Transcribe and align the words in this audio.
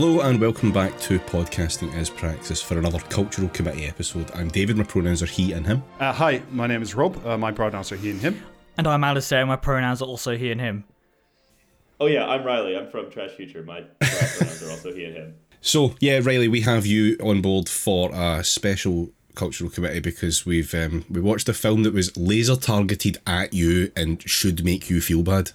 Hello 0.00 0.20
and 0.22 0.40
welcome 0.40 0.72
back 0.72 0.98
to 1.00 1.18
Podcasting 1.18 1.92
as 1.92 2.08
Praxis 2.08 2.62
for 2.62 2.78
another 2.78 3.00
Cultural 3.10 3.50
Committee 3.50 3.84
episode. 3.84 4.30
I'm 4.34 4.48
David, 4.48 4.78
my 4.78 4.82
pronouns 4.82 5.22
are 5.22 5.26
he 5.26 5.52
and 5.52 5.66
him. 5.66 5.82
Uh, 5.98 6.10
hi, 6.10 6.40
my 6.50 6.66
name 6.66 6.80
is 6.80 6.94
Rob. 6.94 7.22
Uh, 7.26 7.36
my 7.36 7.52
pronouns 7.52 7.92
are 7.92 7.96
he 7.96 8.08
and 8.08 8.18
him. 8.18 8.42
And 8.78 8.86
I'm 8.86 9.04
Alistair, 9.04 9.44
my 9.44 9.56
pronouns 9.56 10.00
are 10.00 10.06
also 10.06 10.38
he 10.38 10.50
and 10.52 10.58
him. 10.58 10.84
Oh 12.00 12.06
yeah, 12.06 12.26
I'm 12.26 12.44
Riley. 12.44 12.78
I'm 12.78 12.88
from 12.88 13.10
Trash 13.10 13.32
Future. 13.32 13.62
My 13.62 13.82
pronouns 14.00 14.62
are 14.62 14.70
also 14.70 14.90
he 14.94 15.04
and 15.04 15.16
him. 15.16 15.34
So, 15.60 15.94
yeah, 16.00 16.18
Riley, 16.22 16.48
we 16.48 16.62
have 16.62 16.86
you 16.86 17.18
on 17.22 17.42
board 17.42 17.68
for 17.68 18.10
a 18.14 18.42
special 18.42 19.10
cultural 19.34 19.68
committee 19.68 20.00
because 20.00 20.46
we've 20.46 20.72
um, 20.72 21.04
we 21.10 21.20
watched 21.20 21.50
a 21.50 21.52
film 21.52 21.82
that 21.82 21.92
was 21.92 22.16
laser 22.16 22.56
targeted 22.56 23.18
at 23.26 23.52
you 23.52 23.92
and 23.94 24.22
should 24.22 24.64
make 24.64 24.88
you 24.88 25.02
feel 25.02 25.22
bad. 25.22 25.50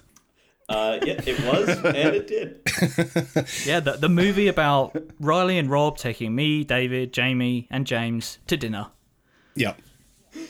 Uh, 0.68 0.98
yeah, 1.04 1.20
it 1.24 1.38
was, 1.44 1.68
and 1.68 2.16
it 2.16 2.26
did. 2.26 2.60
Yeah, 3.66 3.80
the, 3.80 3.92
the 3.92 4.08
movie 4.08 4.48
about 4.48 4.96
Riley 5.20 5.58
and 5.58 5.70
Rob 5.70 5.96
taking 5.96 6.34
me, 6.34 6.64
David, 6.64 7.12
Jamie, 7.12 7.68
and 7.70 7.86
James 7.86 8.38
to 8.48 8.56
dinner. 8.56 8.88
Yeah. 9.54 9.74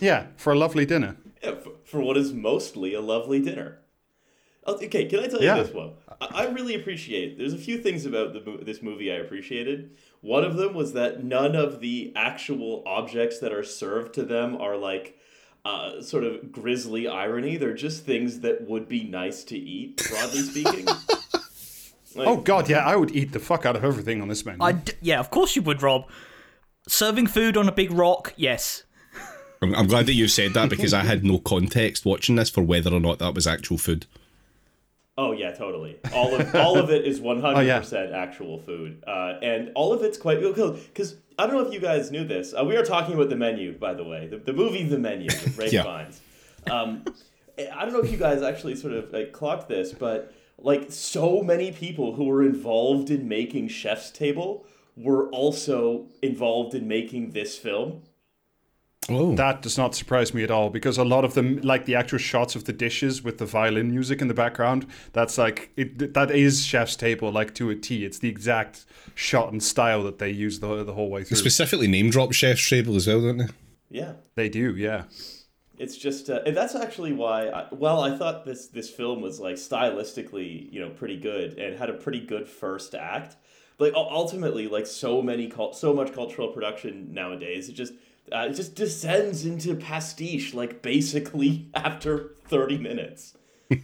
Yeah, 0.01 0.27
for 0.37 0.53
a 0.55 0.57
lovely 0.59 0.87
dinner. 0.87 1.17
Yeah, 1.43 1.57
for, 1.57 1.73
for 1.85 2.01
what 2.01 2.17
is 2.17 2.33
mostly 2.33 2.95
a 2.95 3.01
lovely 3.01 3.41
dinner. 3.41 3.79
Oh, 4.65 4.75
Okay, 4.77 5.05
can 5.05 5.21
I 5.21 5.27
tell 5.29 5.41
you 5.41 5.47
Yeah. 5.47 5.63
this 5.63 5.73
one? 5.75 5.93
I, 6.21 6.27
I 6.45 6.47
really 6.49 6.75
appreciate. 6.75 7.37
There's 7.39 7.53
a 7.55 7.59
few 7.59 7.79
things 7.79 8.05
about 8.07 8.33
the, 8.33 8.59
this 8.65 8.83
movie 8.83 9.13
I 9.13 9.17
appreciated. 9.17 9.97
One 10.23 10.45
of 10.45 10.57
them 10.57 10.75
was 10.75 10.93
that 10.95 11.23
none 11.23 11.55
of 11.55 11.81
the 11.81 12.13
actual 12.17 12.83
objects 12.87 13.39
that 13.41 13.53
are 13.53 13.63
served 13.63 14.15
to 14.15 14.23
them 14.25 14.57
are 14.57 14.77
like 14.77 15.16
uh, 15.67 16.01
sort 16.01 16.23
of 16.25 16.53
grisly 16.53 17.09
irony. 17.09 17.57
They're 17.57 17.75
just 17.75 18.05
things 18.05 18.41
that 18.41 18.69
would 18.69 18.89
be 18.89 19.05
nice 19.05 19.43
to 19.45 19.59
eat, 19.59 20.07
broadly 20.09 20.41
speaking. 20.41 20.85
Like, 20.87 20.97
Oh 22.29 22.37
god, 22.39 22.69
yeah, 22.69 22.79
I 22.79 22.97
would 22.97 23.15
eat 23.15 23.33
the 23.33 23.41
fuck 23.41 23.67
out 23.67 23.77
of 23.77 23.85
everything 23.85 24.23
on 24.23 24.29
this 24.29 24.47
menu. 24.47 24.63
I 24.63 24.73
d- 24.73 24.93
yeah, 25.03 25.21
of 25.21 25.31
course 25.31 25.57
you 25.57 25.63
would, 25.63 25.83
Rob. 25.83 26.09
Serving 26.89 27.27
food 27.27 27.57
on 27.57 27.69
a 27.69 27.73
big 27.73 27.91
rock, 27.91 28.33
yes. 28.37 28.85
I'm, 29.61 29.75
I'm 29.75 29.87
glad 29.87 30.07
that 30.07 30.15
you 30.15 30.29
said 30.29 30.55
that 30.55 30.71
because 30.71 30.95
I 30.95 31.03
had 31.03 31.25
no 31.25 31.39
context 31.39 32.05
watching 32.07 32.37
this 32.37 32.49
for 32.49 32.63
whether 32.63 32.93
or 32.93 33.01
not 33.01 33.19
that 33.19 33.35
was 33.35 33.47
actual 33.47 33.77
food. 33.77 34.07
Oh 35.19 35.33
yeah, 35.33 35.53
totally. 35.53 35.97
All 36.13 36.35
of 36.35 36.55
all 36.55 36.79
of 36.79 36.91
it 36.91 37.07
is 37.07 37.21
one 37.21 37.41
hundred 37.41 37.71
percent 37.81 38.13
actual 38.13 38.59
food, 38.59 39.03
uh, 39.07 39.35
and 39.43 39.73
all 39.75 39.93
of 39.93 40.03
it's 40.03 40.19
quite 40.19 40.41
cool. 40.41 40.73
because 40.73 41.17
I 41.39 41.47
don't 41.47 41.57
know 41.57 41.67
if 41.67 41.73
you 41.73 41.81
guys 41.81 42.11
knew 42.11 42.25
this. 42.25 42.55
Uh, 42.59 42.65
we 42.65 42.77
are 42.77 42.85
talking 42.85 43.15
about 43.15 43.31
the 43.31 43.37
menu, 43.37 43.73
by 43.79 43.95
the 43.95 44.05
way, 44.05 44.27
the, 44.27 44.39
the 44.39 44.53
movie 44.53 44.85
The 44.85 44.99
Menu 44.99 45.27
with 45.27 45.57
Ray 45.59 45.69
Yeah. 45.73 45.83
Fiennes. 45.85 46.21
Um, 46.71 47.05
I 47.75 47.85
don't 47.85 47.93
know 47.95 48.01
if 48.01 48.11
you 48.11 48.19
guys 48.19 48.43
actually 48.43 48.77
sort 48.77 48.93
of 48.93 49.13
like 49.13 49.33
clocked 49.33 49.69
this, 49.69 49.93
but 49.93 50.35
like 50.59 50.91
so 50.93 51.43
many 51.43 51.73
people 51.73 52.15
who 52.15 52.25
were 52.25 52.43
involved 52.43 53.11
in 53.11 53.27
making 53.29 53.69
Chef's 53.69 54.11
Table 54.11 54.67
were 54.97 55.29
also 55.31 56.07
involved 56.23 56.75
in 56.75 56.89
making 56.89 57.31
this 57.31 57.57
film. 57.57 58.03
Oh. 59.09 59.37
that 59.37 59.63
does 59.63 59.79
not 59.79 59.95
surprise 59.95 60.35
me 60.35 60.43
at 60.43 60.51
all 60.51 60.69
because 60.69 60.99
a 60.99 61.05
lot 61.05 61.25
of 61.25 61.35
them, 61.35 61.61
like 61.61 61.85
the 61.85 61.95
actual 61.95 62.19
shots 62.19 62.57
of 62.57 62.65
the 62.65 62.73
dishes 62.73 63.23
with 63.23 63.39
the 63.39 63.47
violin 63.47 63.91
music 63.91 64.21
in 64.21 64.27
the 64.27 64.35
background, 64.35 64.87
that's 65.13 65.39
like 65.39 65.71
it, 65.77 66.15
that 66.15 66.31
is 66.31 66.65
Chef's 66.65 66.97
Table, 66.97 67.31
like 67.31 67.55
to 67.55 67.71
a 67.71 67.77
T. 67.77 68.05
It's 68.05 68.19
the 68.19 68.29
exact 68.29 68.85
shot 69.15 69.53
and 69.53 69.63
style 69.63 70.03
that 70.05 70.19
they 70.19 70.31
use 70.31 70.59
the 70.61 70.83
the 70.83 70.95
whole 70.95 71.09
way 71.11 71.23
through. 71.23 71.37
Specifically 71.37 71.87
name 71.87 72.11
drop 72.11 72.33
Chef's 72.33 72.69
Table 72.69 72.97
as 72.97 73.07
well, 73.07 73.21
don't 73.21 73.39
they? 73.39 73.47
Yeah. 73.91 74.13
they 74.35 74.49
do, 74.49 74.75
yeah. 74.77 75.05
It's 75.79 75.97
just, 75.97 76.31
uh, 76.31 76.41
and 76.47 76.57
that's 76.57 76.75
actually 76.75 77.13
why. 77.13 77.49
I, 77.49 77.67
well, 77.71 78.01
I 78.01 78.17
thought 78.17 78.45
this 78.45 78.69
this 78.69 78.89
film 78.91 79.21
was 79.21 79.39
like 79.39 79.57
stylistically, 79.57 80.73
you 80.73 80.81
know, 80.81 80.91
pretty 80.91 81.17
good 81.19 81.59
and 81.59 81.79
had 81.79 81.91
a 81.91 81.95
pretty 81.95 82.21
good 82.21 82.49
first 82.49 82.95
act. 82.95 83.37
Like 83.79 83.93
ultimately, 83.95 84.69
like 84.69 84.87
so 84.87 85.21
many, 85.21 85.49
cul- 85.49 85.75
so 85.75 85.93
much 85.93 86.15
cultural 86.15 86.49
production 86.49 87.13
nowadays, 87.13 87.69
it 87.69 87.75
just 87.75 87.93
uh, 88.33 88.49
it 88.51 88.55
just 88.55 88.75
descends 88.75 89.45
into 89.45 89.75
pastiche, 89.75 90.55
like 90.55 90.83
basically 90.83 91.69
after 91.75 92.35
thirty 92.47 92.79
minutes. 92.79 93.37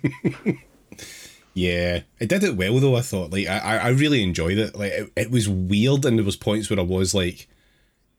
Yeah, 1.55 2.01
it 2.19 2.29
did 2.29 2.45
it 2.45 2.57
well 2.57 2.79
though. 2.81 2.97
I 2.97 3.03
thought 3.03 3.33
like 3.33 3.47
I 3.47 3.59
I 3.59 3.77
I 3.77 3.89
really 3.89 4.23
enjoyed 4.23 4.59
it. 4.59 4.75
Like 4.75 4.93
it, 4.93 5.13
it 5.17 5.31
was 5.31 5.49
weird, 5.49 6.05
and 6.05 6.19
there 6.19 6.25
was 6.25 6.37
points 6.37 6.71
where 6.71 6.81
I 6.81 6.83
was 6.83 7.15
like 7.15 7.47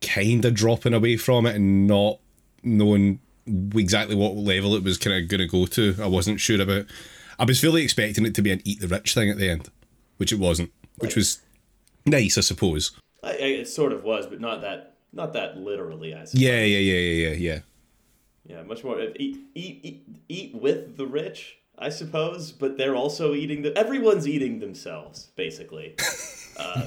kind 0.02 0.46
of 0.46 0.54
dropping 0.54 0.94
away 0.94 1.18
from 1.18 1.46
it 1.46 1.56
and 1.56 1.88
not 1.88 2.20
knowing 2.62 3.20
exactly 3.76 4.16
what 4.16 4.36
level 4.36 4.76
it 4.76 4.84
was 4.84 4.98
kind 4.98 5.22
of 5.22 5.30
going 5.30 5.40
to 5.40 5.48
go 5.48 5.66
to. 5.66 5.96
I 6.02 6.08
wasn't 6.08 6.40
sure 6.40 6.62
about. 6.62 6.86
I 7.40 7.46
was 7.46 7.60
fully 7.60 7.84
expecting 7.84 8.26
it 8.26 8.36
to 8.36 8.44
be 8.44 8.52
an 8.52 8.62
eat 8.64 8.80
the 8.80 8.88
rich 8.88 9.16
thing 9.16 9.30
at 9.32 9.38
the 9.38 9.50
end, 9.50 9.70
which 10.18 10.32
it 10.32 10.40
wasn't, 10.40 10.72
which 11.00 11.16
was 11.16 11.42
nice, 12.06 12.38
I 12.38 12.42
suppose. 12.42 12.92
I, 13.24 13.30
I, 13.30 13.32
it 13.32 13.68
sort 13.68 13.94
of 13.94 14.04
was, 14.04 14.28
but 14.28 14.42
not 14.42 14.62
that 14.62 14.93
not 15.14 15.34
that 15.34 15.58
literally. 15.58 16.14
I 16.14 16.26
suppose. 16.26 16.42
Yeah, 16.42 16.62
yeah, 16.64 16.80
yeah, 16.80 17.00
yeah, 17.00 17.28
yeah, 17.30 17.36
yeah. 17.36 17.60
Yeah, 18.46 18.64
much 18.64 18.84
more 18.84 19.00
eat 19.00 19.38
eat 19.56 19.80
eat, 19.84 20.08
eat 20.28 20.56
with 20.56 20.98
the 20.98 21.06
rich, 21.08 21.58
I 21.80 21.90
suppose. 21.90 22.52
But 22.52 22.78
they're 22.78 22.96
also 22.96 23.34
eating 23.34 23.62
the. 23.62 23.78
Everyone's 23.78 24.28
eating 24.28 24.60
themselves, 24.60 25.28
basically, 25.38 25.96
uh, 26.58 26.82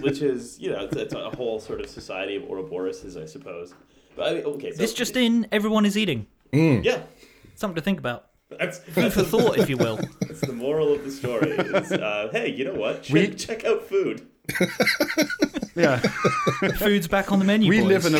which 0.00 0.20
is 0.20 0.58
you 0.60 0.70
know 0.70 0.84
it's, 0.84 0.96
it's 0.96 1.14
a 1.14 1.30
whole 1.30 1.60
sort 1.60 1.80
of 1.80 1.88
society 1.88 2.36
of 2.36 2.42
Ouroboroses, 2.42 3.20
I 3.20 3.24
suppose. 3.24 3.72
But 4.16 4.28
I 4.28 4.34
mean, 4.34 4.44
okay, 4.44 4.72
so 4.72 4.76
This 4.78 4.92
just 4.92 5.16
in, 5.16 5.46
everyone 5.50 5.86
is 5.86 5.96
eating. 5.96 6.26
yeah, 6.52 7.04
Something 7.54 7.76
to 7.76 7.80
think 7.80 7.98
about. 7.98 8.26
that's 8.50 8.78
Food 8.80 9.14
for 9.14 9.22
thought, 9.22 9.56
if 9.56 9.70
you 9.70 9.78
will. 9.78 9.96
that's 10.20 10.42
the 10.42 10.52
moral 10.52 10.92
of 10.92 11.02
the 11.04 11.10
story. 11.10 11.52
Is, 11.52 11.90
uh, 11.92 12.28
hey, 12.32 12.50
you 12.50 12.66
know 12.66 12.74
what? 12.74 13.04
Check, 13.04 13.14
We- 13.14 13.34
check 13.34 13.64
out 13.64 13.86
food. 13.88 14.28
Yeah. 15.74 15.98
Food's 16.78 17.08
back 17.08 17.32
on 17.32 17.38
the 17.38 17.46
menu. 17.46 17.70
we 17.70 17.80
boys. 17.80 18.04
live 18.04 18.06
in 18.06 18.14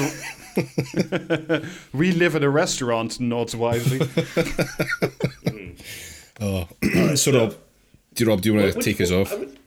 a 1.54 1.62
we 1.92 2.12
live 2.12 2.34
in 2.34 2.42
a 2.42 2.48
restaurant, 2.48 3.20
nods 3.20 3.54
wisely. 3.54 3.98
Hmm. 5.46 5.70
Oh, 6.40 6.66
so 7.16 7.32
Rob, 7.38 7.54
do 8.14 8.24
you, 8.24 8.30
Rob, 8.30 8.40
do 8.40 8.48
you 8.48 8.54
want 8.58 8.70
to 8.72 8.76
Which- 8.78 8.84
take 8.84 9.00
us 9.00 9.10
I 9.10 9.16
off? 9.16 9.38
would- 9.38 9.58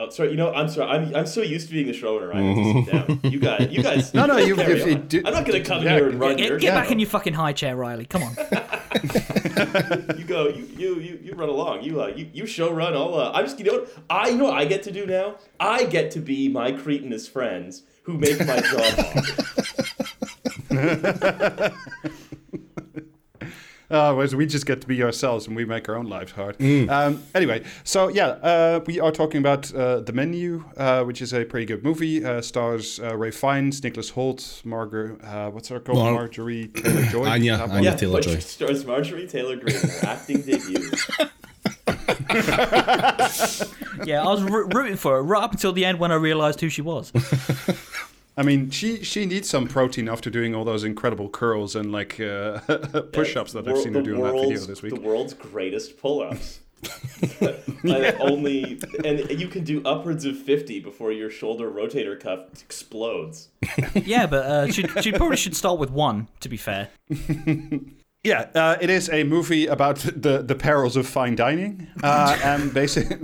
Oh, 0.00 0.08
sorry. 0.10 0.30
You 0.30 0.36
know, 0.36 0.52
I'm 0.54 0.68
sorry. 0.68 0.88
I'm, 0.88 1.14
I'm 1.14 1.26
so 1.26 1.42
used 1.42 1.66
to 1.66 1.72
being 1.72 1.88
the 1.88 1.92
showrunner. 1.92 2.32
I 2.32 2.40
have 2.40 2.56
to 2.56 3.08
sit 3.08 3.22
down. 3.22 3.32
You 3.32 3.40
guys, 3.40 3.68
you 3.70 3.82
guys. 3.82 4.14
No, 4.14 4.26
no, 4.26 4.36
you- 4.36 4.54
carry 4.54 4.80
if 4.80 4.86
you 4.86 4.94
do- 4.94 5.22
I'm 5.24 5.32
not 5.32 5.44
gonna 5.44 5.64
come 5.64 5.82
yeah, 5.82 5.96
here 5.96 6.08
and 6.08 6.20
run 6.20 6.36
Get, 6.36 6.48
your 6.48 6.58
get 6.58 6.74
back 6.74 6.92
in 6.92 7.00
your 7.00 7.08
fucking 7.08 7.34
high 7.34 7.52
chair, 7.52 7.74
Riley. 7.74 8.06
Come 8.06 8.22
on. 8.22 8.36
you 10.16 10.24
go 10.24 10.48
you 10.48 10.68
you 10.76 10.94
you, 10.96 11.18
you 11.22 11.34
run 11.34 11.48
along 11.48 11.82
you 11.82 12.00
uh 12.00 12.06
you, 12.08 12.28
you 12.32 12.46
show 12.46 12.72
run 12.72 12.94
i'll 12.94 13.14
uh, 13.14 13.32
i'm 13.32 13.44
just 13.44 13.58
you 13.58 13.64
know 13.64 13.80
what 13.80 14.02
i 14.08 14.28
you 14.28 14.38
know 14.38 14.44
what 14.44 14.54
i 14.54 14.64
get 14.64 14.82
to 14.82 14.90
do 14.90 15.04
now 15.06 15.34
i 15.60 15.84
get 15.84 16.10
to 16.10 16.20
be 16.20 16.48
my 16.48 16.72
cretinous 16.72 17.28
friends 17.28 17.82
who 18.02 18.16
make 18.16 18.38
my 18.46 18.60
job 18.60 18.94
hard 21.72 21.72
Uh, 23.90 24.12
whereas 24.12 24.36
we 24.36 24.44
just 24.44 24.66
get 24.66 24.82
to 24.82 24.86
be 24.86 25.02
ourselves 25.02 25.46
and 25.46 25.56
we 25.56 25.64
make 25.64 25.88
our 25.88 25.96
own 25.96 26.04
lives 26.06 26.32
hard. 26.32 26.60
Um, 26.60 27.22
anyway, 27.34 27.64
so 27.84 28.08
yeah, 28.08 28.26
uh, 28.26 28.80
we 28.86 29.00
are 29.00 29.10
talking 29.10 29.38
about 29.40 29.72
uh, 29.74 30.00
The 30.00 30.12
Menu, 30.12 30.62
uh, 30.76 31.04
which 31.04 31.22
is 31.22 31.32
a 31.32 31.44
pretty 31.46 31.64
good 31.64 31.82
movie. 31.82 32.22
Uh, 32.22 32.42
stars 32.42 33.00
uh, 33.00 33.16
Ralph 33.16 33.34
Fiennes, 33.34 33.82
Nicholas 33.82 34.10
Hoult, 34.10 34.62
Margaret, 34.66 35.24
uh, 35.24 35.48
what's 35.50 35.68
her 35.68 35.80
called? 35.80 35.98
Mar- 35.98 36.12
Marjorie 36.12 36.68
Taylor 36.68 37.02
Joy. 37.06 37.24
Anya- 37.28 37.54
Anya 37.56 37.90
yeah 37.90 37.96
Taylor-Joy. 37.96 38.32
which 38.34 38.44
stars 38.44 38.84
marjorie 38.84 39.26
taylor 39.26 39.56
greene 39.56 39.74
her 39.76 40.06
acting 40.06 40.42
debut 40.42 40.90
Yeah, 44.04 44.22
I 44.22 44.26
was 44.28 44.42
roo- 44.42 44.68
rooting 44.68 44.96
for 44.96 45.14
her 45.16 45.22
right 45.22 45.42
up 45.42 45.52
until 45.52 45.72
the 45.72 45.84
end 45.84 45.98
when 45.98 46.12
I 46.12 46.16
realised 46.16 46.60
who 46.60 46.68
she 46.68 46.82
was. 46.82 47.12
I 48.38 48.44
mean, 48.44 48.70
she 48.70 49.02
she 49.02 49.26
needs 49.26 49.48
some 49.50 49.66
protein 49.66 50.08
after 50.08 50.30
doing 50.30 50.54
all 50.54 50.64
those 50.64 50.84
incredible 50.84 51.28
curls 51.28 51.74
and 51.74 51.90
like 51.90 52.20
uh, 52.20 52.60
push-ups 53.12 53.52
that 53.52 53.66
I've 53.66 53.78
seen 53.78 53.94
her 53.94 54.00
the 54.00 54.04
do 54.04 54.14
in 54.14 54.22
that 54.22 54.32
video 54.32 54.60
this 54.60 54.80
week. 54.80 54.94
the 54.94 55.00
world's 55.00 55.34
greatest 55.34 55.98
pull-ups 55.98 56.60
and 57.40 58.16
only 58.20 58.80
and 59.04 59.28
you 59.40 59.48
can 59.48 59.64
do 59.64 59.82
upwards 59.84 60.24
of 60.24 60.38
50 60.38 60.78
before 60.78 61.10
your 61.10 61.30
shoulder 61.30 61.68
rotator 61.68 62.18
cuff 62.18 62.62
explodes 62.62 63.48
Yeah, 63.94 64.26
but 64.26 64.46
uh, 64.46 64.70
she, 64.70 64.86
she 65.02 65.10
probably 65.10 65.36
should 65.36 65.56
start 65.56 65.80
with 65.80 65.90
one, 65.90 66.28
to 66.38 66.48
be 66.48 66.56
fair. 66.56 66.90
Yeah, 68.24 68.48
uh, 68.54 68.76
it 68.80 68.90
is 68.90 69.08
a 69.10 69.24
movie 69.24 69.66
about 69.66 69.98
the 69.98 70.42
the 70.42 70.54
perils 70.54 70.96
of 70.96 71.06
fine 71.06 71.34
dining, 71.34 71.88
uh, 72.02 72.38
and 72.42 72.74
basically, 72.74 73.16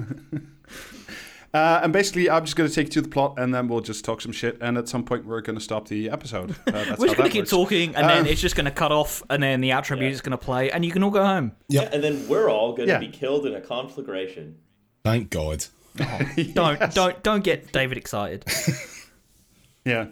uh, 1.55 1.81
and 1.83 1.93
basically, 1.93 2.29
I'm 2.29 2.45
just 2.45 2.56
going 2.56 2.69
to 2.69 2.75
take 2.75 2.89
you 2.89 2.93
to 2.95 3.03
the 3.03 3.09
plot, 3.09 3.35
and 3.39 3.55
then 3.55 3.69
we'll 3.69 3.81
just 3.81 4.05
talk 4.05 4.21
some 4.21 4.33
shit, 4.33 4.59
and 4.61 4.77
at 4.77 4.89
some 4.89 5.05
point, 5.05 5.25
we're 5.25 5.41
going 5.41 5.56
to 5.56 5.65
stop 5.65 5.89
the 5.89 6.11
episode. 6.11 6.51
Uh, 6.67 6.73
that's 6.73 6.99
We're 6.99 7.06
just 7.06 7.17
going 7.17 7.31
to 7.31 7.33
keep 7.33 7.43
works. 7.43 7.51
talking, 7.51 7.95
and 7.97 8.09
then 8.09 8.19
Um, 8.23 8.27
it's 8.27 8.41
just 8.41 8.56
going 8.56 8.65
to 8.67 8.71
cut 8.71 8.93
off, 8.93 9.23
and 9.31 9.43
then 9.43 9.61
the 9.61 9.71
outro 9.71 9.99
music's 9.99 10.21
going 10.21 10.37
to 10.39 10.45
play, 10.45 10.71
and 10.71 10.85
you 10.85 10.91
can 10.91 11.03
all 11.03 11.11
go 11.11 11.25
home. 11.25 11.53
Yep. 11.69 11.91
and 11.95 12.03
then 12.05 12.29
we're 12.29 12.51
all 12.51 12.73
going 12.75 12.89
to 12.89 12.95
Yeah. 12.95 12.99
be 12.99 13.09
killed 13.09 13.47
in 13.47 13.55
a 13.55 13.61
conflagration 13.61 14.56
Thank 15.05 15.31
God. 15.31 15.65
Don't 16.55 16.81
don't 16.95 17.23
don't 17.23 17.45
get 17.45 17.71
David 17.73 17.97
excited. 17.99 18.45
Yeah. 19.85 20.07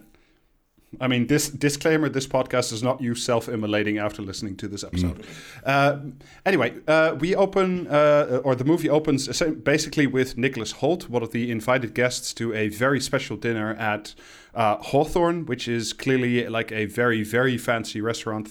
I 1.00 1.09
mean, 1.09 1.27
this 1.27 1.49
disclaimer: 1.49 2.09
this 2.09 2.27
podcast 2.27 2.71
does 2.71 2.83
not 2.83 3.00
use 3.00 3.23
self-immolating 3.23 3.99
after 3.99 4.23
listening 4.23 4.56
to 4.56 4.69
this 4.69 4.85
episode. 4.85 5.25
Uh, 5.65 5.99
anyway, 6.44 6.75
uh, 6.87 7.17
we 7.19 7.35
open, 7.35 7.87
uh, 7.89 8.41
or 8.44 8.55
the 8.55 8.65
movie 8.65 8.91
opens 8.91 9.27
basically 9.65 10.06
with 10.06 10.37
Nicholas 10.37 10.75
Hoult, 10.75 11.09
one 11.09 11.23
of 11.23 11.33
the 11.33 11.50
invited 11.50 11.94
guests 11.94 12.35
to 12.35 12.53
a 12.55 12.69
very 12.69 13.00
special 13.00 13.37
dinner 13.37 13.75
at 13.75 14.15
uh, 14.55 14.77
Hawthorn, 14.77 15.47
which 15.47 15.67
is 15.67 15.93
clearly 15.93 16.47
like 16.47 16.71
a 16.73 16.85
very, 16.85 17.23
very 17.23 17.56
fancy 17.56 18.00
restaurant, 18.00 18.49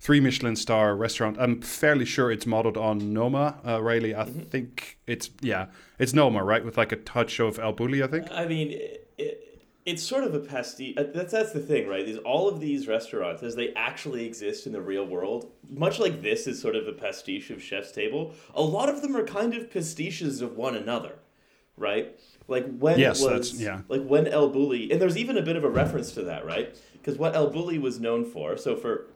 three 0.00 0.20
Michelin 0.20 0.56
star 0.56 0.94
restaurant. 0.94 1.38
I'm 1.40 1.62
fairly 1.62 2.04
sure 2.04 2.30
it's 2.30 2.46
modeled 2.46 2.76
on 2.76 3.12
Noma. 3.12 3.58
Uh, 3.66 3.82
Riley, 3.82 4.14
I 4.14 4.24
think 4.24 4.98
it's 5.06 5.30
yeah, 5.40 5.66
it's 5.98 6.12
Noma, 6.12 6.44
right, 6.44 6.64
with 6.64 6.76
like 6.76 6.92
a 6.92 6.96
touch 6.96 7.40
of 7.40 7.58
El 7.58 7.74
Bulli, 7.74 8.04
I 8.04 8.06
think. 8.06 8.30
I 8.30 8.46
mean, 8.46 8.70
it, 8.70 9.49
it's 9.86 10.02
sort 10.02 10.24
of 10.24 10.34
a 10.34 10.40
pastiche. 10.40 10.94
uh, 10.96 11.04
That's 11.14 11.32
that's 11.32 11.52
the 11.52 11.60
thing, 11.60 11.88
right? 11.88 12.06
Is 12.06 12.18
all 12.18 12.48
of 12.48 12.60
these 12.60 12.86
restaurants, 12.86 13.42
as 13.42 13.56
they 13.56 13.72
actually 13.74 14.26
exist 14.26 14.66
in 14.66 14.72
the 14.72 14.80
real 14.80 15.06
world, 15.06 15.50
much 15.68 15.98
like 15.98 16.22
this 16.22 16.46
is 16.46 16.60
sort 16.60 16.76
of 16.76 16.86
a 16.86 16.92
pastiche 16.92 17.50
of 17.50 17.62
Chef's 17.62 17.92
Table. 17.92 18.34
A 18.54 18.62
lot 18.62 18.88
of 18.88 19.00
them 19.02 19.16
are 19.16 19.24
kind 19.24 19.54
of 19.54 19.70
pastiches 19.70 20.42
of 20.42 20.56
one 20.56 20.76
another, 20.76 21.14
right? 21.76 22.18
Like 22.46 22.66
when 22.78 22.98
Yes, 22.98 23.22
was, 23.22 23.60
yeah. 23.60 23.80
like 23.88 24.04
when 24.04 24.26
El 24.26 24.50
Bulli, 24.50 24.90
and 24.92 25.00
there's 25.00 25.16
even 25.16 25.36
a 25.38 25.42
bit 25.42 25.56
of 25.56 25.64
a 25.64 25.70
reference 25.70 26.12
to 26.12 26.22
that, 26.24 26.44
right? 26.44 26.74
Because 26.94 27.16
what 27.16 27.34
El 27.34 27.50
Bulli 27.50 27.80
was 27.80 27.98
known 28.00 28.24
for. 28.24 28.56
So 28.56 28.76
for 28.76 29.06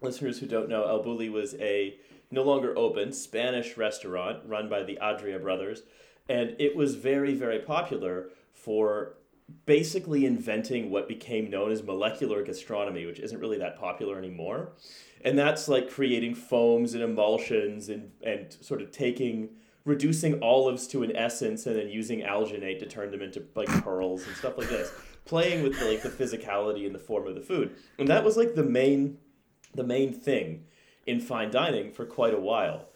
listeners 0.00 0.38
who 0.38 0.46
don't 0.46 0.68
know, 0.68 0.84
El 0.84 1.04
Bulli 1.04 1.30
was 1.30 1.54
a 1.60 1.96
no 2.32 2.42
longer 2.42 2.76
open 2.78 3.12
Spanish 3.12 3.76
restaurant 3.76 4.38
run 4.46 4.68
by 4.68 4.82
the 4.82 4.98
Adria 5.00 5.38
brothers, 5.38 5.82
and 6.28 6.56
it 6.58 6.74
was 6.74 6.94
very, 6.94 7.34
very 7.34 7.58
popular 7.58 8.30
for 8.54 9.14
basically 9.66 10.26
inventing 10.26 10.90
what 10.90 11.08
became 11.08 11.50
known 11.50 11.70
as 11.70 11.82
molecular 11.82 12.42
gastronomy, 12.42 13.06
which 13.06 13.20
isn't 13.20 13.40
really 13.40 13.58
that 13.58 13.78
popular 13.78 14.18
anymore. 14.18 14.72
And 15.24 15.38
that's 15.38 15.68
like 15.68 15.90
creating 15.90 16.34
foams 16.34 16.94
and 16.94 17.02
emulsions 17.02 17.88
and, 17.88 18.12
and 18.22 18.52
sort 18.60 18.82
of 18.82 18.90
taking 18.90 19.50
reducing 19.84 20.42
olives 20.42 20.86
to 20.86 21.02
an 21.02 21.14
essence 21.16 21.66
and 21.66 21.76
then 21.76 21.88
using 21.88 22.20
alginate 22.20 22.78
to 22.78 22.86
turn 22.86 23.10
them 23.10 23.22
into 23.22 23.42
like 23.54 23.68
pearls 23.82 24.26
and 24.26 24.36
stuff 24.36 24.58
like 24.58 24.68
this 24.68 24.92
playing 25.24 25.62
with 25.62 25.78
the, 25.78 25.84
like 25.86 26.02
the 26.02 26.08
physicality 26.08 26.84
and 26.84 26.94
the 26.94 26.98
form 26.98 27.26
of 27.26 27.34
the 27.34 27.40
food 27.40 27.74
and 27.98 28.08
that 28.08 28.22
was 28.22 28.36
like 28.36 28.54
the 28.54 28.62
main 28.62 29.16
the 29.74 29.82
main 29.82 30.12
thing 30.12 30.64
in 31.06 31.18
fine 31.18 31.50
dining 31.50 31.90
for 31.90 32.04
quite 32.04 32.34
a 32.34 32.40
while 32.40 32.89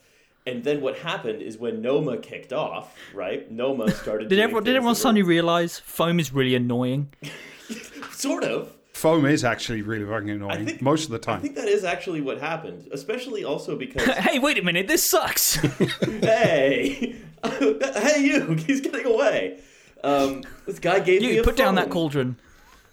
and 0.46 0.62
then 0.62 0.81
what 0.81 0.99
happened 0.99 1.41
is 1.43 1.56
when 1.56 1.81
Noma 1.81 2.19
kicked 2.19 2.52
off, 2.52 2.94
right? 3.14 3.50
Noma 3.50 3.91
started. 3.91 4.29
Did 4.29 4.37
doing 4.37 4.43
everyone, 4.44 4.64
did 4.64 4.76
everyone 4.76 4.94
suddenly 4.94 5.23
realise 5.23 5.79
foam 5.79 6.20
is 6.20 6.32
really 6.32 6.55
annoying? 6.55 7.12
Sort 8.12 8.44
of. 8.44 8.76
Foam 8.93 9.26
is 9.26 9.43
actually 9.43 9.82
really 9.82 10.05
fucking 10.05 10.31
annoying 10.31 10.67
think- 10.67 10.82
most 10.82 11.05
of 11.05 11.11
the 11.11 11.19
time. 11.19 11.38
I 11.38 11.43
think 11.43 11.56
that 11.56 11.69
is 11.69 11.82
actually 11.85 12.20
what 12.20 12.41
happened, 12.41 12.88
especially 12.93 13.44
also 13.44 13.76
because 13.76 14.06
hey, 14.17 14.38
wait 14.38 14.58
a 14.58 14.62
minute, 14.62 14.87
this 14.87 15.02
sucks. 15.02 15.55
hey, 15.55 17.17
hey, 17.43 18.20
you, 18.25 18.55
he's 18.55 18.81
getting 18.81 19.06
away. 19.06 19.61
Um, 20.02 20.43
this 20.67 20.79
guy 20.79 21.00
gave 21.00 21.23
me 21.23 21.35
you 21.35 21.41
a 21.41 21.44
put 21.44 21.56
down 21.56 21.75
that 21.76 21.91
cauldron. 21.91 22.37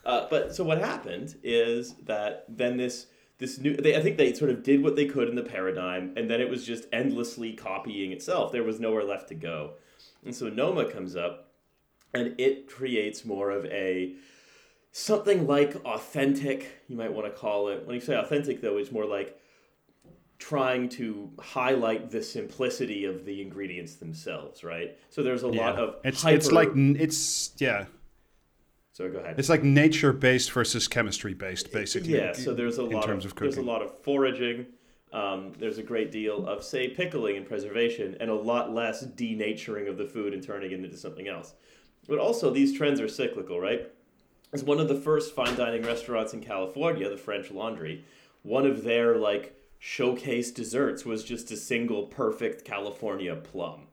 Uh, 0.06 0.28
but 0.30 0.56
so 0.56 0.64
what 0.64 0.80
happened 0.80 1.36
is 1.44 1.94
that 2.06 2.46
then 2.50 2.78
this 2.78 3.08
this 3.42 3.58
new 3.58 3.76
they, 3.76 3.98
I 3.98 4.02
think 4.02 4.18
they 4.18 4.34
sort 4.34 4.52
of 4.52 4.62
did 4.62 4.84
what 4.84 4.96
they 4.96 5.08
could 5.08 5.28
in 5.28 5.36
the 5.36 5.44
paradigm, 5.44 6.14
and 6.16 6.30
then 6.30 6.40
it 6.40 6.48
was 6.48 6.64
just 6.64 6.86
endlessly 6.94 7.54
copying 7.54 8.12
itself. 8.12 8.52
There 8.52 8.64
was 8.64 8.80
nowhere 8.80 9.04
left 9.04 9.30
to 9.30 9.36
go, 9.36 9.74
and 10.24 10.34
so 10.34 10.48
Noma 10.48 10.86
comes 10.86 11.16
up, 11.16 11.52
and 12.14 12.40
it 12.40 12.70
creates 12.70 13.26
more 13.26 13.50
of 13.50 13.66
a 13.66 14.14
something 14.92 15.48
like 15.48 15.76
authentic. 15.84 16.84
You 16.88 16.96
might 16.96 17.12
want 17.12 17.26
to 17.26 17.38
call 17.38 17.70
it. 17.70 17.88
When 17.88 17.96
you 17.96 18.02
say 18.02 18.16
authentic, 18.16 18.62
though, 18.62 18.78
it's 18.78 18.92
more 18.92 19.06
like 19.06 19.36
trying 20.38 20.90
to 20.90 21.32
highlight 21.40 22.12
the 22.12 22.22
simplicity 22.22 23.06
of 23.06 23.26
the 23.26 23.42
ingredients 23.42 23.96
themselves, 23.96 24.64
right? 24.64 25.00
So 25.10 25.24
there's 25.24 25.42
a 25.42 25.48
lot 25.48 25.78
of 25.78 25.96
it's 26.04 26.22
hyper... 26.22 26.36
it's 26.36 26.52
like 26.52 26.70
it's 26.76 27.54
yeah 27.58 27.86
So 28.94 29.10
go 29.10 29.20
ahead. 29.20 29.40
it's 29.40 29.50
like 29.50 29.64
nature 29.64 30.12
based 30.12 30.52
versus 30.52 30.88
chemistry 30.88 31.34
based 31.34 31.72
basically 31.72 32.18
Yeah, 32.18 32.34
so 32.34 32.54
there's 32.54 32.78
a 32.78 32.84
lot 32.84 33.10
of, 33.10 33.26
of 33.26 33.36
there's 33.36 33.58
a 33.58 33.62
lot 33.62 33.82
of 33.82 33.98
foraging. 34.00 34.66
Um, 35.14 35.54
there's 35.60 35.78
a 35.78 35.84
great 35.84 36.12
deal 36.12 36.48
of 36.48 36.64
say 36.64 36.90
pickling 36.90 37.38
and 37.38 37.46
preservation, 37.46 38.16
and 38.20 38.30
a 38.30 38.36
lot 38.36 38.74
less 38.74 39.06
denaturing 39.06 39.90
of 39.90 39.98
the 39.98 40.06
food 40.06 40.34
and 40.34 40.44
turning 40.44 40.72
it 40.72 40.84
into 40.84 40.98
something 40.98 41.28
else. 41.28 41.54
But 42.08 42.20
also 42.20 42.50
these 42.50 42.76
trends 42.78 43.00
are 43.00 43.08
cyclical, 43.08 43.60
right? 43.60 43.90
As 44.54 44.64
one 44.64 44.80
of 44.80 44.90
the 44.90 44.96
first 44.96 45.34
fine 45.34 45.56
dining 45.56 45.84
restaurants 45.84 46.34
in 46.34 46.42
California, 46.42 47.10
the 47.10 47.18
French 47.18 47.52
Laundry, 47.52 48.04
one 48.44 48.66
of 48.66 48.84
their 48.84 49.16
like 49.16 49.56
showcase 49.80 50.52
desserts 50.52 51.06
was 51.06 51.24
just 51.24 51.52
a 51.52 51.58
single 51.58 52.04
perfect 52.04 52.66
California 52.66 53.36
plum, 53.36 53.88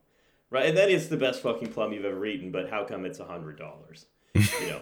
right? 0.51 0.67
And 0.67 0.77
then 0.77 0.91
it's 0.91 1.07
the 1.07 1.17
best 1.17 1.43
fucking 1.43 1.73
plum 1.73 1.93
you've 1.93 2.05
ever 2.05 2.27
eaten. 2.27 2.51
But 2.51 2.71
how 2.71 2.85
come 2.85 3.05
it's 3.05 3.21
a 3.21 3.25
hundred 3.25 3.59
dollars? 3.59 4.07
you 4.61 4.67
know, 4.69 4.81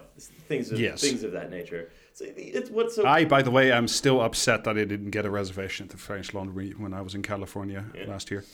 things 0.48 0.70
of 0.72 0.78
Yes. 0.80 1.00
things 1.00 1.22
of 1.22 1.32
that 1.32 1.50
nature. 1.50 1.90
So 2.12 2.24
it's 2.36 2.70
what's 2.70 2.94
so 2.96 3.06
I, 3.06 3.24
by 3.24 3.42
the 3.42 3.50
way, 3.50 3.72
I'm 3.72 3.88
still 3.88 4.20
upset 4.22 4.64
that 4.64 4.78
I 4.78 4.84
didn't 4.84 5.10
get 5.10 5.26
a 5.26 5.30
reservation 5.30 5.84
at 5.86 5.90
the 5.90 5.98
French 5.98 6.32
Laundry 6.32 6.70
when 6.70 6.94
I 6.94 7.02
was 7.02 7.14
in 7.14 7.22
California 7.22 7.84
last 8.06 8.30
year. 8.30 8.44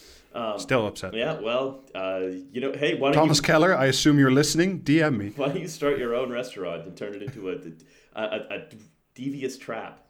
still 0.59 0.87
upset. 0.87 1.13
Um, 1.13 1.19
Yeah, 1.19 1.41
well, 1.41 1.85
uh, 1.95 2.23
you 2.53 2.61
know, 2.61 2.73
hey, 2.73 2.95
why 2.99 3.13
don't 3.13 3.23
Thomas 3.23 3.39
you 3.39 3.43
Keller, 3.45 3.77
I 3.77 3.87
assume 3.87 4.19
you're 4.19 4.33
listening. 4.33 4.81
DM 4.81 5.17
me. 5.17 5.33
why 5.37 5.49
don't 5.49 5.61
you 5.61 5.69
start 5.69 5.99
your 5.99 6.15
own 6.15 6.31
restaurant 6.33 6.87
and 6.87 6.97
turn 6.97 7.15
it 7.15 7.23
into 7.23 7.51
a 7.51 7.57
a, 8.15 8.23
a, 8.25 8.39
a 8.57 8.63
devious 9.15 9.57
trap? 9.59 10.05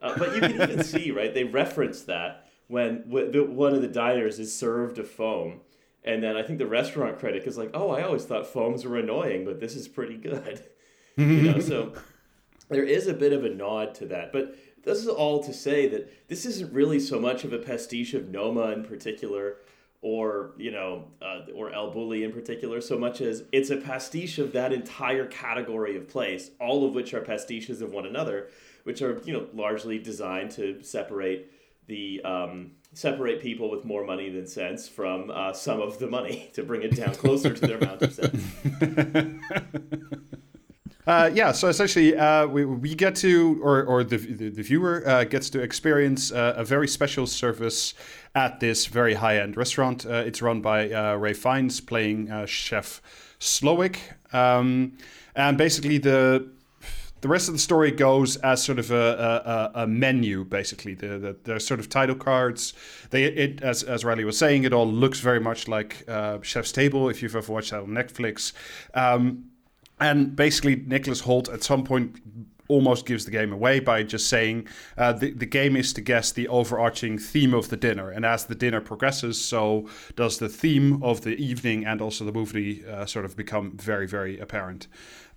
Uh, 0.00 0.16
but 0.16 0.34
you 0.34 0.40
can 0.40 0.52
even 0.62 0.82
see, 0.92 1.10
right? 1.10 1.34
They 1.34 1.44
reference 1.44 2.02
that 2.02 2.46
when 2.68 3.02
w- 3.02 3.30
the, 3.32 3.42
one 3.44 3.74
of 3.74 3.82
the 3.82 3.88
diners 3.88 4.38
is 4.38 4.54
served 4.54 4.98
a 4.98 5.04
foam, 5.04 5.60
and 6.04 6.22
then 6.22 6.36
I 6.36 6.42
think 6.42 6.58
the 6.58 6.66
restaurant 6.66 7.18
critic 7.18 7.46
is 7.46 7.58
like, 7.58 7.70
"Oh, 7.74 7.90
I 7.90 8.02
always 8.02 8.24
thought 8.24 8.46
foams 8.46 8.84
were 8.84 8.98
annoying, 8.98 9.44
but 9.44 9.60
this 9.60 9.74
is 9.74 9.88
pretty 9.88 10.16
good." 10.16 10.62
you 11.16 11.42
know, 11.42 11.60
so 11.60 11.94
there 12.68 12.84
is 12.84 13.06
a 13.06 13.14
bit 13.14 13.32
of 13.32 13.44
a 13.44 13.50
nod 13.50 13.94
to 13.96 14.06
that, 14.06 14.32
but 14.32 14.56
this 14.84 14.98
is 14.98 15.08
all 15.08 15.42
to 15.42 15.52
say 15.52 15.88
that 15.88 16.28
this 16.28 16.46
isn't 16.46 16.72
really 16.72 17.00
so 17.00 17.18
much 17.18 17.44
of 17.44 17.52
a 17.52 17.58
pastiche 17.58 18.14
of 18.14 18.30
Noma 18.30 18.70
in 18.72 18.84
particular, 18.84 19.56
or 20.00 20.52
you 20.56 20.70
know, 20.70 21.08
uh, 21.20 21.40
or 21.54 21.72
El 21.72 21.92
Bulli 21.92 22.24
in 22.24 22.32
particular, 22.32 22.80
so 22.80 22.98
much 22.98 23.20
as 23.20 23.44
it's 23.52 23.70
a 23.70 23.76
pastiche 23.76 24.38
of 24.38 24.52
that 24.52 24.72
entire 24.72 25.26
category 25.26 25.96
of 25.96 26.08
place, 26.08 26.50
all 26.60 26.86
of 26.86 26.94
which 26.94 27.12
are 27.12 27.20
pastiches 27.20 27.82
of 27.82 27.92
one 27.92 28.06
another, 28.06 28.48
which 28.84 29.02
are 29.02 29.20
you 29.24 29.32
know 29.32 29.46
largely 29.52 29.98
designed 29.98 30.52
to 30.52 30.82
separate 30.82 31.52
the 31.86 32.22
um, 32.22 32.72
separate 32.98 33.40
people 33.40 33.70
with 33.70 33.84
more 33.84 34.04
money 34.04 34.28
than 34.28 34.44
sense 34.44 34.88
from 34.88 35.30
uh, 35.30 35.52
some 35.52 35.80
of 35.80 36.00
the 36.00 36.08
money 36.08 36.50
to 36.54 36.64
bring 36.64 36.82
it 36.82 36.96
down 36.96 37.14
closer 37.14 37.54
to 37.54 37.60
their 37.66 37.78
amount 37.78 38.02
of 38.02 38.12
sense. 38.12 38.44
Uh, 41.06 41.30
yeah, 41.32 41.50
so 41.50 41.68
essentially, 41.68 42.14
uh, 42.14 42.46
we, 42.46 42.66
we 42.66 42.94
get 42.94 43.16
to, 43.16 43.58
or, 43.62 43.82
or 43.84 44.04
the, 44.04 44.18
the, 44.18 44.50
the 44.50 44.62
viewer 44.62 45.02
uh, 45.08 45.24
gets 45.24 45.48
to 45.48 45.58
experience 45.58 46.30
uh, 46.30 46.52
a 46.54 46.62
very 46.62 46.86
special 46.86 47.26
service 47.26 47.94
at 48.34 48.60
this 48.60 48.84
very 48.84 49.14
high 49.14 49.38
end 49.38 49.56
restaurant. 49.56 50.04
Uh, 50.04 50.22
it's 50.26 50.42
run 50.42 50.60
by 50.60 50.90
uh, 50.90 51.16
Ralph 51.16 51.38
Fiennes 51.38 51.80
playing 51.80 52.30
Chef 52.44 53.00
Slowik. 53.40 53.96
Um, 54.34 54.98
and 55.34 55.56
basically, 55.56 55.96
the 55.96 56.46
the 57.20 57.28
rest 57.28 57.48
of 57.48 57.54
the 57.54 57.58
story 57.60 57.90
goes 57.90 58.36
as 58.36 58.62
sort 58.62 58.78
of 58.78 58.90
a, 58.90 59.70
a, 59.74 59.82
a 59.82 59.86
menu, 59.86 60.44
basically. 60.44 60.94
The, 60.94 61.18
the, 61.18 61.36
the 61.44 61.60
sort 61.60 61.80
of 61.80 61.88
title 61.88 62.16
cards. 62.16 62.74
They, 63.10 63.24
it, 63.24 63.62
as, 63.62 63.82
as 63.82 64.04
Riley 64.04 64.24
was 64.24 64.38
saying, 64.38 64.64
it 64.64 64.72
all 64.72 64.86
looks 64.86 65.20
very 65.20 65.40
much 65.40 65.68
like 65.68 66.04
uh, 66.08 66.38
Chef's 66.42 66.72
Table, 66.72 67.08
if 67.08 67.22
you've 67.22 67.34
ever 67.36 67.52
watched 67.52 67.70
that 67.70 67.80
on 67.80 67.88
Netflix. 67.88 68.52
Um, 68.94 69.50
and 70.00 70.36
basically, 70.36 70.76
Nicholas 70.76 71.22
Hoult 71.22 71.52
at 71.52 71.62
some 71.64 71.84
point 71.84 72.20
almost 72.68 73.06
gives 73.06 73.24
the 73.24 73.30
game 73.30 73.52
away 73.52 73.80
by 73.80 74.02
just 74.02 74.28
saying 74.28 74.68
uh, 74.96 75.12
the, 75.12 75.32
the 75.32 75.46
game 75.46 75.74
is 75.74 75.92
to 75.94 76.00
guess 76.00 76.30
the 76.30 76.46
overarching 76.48 77.18
theme 77.18 77.54
of 77.54 77.70
the 77.70 77.76
dinner. 77.76 78.10
And 78.10 78.24
as 78.24 78.44
the 78.44 78.54
dinner 78.54 78.80
progresses, 78.80 79.42
so 79.42 79.88
does 80.16 80.38
the 80.38 80.48
theme 80.48 81.02
of 81.02 81.22
the 81.22 81.34
evening 81.42 81.86
and 81.86 82.00
also 82.00 82.24
the 82.24 82.32
movie 82.32 82.84
uh, 82.86 83.06
sort 83.06 83.24
of 83.24 83.36
become 83.36 83.76
very, 83.76 84.06
very 84.06 84.38
apparent. 84.38 84.86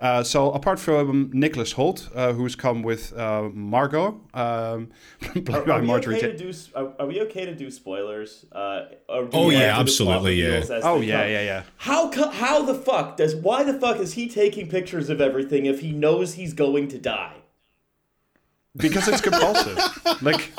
Uh, 0.02 0.24
so 0.24 0.52
apart 0.52 0.80
from 0.80 1.30
Nicholas 1.32 1.74
Hoult, 1.74 2.10
uh, 2.16 2.34
who's 2.34 2.56
come 2.56 2.82
with 2.82 3.14
uh, 3.16 3.44
Margot, 3.54 4.20
um, 4.34 4.90
played 5.22 5.48
Are, 5.52 5.62
by 5.64 5.78
are 5.78 5.82
we 5.82 5.86
Marjorie. 5.88 6.16
okay 6.18 6.32
Ta- 6.32 6.38
to 6.38 6.52
do? 6.52 6.54
Are, 6.76 6.94
are 7.00 7.06
we 7.06 7.22
okay 7.22 7.46
to 7.46 7.54
do 7.54 7.70
spoilers? 7.70 8.46
Uh, 8.52 8.86
do 9.08 9.30
Oh, 9.32 9.50
yeah, 9.52 9.80
absolutely, 9.80 10.42
yeah. 10.42 10.64
oh 10.84 11.02
yeah, 11.02 11.22
come? 11.22 11.32
yeah, 11.32 11.42
yeah. 11.44 11.64
How 11.78 12.10
co- 12.10 12.32
how 12.32 12.64
the 12.64 12.74
fuck 12.74 13.18
does 13.18 13.36
why 13.36 13.64
the 13.64 13.76
fuck 13.80 14.00
is 14.00 14.14
he 14.14 14.28
taking 14.28 14.68
pictures 14.68 15.10
of 15.12 15.22
everything 15.22 15.68
if 15.68 15.82
he 15.82 15.92
knows 15.92 16.34
he's 16.34 16.54
going 16.54 16.88
to 16.88 16.98
die? 16.98 17.36
Because 18.76 19.08
it's 19.08 19.22
compulsive. 19.22 19.78
like 20.24 20.52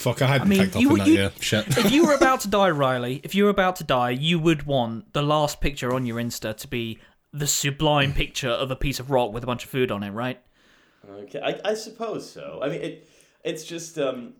Fuck, 0.00 0.22
I 0.22 0.26
hadn't 0.28 0.48
mean, 0.48 0.60
picked 0.60 0.76
up 0.76 0.82
you- 0.82 0.90
on 0.92 0.98
that. 0.98 1.06
you- 1.08 1.14
yeah, 1.14 1.30
shit. 1.40 1.66
if 1.78 1.90
you 1.90 2.06
were 2.06 2.14
about 2.14 2.40
to 2.40 2.48
die, 2.60 2.70
Riley, 2.70 3.20
if 3.22 3.34
you 3.34 3.44
were 3.44 3.50
about 3.50 3.76
to 3.76 3.84
die, 3.84 4.10
you 4.10 4.38
would 4.38 4.62
want 4.64 5.12
the 5.12 5.22
last 5.22 5.60
picture 5.60 5.92
on 5.92 6.06
your 6.06 6.16
Insta 6.16 6.56
to 6.56 6.68
be 6.68 6.98
the 7.32 7.46
sublime 7.46 8.12
picture 8.14 8.48
of 8.48 8.70
a 8.70 8.76
piece 8.76 8.98
of 8.98 9.10
rock 9.10 9.32
with 9.32 9.42
a 9.44 9.46
bunch 9.46 9.62
of 9.64 9.70
food 9.70 9.90
on 9.90 10.02
it, 10.02 10.10
right? 10.10 10.40
Okay, 11.08 11.40
I, 11.40 11.70
I 11.70 11.74
suppose 11.74 12.30
so. 12.30 12.60
I 12.62 12.68
mean, 12.68 12.80
it 12.80 13.08
it's 13.44 13.64
just 13.64 13.98
um, 13.98 14.34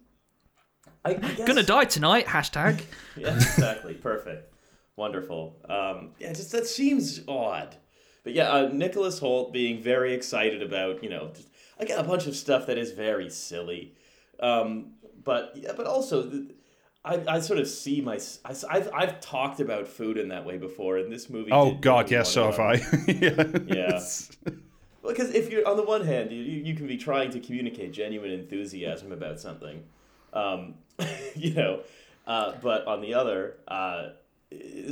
I, 1.05 1.11
I 1.11 1.15
guess, 1.15 1.47
Gonna 1.47 1.63
die 1.63 1.85
tonight. 1.85 2.27
Hashtag. 2.27 2.83
Yeah, 3.17 3.35
exactly. 3.35 3.95
Perfect. 3.95 4.53
Wonderful. 4.97 5.57
Um, 5.69 6.13
yeah, 6.19 6.33
just 6.33 6.53
that 6.53 6.67
seems 6.67 7.21
odd. 7.29 7.77
But 8.25 8.33
yeah, 8.35 8.51
uh, 8.51 8.71
Nicholas 8.73 9.21
Hoult 9.21 9.53
being 9.53 9.83
very 9.83 10.15
excited 10.15 10.63
about 10.63 11.03
you 11.05 11.11
know 11.11 11.31
just, 11.35 11.49
again 11.79 11.99
a 11.99 12.03
bunch 12.03 12.27
of 12.27 12.35
stuff 12.35 12.67
that 12.67 12.79
is 12.79 12.93
very 12.93 13.29
silly. 13.31 13.95
Um, 14.41 14.93
but 15.25 15.53
yeah, 15.55 15.73
but 15.77 15.87
also. 15.87 16.23
The, 16.23 16.55
I, 17.03 17.25
I 17.27 17.41
sort 17.41 17.59
of 17.59 17.67
see 17.67 18.03
my 18.03 18.21
I, 18.45 18.55
I've, 18.69 18.91
I've 18.93 19.21
talked 19.23 19.59
about 19.59 19.89
food 19.89 20.19
in 20.19 20.29
that 20.29 20.45
way 20.45 20.59
before 20.59 20.99
and 20.99 21.11
this 21.11 21.31
movie 21.31 21.51
Oh 21.51 21.73
God, 21.73 22.11
yes, 22.11 22.31
so 22.31 22.51
have. 22.51 22.61
I. 22.61 22.75
yeah. 23.07 24.01
Because 25.03 25.35
if 25.35 25.51
you're 25.51 25.67
on 25.67 25.77
the 25.77 25.83
one 25.83 26.05
hand, 26.05 26.31
you, 26.31 26.43
you 26.43 26.75
can 26.75 26.87
be 26.87 26.99
trying 26.99 27.31
to 27.31 27.41
communicate 27.41 27.93
genuine 27.93 28.31
enthusiasm 28.31 29.13
about 29.13 29.41
something, 29.41 29.83
um, 30.35 30.75
you 31.35 31.55
know, 31.55 31.81
uh, 32.27 32.53
but 32.63 32.87
on 32.87 33.01
the 33.01 33.15
other, 33.15 33.57
uh, 33.67 34.11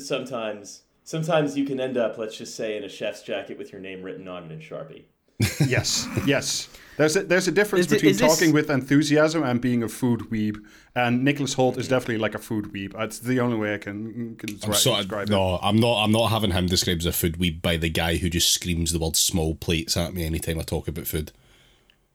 sometimes 0.01 0.83
sometimes 1.05 1.57
you 1.57 1.65
can 1.65 1.79
end 1.79 1.97
up, 1.97 2.19
let's 2.19 2.37
just 2.37 2.57
say, 2.57 2.77
in 2.77 2.85
a 2.85 2.89
chef's 2.89 3.23
jacket 3.23 3.59
with 3.59 3.71
your 3.73 3.81
name 3.81 4.03
written 4.03 4.29
on 4.29 4.45
it 4.45 4.53
in 4.53 4.61
Sharpie. 4.61 5.05
yes, 5.66 6.07
yes. 6.26 6.68
There's 6.97 7.14
a, 7.14 7.23
there's 7.23 7.47
a 7.47 7.52
difference 7.52 7.87
Is 7.87 7.92
it- 7.92 7.97
between 7.97 8.11
is 8.11 8.18
this- 8.18 8.35
talking 8.38 8.52
with 8.52 8.71
enthusiasm 8.71 9.45
and 9.45 9.61
being 9.61 9.85
a 9.85 9.88
food 9.88 10.23
weeb. 10.33 10.57
And 10.97 11.23
Nicholas 11.23 11.54
Hoult 11.54 11.78
is 11.78 11.87
definitely 11.87 12.18
like 12.18 12.35
a 12.35 12.40
food 12.40 12.73
weeb. 12.73 12.92
That's 12.95 13.21
the 13.21 13.38
only 13.38 13.57
way 13.57 13.75
I 13.75 13.78
can, 13.78 14.35
can 14.35 14.50
I'm 14.50 14.57
descri- 14.57 14.75
sort 14.75 14.99
describe 14.99 15.23
of, 15.25 15.30
it. 15.30 15.33
no, 15.33 15.61
I'm 15.62 15.76
not. 15.76 16.02
I'm 16.02 16.11
not 16.11 16.30
having 16.30 16.50
him 16.50 16.66
described 16.66 17.02
as 17.02 17.07
a 17.07 17.12
food 17.12 17.38
weeb 17.38 17.62
by 17.62 17.76
the 17.76 17.88
guy 17.88 18.16
who 18.16 18.28
just 18.28 18.50
screams 18.52 18.92
the 18.92 18.99
word 18.99 19.14
"small 19.14 19.54
plates" 19.54 19.97
at 19.97 20.12
me 20.12 20.25
anytime 20.25 20.59
I 20.59 20.62
talk 20.62 20.88
about 20.88 21.07
food. 21.07 21.30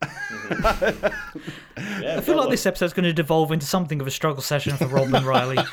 Yeah, 2.02 2.18
I 2.18 2.22
feel 2.22 2.36
like 2.38 2.50
this 2.50 2.66
episode's 2.66 2.94
going 2.94 3.06
to 3.06 3.14
devolve 3.14 3.52
into 3.52 3.66
something 3.66 4.00
of 4.02 4.08
a 4.08 4.12
struggle 4.12 4.42
session 4.44 4.76
for 4.78 4.88
Rob 4.88 5.14
and 5.14 5.26
Riley. 5.26 5.58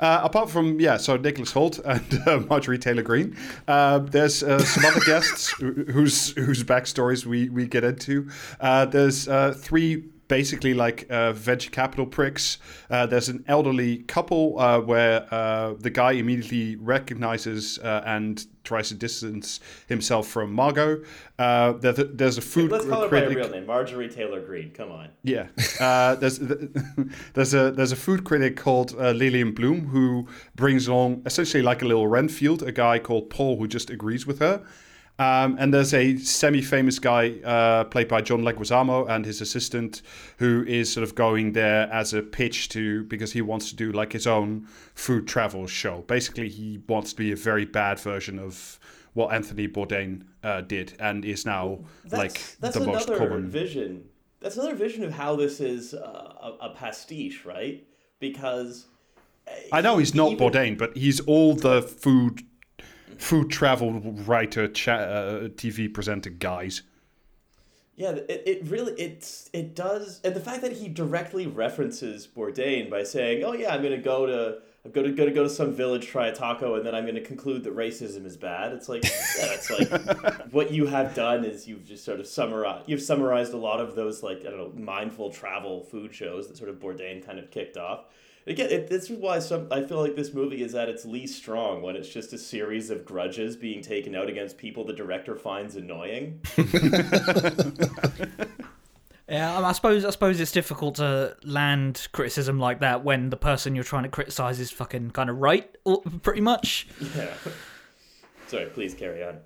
Uh, 0.00 0.20
apart 0.22 0.50
from 0.50 0.80
yeah, 0.80 0.96
so 0.96 1.16
Nicholas 1.16 1.52
Hoult 1.52 1.78
and 1.84 2.28
uh, 2.28 2.40
Marjorie 2.48 2.78
Taylor 2.78 3.02
Greene, 3.02 3.36
uh, 3.68 3.98
there's 3.98 4.42
uh, 4.42 4.58
some 4.58 4.84
other 4.84 5.00
guests 5.00 5.50
whose 5.58 6.30
whose 6.30 6.64
backstories 6.64 7.26
we 7.26 7.48
we 7.48 7.66
get 7.66 7.84
into. 7.84 8.28
Uh, 8.60 8.84
there's 8.86 9.28
uh, 9.28 9.54
three 9.56 10.04
basically 10.28 10.74
like 10.74 11.06
uh, 11.10 11.32
venture 11.32 11.70
capital 11.70 12.06
pricks. 12.06 12.58
Uh, 12.90 13.06
there's 13.06 13.28
an 13.28 13.44
elderly 13.48 13.98
couple 13.98 14.58
uh, 14.58 14.80
where 14.80 15.26
uh, 15.32 15.74
the 15.78 15.90
guy 15.90 16.12
immediately 16.12 16.76
recognizes 16.76 17.78
uh, 17.78 18.02
and 18.06 18.46
tries 18.64 18.88
to 18.88 18.94
distance 18.94 19.60
himself 19.88 20.26
from 20.26 20.52
Margot. 20.52 21.02
Uh, 21.38 21.72
there's, 21.72 21.98
a, 21.98 22.04
there's 22.04 22.38
a 22.38 22.42
food 22.42 22.70
Let's 22.70 22.86
call 22.86 23.02
her 23.02 23.08
by 23.08 23.20
her 23.20 23.26
critic. 23.26 23.44
real 23.44 23.50
name, 23.50 23.66
Marjorie 23.66 24.08
Taylor 24.08 24.40
Greene. 24.40 24.70
Come 24.70 24.90
on. 24.90 25.10
Yeah, 25.22 25.48
uh, 25.80 26.14
there's 26.16 26.38
there's 27.34 27.54
a 27.54 27.70
there's 27.70 27.92
a 27.92 27.96
food 27.96 28.24
critic 28.24 28.56
called 28.56 28.94
uh, 28.98 29.10
Lillian 29.10 29.52
Bloom 29.52 29.88
who 29.88 30.26
brings 30.54 30.88
along 30.88 31.22
essentially 31.26 31.62
like 31.62 31.82
a 31.82 31.84
little 31.84 32.06
Renfield, 32.08 32.62
a 32.62 32.72
guy 32.72 32.98
called 32.98 33.30
Paul 33.30 33.58
who 33.58 33.68
just 33.68 33.90
agrees 33.90 34.26
with 34.26 34.38
her. 34.38 34.64
Um, 35.18 35.56
and 35.60 35.72
there's 35.72 35.94
a 35.94 36.16
semi-famous 36.16 36.98
guy 36.98 37.34
uh, 37.44 37.84
played 37.84 38.08
by 38.08 38.20
John 38.20 38.42
Leguizamo 38.42 39.08
and 39.08 39.24
his 39.24 39.40
assistant, 39.40 40.02
who 40.38 40.64
is 40.66 40.92
sort 40.92 41.04
of 41.04 41.14
going 41.14 41.52
there 41.52 41.88
as 41.92 42.12
a 42.12 42.20
pitch 42.22 42.68
to 42.70 43.04
because 43.04 43.32
he 43.32 43.40
wants 43.40 43.70
to 43.70 43.76
do 43.76 43.92
like 43.92 44.12
his 44.12 44.26
own 44.26 44.66
food 44.94 45.28
travel 45.28 45.68
show. 45.68 46.02
Basically, 46.08 46.48
he 46.48 46.80
wants 46.88 47.12
to 47.12 47.16
be 47.16 47.30
a 47.30 47.36
very 47.36 47.64
bad 47.64 48.00
version 48.00 48.40
of 48.40 48.80
what 49.12 49.32
Anthony 49.32 49.68
Bourdain 49.68 50.22
uh, 50.42 50.62
did, 50.62 50.94
and 50.98 51.24
is 51.24 51.46
now 51.46 51.78
That's, 52.06 52.14
like 52.14 52.56
that's 52.58 52.76
the 52.76 52.84
most 52.84 53.06
another 53.08 53.28
common. 53.28 53.48
vision. 53.48 54.04
That's 54.40 54.56
another 54.56 54.74
vision 54.74 55.04
of 55.04 55.12
how 55.12 55.36
this 55.36 55.60
is 55.60 55.94
uh, 55.94 55.98
a, 56.60 56.66
a 56.66 56.74
pastiche, 56.74 57.44
right? 57.44 57.86
Because 58.18 58.86
I 59.72 59.80
know 59.80 59.98
he's 59.98 60.12
not 60.14 60.32
even- 60.32 60.50
Bourdain, 60.50 60.76
but 60.76 60.96
he's 60.96 61.20
all 61.20 61.54
the 61.54 61.82
food 61.82 62.42
food 63.18 63.50
travel 63.50 64.00
writer, 64.26 64.68
cha- 64.68 64.94
uh, 64.94 65.48
TV 65.48 65.92
presenter 65.92 66.30
guys. 66.30 66.82
Yeah, 67.96 68.10
it, 68.10 68.42
it 68.44 68.66
really 68.66 68.92
it's 68.94 69.48
it 69.52 69.76
does, 69.76 70.20
and 70.24 70.34
the 70.34 70.40
fact 70.40 70.62
that 70.62 70.72
he 70.72 70.88
directly 70.88 71.46
references 71.46 72.26
Bourdain 72.26 72.90
by 72.90 73.04
saying, 73.04 73.44
"Oh 73.44 73.52
yeah, 73.52 73.72
I'm 73.72 73.82
gonna 73.82 73.98
go 73.98 74.26
to 74.26 74.58
I'm 74.84 74.90
gonna 74.90 75.12
go 75.12 75.24
to 75.24 75.30
go 75.30 75.44
to 75.44 75.48
some 75.48 75.72
village, 75.72 76.08
try 76.08 76.26
a 76.26 76.34
taco, 76.34 76.74
and 76.74 76.84
then 76.84 76.92
I'm 76.92 77.06
gonna 77.06 77.20
conclude 77.20 77.62
that 77.64 77.76
racism 77.76 78.26
is 78.26 78.36
bad." 78.36 78.72
It's 78.72 78.88
like, 78.88 79.04
yeah, 79.04 79.54
it's 79.54 79.70
like 79.70 80.52
what 80.52 80.72
you 80.72 80.86
have 80.86 81.14
done 81.14 81.44
is 81.44 81.68
you've 81.68 81.84
just 81.84 82.04
sort 82.04 82.18
of 82.18 82.26
summarized 82.26 82.88
you've 82.88 83.00
summarized 83.00 83.52
a 83.52 83.58
lot 83.58 83.80
of 83.80 83.94
those 83.94 84.24
like 84.24 84.40
I 84.40 84.50
don't 84.50 84.76
know 84.76 84.84
mindful 84.84 85.30
travel 85.30 85.84
food 85.84 86.12
shows 86.12 86.48
that 86.48 86.56
sort 86.56 86.70
of 86.70 86.80
Bourdain 86.80 87.24
kind 87.24 87.38
of 87.38 87.52
kicked 87.52 87.76
off. 87.76 88.06
Again, 88.46 88.70
it, 88.70 88.88
this 88.88 89.10
is 89.10 89.18
why 89.18 89.38
some 89.38 89.68
I 89.70 89.82
feel 89.82 90.00
like 90.00 90.16
this 90.16 90.34
movie 90.34 90.62
is 90.62 90.74
at 90.74 90.88
its 90.88 91.06
least 91.06 91.38
strong 91.38 91.80
when 91.80 91.96
it's 91.96 92.08
just 92.08 92.32
a 92.34 92.38
series 92.38 92.90
of 92.90 93.04
grudges 93.04 93.56
being 93.56 93.80
taken 93.80 94.14
out 94.14 94.28
against 94.28 94.58
people 94.58 94.84
the 94.84 94.92
director 94.92 95.34
finds 95.34 95.76
annoying. 95.76 96.40
Yeah, 99.26 99.58
I 99.58 99.72
suppose 99.72 100.04
I 100.04 100.10
suppose 100.10 100.38
it's 100.38 100.52
difficult 100.52 100.96
to 100.96 101.34
land 101.44 102.08
criticism 102.12 102.58
like 102.58 102.80
that 102.80 103.04
when 103.04 103.30
the 103.30 103.38
person 103.38 103.74
you're 103.74 103.82
trying 103.82 104.02
to 104.02 104.10
criticize 104.10 104.60
is 104.60 104.70
fucking 104.70 105.12
kind 105.12 105.30
of 105.30 105.38
right, 105.38 105.74
pretty 106.22 106.42
much. 106.42 106.86
Yeah. 107.16 107.32
Sorry, 108.46 108.66
please 108.66 108.92
carry 108.92 109.24
on. 109.24 109.38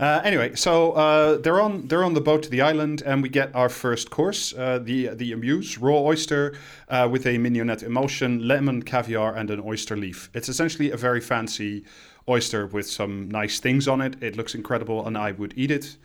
Uh, 0.00 0.18
anyway, 0.24 0.54
so 0.54 0.92
uh, 0.92 1.36
they're 1.36 1.60
on 1.60 1.86
they're 1.88 2.02
on 2.04 2.14
the 2.14 2.22
boat 2.22 2.42
to 2.42 2.48
the 2.48 2.62
island, 2.62 3.02
and 3.04 3.22
we 3.22 3.28
get 3.28 3.54
our 3.54 3.68
first 3.68 4.08
course, 4.08 4.54
uh, 4.54 4.78
the 4.78 5.08
the 5.08 5.30
amuse 5.30 5.76
raw 5.76 6.00
oyster 6.00 6.54
uh, 6.88 7.06
with 7.10 7.26
a 7.26 7.36
mignonette 7.36 7.82
emulsion, 7.82 8.48
lemon 8.48 8.82
caviar, 8.82 9.36
and 9.36 9.50
an 9.50 9.60
oyster 9.60 9.98
leaf. 9.98 10.30
It's 10.32 10.48
essentially 10.48 10.90
a 10.90 10.96
very 10.96 11.20
fancy 11.20 11.84
oyster 12.26 12.66
with 12.66 12.88
some 12.88 13.30
nice 13.30 13.60
things 13.60 13.86
on 13.86 14.00
it. 14.00 14.16
It 14.22 14.36
looks 14.38 14.54
incredible, 14.54 15.06
and 15.06 15.18
I 15.18 15.32
would 15.32 15.52
eat 15.54 15.70
it. 15.70 15.98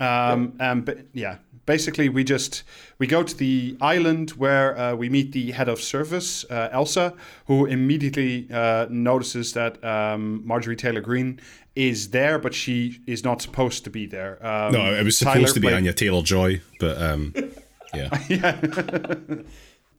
Um, 0.00 0.54
and 0.58 0.86
ba- 0.86 1.04
yeah, 1.12 1.36
basically 1.66 2.08
we 2.08 2.24
just 2.24 2.62
we 2.98 3.06
go 3.06 3.22
to 3.22 3.36
the 3.36 3.76
island 3.80 4.30
where 4.32 4.78
uh, 4.78 4.94
we 4.94 5.08
meet 5.08 5.32
the 5.32 5.52
head 5.52 5.68
of 5.68 5.80
service, 5.80 6.44
uh, 6.50 6.68
Elsa, 6.72 7.14
who 7.46 7.66
immediately 7.66 8.46
uh, 8.52 8.86
notices 8.90 9.52
that 9.52 9.82
um, 9.84 10.42
Marjorie 10.46 10.76
Taylor 10.76 11.00
Greene 11.00 11.40
is 11.74 12.10
there, 12.10 12.38
but 12.38 12.54
she 12.54 13.00
is 13.06 13.24
not 13.24 13.42
supposed 13.42 13.84
to 13.84 13.90
be 13.90 14.06
there. 14.06 14.38
Um, 14.46 14.72
No, 14.72 14.94
it 14.94 15.04
was 15.04 15.18
supposed 15.18 15.36
Tyler 15.36 15.48
to 15.48 15.60
be 15.60 15.66
played- 15.68 15.76
Anya 15.76 15.92
Taylor 15.92 16.22
Joy, 16.22 16.60
but 16.78 17.00
um, 17.00 17.34
yeah. 17.94 18.10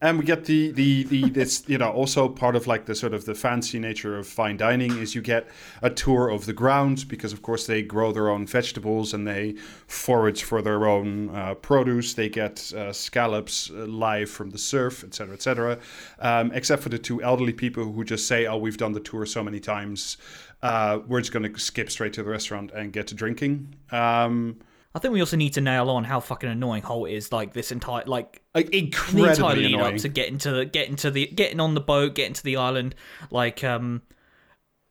and 0.02 0.18
we 0.18 0.24
get 0.24 0.44
the 0.44 0.72
the 0.72 1.04
the 1.04 1.30
this 1.30 1.64
you 1.66 1.78
know 1.78 1.90
also 1.90 2.28
part 2.28 2.54
of 2.54 2.66
like 2.66 2.84
the 2.84 2.94
sort 2.94 3.14
of 3.14 3.24
the 3.24 3.34
fancy 3.34 3.78
nature 3.78 4.18
of 4.18 4.26
fine 4.26 4.56
dining 4.56 4.96
is 4.98 5.14
you 5.14 5.22
get 5.22 5.46
a 5.82 5.88
tour 5.88 6.28
of 6.28 6.44
the 6.46 6.52
grounds 6.52 7.04
because 7.04 7.32
of 7.32 7.42
course 7.42 7.66
they 7.66 7.82
grow 7.82 8.12
their 8.12 8.28
own 8.28 8.46
vegetables 8.46 9.14
and 9.14 9.26
they 9.26 9.54
forage 9.86 10.42
for 10.42 10.60
their 10.60 10.86
own 10.86 11.30
uh, 11.30 11.54
produce. 11.54 12.14
They 12.14 12.28
get 12.28 12.72
uh, 12.74 12.92
scallops 12.92 13.70
uh, 13.70 13.86
live 13.86 14.28
from 14.28 14.50
the 14.50 14.58
surf 14.58 15.02
etc 15.02 15.34
etc 15.34 15.78
um, 16.18 16.52
except 16.52 16.82
for 16.82 16.90
the 16.90 16.98
two 16.98 17.22
elderly 17.22 17.54
people 17.54 17.90
who 17.92 18.04
just 18.04 18.26
say 18.26 18.46
oh 18.46 18.58
we've 18.58 18.76
done 18.76 18.92
the 18.92 19.00
tour 19.00 19.24
so 19.24 19.42
many 19.42 19.60
times 19.60 20.18
uh, 20.62 21.00
we're 21.06 21.20
just 21.20 21.32
going 21.32 21.50
to 21.52 21.60
skip 21.60 21.90
straight 21.90 22.12
to 22.14 22.22
the 22.22 22.30
restaurant 22.30 22.70
and 22.72 22.92
get 22.92 23.06
to 23.08 23.14
drinking. 23.14 23.74
Um, 23.92 24.56
I 24.96 24.98
think 24.98 25.12
we 25.12 25.20
also 25.20 25.36
need 25.36 25.52
to 25.52 25.60
nail 25.60 25.90
on 25.90 26.04
how 26.04 26.20
fucking 26.20 26.48
annoying 26.48 26.80
Hoult 26.82 27.10
is. 27.12 27.30
Like 27.30 27.52
this 27.52 27.70
entire 27.70 28.04
like 28.06 28.40
like, 28.54 28.70
the 28.70 28.78
incredibly 28.78 29.28
entire 29.28 29.54
lead 29.54 29.74
annoying 29.74 29.94
up 29.96 30.00
to 30.00 30.08
getting 30.08 30.38
to 30.38 30.50
the 30.52 30.64
getting 30.64 30.96
to 30.96 31.10
the 31.10 31.26
getting 31.26 31.60
on 31.60 31.74
the 31.74 31.82
boat, 31.82 32.14
getting 32.14 32.32
to 32.32 32.42
the 32.42 32.56
island. 32.56 32.94
Like 33.30 33.62
um, 33.62 34.00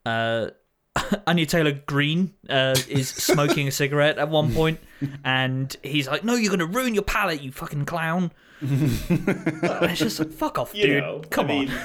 uh, 0.06 0.50
Anya 1.28 1.48
Taylor 1.48 1.72
Green 1.72 2.36
uh, 2.48 2.76
is 2.88 3.10
smoking 3.10 3.68
a 3.68 3.72
cigarette 3.72 4.20
at 4.20 4.30
one 4.30 4.54
point, 4.54 4.80
and 5.24 5.76
he's 5.82 6.08
like, 6.08 6.24
"No, 6.24 6.36
you're 6.36 6.52
gonna 6.52 6.68
ruin 6.68 6.94
your 6.94 7.02
palate, 7.04 7.42
you 7.42 7.52
fucking 7.52 7.86
clown." 7.86 8.32
And 8.62 8.72
it's 9.10 10.00
just 10.00 10.20
like, 10.20 10.32
fuck 10.32 10.60
off, 10.60 10.72
You 10.76 10.86
dude. 10.86 11.04
know, 11.04 11.22
Come 11.32 11.48
I 11.48 11.50
mean, 11.50 11.72
on, 11.72 11.80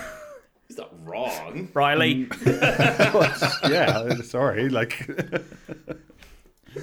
he's 0.68 0.76
not 0.76 0.92
wrong. 1.08 1.70
Riley. 1.72 2.28
yeah 2.46 4.14
sorry 4.22 4.68
like 4.68 5.08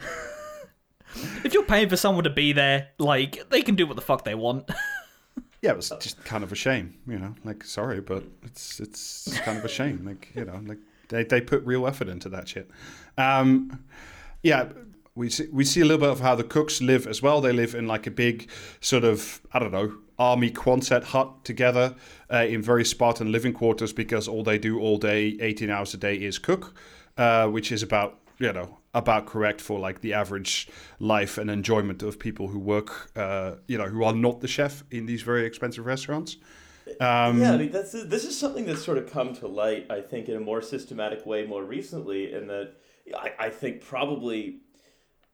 you're 1.53 1.63
paying 1.63 1.89
for 1.89 1.97
someone 1.97 2.23
to 2.23 2.29
be 2.29 2.53
there, 2.53 2.89
like 2.97 3.49
they 3.49 3.61
can 3.61 3.75
do 3.75 3.85
what 3.85 3.95
the 3.95 4.01
fuck 4.01 4.23
they 4.23 4.35
want. 4.35 4.69
Yeah, 5.61 5.73
it 5.73 5.77
was 5.77 5.93
just 5.99 6.23
kind 6.25 6.43
of 6.43 6.51
a 6.51 6.55
shame, 6.55 6.95
you 7.07 7.19
know. 7.19 7.35
Like, 7.43 7.63
sorry, 7.63 8.01
but 8.01 8.23
it's 8.41 8.79
it's 8.79 9.37
kind 9.41 9.59
of 9.59 9.65
a 9.65 9.69
shame. 9.69 10.03
Like, 10.03 10.31
you 10.33 10.45
know, 10.45 10.59
like 10.65 10.79
they, 11.09 11.23
they 11.23 11.39
put 11.39 11.63
real 11.63 11.85
effort 11.85 12.07
into 12.07 12.29
that 12.29 12.47
shit. 12.47 12.67
Um, 13.15 13.83
yeah, 14.41 14.69
we 15.13 15.29
see 15.29 15.47
we 15.51 15.63
see 15.63 15.81
a 15.81 15.85
little 15.85 15.99
bit 15.99 16.09
of 16.09 16.19
how 16.19 16.33
the 16.33 16.43
cooks 16.43 16.81
live 16.81 17.05
as 17.05 17.21
well. 17.21 17.41
They 17.41 17.53
live 17.53 17.75
in 17.75 17.87
like 17.87 18.07
a 18.07 18.11
big 18.11 18.49
sort 18.79 19.03
of 19.03 19.41
I 19.53 19.59
don't 19.59 19.71
know 19.71 19.93
army 20.17 20.51
Quonset 20.51 21.03
hut 21.03 21.43
together 21.43 21.95
uh, 22.31 22.45
in 22.47 22.61
very 22.61 22.85
Spartan 22.85 23.31
living 23.31 23.53
quarters 23.53 23.91
because 23.91 24.27
all 24.27 24.43
they 24.43 24.59
do 24.59 24.79
all 24.79 24.97
day, 24.97 25.35
18 25.41 25.69
hours 25.71 25.95
a 25.95 25.97
day, 25.97 26.15
is 26.15 26.37
cook, 26.37 26.75
uh, 27.17 27.47
which 27.47 27.71
is 27.71 27.81
about 27.81 28.19
you 28.41 28.51
know 28.51 28.79
about 28.93 29.25
correct 29.25 29.61
for 29.61 29.79
like 29.79 30.01
the 30.01 30.13
average 30.13 30.67
life 30.99 31.37
and 31.37 31.49
enjoyment 31.49 32.03
of 32.03 32.19
people 32.19 32.49
who 32.49 32.59
work, 32.59 33.11
uh, 33.15 33.55
you 33.67 33.77
know, 33.77 33.85
who 33.85 34.03
are 34.03 34.13
not 34.13 34.41
the 34.41 34.47
chef 34.47 34.83
in 34.91 35.05
these 35.05 35.21
very 35.21 35.45
expensive 35.45 35.85
restaurants. 35.85 36.37
Um, 36.99 37.39
yeah, 37.39 37.53
I 37.53 37.57
mean, 37.57 37.71
that's 37.71 37.91
this 37.91 38.25
is 38.25 38.37
something 38.37 38.65
that's 38.65 38.83
sort 38.83 38.97
of 38.97 39.09
come 39.09 39.33
to 39.35 39.47
light, 39.47 39.85
I 39.89 40.01
think, 40.01 40.27
in 40.27 40.35
a 40.35 40.39
more 40.39 40.61
systematic 40.61 41.25
way 41.25 41.45
more 41.45 41.63
recently, 41.63 42.33
in 42.33 42.47
that 42.47 42.73
I, 43.15 43.31
I 43.39 43.49
think 43.49 43.81
probably. 43.81 44.61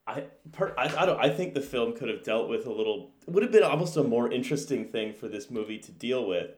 I, 0.10 0.24
per, 0.54 0.74
I, 0.78 0.86
I 0.86 1.06
don't 1.06 1.20
I 1.20 1.30
think 1.30 1.54
the 1.54 1.60
film 1.60 1.94
could 1.94 2.08
have 2.08 2.24
dealt 2.24 2.48
with 2.48 2.66
a 2.66 2.72
little 2.72 3.12
would 3.28 3.44
have 3.44 3.52
been 3.52 3.64
almost 3.64 3.98
a 3.98 4.04
more 4.04 4.32
interesting 4.32 4.86
thing 4.86 5.14
for 5.14 5.28
this 5.28 5.52
movie 5.52 5.80
to 5.80 5.92
deal 5.92 6.26
with 6.26 6.52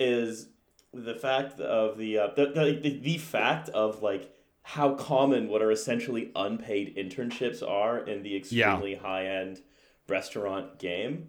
is 0.00 0.48
the 0.94 1.14
fact 1.14 1.60
of 1.60 1.98
the 1.98 2.16
uh, 2.16 2.28
the, 2.34 2.78
the, 2.82 2.98
the 2.98 3.18
fact 3.18 3.68
of 3.70 4.02
like 4.02 4.32
how 4.72 4.94
common 4.96 5.48
what 5.48 5.62
are 5.62 5.70
essentially 5.70 6.30
unpaid 6.36 6.94
internships 6.94 7.66
are 7.66 8.00
in 8.00 8.22
the 8.22 8.36
extremely 8.36 8.92
yeah. 8.92 8.98
high 8.98 9.26
end 9.26 9.62
restaurant 10.08 10.78
game. 10.78 11.28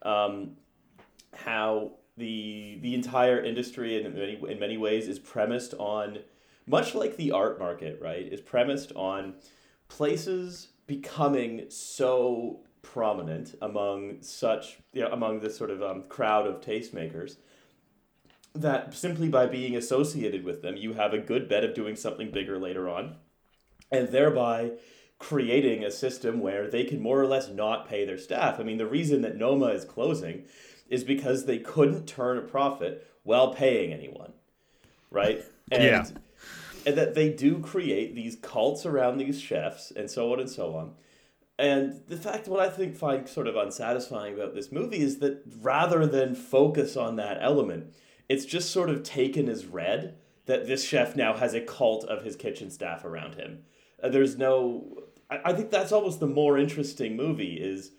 Um, 0.00 0.52
how 1.34 1.92
the 2.16 2.78
the 2.80 2.94
entire 2.94 3.38
industry 3.44 4.02
in 4.02 4.14
many 4.14 4.40
in 4.48 4.58
many 4.58 4.78
ways 4.78 5.06
is 5.06 5.18
premised 5.18 5.74
on 5.74 6.20
much 6.66 6.94
like 6.94 7.18
the 7.18 7.30
art 7.30 7.58
market, 7.58 8.00
right? 8.00 8.32
Is 8.32 8.40
premised 8.40 8.90
on 8.96 9.34
places 9.88 10.68
becoming 10.86 11.66
so 11.68 12.60
prominent 12.80 13.54
among 13.60 14.22
such 14.22 14.78
you 14.94 15.02
know, 15.02 15.08
among 15.12 15.40
this 15.40 15.58
sort 15.58 15.68
of 15.68 15.82
um, 15.82 16.04
crowd 16.04 16.46
of 16.46 16.62
tastemakers 16.62 17.36
that 18.54 18.94
simply 18.94 19.28
by 19.28 19.46
being 19.46 19.76
associated 19.76 20.44
with 20.44 20.62
them, 20.62 20.76
you 20.76 20.94
have 20.94 21.14
a 21.14 21.18
good 21.18 21.48
bet 21.48 21.64
of 21.64 21.74
doing 21.74 21.96
something 21.96 22.30
bigger 22.30 22.58
later 22.58 22.88
on, 22.88 23.16
and 23.90 24.08
thereby 24.08 24.72
creating 25.18 25.84
a 25.84 25.90
system 25.90 26.40
where 26.40 26.68
they 26.68 26.84
can 26.84 27.00
more 27.00 27.20
or 27.20 27.26
less 27.26 27.48
not 27.48 27.88
pay 27.88 28.04
their 28.04 28.18
staff. 28.18 28.58
I 28.58 28.64
mean, 28.64 28.78
the 28.78 28.86
reason 28.86 29.22
that 29.22 29.36
Noma 29.36 29.66
is 29.66 29.84
closing 29.84 30.44
is 30.88 31.04
because 31.04 31.44
they 31.44 31.58
couldn't 31.58 32.06
turn 32.06 32.38
a 32.38 32.42
profit 32.42 33.06
while 33.22 33.54
paying 33.54 33.92
anyone, 33.92 34.32
right? 35.10 35.42
And, 35.70 35.84
yeah. 35.84 36.04
And 36.84 36.98
that 36.98 37.14
they 37.14 37.30
do 37.30 37.58
create 37.60 38.14
these 38.14 38.36
cults 38.36 38.84
around 38.84 39.16
these 39.16 39.40
chefs 39.40 39.90
and 39.90 40.10
so 40.10 40.34
on 40.34 40.40
and 40.40 40.50
so 40.50 40.74
on. 40.76 40.92
And 41.58 42.02
the 42.08 42.16
fact, 42.16 42.46
what 42.46 42.60
I 42.60 42.68
think 42.68 42.94
find 42.94 43.26
sort 43.26 43.46
of 43.46 43.56
unsatisfying 43.56 44.34
about 44.34 44.54
this 44.54 44.70
movie 44.70 45.00
is 45.00 45.20
that 45.20 45.44
rather 45.62 46.06
than 46.06 46.34
focus 46.34 46.94
on 46.94 47.16
that 47.16 47.38
element, 47.40 47.94
it's 48.28 48.44
just 48.44 48.70
sort 48.70 48.90
of 48.90 49.02
taken 49.02 49.48
as 49.48 49.66
read 49.66 50.16
that 50.46 50.66
this 50.66 50.84
chef 50.84 51.16
now 51.16 51.34
has 51.34 51.54
a 51.54 51.60
cult 51.60 52.04
of 52.04 52.24
his 52.24 52.36
kitchen 52.36 52.70
staff 52.70 53.04
around 53.04 53.34
him. 53.34 53.60
Uh, 54.02 54.08
there's 54.08 54.36
no, 54.36 55.04
I, 55.30 55.40
I 55.46 55.52
think 55.52 55.70
that's 55.70 55.92
almost 55.92 56.20
the 56.20 56.26
more 56.26 56.58
interesting 56.58 57.16
movie 57.16 57.54
is 57.54 57.92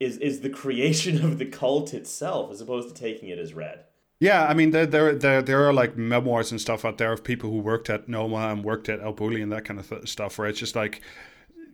is 0.00 0.16
is 0.18 0.40
the 0.40 0.50
creation 0.50 1.24
of 1.24 1.38
the 1.38 1.46
cult 1.46 1.92
itself 1.92 2.52
as 2.52 2.60
opposed 2.60 2.88
to 2.88 2.94
taking 2.94 3.28
it 3.28 3.38
as 3.38 3.54
read. 3.54 3.84
Yeah, 4.20 4.46
I 4.46 4.54
mean 4.54 4.70
there 4.72 4.86
there 4.86 5.14
there, 5.14 5.42
there 5.42 5.64
are 5.64 5.72
like 5.72 5.96
memoirs 5.96 6.50
and 6.50 6.60
stuff 6.60 6.84
out 6.84 6.98
there 6.98 7.12
of 7.12 7.24
people 7.24 7.50
who 7.50 7.58
worked 7.58 7.88
at 7.88 8.08
Noma 8.08 8.48
and 8.48 8.64
worked 8.64 8.88
at 8.88 9.00
El 9.00 9.14
Bulli 9.14 9.42
and 9.42 9.52
that 9.52 9.64
kind 9.64 9.78
of 9.78 9.88
th- 9.88 10.08
stuff 10.08 10.38
where 10.38 10.48
it's 10.48 10.58
just 10.58 10.76
like 10.76 11.00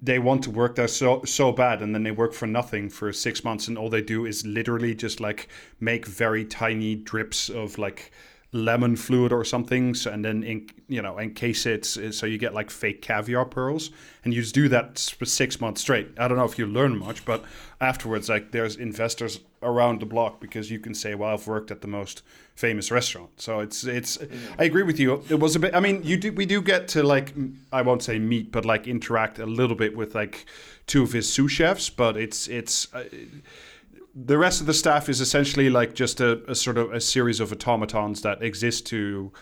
they 0.04 0.18
want 0.18 0.44
to 0.44 0.50
work 0.50 0.74
there 0.74 0.88
so 0.88 1.22
so 1.24 1.50
bad 1.50 1.80
and 1.80 1.94
then 1.94 2.02
they 2.02 2.10
work 2.10 2.34
for 2.34 2.46
nothing 2.46 2.90
for 2.90 3.12
six 3.12 3.42
months 3.42 3.68
and 3.68 3.78
all 3.78 3.88
they 3.88 4.02
do 4.02 4.26
is 4.26 4.44
literally 4.44 4.94
just 4.94 5.18
like 5.18 5.48
make 5.80 6.06
very 6.06 6.44
tiny 6.44 6.94
drips 6.94 7.48
of 7.48 7.78
like 7.78 8.12
lemon 8.52 8.94
fluid 8.94 9.32
or 9.32 9.44
something 9.44 9.94
so, 9.94 10.10
and 10.12 10.24
then 10.24 10.42
in, 10.42 10.68
you 10.88 11.00
know 11.00 11.18
encase 11.18 11.66
it 11.66 11.84
so 11.84 12.26
you 12.26 12.38
get 12.38 12.52
like 12.54 12.70
fake 12.70 13.02
caviar 13.02 13.44
pearls 13.44 13.90
and 14.24 14.34
you 14.34 14.42
just 14.42 14.54
do 14.54 14.68
that 14.68 14.98
for 15.18 15.24
six 15.24 15.60
months 15.60 15.80
straight. 15.80 16.08
I 16.18 16.28
don't 16.28 16.38
know 16.38 16.44
if 16.44 16.58
you 16.58 16.66
learn 16.66 16.96
much 16.96 17.24
but 17.24 17.42
afterwards 17.80 18.28
like 18.28 18.52
there's 18.52 18.76
investors 18.76 19.40
around 19.62 20.00
the 20.00 20.06
block 20.06 20.40
because 20.40 20.70
you 20.70 20.78
can 20.78 20.94
say 20.94 21.14
well 21.14 21.30
i've 21.30 21.46
worked 21.46 21.70
at 21.70 21.80
the 21.80 21.88
most 21.88 22.22
famous 22.54 22.90
restaurant. 22.90 23.30
So 23.40 23.60
it's 23.60 23.84
it's 23.84 24.18
i 24.58 24.64
agree 24.64 24.84
with 24.84 25.00
you. 25.00 25.22
It 25.28 25.40
was 25.40 25.56
a 25.56 25.58
bit 25.58 25.74
i 25.74 25.80
mean 25.80 26.02
you 26.02 26.16
do 26.16 26.32
we 26.32 26.46
do 26.46 26.62
get 26.62 26.88
to 26.88 27.02
like 27.02 27.34
i 27.72 27.82
won't 27.82 28.02
say 28.02 28.18
meet 28.18 28.52
but 28.52 28.64
like 28.64 28.86
interact 28.86 29.38
a 29.38 29.46
little 29.46 29.76
bit 29.76 29.96
with 29.96 30.14
like 30.14 30.46
two 30.86 31.02
of 31.02 31.12
his 31.12 31.30
sous 31.32 31.50
chefs 31.50 31.90
but 31.90 32.16
it's 32.16 32.46
it's 32.48 32.92
uh, 32.94 33.04
the 34.14 34.38
rest 34.38 34.60
of 34.60 34.66
the 34.66 34.74
staff 34.74 35.08
is 35.08 35.20
essentially 35.20 35.68
like 35.68 35.94
just 35.94 36.20
a, 36.20 36.48
a 36.48 36.54
sort 36.54 36.78
of 36.78 36.92
a 36.92 37.00
series 37.00 37.40
of 37.40 37.52
automatons 37.52 38.22
that 38.22 38.42
exist 38.42 38.86
to 38.86 39.32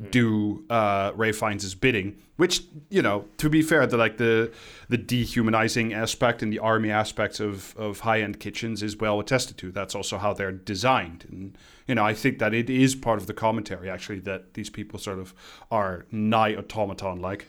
mm-hmm. 0.00 0.10
do 0.10 0.64
uh, 0.70 1.12
Ralph 1.14 1.36
Fiennes' 1.36 1.74
bidding. 1.74 2.16
Which 2.36 2.62
you 2.88 3.02
know, 3.02 3.26
to 3.36 3.50
be 3.50 3.60
fair, 3.60 3.86
the 3.86 3.98
like 3.98 4.16
the 4.16 4.50
the 4.88 4.96
dehumanizing 4.96 5.92
aspect 5.92 6.42
and 6.42 6.50
the 6.50 6.58
army 6.58 6.90
aspects 6.90 7.38
of 7.38 7.76
of 7.76 8.00
high 8.00 8.22
end 8.22 8.40
kitchens 8.40 8.82
is 8.82 8.96
well 8.96 9.20
attested 9.20 9.58
to. 9.58 9.70
That's 9.70 9.94
also 9.94 10.16
how 10.16 10.32
they're 10.32 10.52
designed, 10.52 11.26
and 11.30 11.58
you 11.86 11.94
know, 11.94 12.04
I 12.04 12.14
think 12.14 12.38
that 12.38 12.54
it 12.54 12.70
is 12.70 12.94
part 12.94 13.18
of 13.18 13.26
the 13.26 13.34
commentary 13.34 13.90
actually 13.90 14.20
that 14.20 14.54
these 14.54 14.70
people 14.70 14.98
sort 14.98 15.18
of 15.18 15.34
are 15.70 16.06
nigh 16.10 16.54
automaton 16.54 17.20
like. 17.20 17.46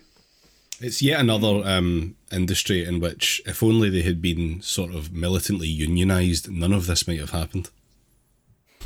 It's 0.82 1.02
yet 1.02 1.20
another 1.20 1.62
um, 1.64 2.16
industry 2.32 2.84
in 2.84 3.00
which, 3.00 3.40
if 3.46 3.62
only 3.62 3.92
they 3.92 4.02
had 4.02 4.20
been 4.20 4.62
sort 4.62 4.92
of 4.94 5.14
militantly 5.14 5.68
unionized, 5.68 6.52
none 6.52 6.74
of 6.74 6.88
this 6.88 7.08
might 7.08 7.20
have 7.20 7.30
happened. 7.30 7.70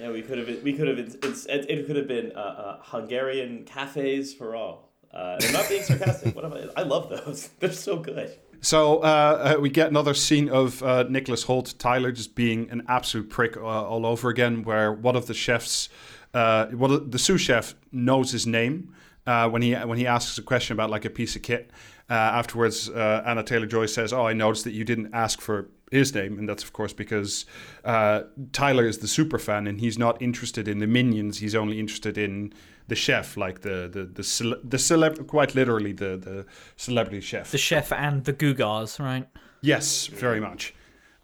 yeah, 0.00 0.10
we 0.10 0.22
could 0.22 0.38
have. 0.38 0.62
We 0.62 0.72
could 0.72 0.88
have. 0.88 0.98
It's, 0.98 1.46
it 1.46 1.86
could 1.86 1.96
have 1.96 2.08
been 2.08 2.32
uh, 2.32 2.38
uh, 2.38 2.78
Hungarian 2.82 3.64
cafes 3.64 4.34
for 4.34 4.54
all. 4.54 4.92
Uh, 5.12 5.38
I'm 5.40 5.52
not 5.52 5.68
being 5.68 5.82
sarcastic. 5.82 6.34
what 6.36 6.44
am 6.44 6.52
I? 6.52 6.66
I 6.76 6.82
love 6.82 7.08
those. 7.08 7.48
They're 7.58 7.72
so 7.72 7.98
good. 7.98 8.38
So 8.60 8.98
uh, 8.98 9.54
uh, 9.56 9.60
we 9.60 9.70
get 9.70 9.88
another 9.88 10.14
scene 10.14 10.48
of 10.48 10.82
uh, 10.82 11.04
Nicholas 11.04 11.44
Hoult 11.44 11.78
Tyler, 11.78 12.12
just 12.12 12.34
being 12.34 12.68
an 12.70 12.82
absolute 12.88 13.30
prick 13.30 13.56
uh, 13.56 13.60
all 13.60 14.04
over 14.04 14.28
again, 14.28 14.62
where 14.62 14.92
one 14.92 15.14
of 15.16 15.26
the 15.26 15.34
chefs, 15.34 15.88
uh, 16.34 16.66
one 16.66 17.10
the 17.10 17.18
sous 17.18 17.40
chef 17.40 17.74
knows 17.92 18.32
his 18.32 18.46
name, 18.46 18.94
uh, 19.26 19.48
when 19.48 19.62
he 19.62 19.74
when 19.74 19.98
he 19.98 20.06
asks 20.06 20.38
a 20.38 20.42
question 20.42 20.74
about 20.74 20.90
like 20.90 21.04
a 21.04 21.10
piece 21.10 21.36
of 21.36 21.42
kit. 21.42 21.70
Uh, 22.10 22.14
afterwards, 22.14 22.88
uh, 22.88 23.22
Anya 23.26 23.42
Taylor 23.44 23.66
Joy 23.66 23.86
says, 23.86 24.12
"Oh, 24.12 24.26
I 24.26 24.32
noticed 24.32 24.64
that 24.64 24.72
you 24.72 24.84
didn't 24.84 25.10
ask 25.12 25.40
for 25.40 25.68
his 25.90 26.14
name, 26.14 26.38
and 26.38 26.48
that's 26.48 26.62
of 26.62 26.72
course 26.72 26.92
because 26.92 27.46
uh, 27.84 28.22
Tyler 28.52 28.86
is 28.86 28.98
the 28.98 29.08
super 29.08 29.38
fan, 29.38 29.66
and 29.66 29.80
he's 29.80 29.98
not 29.98 30.20
interested 30.20 30.68
in 30.68 30.78
the 30.78 30.86
minions. 30.86 31.38
He's 31.38 31.54
only 31.54 31.78
interested 31.80 32.18
in 32.18 32.52
the 32.88 32.96
chef, 32.96 33.36
like 33.36 33.60
the 33.60 33.88
the 33.92 34.04
the 34.04 34.22
cele- 34.22 34.60
the 34.64 34.78
celeb, 34.78 35.26
quite 35.26 35.54
literally 35.54 35.92
the 35.92 36.16
the 36.16 36.46
celebrity 36.76 37.20
chef, 37.20 37.50
the 37.50 37.58
chef 37.58 37.92
and 37.92 38.24
the 38.24 38.32
Gugars, 38.32 38.98
right? 38.98 39.26
Yes, 39.60 40.06
very 40.06 40.40
much. 40.40 40.74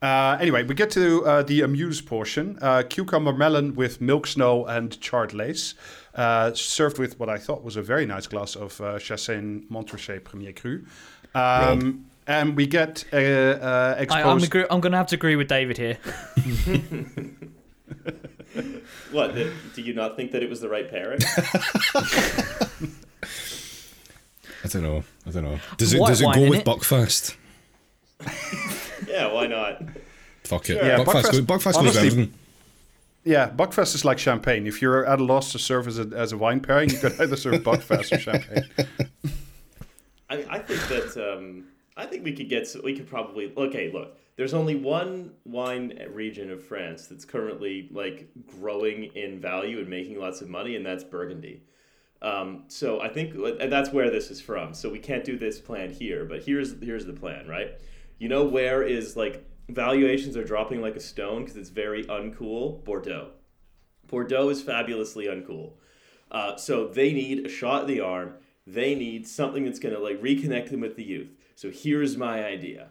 Uh, 0.03 0.37
anyway, 0.39 0.63
we 0.63 0.75
get 0.75 0.91
to 0.91 1.25
uh, 1.25 1.43
the 1.43 1.63
amuse 1.63 2.03
portion. 2.03 2.59
Uh, 2.61 2.83
cucumber 2.83 3.33
melon 3.33 3.75
with 3.75 4.03
milk 4.03 4.27
snow 4.27 4.67
and 4.67 5.01
charred 5.01 5.33
lace. 5.33 5.75
Uh, 6.15 6.53
served 6.53 6.99
with 6.99 7.19
what 7.19 7.31
I 7.31 7.39
thought 7.39 7.65
was 7.65 7.77
a 7.77 7.83
very 7.83 8.05
nice 8.05 8.27
glass 8.27 8.55
of 8.55 8.79
uh, 8.83 8.99
Chassagne 8.99 9.67
Montrachet 9.71 10.23
Premier 10.23 10.53
Cru. 10.53 10.85
Um, 11.35 12.05
and 12.27 12.57
we 12.57 12.67
get 12.67 13.05
uh, 13.13 13.17
uh, 13.17 13.97
exposed. 13.99 14.27
I, 14.27 14.31
am 14.31 14.39
agree- 14.39 14.67
I'm 14.71 14.81
going 14.81 14.93
to 14.93 14.99
have 14.99 15.09
to 15.09 15.17
agree 15.17 15.37
with 15.37 15.49
David 15.49 15.77
here. 15.77 15.99
what? 19.13 19.35
Do 19.35 19.83
you 19.83 19.95
not 19.95 20.17
think 20.17 20.33
that 20.33 20.43
it 20.43 20.51
was 20.51 20.61
the 20.61 20.69
right 20.69 20.91
pairing? 20.91 21.21
I 24.65 24.69
don't 24.69 24.83
know. 24.83 25.05
I 25.27 25.31
don't 25.31 25.45
know. 25.45 25.59
Does 25.77 25.93
it, 25.93 25.99
does 25.99 26.23
it 26.23 26.35
go 26.35 26.49
with 26.49 26.61
it? 26.61 26.65
Buckfast? 26.65 27.37
yeah, 29.09 29.31
why 29.31 29.47
not? 29.47 29.83
Fuck 30.45 30.71
it. 30.71 30.79
Sure. 30.79 30.87
Yeah, 30.87 30.99
Buckfast, 30.99 31.23
Buckfast, 31.23 31.47
Buckfast 31.47 31.77
honestly, 31.77 31.85
goes 31.85 32.13
everything. 32.13 32.35
Yeah, 33.25 33.51
Buckfast 33.51 33.95
is 33.95 34.05
like 34.05 34.19
champagne. 34.19 34.67
If 34.67 34.81
you're 34.81 35.05
at 35.07 35.21
a 35.21 35.25
loss 35.25 35.53
to 35.53 35.59
serve 35.59 35.87
as 35.87 35.99
a, 35.99 36.11
as 36.15 36.33
a 36.33 36.39
wine 36.39 36.61
pairing, 36.61 36.91
you 36.91 36.99
could 36.99 37.21
either 37.21 37.37
serve 37.37 37.63
Buckfast 37.63 38.13
or 38.13 38.19
champagne. 38.19 38.65
I, 40.31 40.47
I 40.49 40.59
think 40.59 40.81
that 40.89 41.17
um, 41.17 41.65
I 41.97 42.07
think 42.07 42.25
we 42.25 42.33
could 42.33 42.49
get 42.49 42.69
we 42.83 42.95
could 42.97 43.07
probably 43.07 43.53
okay. 43.57 43.91
Look, 43.93 44.17
there's 44.37 44.55
only 44.55 44.75
one 44.75 45.33
wine 45.45 45.99
region 46.13 46.51
of 46.51 46.63
France 46.65 47.07
that's 47.07 47.25
currently 47.25 47.89
like 47.93 48.29
growing 48.59 49.05
in 49.15 49.41
value 49.41 49.79
and 49.79 49.89
making 49.89 50.19
lots 50.19 50.41
of 50.41 50.49
money, 50.49 50.77
and 50.77 50.85
that's 50.85 51.05
Burgundy. 51.05 51.63
Um, 52.21 52.65
so 52.69 53.01
I 53.01 53.09
think 53.09 53.35
and 53.35 53.71
that's 53.71 53.93
where 53.93 54.11
this 54.11 54.31
is 54.31 54.41
from. 54.41 54.75
So 54.75 54.91
we 54.91 54.99
can't 54.99 55.25
do 55.25 55.39
this 55.39 55.61
plan 55.61 55.93
here, 55.93 56.25
but 56.25 56.43
here's 56.43 56.81
here's 56.83 57.07
the 57.07 57.13
plan, 57.13 57.47
right? 57.47 57.79
You 58.19 58.29
know 58.29 58.45
where 58.45 58.83
is 58.83 59.17
like 59.17 59.45
valuations 59.69 60.37
are 60.37 60.45
dropping 60.45 60.81
like 60.81 60.97
a 60.97 61.01
stone 61.01 61.43
because 61.43 61.57
it's 61.57 61.71
very 61.71 62.05
uncool. 62.05 62.83
Bordeaux. 62.85 63.31
Bordeaux 64.07 64.49
is 64.49 64.63
fabulously 64.63 65.27
uncool. 65.27 65.73
Uh, 66.31 66.57
so 66.57 66.89
they 66.89 67.13
need 67.13 67.47
a 67.47 67.49
shot 67.49 67.83
in 67.83 67.89
the 67.89 68.01
arm. 68.01 68.35
They 68.67 68.95
need 68.95 69.29
something 69.29 69.65
that's 69.65 69.79
going 69.79 69.95
to 69.95 70.01
like 70.01 70.21
reconnect 70.21 70.71
them 70.71 70.81
with 70.81 70.97
the 70.97 71.05
youth. 71.05 71.29
So 71.57 71.71
here's 71.71 72.17
my 72.17 72.45
idea. 72.45 72.89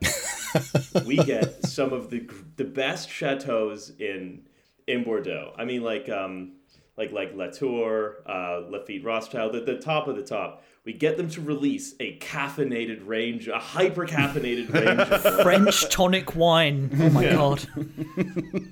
we 1.06 1.18
get 1.18 1.66
some 1.66 1.94
of 1.94 2.10
the 2.10 2.30
the 2.56 2.64
best 2.64 3.10
chateaus 3.10 3.92
in 4.00 4.44
in 4.88 5.04
Bordeaux. 5.04 5.54
I 5.58 5.66
mean, 5.66 5.84
like 5.84 6.10
um, 6.10 6.54
like 6.98 7.12
like 7.12 7.36
Latour, 7.36 8.24
uh, 8.26 8.62
Lafite 8.70 9.04
Rothschild, 9.04 9.54
the, 9.54 9.62
the 9.62 9.78
top 9.78 10.08
of 10.08 10.16
the 10.16 10.24
top. 10.24 10.64
We 10.86 10.92
get 10.92 11.16
them 11.16 11.30
to 11.30 11.42
release 11.42 11.96
a 12.02 12.18
caffeinated 12.20 13.08
range, 13.08 13.48
a 13.48 13.58
hyper 13.58 14.06
caffeinated 14.06 14.74
range 14.74 15.00
of 15.00 15.42
French 15.42 15.90
tonic 15.90 16.36
wine. 16.36 16.90
Oh 17.00 17.10
my 17.10 17.24
god. 17.24 17.66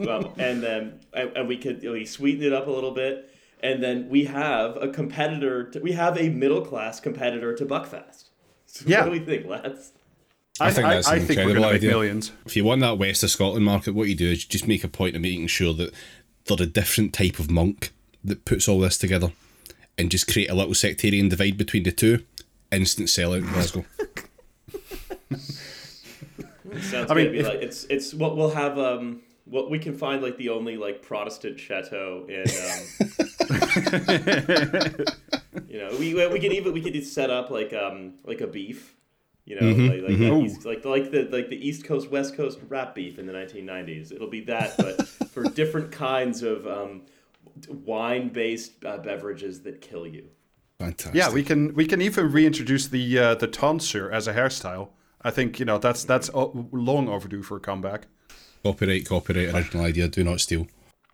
um, 0.10 0.34
and 0.38 0.62
then 0.62 1.00
and, 1.14 1.38
and 1.38 1.48
we 1.48 1.58
could 1.58 1.82
we 1.84 2.06
sweeten 2.06 2.44
it 2.44 2.54
up 2.54 2.68
a 2.68 2.72
little 2.72 2.92
bit, 2.92 3.34
and 3.62 3.82
then 3.82 4.10
we 4.10 4.26
have 4.26 4.78
a 4.78 4.90
competitor. 4.90 5.70
To, 5.72 5.80
we 5.80 5.94
have 5.94 6.18
a 6.18 6.30
middle 6.30 6.62
class 6.62 7.00
competitor 7.00 7.56
to 7.56 7.66
Buckfast. 7.66 8.26
So 8.74 8.86
Yeah. 8.88 9.00
What 9.00 9.06
do 9.06 9.12
we 9.12 9.20
think, 9.20 9.46
lads? 9.48 9.92
I 10.60 10.72
think 10.72 10.88
that's 10.88 11.08
an 11.08 11.16
I 11.16 11.20
think 11.20 11.38
we're 11.38 11.44
incredible 11.50 11.66
idea. 11.76 11.90
millions. 11.90 12.32
If 12.46 12.56
you 12.56 12.64
want 12.64 12.82
that 12.82 12.98
west 12.98 13.24
of 13.24 13.30
Scotland 13.32 13.66
market, 13.66 13.94
what 13.96 14.08
you 14.08 14.16
do 14.16 14.30
is 14.30 14.44
you 14.44 14.50
just 14.50 14.68
make 14.68 14.84
a 14.84 14.88
point 14.88 15.16
of 15.16 15.22
making 15.22 15.48
sure 15.48 15.74
that 15.74 15.92
they're 16.46 16.62
a 16.62 16.66
different 16.70 17.14
type 17.14 17.40
of 17.40 17.50
monk 17.52 17.92
that 18.24 18.46
puts 18.46 18.68
all 18.68 18.80
this 18.80 18.98
together 18.98 19.32
and 19.98 20.12
just 20.12 20.28
create 20.32 20.50
a 20.50 20.54
little 20.54 20.74
sectarian 20.76 21.30
divide 21.30 21.58
between 21.58 21.84
the 21.84 21.92
two. 21.92 22.24
Instant 22.72 23.08
sellout 23.10 23.40
in 23.40 23.46
Glasgow. 23.48 23.86
Sounds 26.82 27.12
I 27.12 27.16
mean, 27.16 27.26
good. 27.26 27.32
Be 27.34 27.40
if- 27.40 27.46
like 27.48 27.62
it's 27.62 27.84
it's 27.86 28.14
what 28.14 28.38
we'll 28.38 28.52
have. 28.52 28.78
Um, 28.80 29.22
what 29.46 29.70
we 29.70 29.80
can 29.80 29.98
find 29.98 30.22
like 30.22 30.38
the 30.38 30.50
only 30.50 30.78
like 30.78 31.02
Protestant 31.02 31.60
chateau 31.60 32.26
in. 32.30 32.46
Um, 32.48 32.52
you 35.68 35.80
know, 35.80 35.90
we 35.98 36.14
we 36.14 36.40
can 36.40 36.52
even 36.52 36.74
we 36.74 36.82
could 36.82 37.06
set 37.06 37.30
up 37.30 37.50
like 37.50 37.74
um 37.74 38.16
like 38.24 38.42
a 38.42 38.48
beef. 38.48 38.96
You 39.44 39.60
know, 39.60 39.66
like 39.66 40.04
like, 40.04 40.20
that 40.20 40.32
Ooh. 40.32 40.46
east, 40.46 40.66
like 40.66 40.86
like 40.86 41.12
the 41.12 41.24
like 41.24 41.50
the 41.50 41.68
East 41.68 41.84
Coast 41.84 42.12
West 42.12 42.36
Coast 42.36 42.60
rap 42.70 42.94
beef 42.94 43.18
in 43.18 43.26
the 43.26 43.34
1990s. 43.34 44.12
It'll 44.12 44.30
be 44.30 44.42
that, 44.42 44.78
but 44.78 45.08
for 45.08 45.44
different 45.56 45.92
kinds 45.92 46.44
of 46.44 46.68
um, 46.68 47.02
wine 47.68 48.30
based 48.30 48.86
uh, 48.86 48.98
beverages 48.98 49.62
that 49.64 49.82
kill 49.82 50.06
you. 50.06 50.28
Fantastic. 50.80 51.16
Yeah, 51.16 51.32
we 51.32 51.44
can 51.44 51.74
we 51.74 51.86
can 51.86 52.02
even 52.02 52.32
reintroduce 52.32 52.88
the 52.88 53.18
uh, 53.18 53.36
the 53.36 53.48
tonsure 53.48 54.12
as 54.12 54.28
a 54.28 54.34
hairstyle. 54.34 54.90
I 55.22 55.32
think 55.32 55.60
you 55.60 55.66
know 55.66 55.78
that's 55.78 56.04
that's 56.04 56.30
o- 56.34 56.68
long 56.72 57.10
overdue 57.10 57.44
for 57.44 57.58
a 57.58 57.60
comeback. 57.60 58.08
Copyright, 58.64 59.08
copyright, 59.08 59.54
original 59.54 59.86
idea, 59.86 60.08
do 60.08 60.24
not 60.24 60.40
steal. 60.40 60.68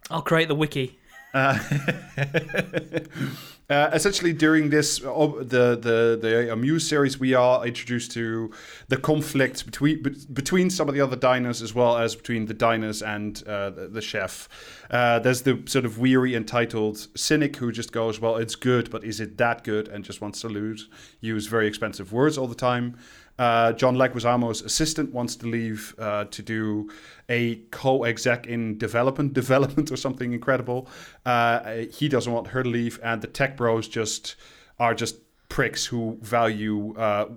I'll 0.10 0.22
create 0.22 0.48
the 0.48 0.56
wiki. 0.56 1.00
Uh, 1.34 1.60
essentially, 3.70 4.32
during 4.32 4.70
this 4.70 5.04
uh, 5.04 5.32
the 5.40 5.76
the 5.76 6.18
the 6.22 6.52
Amuse 6.52 6.88
series, 6.88 7.20
we 7.20 7.34
are 7.34 7.66
introduced 7.66 8.12
to 8.14 8.52
the 8.88 8.96
conflict 8.98 9.66
between 9.66 10.04
be- 10.04 10.16
between 10.32 10.70
some 10.70 10.88
of 10.88 10.96
the 10.96 11.02
other 11.02 11.18
diners 11.18 11.62
as 11.62 11.76
well 11.76 11.98
as 11.98 12.16
between 12.16 12.46
the 12.46 12.54
diners 12.54 13.02
and 13.02 13.44
uh, 13.46 13.70
the, 13.70 13.88
the 13.90 14.02
chef. 14.02 14.48
Uh, 14.90 15.20
there's 15.20 15.42
the 15.42 15.62
sort 15.66 15.84
of 15.84 16.00
weary, 16.00 16.34
entitled 16.34 17.08
cynic 17.16 17.58
who 17.58 17.72
just 17.74 17.92
goes, 17.92 18.22
"Well, 18.22 18.38
it's 18.38 18.56
good, 18.56 18.90
but 18.90 19.04
is 19.04 19.20
it 19.20 19.38
that 19.38 19.66
good?" 19.66 19.90
and 19.90 20.06
just 20.06 20.22
wants 20.22 20.40
to 20.42 20.48
lose, 20.48 20.88
use 21.20 21.48
very 21.48 21.68
expensive 21.68 22.14
words 22.14 22.38
all 22.38 22.48
the 22.48 22.56
time. 22.56 22.96
Uh, 23.38 23.72
John 23.74 23.96
Leguizamo's 23.96 24.62
assistant 24.62 25.14
wants 25.14 25.36
to 25.38 25.48
leave 25.48 25.96
uh, 26.00 26.26
to 26.26 26.42
do 26.42 26.90
a 27.30 27.56
co-exec 27.72 28.48
in 28.48 28.78
development, 28.78 29.34
development 29.42 29.92
or 29.92 29.98
something 29.98 30.34
incredible. 30.34 30.90
Uh, 31.26 31.86
he 31.92 32.10
doesn't 32.10 32.32
want 32.32 32.48
her 32.48 32.64
to 32.64 32.70
leave, 32.70 33.00
and 33.04 33.22
the 33.22 33.28
tech 33.28 33.58
bros 33.58 33.88
just 33.88 34.36
are 34.80 34.94
just 34.94 35.18
pricks 35.50 35.86
who 35.86 36.18
value 36.22 36.96
uh, 36.98 37.30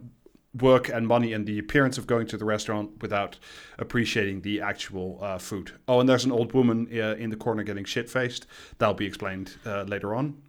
work 0.60 0.88
and 0.88 1.06
money 1.06 1.32
and 1.32 1.46
the 1.46 1.58
appearance 1.58 1.96
of 1.96 2.08
going 2.08 2.26
to 2.26 2.36
the 2.36 2.44
restaurant 2.44 2.90
without 3.00 3.38
appreciating 3.78 4.40
the 4.40 4.60
actual 4.60 5.18
uh, 5.22 5.38
food. 5.38 5.72
Oh, 5.86 6.00
and 6.00 6.08
there's 6.08 6.24
an 6.24 6.32
old 6.32 6.52
woman 6.52 6.88
uh, 6.92 7.14
in 7.14 7.30
the 7.30 7.36
corner 7.36 7.62
getting 7.62 7.84
shit 7.84 8.10
faced. 8.10 8.46
That'll 8.78 8.94
be 8.94 9.06
explained 9.06 9.52
later 9.64 10.14
on. 10.14 10.42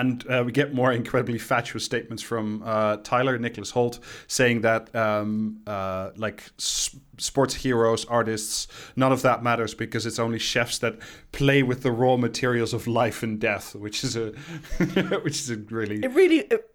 And 0.00 0.24
uh, 0.28 0.42
we 0.44 0.50
get 0.50 0.74
more 0.74 0.92
incredibly 0.92 1.38
fatuous 1.38 1.84
statements 1.84 2.22
from 2.22 2.62
uh, 2.64 2.96
Tyler 3.04 3.38
Nicholas 3.38 3.70
Hoult 3.72 4.00
saying 4.26 4.62
that, 4.62 4.94
um, 4.94 5.60
uh, 5.66 6.10
like, 6.16 6.42
s- 6.58 6.96
sports 7.18 7.54
heroes, 7.54 8.04
artists, 8.06 8.66
none 8.96 9.12
of 9.12 9.22
that 9.22 9.42
matters 9.44 9.72
because 9.72 10.04
it's 10.04 10.18
only 10.18 10.40
chefs 10.40 10.78
that 10.78 10.98
play 11.30 11.62
with 11.62 11.82
the 11.82 11.92
raw 11.92 12.16
materials 12.16 12.74
of 12.74 12.88
life 12.88 13.22
and 13.22 13.40
death, 13.40 13.76
which 13.76 14.02
is 14.02 14.16
a, 14.16 14.30
which 15.22 15.38
is 15.38 15.50
a 15.50 15.56
really 15.56 16.02
It 16.02 16.10
really, 16.10 16.38
it, 16.38 16.68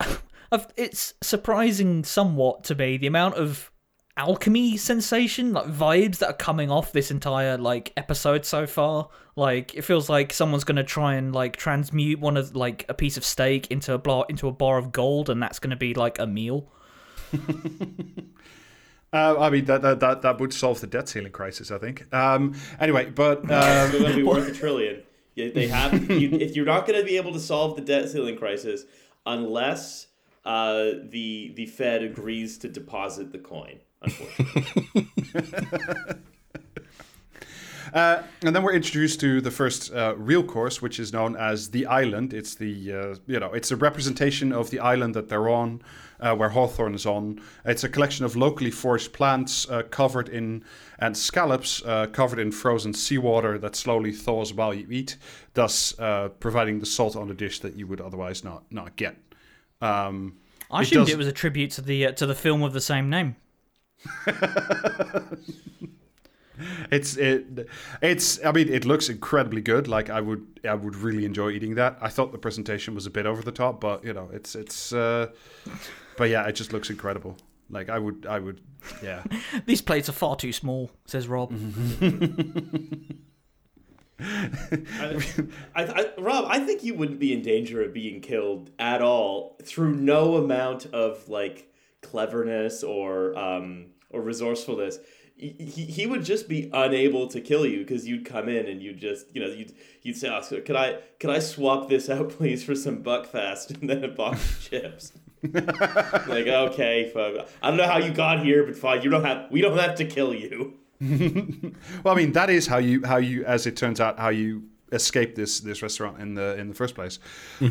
it's 0.76 1.14
surprising 1.22 2.02
somewhat 2.02 2.64
to 2.64 2.74
me 2.74 2.96
the 2.96 3.06
amount 3.06 3.36
of 3.36 3.70
alchemy 4.16 4.76
sensation, 4.76 5.52
like 5.52 5.66
vibes 5.66 6.18
that 6.18 6.28
are 6.28 6.36
coming 6.36 6.70
off 6.70 6.92
this 6.92 7.10
entire 7.10 7.58
like 7.58 7.92
episode 7.96 8.44
so 8.44 8.66
far. 8.66 9.08
Like 9.34 9.74
it 9.74 9.82
feels 9.82 10.08
like 10.08 10.32
someone's 10.32 10.64
gonna 10.64 10.84
try 10.84 11.14
and 11.14 11.34
like 11.34 11.56
transmute 11.56 12.20
one 12.20 12.36
of 12.36 12.56
like 12.56 12.84
a 12.88 12.94
piece 12.94 13.16
of 13.16 13.24
steak 13.24 13.70
into 13.70 13.92
a 13.92 13.98
bar 13.98 14.26
into 14.28 14.48
a 14.48 14.52
bar 14.52 14.78
of 14.78 14.92
gold, 14.92 15.30
and 15.30 15.42
that's 15.42 15.58
gonna 15.58 15.76
be 15.76 15.94
like 15.94 16.18
a 16.18 16.26
meal. 16.26 16.70
Uh, 19.12 19.38
I 19.38 19.50
mean 19.50 19.64
that, 19.66 19.82
that 19.82 20.00
that 20.00 20.22
that 20.22 20.40
would 20.40 20.52
solve 20.52 20.80
the 20.80 20.86
debt 20.86 21.08
ceiling 21.08 21.32
crisis, 21.32 21.70
I 21.70 21.78
think. 21.78 22.12
Um, 22.12 22.54
anyway, 22.78 23.08
but 23.08 23.38
um, 23.38 23.46
It's 23.50 23.92
going 23.92 24.10
to 24.10 24.16
be 24.16 24.22
worth 24.22 24.48
a 24.48 24.52
trillion. 24.52 25.02
Yeah, 25.34 25.50
They 25.54 25.68
have. 25.68 26.10
You, 26.10 26.30
if 26.32 26.56
you're 26.56 26.66
not 26.66 26.86
going 26.86 26.98
to 27.00 27.06
be 27.06 27.16
able 27.16 27.32
to 27.32 27.40
solve 27.40 27.76
the 27.76 27.82
debt 27.82 28.10
ceiling 28.10 28.36
crisis 28.36 28.84
unless 29.24 30.08
uh, 30.44 30.90
the 31.08 31.52
the 31.54 31.66
Fed 31.66 32.02
agrees 32.02 32.58
to 32.58 32.68
deposit 32.68 33.32
the 33.32 33.38
coin. 33.38 33.78
Unfortunately, 34.02 35.08
Uh, 37.94 38.22
and 38.42 38.54
then 38.54 38.62
we're 38.62 38.74
introduced 38.74 39.20
to 39.20 39.40
the 39.40 39.50
first 39.50 39.92
uh, 39.94 40.12
real 40.18 40.42
course, 40.42 40.82
which 40.82 40.98
is 40.98 41.12
known 41.12 41.36
as 41.36 41.70
the 41.70 41.86
island. 41.86 42.34
It's 42.34 42.54
the 42.56 42.92
uh, 42.92 43.14
you 43.26 43.38
know 43.40 43.52
it's 43.54 43.70
a 43.70 43.76
representation 43.76 44.52
of 44.52 44.70
the 44.70 44.80
island 44.80 45.14
that 45.14 45.28
they're 45.28 45.48
on, 45.48 45.80
uh, 46.20 46.34
where 46.34 46.48
Hawthorn 46.50 46.94
is 46.94 47.06
on. 47.06 47.40
It's 47.64 47.84
a 47.84 47.88
collection 47.88 48.24
of 48.26 48.34
locally 48.36 48.72
foraged 48.72 49.12
plants 49.12 49.70
uh, 49.70 49.84
covered 49.84 50.28
in 50.28 50.64
and 50.98 51.16
scallops 51.16 51.82
uh, 51.86 52.08
covered 52.08 52.40
in 52.40 52.50
frozen 52.50 52.92
seawater 52.92 53.56
that 53.58 53.76
slowly 53.76 54.12
thaws 54.12 54.52
while 54.52 54.74
you 54.74 54.88
eat, 54.90 55.16
thus 55.54 55.98
uh, 56.00 56.28
providing 56.40 56.80
the 56.80 56.86
salt 56.86 57.14
on 57.16 57.28
the 57.28 57.34
dish 57.34 57.60
that 57.60 57.76
you 57.76 57.86
would 57.86 58.00
otherwise 58.00 58.42
not 58.44 58.64
not 58.70 58.96
get. 58.96 59.16
Um, 59.80 60.36
I 60.70 60.82
It 60.82 60.90
does- 60.90 61.08
it 61.08 61.16
was 61.16 61.28
a 61.28 61.32
tribute 61.32 61.70
to 61.70 61.82
the 61.82 62.06
uh, 62.08 62.12
to 62.12 62.26
the 62.26 62.34
film 62.34 62.62
of 62.62 62.72
the 62.72 62.80
same 62.80 63.08
name. 63.08 63.36
It's 66.90 67.16
it, 67.16 67.68
it's. 68.00 68.42
I 68.44 68.52
mean, 68.52 68.68
it 68.68 68.84
looks 68.84 69.08
incredibly 69.08 69.60
good. 69.60 69.88
Like 69.88 70.08
I 70.08 70.20
would, 70.20 70.46
I 70.64 70.74
would 70.74 70.96
really 70.96 71.24
enjoy 71.24 71.50
eating 71.50 71.74
that. 71.74 71.98
I 72.00 72.08
thought 72.08 72.32
the 72.32 72.38
presentation 72.38 72.94
was 72.94 73.06
a 73.06 73.10
bit 73.10 73.26
over 73.26 73.42
the 73.42 73.52
top, 73.52 73.80
but 73.80 74.04
you 74.04 74.12
know, 74.14 74.30
it's 74.32 74.54
it's. 74.54 74.92
Uh, 74.92 75.28
but 76.16 76.30
yeah, 76.30 76.46
it 76.46 76.52
just 76.52 76.72
looks 76.72 76.88
incredible. 76.88 77.36
Like 77.68 77.88
I 77.88 77.98
would, 77.98 78.26
I 78.26 78.38
would, 78.38 78.60
yeah. 79.02 79.22
These 79.66 79.82
plates 79.82 80.08
are 80.08 80.12
far 80.12 80.36
too 80.36 80.52
small, 80.52 80.90
says 81.04 81.28
Rob. 81.28 81.52
I, 84.18 85.20
I, 85.74 85.84
I, 85.84 86.06
Rob, 86.16 86.46
I 86.48 86.60
think 86.60 86.82
you 86.82 86.94
wouldn't 86.94 87.18
be 87.18 87.34
in 87.34 87.42
danger 87.42 87.82
of 87.82 87.92
being 87.92 88.20
killed 88.20 88.70
at 88.78 89.02
all 89.02 89.58
through 89.62 89.94
no 89.94 90.36
amount 90.36 90.86
of 90.86 91.28
like 91.28 91.70
cleverness 92.02 92.82
or 92.82 93.36
um, 93.36 93.86
or 94.10 94.20
resourcefulness. 94.20 94.98
He, 95.36 95.50
he 95.50 96.06
would 96.06 96.24
just 96.24 96.48
be 96.48 96.70
unable 96.72 97.28
to 97.28 97.42
kill 97.42 97.66
you 97.66 97.80
because 97.80 98.08
you'd 98.08 98.24
come 98.24 98.48
in 98.48 98.66
and 98.66 98.82
you'd 98.82 98.98
just 98.98 99.26
you 99.34 99.40
know 99.42 99.48
you'd 99.48 99.74
you'd 100.02 100.16
say, 100.16 100.30
oh, 100.30 100.40
so 100.40 100.60
could 100.62 100.76
I 100.76 100.98
could 101.20 101.30
I 101.30 101.40
swap 101.40 101.88
this 101.88 102.08
out 102.08 102.30
please 102.38 102.64
for 102.64 102.74
some 102.74 103.02
Buckfast 103.02 103.80
and 103.80 103.90
then 103.90 104.02
a 104.02 104.08
box 104.08 104.50
of 104.50 104.70
chips. 104.70 105.12
like 105.52 106.46
okay, 106.46 107.10
fuck. 107.12 107.48
I 107.62 107.68
don't 107.68 107.76
know 107.76 107.86
how 107.86 107.98
you 107.98 108.12
got 108.12 108.42
here, 108.42 108.64
but 108.64 108.76
fine. 108.76 109.02
You 109.02 109.10
don't 109.10 109.24
have 109.24 109.50
we 109.50 109.60
don't 109.60 109.78
have 109.78 109.96
to 109.96 110.06
kill 110.06 110.34
you. 110.34 110.78
Well, 112.04 112.14
I 112.14 112.16
mean, 112.16 112.32
that 112.32 112.48
is 112.50 112.66
how 112.66 112.78
you 112.78 113.04
how 113.04 113.18
you, 113.18 113.44
as 113.44 113.66
it 113.66 113.76
turns 113.76 114.00
out, 114.00 114.18
how 114.18 114.30
you 114.30 114.64
escape 114.92 115.34
this 115.34 115.60
this 115.60 115.82
restaurant 115.82 116.20
in 116.20 116.34
the 116.34 116.56
in 116.56 116.68
the 116.68 116.74
first 116.74 116.94
place. 116.94 117.18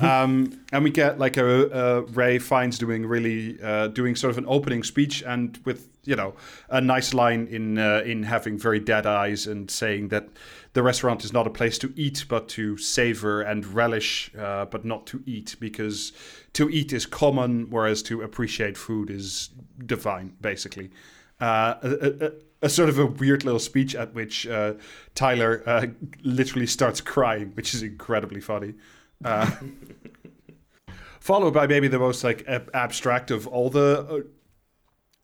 Um, 0.02 0.62
and 0.72 0.84
we 0.84 0.90
get 0.90 1.20
like 1.20 1.38
a, 1.38 1.46
a 1.46 2.02
Ralph 2.02 2.44
Fiennes 2.44 2.78
doing 2.78 3.06
really 3.06 3.62
uh, 3.62 3.88
doing 3.88 4.16
sort 4.16 4.32
of 4.32 4.38
an 4.38 4.46
opening 4.48 4.84
speech 4.84 5.24
and 5.24 5.60
with 5.66 5.90
you 6.04 6.16
know 6.16 6.36
a 6.70 6.82
nice 6.82 7.14
line 7.14 7.48
in 7.48 7.78
uh, 7.78 8.04
in 8.06 8.24
having 8.24 8.58
very 8.58 8.80
dead 8.80 9.06
eyes 9.06 9.48
and 9.48 9.70
saying 9.72 10.10
that 10.10 10.28
the 10.74 10.84
restaurant 10.84 11.24
is 11.24 11.32
not 11.32 11.48
a 11.48 11.50
place 11.50 11.78
to 11.80 11.94
eat 11.96 12.26
but 12.28 12.50
to 12.50 12.78
savor 12.78 13.42
and 13.42 13.66
relish, 13.66 14.32
uh, 14.38 14.66
but 14.66 14.84
not 14.84 15.08
to 15.08 15.24
eat 15.26 15.56
because 15.60 16.12
to 16.54 16.70
eat 16.70 16.94
is 16.94 17.06
common, 17.06 17.70
whereas 17.70 18.04
to 18.04 18.22
appreciate 18.22 18.78
food 18.78 19.10
is 19.10 19.50
divine, 19.86 20.34
basically. 20.42 20.92
Uh, 21.40 21.76
a, 21.84 22.32
a, 22.66 22.70
sort 22.70 22.90
of 22.90 23.00
a 23.00 23.06
weird 23.06 23.46
little 23.46 23.60
speech 23.60 23.96
at 23.96 24.14
which 24.14 24.48
uh, 24.48 24.74
Tyler 25.14 25.64
uh, 25.66 25.88
literally 26.24 26.68
starts 26.68 27.02
crying, 27.02 27.52
which 27.54 27.74
is 27.74 27.84
incredibly 27.84 28.42
funny. 28.42 28.74
Uh, 29.24 29.50
followed 31.20 31.54
by 31.54 31.68
maybe 31.68 31.88
the 31.88 32.00
most 32.00 32.24
like 32.24 32.44
ab- 32.48 32.70
abstract 32.74 33.32
of 33.32 33.48
all 33.48 33.70
the 33.70 34.06
uh, 34.10 34.20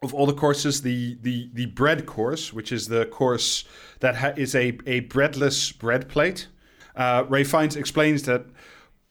of 0.03 0.13
all 0.13 0.25
the 0.25 0.33
courses, 0.33 0.81
the 0.81 1.17
the 1.21 1.49
the 1.53 1.67
bread 1.67 2.05
course, 2.05 2.53
which 2.53 2.71
is 2.71 2.87
the 2.87 3.05
course 3.05 3.65
that 3.99 4.15
ha- 4.15 4.33
is 4.35 4.55
a 4.55 4.77
a 4.87 5.01
breadless 5.01 5.71
bread 5.71 6.07
plate. 6.09 6.47
Uh, 6.95 7.25
Ralph 7.27 7.47
Fiennes 7.47 7.75
explains 7.75 8.23
that 8.23 8.45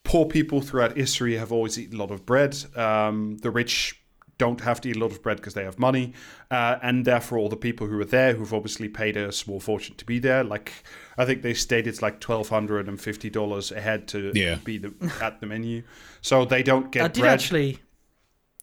poor 0.03 0.27
people 0.27 0.61
throughout 0.61 0.97
history 0.97 1.37
have 1.37 1.53
always 1.53 1.79
eaten 1.79 1.97
a 1.97 1.99
lot 1.99 2.11
of 2.11 2.27
bread. 2.27 2.57
Um, 2.77 3.39
the 3.39 3.51
rich 3.51 4.00
don't 4.45 4.61
have 4.63 4.81
to 4.81 4.89
eat 4.89 4.97
a 4.97 4.99
lot 4.99 5.13
of 5.13 5.23
bread 5.23 5.37
because 5.37 5.55
they 5.55 5.65
have 5.65 5.79
money, 5.79 6.13
uh, 6.51 6.77
and 6.83 7.05
therefore 7.05 7.39
all 7.39 7.49
the 7.49 7.57
people 7.69 7.87
who 7.87 7.99
are 8.01 8.05
there, 8.19 8.35
who've 8.35 8.55
obviously 8.55 8.89
paid 8.89 9.17
a 9.17 9.31
small 9.33 9.61
fortune 9.61 9.95
to 9.97 10.05
be 10.05 10.19
there, 10.19 10.43
like 10.43 10.73
I 11.19 11.25
think 11.27 11.43
they 11.43 11.55
stated 11.55 11.89
it's 11.89 12.03
like 12.03 12.19
twelve 12.21 12.49
hundred 12.49 12.89
and 12.89 13.01
fifty 13.01 13.31
dollars 13.31 13.71
a 13.73 13.81
head 13.81 14.09
to 14.09 14.33
Yeah. 14.35 14.57
be 14.65 14.79
the, 14.79 14.93
at 15.21 15.41
the 15.41 15.47
menu, 15.47 15.83
so 16.21 16.45
they 16.45 16.63
don't 16.63 16.91
get 16.91 17.03
I 17.05 17.09
did 17.09 17.21
bread. 17.21 17.33
actually, 17.35 17.79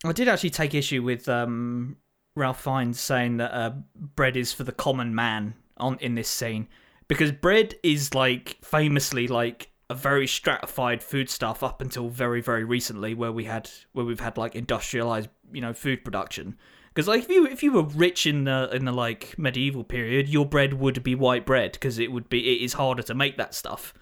I 0.03 0.11
did 0.11 0.27
actually 0.27 0.51
take 0.51 0.73
issue 0.73 1.01
with 1.03 1.27
um, 1.29 1.97
Ralph 2.35 2.61
Fiennes 2.63 2.99
saying 2.99 3.37
that 3.37 3.53
uh, 3.53 3.71
bread 4.15 4.35
is 4.37 4.53
for 4.53 4.63
the 4.63 4.71
common 4.71 5.13
man 5.15 5.53
on 5.77 5.97
in 5.99 6.15
this 6.15 6.29
scene 6.29 6.67
because 7.07 7.31
bread 7.31 7.75
is 7.83 8.13
like 8.15 8.57
famously 8.63 9.27
like 9.27 9.69
a 9.89 9.95
very 9.95 10.27
stratified 10.27 11.01
foodstuff 11.01 11.63
up 11.63 11.79
until 11.81 12.09
very 12.09 12.41
very 12.41 12.63
recently 12.65 13.13
where 13.13 13.31
we 13.31 13.45
had 13.45 13.69
where 13.93 14.03
we've 14.05 14.19
had 14.19 14.37
like 14.37 14.53
industrialized 14.55 15.29
you 15.51 15.61
know 15.61 15.73
food 15.73 16.03
production. 16.03 16.57
Because 16.93 17.07
like 17.07 17.23
if 17.23 17.29
you 17.29 17.45
if 17.45 17.61
you 17.61 17.71
were 17.71 17.83
rich 17.83 18.25
in 18.25 18.45
the 18.45 18.69
in 18.73 18.85
the 18.85 18.91
like 18.91 19.37
medieval 19.37 19.83
period 19.83 20.27
your 20.27 20.45
bread 20.45 20.73
would 20.73 21.03
be 21.03 21.13
white 21.13 21.45
bread 21.45 21.73
because 21.73 21.99
it 21.99 22.11
would 22.11 22.27
be 22.27 22.55
it 22.55 22.63
is 22.63 22.73
harder 22.73 23.03
to 23.03 23.13
make 23.13 23.37
that 23.37 23.53
stuff. 23.53 23.93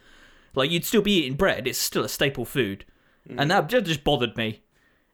Like 0.54 0.72
you'd 0.72 0.86
still 0.86 1.02
be 1.02 1.18
eating 1.18 1.36
bread 1.36 1.68
it's 1.68 1.78
still 1.78 2.04
a 2.04 2.10
staple 2.10 2.46
food. 2.46 2.86
And 3.38 3.50
that 3.52 3.70
that 3.70 3.86
just 3.86 4.04
bothered 4.04 4.38
me. 4.38 4.62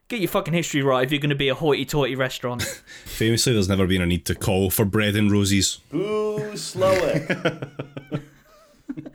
Get 0.09 0.19
your 0.19 0.27
fucking 0.27 0.53
history 0.53 0.81
right 0.81 1.05
if 1.05 1.11
you're 1.11 1.21
going 1.21 1.29
to 1.29 1.37
be 1.37 1.47
a 1.47 1.55
hoity-toity 1.55 2.17
restaurant. 2.17 2.63
Famously, 3.05 3.53
there's 3.53 3.69
never 3.69 3.87
been 3.87 4.01
a 4.01 4.05
need 4.05 4.25
to 4.25 4.35
call 4.35 4.69
for 4.69 4.83
bread 4.83 5.15
and 5.15 5.31
roses. 5.31 5.79
Boo, 5.89 6.51
Slowik. 6.51 7.29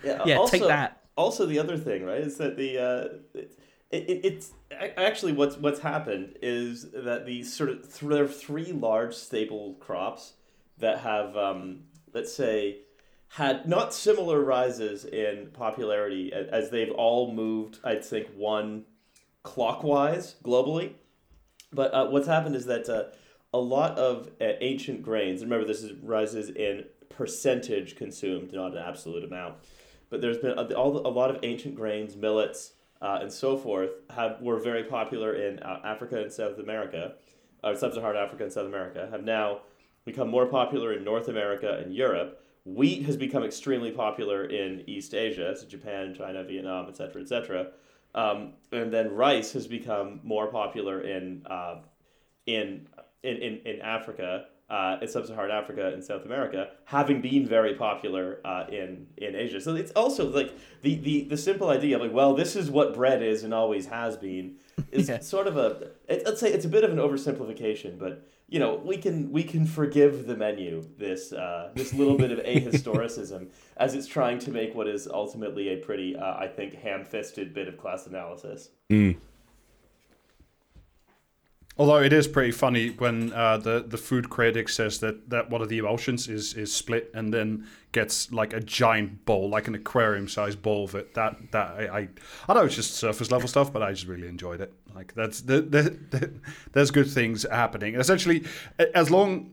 yeah, 0.02 0.22
yeah 0.24 0.36
also, 0.38 0.50
take 0.50 0.66
that. 0.66 1.02
Also, 1.14 1.44
the 1.44 1.58
other 1.58 1.76
thing, 1.76 2.06
right, 2.06 2.22
is 2.22 2.38
that 2.38 2.56
the 2.56 2.78
uh, 2.78 3.40
it, 3.90 4.10
it, 4.10 4.24
it's 4.24 4.52
actually 4.70 5.32
what's 5.32 5.56
what's 5.56 5.80
happened 5.80 6.36
is 6.42 6.90
that 6.92 7.24
these 7.26 7.52
sort 7.52 7.70
of 7.70 7.82
th- 7.82 8.10
there 8.10 8.24
are 8.24 8.28
three 8.28 8.72
large 8.72 9.14
staple 9.14 9.74
crops 9.74 10.34
that 10.78 11.00
have, 11.00 11.36
um, 11.36 11.84
let's 12.12 12.34
say, 12.34 12.78
had 13.28 13.68
not 13.68 13.94
similar 13.94 14.40
rises 14.42 15.04
in 15.04 15.50
popularity 15.52 16.32
as 16.32 16.70
they've 16.70 16.92
all 16.92 17.32
moved. 17.32 17.78
I'd 17.84 18.04
think 18.04 18.28
one 18.36 18.84
clockwise 19.42 20.36
globally. 20.44 20.92
But 21.72 21.92
uh, 21.92 22.08
what's 22.08 22.26
happened 22.26 22.56
is 22.56 22.66
that 22.66 22.88
uh, 22.88 23.04
a 23.52 23.58
lot 23.58 23.98
of 23.98 24.28
uh, 24.40 24.52
ancient 24.60 25.02
grains, 25.02 25.42
remember 25.42 25.66
this 25.66 25.82
is 25.82 25.92
rises 26.02 26.50
in 26.50 26.84
percentage 27.08 27.96
consumed, 27.96 28.52
not 28.52 28.72
an 28.72 28.78
absolute 28.78 29.24
amount. 29.24 29.54
But 30.10 30.20
there's 30.20 30.38
been 30.38 30.58
a, 30.58 30.74
all, 30.74 31.06
a 31.06 31.08
lot 31.08 31.30
of 31.30 31.40
ancient 31.42 31.74
grains, 31.74 32.16
millets, 32.16 32.72
uh, 33.02 33.18
and 33.20 33.32
so 33.32 33.56
forth 33.56 33.90
have 34.10 34.40
were 34.40 34.58
very 34.58 34.84
popular 34.84 35.34
in 35.34 35.58
uh, 35.60 35.80
Africa 35.84 36.22
and 36.22 36.32
South 36.32 36.58
America, 36.58 37.14
uh, 37.62 37.74
sub-Saharan 37.74 38.16
Africa 38.16 38.44
and 38.44 38.52
South 38.52 38.66
America, 38.66 39.08
have 39.10 39.24
now 39.24 39.60
become 40.04 40.28
more 40.28 40.46
popular 40.46 40.92
in 40.92 41.04
North 41.04 41.28
America 41.28 41.80
and 41.84 41.94
Europe. 41.94 42.42
Wheat 42.64 43.04
has 43.04 43.16
become 43.16 43.44
extremely 43.44 43.90
popular 43.90 44.44
in 44.44 44.82
East 44.88 45.14
Asia, 45.14 45.54
so 45.56 45.66
Japan, 45.66 46.14
China, 46.14 46.42
Vietnam, 46.42 46.88
etc., 46.88 47.22
etc. 47.22 47.68
Um, 48.14 48.54
and 48.72 48.92
then 48.92 49.12
rice 49.12 49.52
has 49.52 49.66
become 49.66 50.20
more 50.24 50.46
popular 50.48 51.02
in 51.02 51.42
uh, 51.46 51.76
in, 52.46 52.88
in 53.22 53.36
in 53.36 53.60
in 53.64 53.80
Africa, 53.82 54.46
uh, 54.68 54.96
in 55.00 55.08
sub-Saharan 55.08 55.50
Africa 55.50 55.92
and 55.94 56.02
South 56.02 56.24
America, 56.24 56.70
having 56.86 57.20
been 57.20 57.46
very 57.46 57.74
popular 57.74 58.40
uh, 58.44 58.66
in 58.70 59.06
in 59.16 59.34
Asia. 59.36 59.60
So 59.60 59.74
it's 59.76 59.92
also 59.92 60.28
like 60.28 60.52
the, 60.82 60.96
the 60.96 61.24
the 61.24 61.36
simple 61.36 61.68
idea 61.70 61.96
of 61.96 62.02
like, 62.02 62.12
well, 62.12 62.34
this 62.34 62.56
is 62.56 62.70
what 62.70 62.94
bread 62.94 63.22
is 63.22 63.44
and 63.44 63.54
always 63.54 63.86
has 63.86 64.16
been, 64.16 64.56
is 64.90 65.08
Yeah. 65.08 65.20
sort 65.20 65.46
of 65.46 65.56
a 65.56 65.90
it, 66.08 66.22
let's 66.26 66.40
say 66.40 66.52
it's 66.52 66.64
a 66.64 66.68
bit 66.68 66.82
of 66.84 66.90
an 66.90 66.98
oversimplification, 66.98 67.98
but 67.98 68.26
you 68.48 68.58
know 68.58 68.74
we 68.84 68.96
can 68.96 69.30
we 69.30 69.42
can 69.44 69.66
forgive 69.66 70.26
the 70.26 70.36
menu 70.36 70.84
this 70.98 71.32
uh, 71.32 71.70
this 71.74 71.92
little 71.92 72.16
bit 72.16 72.32
of 72.32 72.38
ahistoricism 72.54 73.48
as 73.76 73.94
it's 73.94 74.06
trying 74.08 74.38
to 74.40 74.50
make 74.50 74.74
what 74.74 74.88
is 74.88 75.06
ultimately 75.06 75.68
a 75.68 75.76
pretty 75.76 76.16
uh, 76.16 76.34
I 76.36 76.48
think 76.48 76.74
ham-fisted 76.74 77.54
bit 77.54 77.68
of 77.68 77.76
class 77.78 78.06
analysis. 78.06 78.70
Although 81.78 82.02
it 82.02 82.12
is 82.12 82.26
pretty 82.26 82.52
funny 82.52 82.90
when 82.90 83.32
uh, 83.34 83.58
the 83.58 83.84
the 83.86 83.98
food 83.98 84.30
critic 84.30 84.68
says 84.68 84.98
that, 85.00 85.28
that 85.28 85.50
one 85.50 85.60
of 85.60 85.68
the 85.68 85.78
emotions 85.78 86.26
is 86.26 86.54
is 86.54 86.74
split 86.74 87.10
and 87.12 87.34
then 87.34 87.66
gets 87.92 88.32
like 88.32 88.54
a 88.54 88.60
giant 88.60 89.24
bowl, 89.26 89.50
like 89.50 89.68
an 89.68 89.74
aquarium 89.74 90.26
sized 90.28 90.62
bowl 90.62 90.84
of 90.84 90.94
it. 90.94 91.12
That 91.14 91.36
that 91.52 91.68
I, 91.76 91.98
I 91.98 92.08
I 92.48 92.54
know 92.54 92.64
it's 92.64 92.76
just 92.76 92.94
surface 92.94 93.30
level 93.30 93.46
stuff, 93.46 93.72
but 93.72 93.82
I 93.82 93.92
just 93.92 94.06
really 94.06 94.28
enjoyed 94.28 94.62
it. 94.62 94.72
Like 94.94 95.12
that's 95.14 95.42
the, 95.42 95.60
the, 95.60 95.82
the 96.10 96.32
there's 96.72 96.90
good 96.90 97.10
things 97.10 97.44
happening. 97.50 97.96
Essentially, 97.96 98.44
as 98.94 99.10
long 99.10 99.50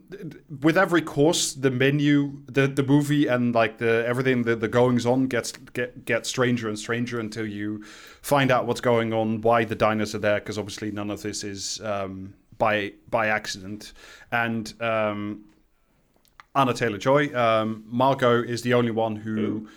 with 0.61 0.77
every 0.77 1.01
course, 1.01 1.53
the 1.53 1.71
menu, 1.71 2.41
the 2.45 2.67
the 2.67 2.83
movie, 2.83 3.27
and 3.27 3.53
like 3.53 3.79
the 3.79 4.05
everything 4.07 4.43
the, 4.43 4.55
the 4.55 4.69
goings 4.69 5.05
on 5.05 5.27
gets 5.27 5.51
get 5.51 6.05
get 6.05 6.25
stranger 6.25 6.69
and 6.69 6.79
stranger 6.79 7.19
until 7.19 7.45
you 7.45 7.83
find 8.23 8.49
out 8.49 8.65
what's 8.65 8.81
going 8.81 9.13
on, 9.13 9.41
why 9.41 9.65
the 9.65 9.75
diners 9.75 10.15
are 10.15 10.19
there, 10.19 10.39
because 10.39 10.57
obviously 10.57 10.89
none 10.89 11.11
of 11.11 11.21
this 11.21 11.43
is 11.43 11.79
um, 11.81 12.33
by 12.57 12.93
by 13.11 13.27
accident. 13.27 13.93
And 14.31 14.73
um, 14.81 15.43
Anna 16.55 16.73
Taylor 16.73 16.97
Joy, 16.97 17.31
um, 17.35 17.83
Margot 17.85 18.41
is 18.41 18.63
the 18.63 18.73
only 18.73 18.91
one 18.91 19.15
who. 19.17 19.67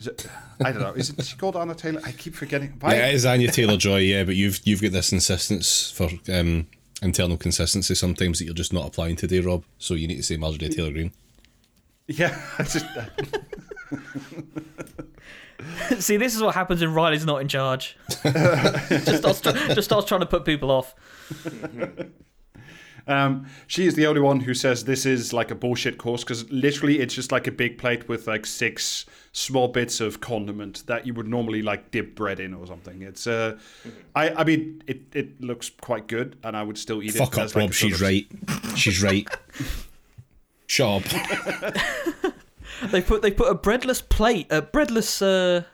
it- 0.00 0.26
I 0.64 0.72
don't 0.72 0.80
know. 0.80 0.92
Is 0.92 1.10
it 1.10 1.22
she 1.24 1.36
called 1.36 1.56
Anna 1.56 1.74
Taylor? 1.74 2.00
I 2.04 2.12
keep 2.12 2.34
forgetting. 2.34 2.76
Why? 2.80 2.94
Yeah, 2.94 3.08
it 3.08 3.14
is 3.14 3.26
Anya 3.26 3.50
Taylor 3.50 3.76
Joy, 3.76 3.98
yeah, 3.98 4.24
but 4.24 4.34
you've 4.34 4.60
you've 4.64 4.80
got 4.80 4.92
this 4.92 5.12
insistence 5.12 5.90
for 5.90 6.08
um, 6.32 6.66
internal 7.02 7.36
consistency 7.36 7.94
sometimes 7.94 8.38
that 8.38 8.46
you're 8.46 8.54
just 8.54 8.72
not 8.72 8.86
applying 8.86 9.16
today, 9.16 9.40
Rob. 9.40 9.64
So 9.78 9.92
you 9.94 10.08
need 10.08 10.16
to 10.16 10.22
say 10.22 10.36
Marjorie 10.38 10.70
Taylor 10.70 10.92
Green. 10.92 11.12
Yeah, 12.08 12.38
it's 12.58 12.72
just, 12.74 12.86
see 15.98 16.16
this 16.16 16.34
is 16.34 16.42
what 16.42 16.54
happens 16.54 16.80
when 16.80 16.92
riley's 16.92 17.24
not 17.26 17.40
in 17.40 17.48
charge 17.48 17.96
just 18.22 19.16
starts, 19.18 19.40
try- 19.40 19.52
just 19.74 19.84
starts 19.84 20.06
trying 20.06 20.20
to 20.20 20.26
put 20.26 20.44
people 20.44 20.70
off 20.70 20.94
Um, 23.08 23.46
she 23.68 23.86
is 23.86 23.94
the 23.94 24.06
only 24.06 24.20
one 24.20 24.40
who 24.40 24.52
says 24.52 24.84
this 24.84 25.06
is 25.06 25.32
like 25.32 25.52
a 25.52 25.54
bullshit 25.54 25.96
course 25.96 26.24
because 26.24 26.50
literally 26.50 26.98
it's 26.98 27.14
just 27.14 27.30
like 27.30 27.46
a 27.46 27.52
big 27.52 27.78
plate 27.78 28.08
with 28.08 28.26
like 28.26 28.44
six 28.44 29.06
small 29.32 29.68
bits 29.68 30.00
of 30.00 30.20
condiment 30.20 30.84
that 30.88 31.06
you 31.06 31.14
would 31.14 31.28
normally 31.28 31.62
like 31.62 31.92
dip 31.92 32.16
bread 32.16 32.40
in 32.40 32.52
or 32.52 32.66
something. 32.66 33.02
It's 33.02 33.28
uh, 33.28 33.58
I 34.16 34.30
I 34.30 34.42
mean 34.44 34.82
it 34.88 35.02
it 35.14 35.40
looks 35.40 35.70
quite 35.70 36.08
good 36.08 36.36
and 36.42 36.56
I 36.56 36.64
would 36.64 36.78
still 36.78 37.00
eat 37.00 37.12
Fuck 37.12 37.28
it. 37.28 37.30
Fuck 37.30 37.38
up, 37.38 37.44
as, 37.44 37.54
like, 37.54 37.62
Rob. 37.62 37.72
She's 37.72 37.94
of- 37.94 38.00
right. 38.00 38.26
She's 38.74 39.00
right. 39.00 39.28
Shut 40.66 41.06
up. 41.06 42.32
They 42.84 43.00
put 43.02 43.22
they 43.22 43.30
put 43.30 43.50
a 43.50 43.54
breadless 43.54 44.00
plate 44.02 44.46
a 44.50 44.62
breadless 44.62 45.22
uh 45.22 45.64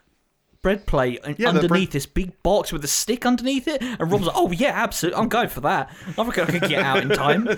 bread 0.62 0.86
plate 0.86 1.20
Yeah, 1.38 1.48
underneath 1.48 1.68
bread- 1.68 1.90
this 1.90 2.06
big 2.06 2.40
box 2.42 2.72
with 2.72 2.84
a 2.84 2.88
stick 2.88 3.26
underneath 3.26 3.66
it 3.66 3.82
and 3.82 4.12
rob's 4.12 4.26
like 4.26 4.36
oh 4.36 4.52
yeah 4.52 4.70
absolutely 4.74 5.20
i'm 5.20 5.28
going 5.28 5.48
for 5.48 5.60
that 5.62 5.90
i 6.16 6.22
reckon 6.24 6.44
i 6.46 6.50
could 6.58 6.68
get 6.68 6.82
out 6.84 6.98
in 7.02 7.08
time 7.08 7.48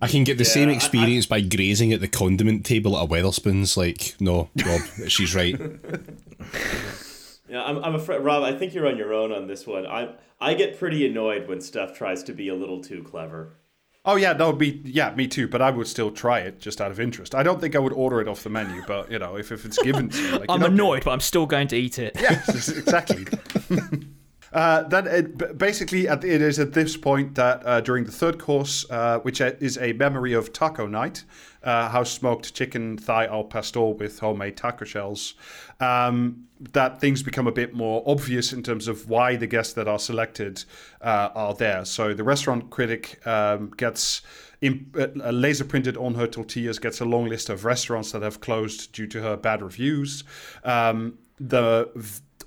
I 0.00 0.06
can 0.06 0.22
get 0.22 0.38
the 0.38 0.44
same 0.44 0.68
I- 0.68 0.72
I- 0.72 0.74
experience 0.76 1.26
by 1.26 1.40
grazing 1.40 1.92
at 1.92 2.00
the 2.00 2.06
condiment 2.08 2.64
table 2.64 2.96
at 2.96 3.04
a 3.04 3.08
Wetherspoons. 3.08 3.76
Like, 3.76 4.14
no, 4.20 4.48
Rob, 4.64 4.80
she's 5.08 5.34
right. 5.34 5.60
Yeah, 7.48 7.64
I'm, 7.64 7.78
I'm 7.82 7.94
afraid, 7.96 8.20
Rob. 8.20 8.44
I 8.44 8.56
think 8.56 8.72
you're 8.72 8.86
on 8.86 8.96
your 8.96 9.12
own 9.12 9.32
on 9.32 9.48
this 9.48 9.66
one. 9.66 9.86
I 9.86 10.14
I 10.40 10.54
get 10.54 10.78
pretty 10.78 11.04
annoyed 11.06 11.48
when 11.48 11.60
stuff 11.60 11.92
tries 11.92 12.22
to 12.24 12.32
be 12.32 12.48
a 12.48 12.54
little 12.54 12.80
too 12.80 13.02
clever. 13.02 13.54
Oh 14.04 14.16
yeah, 14.16 14.32
that 14.32 14.46
would 14.46 14.58
be 14.58 14.80
yeah, 14.84 15.14
me 15.14 15.26
too. 15.28 15.46
But 15.46 15.60
I 15.60 15.70
would 15.70 15.86
still 15.86 16.10
try 16.10 16.40
it 16.40 16.58
just 16.58 16.80
out 16.80 16.90
of 16.90 16.98
interest. 16.98 17.34
I 17.34 17.42
don't 17.42 17.60
think 17.60 17.76
I 17.76 17.78
would 17.78 17.92
order 17.92 18.20
it 18.20 18.28
off 18.28 18.42
the 18.42 18.50
menu, 18.50 18.82
but 18.86 19.10
you 19.10 19.18
know, 19.18 19.36
if, 19.36 19.52
if 19.52 19.64
it's 19.64 19.78
given 19.82 20.08
to 20.08 20.22
me, 20.22 20.38
like, 20.38 20.46
i'm 20.48 20.62
annoyed 20.62 21.04
but 21.04 21.10
i'm 21.12 21.20
still 21.20 21.46
going 21.46 21.68
to 21.68 21.76
eat 21.76 21.98
it 21.98 22.16
Yes, 22.18 22.68
exactly. 22.76 23.26
Uh, 24.52 24.82
then 24.84 25.06
it, 25.06 25.58
basically, 25.58 26.08
at, 26.08 26.24
it 26.24 26.42
is 26.42 26.58
at 26.58 26.72
this 26.72 26.96
point 26.96 27.34
that 27.36 27.64
uh, 27.64 27.80
during 27.80 28.04
the 28.04 28.12
third 28.12 28.38
course, 28.38 28.84
uh, 28.90 29.18
which 29.20 29.40
is 29.40 29.78
a 29.78 29.92
memory 29.92 30.32
of 30.32 30.52
taco 30.52 30.86
night, 30.86 31.24
uh, 31.62 31.88
house 31.88 32.10
smoked 32.10 32.54
chicken 32.54 32.96
thigh 32.96 33.26
al 33.26 33.44
pastor 33.44 33.86
with 33.90 34.18
homemade 34.18 34.56
taco 34.56 34.84
shells, 34.84 35.34
um, 35.78 36.46
that 36.72 37.00
things 37.00 37.22
become 37.22 37.46
a 37.46 37.52
bit 37.52 37.74
more 37.74 38.02
obvious 38.06 38.52
in 38.52 38.62
terms 38.62 38.88
of 38.88 39.08
why 39.08 39.36
the 39.36 39.46
guests 39.46 39.72
that 39.74 39.86
are 39.86 39.98
selected 39.98 40.64
uh, 41.00 41.28
are 41.34 41.54
there. 41.54 41.84
So 41.84 42.12
the 42.14 42.24
restaurant 42.24 42.70
critic 42.70 43.24
um, 43.26 43.70
gets. 43.76 44.22
Imp- 44.62 44.94
uh, 44.94 45.30
laser 45.30 45.64
printed 45.64 45.96
on 45.96 46.16
her 46.16 46.26
tortillas 46.26 46.78
gets 46.78 47.00
a 47.00 47.04
long 47.06 47.26
list 47.26 47.48
of 47.48 47.64
restaurants 47.64 48.12
that 48.12 48.20
have 48.20 48.42
closed 48.42 48.92
due 48.92 49.06
to 49.06 49.22
her 49.22 49.34
bad 49.34 49.62
reviews. 49.62 50.22
Um, 50.64 51.16
the 51.38 51.88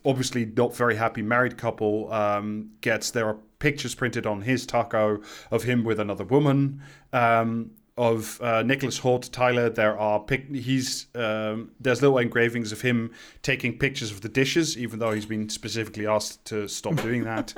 obviously 0.05 0.45
not 0.45 0.75
very 0.75 0.95
happy 0.95 1.21
married 1.21 1.57
couple 1.57 2.11
um, 2.11 2.71
gets 2.81 3.11
there 3.11 3.27
are 3.27 3.37
pictures 3.59 3.95
printed 3.95 4.25
on 4.25 4.41
his 4.41 4.65
taco 4.65 5.21
of 5.49 5.63
him 5.63 5.83
with 5.83 5.99
another 5.99 6.23
woman. 6.23 6.81
Um, 7.11 7.71
of 7.95 8.41
uh, 8.41 8.63
Nicholas 8.63 8.99
Hoult 9.01 9.31
Tyler, 9.31 9.69
there 9.69 9.97
are 9.97 10.19
pic- 10.19 10.49
he's 10.49 11.07
um, 11.13 11.71
there's 11.79 12.01
little 12.01 12.17
engravings 12.17 12.71
of 12.71 12.81
him 12.81 13.11
taking 13.43 13.77
pictures 13.77 14.09
of 14.11 14.21
the 14.21 14.29
dishes, 14.29 14.77
even 14.77 14.97
though 14.97 15.11
he's 15.11 15.27
been 15.27 15.47
specifically 15.47 16.07
asked 16.07 16.43
to 16.45 16.67
stop 16.67 16.95
doing 16.95 17.23
that. 17.31 17.53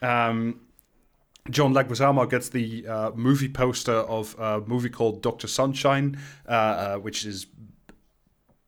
Um, 0.00 0.60
John 1.50 1.74
Leguizamo 1.74 2.28
gets 2.30 2.48
the 2.48 2.86
uh, 2.86 3.10
movie 3.14 3.48
poster 3.48 3.92
of 3.92 4.34
a 4.38 4.60
movie 4.60 4.88
called 4.88 5.22
Doctor 5.22 5.46
Sunshine, 5.46 6.18
uh, 6.48 6.52
uh, 6.52 6.96
which 6.96 7.26
is 7.26 7.46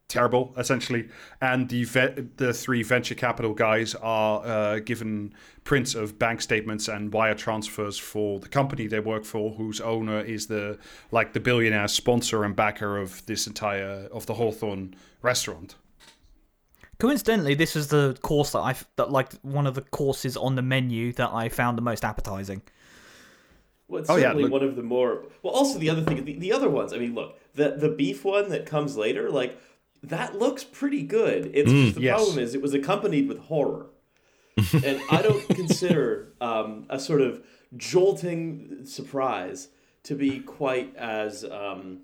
terrible 0.09 0.55
essentially 0.57 1.09
and 1.41 1.69
the 1.69 1.83
ve- 1.83 2.29
the 2.37 2.53
three 2.53 2.83
venture 2.85 3.15
capital 3.15 3.53
guys 3.53 3.95
are 3.97 4.41
uh, 4.47 4.79
given 4.79 5.35
prints 5.65 5.97
of 5.97 6.17
bank 6.17 6.41
statements 6.41 6.87
and 6.87 7.13
wire 7.13 7.35
transfers 7.35 7.99
for 7.99 8.39
the 8.39 8.47
company 8.49 8.87
they 8.87 9.01
work 9.01 9.25
for 9.25 9.51
whose 9.55 9.81
owner 9.81 10.21
is 10.21 10.47
the 10.47 10.79
like 11.11 11.33
the 11.33 11.41
billionaire 11.41 11.89
sponsor 11.89 12.45
and 12.45 12.55
backer 12.55 12.97
of 12.99 13.25
this 13.27 13.49
entire 13.49 14.07
of 14.13 14.27
the 14.27 14.35
Hawthorn 14.35 14.95
restaurant 15.23 15.75
Coincidentally, 16.99 17.53
this 17.53 17.77
is 17.77 17.89
the 17.89 18.17
course 18.23 18.53
that 18.53 18.61
I 18.61 18.75
that 18.97 19.11
like 19.11 19.31
one 19.43 19.67
of 19.67 19.75
the 19.75 19.83
courses 19.83 20.35
on 20.35 20.55
the 20.55 20.63
menu 20.63 21.13
that 21.15 21.29
I 21.31 21.51
found 21.51 21.77
the 21.77 21.83
most 21.83 22.07
appetizing. 22.07 22.63
Well, 23.87 24.01
it's 24.01 24.09
Oh, 24.09 24.17
yeah, 24.17 24.29
certainly 24.29 24.45
look- 24.45 24.53
one 24.53 24.63
of 24.65 24.77
the 24.77 24.83
more. 24.83 25.25
Well, 25.43 25.53
also 25.53 25.79
the 25.79 25.91
other 25.91 26.01
thing, 26.01 26.25
the, 26.25 26.39
the 26.39 26.53
other 26.55 26.71
ones. 26.71 26.95
I 26.95 26.97
mean, 26.99 27.15
look, 27.15 27.39
the 27.55 27.73
the 27.73 27.91
beef 27.91 28.25
one 28.25 28.49
that 28.49 28.65
comes 28.65 28.97
later, 28.97 29.29
like 29.29 29.61
that 30.07 30.39
looks 30.39 30.65
pretty 30.65 31.03
good. 31.03 31.51
It's 31.55 31.71
just 31.71 31.95
the 31.97 32.03
yes. 32.03 32.17
problem 32.17 32.39
is 32.39 32.55
it 32.55 32.63
was 32.63 32.75
accompanied 32.75 33.29
with 33.29 33.39
horror, 33.39 33.87
and 34.85 35.01
I 35.11 35.23
don't 35.23 35.47
consider 35.55 36.33
um, 36.41 36.87
a 36.89 36.99
sort 36.99 37.21
of 37.21 37.43
jolting 37.77 38.85
surprise 38.85 39.69
to 40.05 40.15
be 40.15 40.39
quite 40.41 40.95
as 40.97 41.45
um, 41.45 42.03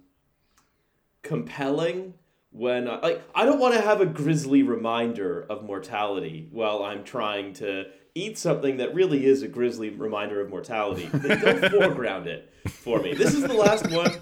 compelling 1.23 2.15
when 2.51 2.89
I, 2.89 2.99
like 3.01 3.23
I 3.35 3.45
don't 3.45 3.59
want 3.59 3.75
to 3.75 3.81
have 3.81 4.01
a 4.01 4.07
grisly 4.07 4.63
reminder 4.63 5.47
of 5.49 5.65
mortality 5.65 6.49
while 6.51 6.83
I'm 6.83 7.05
trying 7.05 7.55
to 7.55 7.87
eat 8.15 8.37
something 8.37 8.77
that 8.77 8.95
really 8.95 9.25
is 9.25 9.43
a 9.43 9.49
grisly 9.49 9.91
reminder 9.91 10.41
of 10.41 10.51
mortality. 10.51 11.09
They 11.13 11.37
don't 11.37 11.71
foreground 11.71 12.27
it 12.27 12.53
for 12.69 13.01
me. 13.01 13.15
This 13.15 13.35
is 13.35 13.43
the 13.43 13.55
last 13.55 13.91
one 13.91 14.13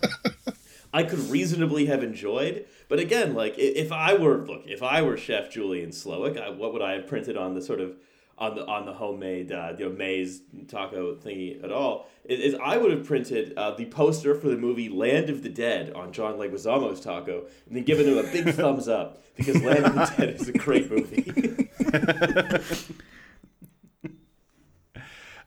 I 0.93 1.03
could 1.03 1.19
reasonably 1.31 1.87
have 1.87 2.03
enjoyed, 2.03 2.67
but 2.91 2.99
again, 2.99 3.35
like 3.35 3.55
if 3.57 3.93
I 3.93 4.15
were 4.15 4.39
look, 4.39 4.65
if 4.67 4.83
I 4.83 5.01
were 5.01 5.17
Chef 5.17 5.49
Julian 5.49 5.91
Slowik, 5.91 6.37
I, 6.37 6.51
what 6.51 6.73
would 6.73 6.83
I 6.83 6.95
have 6.95 7.07
printed 7.07 7.37
on 7.37 7.55
the 7.55 7.63
sort 7.63 7.81
of 7.81 7.95
on 8.37 8.57
the 8.57 8.67
on 8.67 8.85
the 8.85 8.93
homemade 8.93 9.53
uh, 9.53 9.75
you 9.79 9.89
know 9.89 9.93
maize 9.93 10.43
taco 10.67 11.15
thingy 11.15 11.63
at 11.63 11.71
all? 11.71 12.09
Is, 12.25 12.41
is 12.41 12.61
I 12.61 12.79
would 12.79 12.91
have 12.91 13.07
printed 13.07 13.55
uh, 13.57 13.77
the 13.77 13.87
poster 13.87 14.35
for 14.35 14.49
the 14.49 14.57
movie 14.57 14.89
Land 14.89 15.31
of 15.31 15.45
the 15.45 15.49
Dead 15.49 15.93
on 15.93 16.13
John 16.13 16.35
Leguizamo's 16.35 17.01
taco, 17.01 17.47
and 17.69 17.77
then 17.77 17.85
given 17.85 18.07
him 18.07 18.19
a 18.19 18.25
big 18.25 18.49
thumbs 18.57 18.89
up 18.89 19.23
because 19.37 19.63
Land 19.63 19.87
of 19.87 19.95
the 19.95 20.15
Dead 20.19 20.41
is 20.41 20.49
a 20.49 20.53
great 20.53 20.91
movie. 20.91 21.69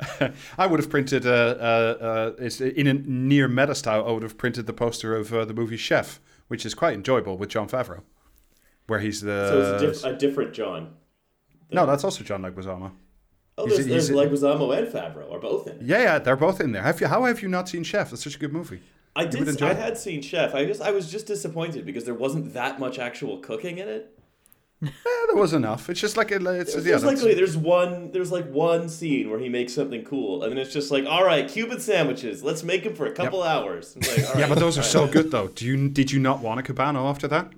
I 0.58 0.68
would 0.68 0.80
have 0.80 0.90
printed 0.90 1.26
uh, 1.26 1.30
uh, 1.30 1.98
uh, 2.02 2.32
it's 2.40 2.60
in 2.62 2.88
a 2.88 2.94
near 2.94 3.48
meta 3.48 3.76
style. 3.76 4.06
I 4.08 4.12
would 4.12 4.24
have 4.24 4.38
printed 4.38 4.66
the 4.68 4.74
poster 4.74 5.16
of 5.16 5.34
uh, 5.34 5.46
the 5.46 5.54
movie 5.54 5.78
Chef, 5.78 6.20
which 6.48 6.66
is 6.66 6.74
quite 6.74 6.94
enjoyable 6.94 7.38
with 7.38 7.50
Jon 7.50 7.68
Favreau, 7.68 8.02
where 8.88 9.00
he's 9.00 9.22
the. 9.22 9.48
so 9.48 9.62
it's 9.62 9.82
a, 10.04 10.10
diff- 10.10 10.16
a 10.16 10.18
different 10.18 10.54
John. 10.54 10.94
no, 11.72 11.86
that's 11.86 12.04
also 12.04 12.24
John 12.24 12.42
Leguizamo. 12.42 12.92
Oh, 13.58 13.66
He's- 13.66 13.78
there's, 13.86 13.88
there's 13.88 14.08
he's- 14.10 14.20
Leguizamo 14.20 14.76
and 14.78 14.88
Favreau 14.88 15.32
are 15.32 15.40
both 15.40 15.68
in. 15.68 15.78
Yeah, 15.82 16.02
yeah, 16.02 16.20
they're 16.20 16.36
both 16.36 16.60
in 16.60 16.72
there. 16.72 16.82
Have 16.84 17.00
you? 17.02 17.08
How 17.08 17.24
have 17.26 17.42
you 17.42 17.48
not 17.50 17.70
seen 17.70 17.84
Chef? 17.84 18.10
That's 18.10 18.24
such 18.24 18.36
a 18.36 18.40
good 18.40 18.52
movie. 18.54 18.82
I 19.16 19.26
did. 19.26 19.62
I 19.62 19.70
it? 19.72 19.78
had 19.78 19.98
seen 19.98 20.24
Chef. 20.24 20.56
I 20.56 20.66
just 20.66 20.82
I 20.82 20.90
was 20.92 21.12
just 21.12 21.28
disappointed 21.28 21.86
because 21.86 22.04
there 22.06 22.16
wasn't 22.16 22.54
that 22.56 22.80
much 22.80 22.98
actual 22.98 23.38
cooking 23.38 23.78
in 23.78 23.88
it. 23.88 24.18
Yeah, 24.84 24.90
there 25.28 25.36
was 25.36 25.54
enough. 25.54 25.90
It's 25.90 26.02
just 26.02 26.18
like 26.18 26.32
a, 26.32 26.36
it's 26.36 26.74
There's, 26.74 26.86
yeah. 26.86 26.92
there's 26.92 27.04
like 27.04 27.16
that's- 27.16 27.24
wait, 27.26 27.36
there's 27.36 27.56
one 27.56 28.12
there's 28.12 28.32
like 28.32 28.50
one 28.50 28.90
scene 28.90 29.30
where 29.30 29.40
he 29.40 29.48
makes 29.50 29.74
something 29.74 30.04
cool, 30.04 30.44
and 30.44 30.52
then 30.52 30.58
it's 30.60 30.74
just 30.74 30.92
like, 30.92 31.06
all 31.06 31.24
right, 31.24 31.48
Cuban 31.48 31.80
sandwiches. 31.80 32.44
Let's 32.44 32.64
make 32.64 32.84
them 32.84 32.94
for 32.96 33.06
a 33.06 33.12
couple 33.14 33.44
hours. 33.44 33.96
Like, 33.96 34.30
all 34.34 34.40
yeah, 34.42 34.48
but 34.50 34.60
those 34.60 34.78
are 34.78 34.84
so 34.84 35.08
good 35.08 35.32
though. 35.32 35.48
Do 35.48 35.66
you 35.66 35.90
did 35.90 36.12
you 36.12 36.20
not 36.20 36.40
want 36.42 36.60
a 36.60 36.64
Cubano 36.74 37.10
after 37.10 37.28
that? 37.30 37.52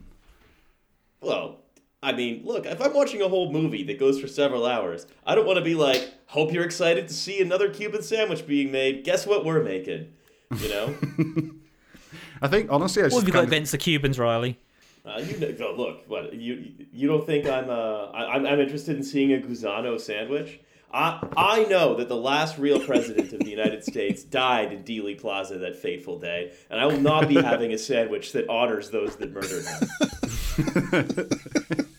Well, 1.21 1.61
I 2.03 2.11
mean, 2.11 2.43
look, 2.45 2.67
if 2.67 2.79
I'm 2.81 2.93
watching 2.93 3.21
a 3.23 3.27
whole 3.27 3.51
movie 3.51 3.83
that 3.85 3.97
goes 3.99 4.19
for 4.21 4.27
several 4.27 4.65
hours, 4.65 5.07
I 5.25 5.33
don't 5.33 5.47
want 5.47 5.57
to 5.57 5.65
be 5.65 5.73
like, 5.73 6.07
hope 6.27 6.53
you're 6.53 6.63
excited 6.65 7.07
to 7.07 7.13
see 7.13 7.41
another 7.41 7.69
Cuban 7.73 8.03
sandwich 8.03 8.45
being 8.45 8.71
made. 8.71 9.03
Guess 9.03 9.25
what 9.25 9.43
we're 9.43 9.63
making? 9.63 10.13
You 10.59 10.69
know. 10.69 10.95
I 12.41 12.47
think 12.47 12.71
honestly, 12.71 13.01
I 13.01 13.05
What 13.05 13.09
just 13.11 13.21
have 13.21 13.27
you 13.27 13.33
got 13.33 13.39
kind 13.39 13.47
of, 13.47 13.51
against 13.53 13.71
the 13.71 13.77
Cubans, 13.79 14.19
Riley? 14.19 14.59
Uh, 15.05 15.19
you 15.19 15.37
know, 15.59 15.73
look, 15.77 16.09
what 16.09 16.33
you 16.33 16.73
you 16.91 17.07
don't 17.07 17.25
think 17.25 17.47
I'm 17.47 17.69
uh 17.69 18.05
I, 18.05 18.35
I'm 18.35 18.45
I'm 18.45 18.59
interested 18.59 18.95
in 18.97 19.03
seeing 19.03 19.33
a 19.33 19.37
Guzano 19.37 19.99
sandwich? 19.99 20.59
I 20.91 21.19
I 21.37 21.63
know 21.65 21.95
that 21.95 22.07
the 22.09 22.15
last 22.15 22.57
real 22.57 22.79
president 22.79 23.31
of 23.33 23.39
the 23.39 23.49
United 23.49 23.83
States 23.91 24.23
died 24.23 24.71
in 24.73 24.83
Dealey 24.83 25.19
Plaza 25.19 25.57
that 25.59 25.75
fateful 25.75 26.17
day, 26.19 26.53
and 26.69 26.79
I 26.79 26.85
will 26.87 26.99
not 26.99 27.27
be 27.27 27.35
having 27.35 27.71
a 27.73 27.77
sandwich 27.77 28.31
that 28.31 28.49
honors 28.49 28.89
those 28.89 29.15
that 29.17 29.31
murdered 29.31 29.65
him. 29.65 31.29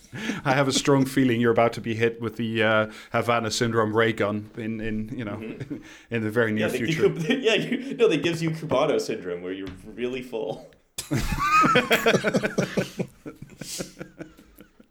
I 0.44 0.52
have 0.54 0.66
a 0.68 0.72
strong 0.72 1.04
feeling 1.04 1.40
you're 1.40 1.52
about 1.52 1.72
to 1.74 1.80
be 1.80 1.94
hit 1.94 2.20
with 2.20 2.36
the 2.36 2.62
uh, 2.62 2.86
Havana 3.12 3.50
syndrome 3.50 3.94
ray 3.94 4.12
gun 4.12 4.50
in 4.56 4.80
in 4.80 5.08
you 5.16 5.24
know 5.24 5.40
in 6.10 6.22
the 6.24 6.30
very 6.30 6.52
near 6.52 6.66
Yeah, 6.66 6.72
they, 6.72 6.78
future. 6.78 7.08
they, 7.08 7.36
yeah, 7.36 7.54
you, 7.54 7.94
no, 7.96 8.08
that 8.08 8.22
gives 8.22 8.42
you 8.42 8.50
Cubano 8.50 9.00
syndrome 9.00 9.42
where 9.42 9.52
you're 9.52 9.68
really 9.84 10.22
full. 10.22 10.68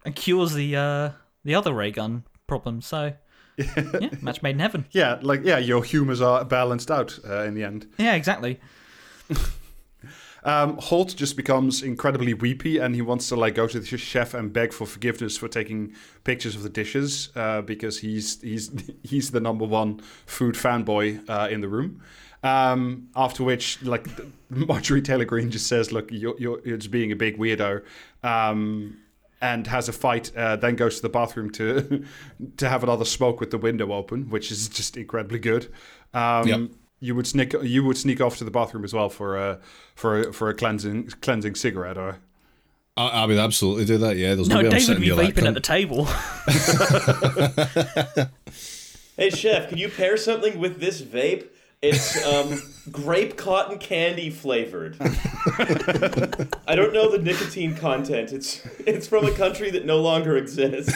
And 0.05 0.15
cures 0.15 0.53
the 0.53 0.75
uh, 0.75 1.09
the 1.43 1.55
other 1.55 1.73
ray 1.73 1.89
gun 1.89 2.25
problem. 2.45 2.81
So 2.81 3.13
yeah, 3.57 4.09
match 4.21 4.43
made 4.43 4.51
in 4.51 4.59
heaven. 4.59 4.85
Yeah, 4.91 5.17
like 5.21 5.43
yeah, 5.43 5.57
your 5.57 5.83
humors 5.83 6.21
are 6.21 6.45
balanced 6.45 6.91
out 6.91 7.17
uh, 7.27 7.41
in 7.41 7.55
the 7.55 7.63
end. 7.63 7.87
Yeah, 7.97 8.13
exactly. 8.13 8.59
Um, 10.45 10.77
Hoult 10.77 11.15
just 11.15 11.35
becomes 11.35 11.81
incredibly 11.81 12.35
weepy, 12.35 12.77
and 12.77 12.93
he 12.93 13.01
wants 13.01 13.27
to 13.29 13.35
like 13.35 13.55
go 13.55 13.65
to 13.65 13.79
the 13.79 13.97
chef 13.97 14.35
and 14.35 14.53
beg 14.53 14.73
for 14.73 14.85
forgiveness 14.85 15.37
for 15.37 15.47
taking 15.47 15.93
pictures 16.23 16.55
of 16.55 16.61
the 16.61 16.69
dishes 16.69 17.29
uh, 17.35 17.61
because 17.63 17.99
he's 17.99 18.39
he's 18.43 18.71
he's 19.03 19.31
the 19.31 19.39
number 19.39 19.65
one 19.65 20.01
food 20.27 20.53
fanboy 20.53 21.27
uh, 21.27 21.47
in 21.49 21.61
the 21.61 21.67
room. 21.67 21.99
Um, 22.45 23.09
after 23.15 23.43
which, 23.43 23.81
like 23.81 24.07
Marjorie 24.49 25.01
Taylor 25.01 25.25
Greene 25.25 25.49
just 25.49 25.67
says, 25.67 25.91
"Look, 25.91 26.11
you're, 26.11 26.35
you're, 26.39 26.61
you're 26.63 26.77
just 26.77 26.91
being 26.91 27.11
a 27.11 27.15
big 27.15 27.37
weirdo." 27.37 27.81
Um, 28.23 28.97
and 29.41 29.67
has 29.67 29.89
a 29.89 29.93
fight, 29.93 30.31
uh, 30.35 30.55
then 30.55 30.75
goes 30.75 30.95
to 30.97 31.01
the 31.01 31.09
bathroom 31.09 31.49
to 31.51 32.05
to 32.57 32.69
have 32.69 32.83
another 32.83 33.05
smoke 33.05 33.39
with 33.39 33.51
the 33.51 33.57
window 33.57 33.91
open, 33.91 34.29
which 34.29 34.51
is 34.51 34.69
just 34.69 34.95
incredibly 34.95 35.39
good. 35.39 35.71
Um, 36.13 36.47
Yep. 36.47 36.59
You 37.01 37.13
would 37.13 37.27
sneak 37.27 37.53
you 37.61 37.83
would 37.83 37.97
sneak 37.97 38.21
off 38.21 38.37
to 38.37 38.43
the 38.45 38.51
bathroom 38.51 38.83
as 38.83 38.93
well 38.93 39.09
for 39.09 39.37
a 39.37 39.59
for 39.95 40.21
a, 40.21 40.33
for 40.33 40.49
a 40.49 40.53
cleansing 40.53 41.09
cleansing 41.21 41.55
cigarette 41.55 41.97
or 41.97 42.19
I, 42.95 43.07
I 43.07 43.25
would 43.25 43.37
absolutely 43.37 43.83
do 43.85 43.97
that. 43.97 44.15
Yeah, 44.15 44.33
there's 44.33 44.47
No, 44.47 44.55
no, 44.55 44.61
way 44.61 44.67
I'm 44.67 44.71
David 44.71 44.85
sitting 44.85 45.01
would 45.01 45.17
be 45.17 45.23
near 45.23 45.33
that 45.33 45.35
vaping 45.35 45.47
at 45.47 45.53
the 45.53 45.59
table. 45.59 46.07
Hey 49.17 49.29
chef, 49.29 49.69
can 49.69 49.77
you 49.77 49.87
pair 49.87 50.17
something 50.17 50.59
with 50.59 50.81
this 50.81 51.01
vape? 51.01 51.47
It's 51.89 52.25
um, 52.25 52.61
grape 52.91 53.37
cotton 53.37 53.77
candy 53.77 54.29
flavored. 54.29 54.97
I 56.67 56.75
don't 56.75 56.93
know 56.93 57.11
the 57.11 57.19
nicotine 57.21 57.75
content. 57.75 58.33
It's 58.33 58.65
it's 58.79 59.07
from 59.07 59.25
a 59.25 59.31
country 59.31 59.69
that 59.71 59.85
no 59.85 60.01
longer 60.01 60.37
exists. 60.37 60.93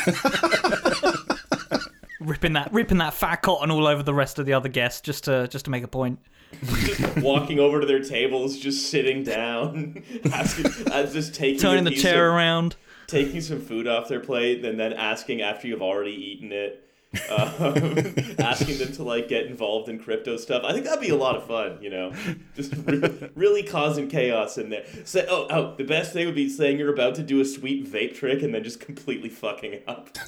ripping 2.19 2.53
that 2.53 2.71
ripping 2.73 2.97
that 2.97 3.13
fat 3.13 3.37
cotton 3.37 3.71
all 3.71 3.87
over 3.87 4.03
the 4.03 4.13
rest 4.13 4.39
of 4.39 4.45
the 4.45 4.53
other 4.53 4.69
guests 4.69 5.01
just 5.01 5.25
to 5.25 5.47
just 5.47 5.65
to 5.65 5.71
make 5.71 5.83
a 5.83 5.87
point. 5.87 6.19
Just 6.63 7.17
walking 7.17 7.59
over 7.59 7.79
to 7.79 7.85
their 7.85 8.01
tables, 8.03 8.57
just 8.57 8.89
sitting 8.89 9.23
down, 9.23 10.03
asking, 10.33 10.65
uh, 10.91 11.05
just 11.05 11.35
taking 11.35 11.59
Turning 11.59 11.83
the 11.83 11.91
chair 11.91 12.27
of- 12.29 12.33
around. 12.35 12.75
taking 13.05 13.41
some 13.41 13.61
food 13.61 13.87
off 13.87 14.07
their 14.07 14.19
plate, 14.19 14.65
and 14.65 14.79
then 14.79 14.93
asking 14.93 15.41
after 15.43 15.67
you've 15.67 15.81
already 15.83 16.11
eaten 16.11 16.51
it. 16.51 16.88
Um, 17.29 18.13
asking 18.39 18.77
them 18.77 18.91
to 18.93 19.03
like 19.03 19.27
get 19.27 19.47
involved 19.47 19.89
in 19.89 19.97
crypto 19.97 20.37
stuff. 20.37 20.63
I 20.63 20.73
think 20.73 20.85
that'd 20.85 21.01
be 21.01 21.09
a 21.09 21.15
lot 21.15 21.35
of 21.35 21.47
fun, 21.47 21.79
you 21.81 21.89
know, 21.89 22.13
just 22.55 22.71
re- 22.85 23.29
really 23.33 23.63
causing 23.63 24.07
chaos 24.07 24.59
in 24.59 24.69
there. 24.69 24.85
Say, 25.05 25.25
oh, 25.27 25.47
oh, 25.49 25.75
the 25.75 25.83
best 25.85 26.13
thing 26.13 26.27
would 26.27 26.35
be 26.35 26.47
saying 26.49 26.77
you're 26.77 26.93
about 26.93 27.15
to 27.15 27.23
do 27.23 27.41
a 27.41 27.45
sweet 27.45 27.91
vape 27.91 28.13
trick 28.15 28.43
and 28.43 28.53
then 28.53 28.63
just 28.63 28.79
completely 28.79 29.29
fucking 29.29 29.79
up. 29.87 30.09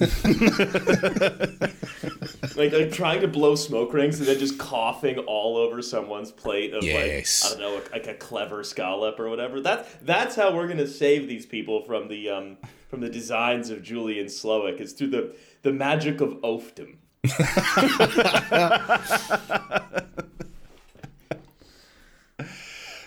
like, 2.56 2.72
like 2.72 2.92
trying 2.92 3.20
to 3.20 3.28
blow 3.28 3.54
smoke 3.54 3.92
rings 3.92 4.18
and 4.18 4.28
then 4.28 4.38
just 4.40 4.58
coughing 4.58 5.18
all 5.20 5.56
over 5.56 5.82
someone's 5.82 6.32
plate 6.32 6.74
of 6.74 6.82
Yes. 6.82 7.44
like 7.44 7.58
I 7.58 7.60
don't 7.62 7.74
know, 7.74 7.82
like 7.92 8.06
a 8.08 8.14
clever 8.14 8.64
scallop 8.64 9.20
or 9.20 9.28
whatever. 9.28 9.60
That's 9.60 9.88
that's 10.02 10.34
how 10.36 10.52
we're 10.54 10.66
gonna 10.68 10.86
save 10.86 11.28
these 11.28 11.46
people 11.46 11.82
from 11.84 12.08
the 12.08 12.28
um 12.28 12.56
from 12.88 13.00
the 13.00 13.08
designs 13.08 13.70
of 13.70 13.82
Julian 13.82 14.26
Slowik 14.26 14.80
is 14.80 14.92
through 14.92 15.08
the 15.10 15.34
the 15.62 15.72
magic 15.72 16.20
of 16.20 16.40
oafdom. 16.42 16.96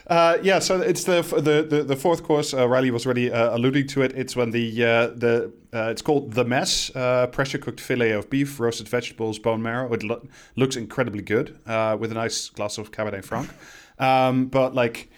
Uh, 0.07 0.37
yeah, 0.43 0.59
so 0.59 0.81
it's 0.81 1.03
the 1.03 1.21
the 1.21 1.63
the, 1.63 1.83
the 1.83 1.95
fourth 1.95 2.23
course. 2.23 2.53
Uh, 2.53 2.67
Riley 2.67 2.91
was 2.91 3.05
already 3.05 3.31
uh, 3.31 3.55
alluding 3.55 3.87
to 3.87 4.03
it. 4.03 4.13
It's 4.15 4.35
when 4.35 4.51
the 4.51 4.83
uh, 4.83 5.07
the 5.07 5.51
uh, 5.73 5.89
it's 5.89 6.01
called 6.01 6.33
the 6.33 6.45
mess. 6.45 6.95
Uh, 6.95 7.27
pressure 7.27 7.57
cooked 7.57 7.79
fillet 7.79 8.11
of 8.11 8.29
beef, 8.29 8.59
roasted 8.59 8.87
vegetables, 8.87 9.39
bone 9.39 9.63
marrow. 9.63 9.91
It 9.93 10.03
lo- 10.03 10.27
looks 10.55 10.75
incredibly 10.75 11.23
good 11.23 11.57
with 11.65 12.11
a 12.11 12.15
nice 12.15 12.49
glass 12.49 12.77
of 12.77 12.91
Cabernet 12.91 13.25
Franc. 13.25 13.49
Um, 13.97 14.47
but 14.47 14.75
like, 14.75 15.09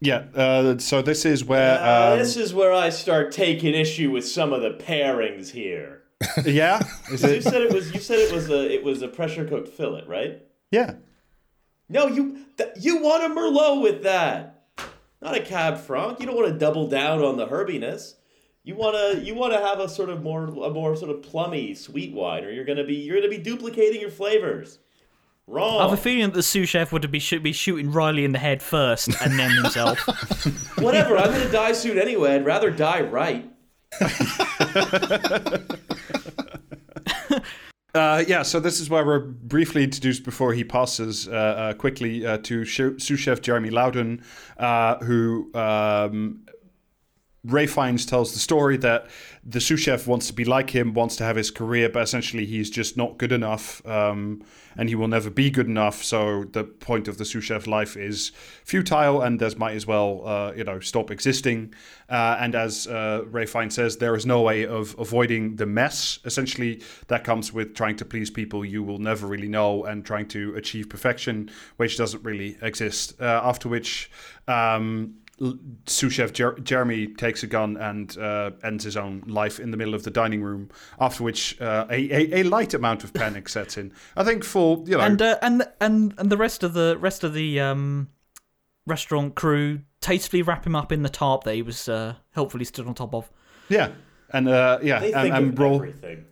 yeah. 0.00 0.76
so 0.78 1.02
this 1.02 1.26
is 1.26 1.44
where 1.44 1.78
um, 1.84 2.18
this 2.18 2.36
is 2.36 2.54
where 2.54 2.72
I 2.72 2.88
start 2.88 3.32
taking 3.32 3.74
issue 3.74 4.10
with 4.10 4.26
some 4.26 4.54
of 4.54 4.62
the 4.62 4.70
pairings 4.70 5.50
here. 5.50 5.99
yeah, 6.44 6.82
is 7.10 7.22
you 7.22 7.40
said 7.40 7.62
it 7.62 7.72
was 7.72 7.92
you 7.94 8.00
said 8.00 8.18
it 8.18 8.32
was 8.32 8.50
a 8.50 8.70
it 8.72 8.84
was 8.84 9.00
a 9.00 9.08
pressure 9.08 9.44
cooked 9.44 9.68
fillet, 9.68 10.04
right? 10.06 10.42
Yeah. 10.70 10.94
No, 11.88 12.06
you 12.06 12.44
th- 12.56 12.70
you 12.78 13.02
want 13.02 13.24
a 13.24 13.34
merlot 13.34 13.82
with 13.82 14.02
that, 14.02 14.66
not 15.22 15.36
a 15.36 15.40
cab 15.40 15.78
franc. 15.78 16.20
You 16.20 16.26
don't 16.26 16.36
want 16.36 16.52
to 16.52 16.58
double 16.58 16.88
down 16.88 17.22
on 17.22 17.36
the 17.36 17.46
herbiness. 17.46 18.14
You 18.62 18.74
want 18.74 18.94
to 18.96 19.24
you 19.24 19.34
want 19.34 19.54
to 19.54 19.58
have 19.58 19.80
a 19.80 19.88
sort 19.88 20.10
of 20.10 20.22
more 20.22 20.44
a 20.44 20.70
more 20.70 20.94
sort 20.94 21.10
of 21.10 21.22
plummy 21.22 21.74
sweet 21.74 22.12
wine, 22.12 22.44
or 22.44 22.50
you're 22.50 22.66
gonna 22.66 22.84
be 22.84 22.96
you're 22.96 23.16
gonna 23.16 23.30
be 23.30 23.38
duplicating 23.38 24.00
your 24.00 24.10
flavors. 24.10 24.78
Wrong. 25.46 25.80
I 25.80 25.84
have 25.84 25.92
a 25.92 25.96
feeling 25.96 26.26
that 26.26 26.34
the 26.34 26.42
sous 26.42 26.68
chef 26.68 26.92
would 26.92 27.10
be 27.10 27.18
should 27.18 27.42
be 27.42 27.52
shooting 27.52 27.90
Riley 27.90 28.24
in 28.24 28.32
the 28.32 28.38
head 28.38 28.62
first 28.62 29.08
and 29.20 29.38
then 29.38 29.50
himself. 29.50 29.98
Whatever. 30.78 31.16
I'm 31.16 31.32
gonna 31.32 31.50
die 31.50 31.72
soon 31.72 31.98
anyway. 31.98 32.34
I'd 32.34 32.44
rather 32.44 32.70
die 32.70 33.00
right. 33.00 33.50
Uh, 37.92 38.22
yeah, 38.28 38.42
so 38.42 38.60
this 38.60 38.78
is 38.78 38.88
where 38.88 39.04
we're 39.04 39.18
briefly 39.18 39.82
introduced 39.82 40.24
before 40.24 40.52
he 40.52 40.62
passes 40.62 41.26
uh, 41.26 41.32
uh, 41.32 41.74
quickly 41.74 42.24
uh, 42.24 42.38
to 42.38 42.64
sous 42.64 43.18
chef 43.18 43.40
Jeremy 43.40 43.70
Loudon, 43.70 44.22
uh, 44.58 44.96
who 44.98 45.50
um, 45.54 46.46
Ralph 47.42 47.70
Fiennes 47.70 48.04
tells 48.04 48.34
the 48.34 48.38
story 48.38 48.76
that 48.78 49.08
the 49.42 49.60
sous 49.60 49.80
chef 49.80 50.06
wants 50.06 50.26
to 50.26 50.34
be 50.34 50.44
like 50.44 50.68
him, 50.70 50.92
wants 50.92 51.16
to 51.16 51.24
have 51.24 51.36
his 51.36 51.50
career, 51.50 51.88
but 51.88 52.02
essentially 52.02 52.44
he's 52.44 52.68
just 52.68 52.98
not 52.98 53.16
good 53.16 53.32
enough, 53.32 53.84
um, 53.86 54.42
and 54.76 54.90
he 54.90 54.94
will 54.94 55.08
never 55.08 55.30
be 55.30 55.50
good 55.50 55.66
enough. 55.66 56.04
So 56.04 56.44
the 56.44 56.64
point 56.64 57.08
of 57.08 57.16
the 57.16 57.24
sous 57.24 57.42
chef 57.42 57.66
life 57.66 57.96
is 57.96 58.32
futile, 58.64 59.22
and 59.22 59.40
there's 59.40 59.56
might 59.56 59.74
as 59.74 59.86
well, 59.86 60.26
uh, 60.26 60.52
you 60.52 60.64
know, 60.64 60.80
stop 60.80 61.10
existing. 61.10 61.72
Uh, 62.10 62.36
and 62.38 62.54
as 62.54 62.86
uh, 62.86 63.22
Ralph 63.26 63.48
Fiennes 63.48 63.74
says, 63.74 63.96
there 63.96 64.14
is 64.14 64.26
no 64.26 64.42
way 64.42 64.66
of 64.66 64.94
avoiding 64.98 65.56
the 65.56 65.66
mess. 65.66 66.18
Essentially, 66.26 66.82
that 67.08 67.24
comes 67.24 67.54
with 67.54 67.74
trying 67.74 67.96
to 67.96 68.04
please 68.04 68.30
people 68.30 68.66
you 68.66 68.82
will 68.82 68.98
never 68.98 69.26
really 69.26 69.48
know 69.48 69.84
and 69.84 70.04
trying 70.04 70.28
to 70.28 70.54
achieve 70.56 70.90
perfection, 70.90 71.50
which 71.78 71.96
doesn't 71.96 72.22
really 72.22 72.58
exist. 72.60 73.18
Uh, 73.18 73.40
after 73.42 73.70
which. 73.70 74.10
Um, 74.46 75.19
sous 75.86 76.12
chef 76.12 76.32
Jer- 76.32 76.58
Jeremy 76.62 77.06
takes 77.06 77.42
a 77.42 77.46
gun 77.46 77.76
and 77.76 78.16
uh, 78.18 78.50
ends 78.62 78.84
his 78.84 78.96
own 78.96 79.22
life 79.26 79.58
in 79.58 79.70
the 79.70 79.76
middle 79.76 79.94
of 79.94 80.02
the 80.02 80.10
dining 80.10 80.42
room. 80.42 80.68
After 80.98 81.24
which, 81.24 81.60
uh, 81.60 81.86
a, 81.90 81.94
a, 81.94 82.40
a 82.40 82.42
light 82.44 82.74
amount 82.74 83.04
of 83.04 83.12
panic 83.14 83.48
sets 83.56 83.76
in. 83.78 83.92
I 84.16 84.24
think 84.24 84.44
for 84.44 84.82
you 84.86 84.96
know, 84.98 85.00
and 85.00 85.20
uh, 85.22 85.38
and 85.42 85.62
and 85.80 86.14
and 86.18 86.30
the 86.30 86.36
rest 86.36 86.62
of 86.62 86.74
the 86.74 86.96
rest 87.00 87.24
of 87.24 87.32
the 87.34 87.58
um, 87.60 88.08
restaurant 88.86 89.34
crew 89.34 89.80
tastefully 90.00 90.42
wrap 90.42 90.66
him 90.66 90.74
up 90.76 90.92
in 90.92 91.02
the 91.02 91.08
tarp 91.08 91.44
that 91.44 91.54
he 91.54 91.62
was 91.62 91.88
uh, 91.88 92.14
helpfully 92.32 92.64
stood 92.64 92.86
on 92.86 92.94
top 92.94 93.14
of. 93.14 93.30
yeah, 93.68 93.92
and 94.32 94.48
uh, 94.48 94.78
yeah, 94.82 94.98
They 95.00 95.12
and, 95.12 95.22
think 95.22 95.34
and 95.34 95.52
of 95.52 95.58
roll. 95.58 95.74
everything. 95.76 96.24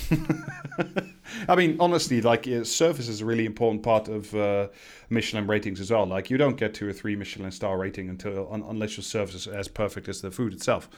I 1.48 1.54
mean, 1.56 1.76
honestly, 1.80 2.20
like 2.20 2.46
uh, 2.48 2.64
service 2.64 3.08
is 3.08 3.20
a 3.20 3.24
really 3.24 3.46
important 3.46 3.82
part 3.82 4.08
of 4.08 4.34
uh, 4.34 4.68
Michelin 5.10 5.46
ratings 5.46 5.80
as 5.80 5.90
well. 5.90 6.06
Like, 6.06 6.30
you 6.30 6.36
don't 6.36 6.56
get 6.56 6.74
to 6.74 6.88
a 6.88 6.92
three 6.92 7.16
Michelin 7.16 7.50
star 7.50 7.78
rating 7.78 8.08
until 8.08 8.48
un- 8.52 8.64
unless 8.68 8.96
your 8.96 9.04
service 9.04 9.34
is 9.34 9.46
as 9.48 9.68
perfect 9.68 10.08
as 10.08 10.20
the 10.20 10.30
food 10.30 10.52
itself. 10.52 10.88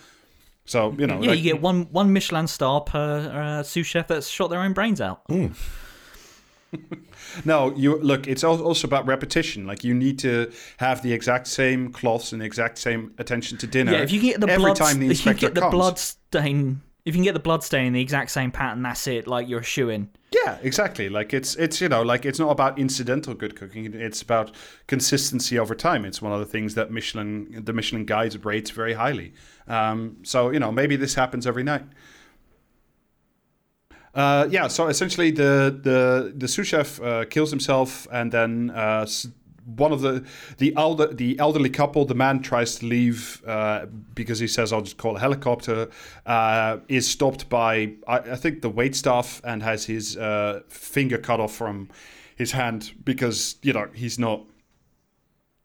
So 0.67 0.95
you 0.99 1.07
know, 1.07 1.21
Yeah, 1.21 1.31
like- 1.31 1.39
you 1.39 1.45
get 1.45 1.61
one 1.61 1.83
one 1.93 2.13
Michelin 2.13 2.47
star 2.47 2.81
per 2.81 3.31
uh, 3.61 3.63
sous 3.63 3.87
chef 3.87 4.09
that's 4.09 4.29
shot 4.29 4.49
their 4.51 4.61
own 4.61 4.73
brains 4.73 5.01
out. 5.01 5.23
No, 7.45 7.73
you 7.77 7.99
look. 8.01 8.27
It's 8.27 8.43
also 8.45 8.87
about 8.89 9.07
repetition. 9.07 9.65
Like 9.67 9.85
you 9.85 9.95
need 9.95 10.19
to 10.21 10.51
have 10.79 11.03
the 11.03 11.13
exact 11.13 11.47
same 11.47 11.93
cloths 11.93 12.33
and 12.33 12.41
the 12.43 12.47
exact 12.47 12.79
same 12.79 13.13
attention 13.19 13.59
to 13.59 13.67
dinner. 13.69 13.93
Yeah, 13.93 13.99
if 14.03 14.11
you 14.13 14.21
get 14.21 14.41
the 14.41 14.49
every 14.49 14.65
blood, 14.65 14.77
time 14.77 14.99
the 14.99 15.09
if 15.11 15.25
you 15.25 15.35
get 15.35 15.55
the 15.55 15.61
comes. 15.61 15.73
blood 15.73 15.99
stain, 15.99 16.83
if 17.05 17.15
you 17.15 17.19
can 17.19 17.25
get 17.25 17.35
the 17.35 17.41
blood 17.41 17.63
stain 17.63 17.87
in 17.87 17.93
the 17.93 18.01
exact 18.01 18.31
same 18.31 18.51
pattern, 18.51 18.83
that's 18.83 19.07
it. 19.07 19.27
Like 19.27 19.47
you're 19.47 19.61
a 19.61 19.89
in. 19.89 20.09
Yeah, 20.33 20.59
exactly. 20.63 21.09
Like 21.11 21.35
it's 21.35 21.55
it's 21.57 21.81
you 21.81 21.89
know 21.89 22.03
like 22.03 22.25
it's 22.25 22.39
not 22.39 22.51
about 22.51 22.79
incidental 22.79 23.35
good 23.35 23.57
cooking. 23.57 23.93
It's 23.93 24.23
about 24.23 24.53
consistency 24.87 25.59
over 25.59 25.75
time. 25.75 26.05
It's 26.05 26.23
one 26.23 26.33
of 26.33 26.41
the 26.41 26.47
things 26.47 26.75
that 26.75 26.91
Michelin 26.91 27.63
the 27.65 27.73
Michelin 27.73 28.07
guides 28.07 28.43
rates 28.43 28.71
very 28.71 28.95
highly. 28.95 29.35
Um, 29.69 30.17
so 30.23 30.51
you 30.51 30.59
know 30.59 30.73
maybe 30.73 30.97
this 30.97 31.15
happens 31.15 31.47
every 31.47 31.63
night. 31.63 31.85
Uh, 34.15 34.47
yeah, 34.49 34.69
so 34.69 34.87
essentially 34.87 35.31
the 35.31 35.79
the 35.83 36.33
the 36.35 36.49
sous 36.49 36.67
chef 36.67 37.01
uh, 37.03 37.27
kills 37.27 37.51
himself, 37.51 38.07
and 38.11 38.33
then 38.33 38.71
uh, 38.71 39.07
one 39.65 39.93
of 39.93 40.01
the 40.01 40.25
the 40.59 40.75
elder 40.77 41.13
the 41.13 41.39
elderly 41.39 41.71
couple, 41.71 42.05
the 42.05 42.15
man 42.15 42.41
tries 42.41 42.77
to 42.77 42.87
leave 42.87 43.43
uh, 43.47 43.87
because 44.15 44.39
he 44.39 44.47
says, 44.47 44.73
"I'll 44.73 44.83
just 44.83 44.97
call 44.97 45.17
a 45.17 45.21
helicopter." 45.21 45.89
Uh, 46.27 46.79
is 46.89 47.07
stopped 47.07 47.49
by 47.49 47.95
I, 48.07 48.19
I 48.19 48.37
think 48.37 48.63
the 48.63 48.71
wait 48.71 48.95
staff 48.95 49.41
and 49.45 49.63
has 49.63 49.87
his 49.87 50.17
uh, 50.17 50.61
finger 50.69 51.19
cut 51.19 51.41
off 51.41 51.55
from 51.55 51.89
his 52.37 52.53
hand 52.53 52.93
because 53.05 53.57
you 53.63 53.73
know 53.73 53.89
he's 53.95 54.19
not 54.19 54.45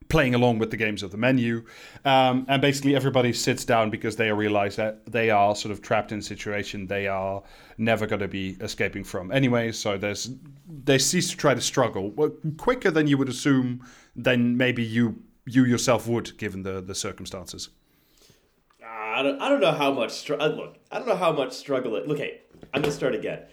playing 0.10 0.34
along 0.34 0.58
with 0.58 0.72
the 0.72 0.78
games 0.78 1.04
of 1.04 1.12
the 1.12 1.18
menu. 1.18 1.64
Um, 2.04 2.46
and 2.50 2.62
basically, 2.62 2.96
everybody 2.96 3.32
sits 3.32 3.64
down 3.64 3.90
because 3.90 4.16
they 4.16 4.32
realize 4.32 4.76
that 4.76 5.06
they 5.06 5.30
are 5.30 5.56
sort 5.56 5.72
of 5.72 5.82
trapped 5.82 6.12
in 6.12 6.20
a 6.20 6.22
situation 6.22 6.88
they 6.88 7.08
are 7.08 7.44
never 7.78 8.08
going 8.08 8.20
to 8.20 8.28
be 8.28 8.58
escaping 8.60 9.04
from 9.04 9.32
anyway. 9.32 9.72
So 9.72 9.98
there's 9.98 10.32
they 10.68 10.98
cease 10.98 11.30
to 11.30 11.38
try 11.38 11.54
to 11.54 11.62
struggle 11.62 12.10
well, 12.12 12.32
quicker 12.58 12.92
than 12.92 13.08
you 13.08 13.18
would 13.18 13.30
assume 13.30 13.86
than 14.16 14.58
maybe 14.58 14.84
you 14.84 15.22
you 15.46 15.64
yourself 15.66 16.08
would, 16.08 16.38
given 16.38 16.64
the 16.64 16.82
the 16.82 16.96
circumstances. 16.96 17.70
I 18.84 19.22
don't, 19.22 19.42
I 19.42 19.50
don't 19.50 19.60
know 19.60 19.72
how 19.72 19.92
much 19.92 20.12
str- 20.12 20.36
uh, 20.40 20.48
look. 20.48 20.78
I 20.92 20.98
don't 20.98 21.08
know 21.08 21.16
how 21.16 21.32
much 21.32 21.52
struggle 21.52 21.96
it. 21.96 22.08
Look, 22.08 22.20
hey, 22.20 22.42
I'm 22.74 22.82
gonna 22.82 22.94
start 22.94 23.14
again. 23.14 23.44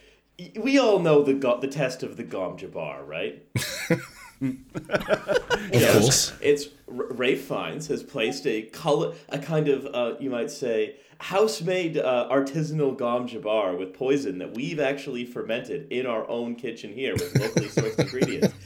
We 0.54 0.78
all 0.78 0.98
know 0.98 1.22
the 1.22 1.34
go- 1.34 1.60
the 1.60 1.68
test 1.68 2.02
of 2.02 2.16
the 2.16 2.22
Gom 2.22 2.56
Jabbar, 2.56 3.06
right? 3.06 3.46
Of 4.40 5.72
course. 5.72 6.32
It's 6.40 6.68
Ralph 6.86 7.38
Fiennes 7.38 7.86
has 7.88 8.02
placed 8.02 8.46
a 8.46 8.62
color, 8.62 9.14
a 9.28 9.38
kind 9.38 9.68
of 9.68 9.86
uh, 9.86 10.18
you 10.20 10.30
might 10.30 10.50
say 10.50 10.96
house-made 11.18 11.96
uh, 11.96 12.28
artisanal 12.30 12.96
Gom 12.96 13.26
Jabbar 13.26 13.78
with 13.78 13.94
poison 13.94 14.38
that 14.38 14.54
we've 14.54 14.78
actually 14.78 15.24
fermented 15.24 15.90
in 15.90 16.06
our 16.06 16.28
own 16.28 16.54
kitchen 16.56 16.92
here 16.92 17.14
with 17.14 17.34
locally 17.38 17.68
sourced 17.68 17.98
ingredients. 17.98 18.54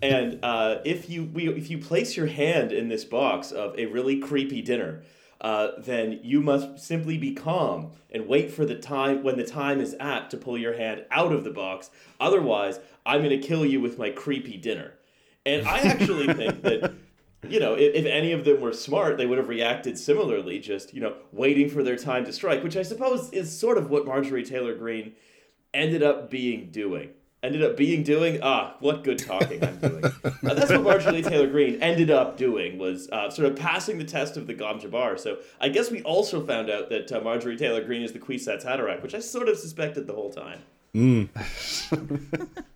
And 0.00 0.40
uh, 0.42 0.78
if 0.84 1.08
you 1.08 1.24
we, 1.24 1.48
if 1.48 1.70
you 1.70 1.78
place 1.78 2.16
your 2.16 2.26
hand 2.26 2.72
in 2.72 2.88
this 2.88 3.04
box 3.04 3.52
of 3.52 3.78
a 3.78 3.86
really 3.86 4.18
creepy 4.18 4.60
dinner, 4.60 5.02
uh, 5.40 5.68
then 5.78 6.18
you 6.22 6.40
must 6.40 6.80
simply 6.80 7.18
be 7.18 7.34
calm 7.34 7.92
and 8.10 8.26
wait 8.26 8.50
for 8.50 8.64
the 8.64 8.74
time 8.74 9.22
when 9.22 9.36
the 9.36 9.44
time 9.44 9.80
is 9.80 9.94
apt 10.00 10.30
to 10.32 10.36
pull 10.36 10.58
your 10.58 10.76
hand 10.76 11.04
out 11.10 11.32
of 11.32 11.44
the 11.44 11.50
box. 11.50 11.90
Otherwise, 12.18 12.80
I'm 13.06 13.22
going 13.22 13.40
to 13.40 13.46
kill 13.46 13.64
you 13.64 13.80
with 13.80 13.98
my 13.98 14.10
creepy 14.10 14.56
dinner. 14.56 14.94
And 15.44 15.66
I 15.66 15.80
actually 15.80 16.32
think 16.32 16.62
that 16.62 16.94
you 17.48 17.60
know, 17.60 17.74
if, 17.74 17.94
if 17.94 18.06
any 18.06 18.32
of 18.32 18.44
them 18.44 18.60
were 18.60 18.72
smart, 18.72 19.16
they 19.18 19.26
would 19.26 19.38
have 19.38 19.48
reacted 19.48 19.98
similarly, 19.98 20.58
just, 20.58 20.94
you 20.94 21.00
know, 21.00 21.14
waiting 21.32 21.68
for 21.68 21.82
their 21.82 21.96
time 21.96 22.24
to 22.24 22.32
strike, 22.32 22.62
which 22.62 22.76
I 22.76 22.82
suppose 22.82 23.32
is 23.32 23.56
sort 23.56 23.78
of 23.78 23.90
what 23.90 24.06
Marjorie 24.06 24.44
Taylor 24.44 24.74
Greene 24.74 25.12
ended 25.74 26.02
up 26.02 26.30
being 26.30 26.70
doing. 26.70 27.10
Ended 27.42 27.64
up 27.64 27.76
being 27.76 28.04
doing, 28.04 28.38
ah, 28.40 28.76
what 28.78 29.02
good 29.02 29.18
talking 29.18 29.64
I'm 29.64 29.78
doing. 29.78 30.04
Uh, 30.44 30.54
that's 30.54 30.72
what 30.72 30.82
Marjorie 30.82 31.22
Taylor 31.22 31.46
Greene 31.46 31.80
ended 31.80 32.10
up 32.10 32.36
doing, 32.36 32.76
was 32.76 33.08
uh, 33.10 33.30
sort 33.30 33.46
of 33.46 33.56
passing 33.56 33.96
the 33.96 34.04
test 34.04 34.36
of 34.36 34.48
the 34.48 34.54
Gom 34.54 34.80
Jabbar. 34.80 35.18
So 35.18 35.38
I 35.60 35.68
guess 35.68 35.88
we 35.88 36.02
also 36.02 36.44
found 36.44 36.68
out 36.68 36.88
that 36.88 37.12
uh, 37.12 37.20
Marjorie 37.20 37.56
Taylor 37.56 37.82
Greene 37.82 38.02
is 38.02 38.12
the 38.12 38.18
Kwisatz 38.18 38.64
Haderach, 38.64 39.02
which 39.04 39.14
I 39.14 39.20
sort 39.20 39.48
of 39.48 39.56
suspected 39.56 40.08
the 40.08 40.14
whole 40.14 40.32
time. 40.32 40.58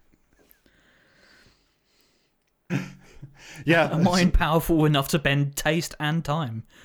Yeah, 3.65 3.91
A 3.91 3.99
mind 4.03 4.35
powerful 4.35 4.85
enough 4.85 5.09
to 5.09 5.19
bend 5.19 5.57
taste 5.57 5.95
and 5.99 6.25
time. 6.25 6.65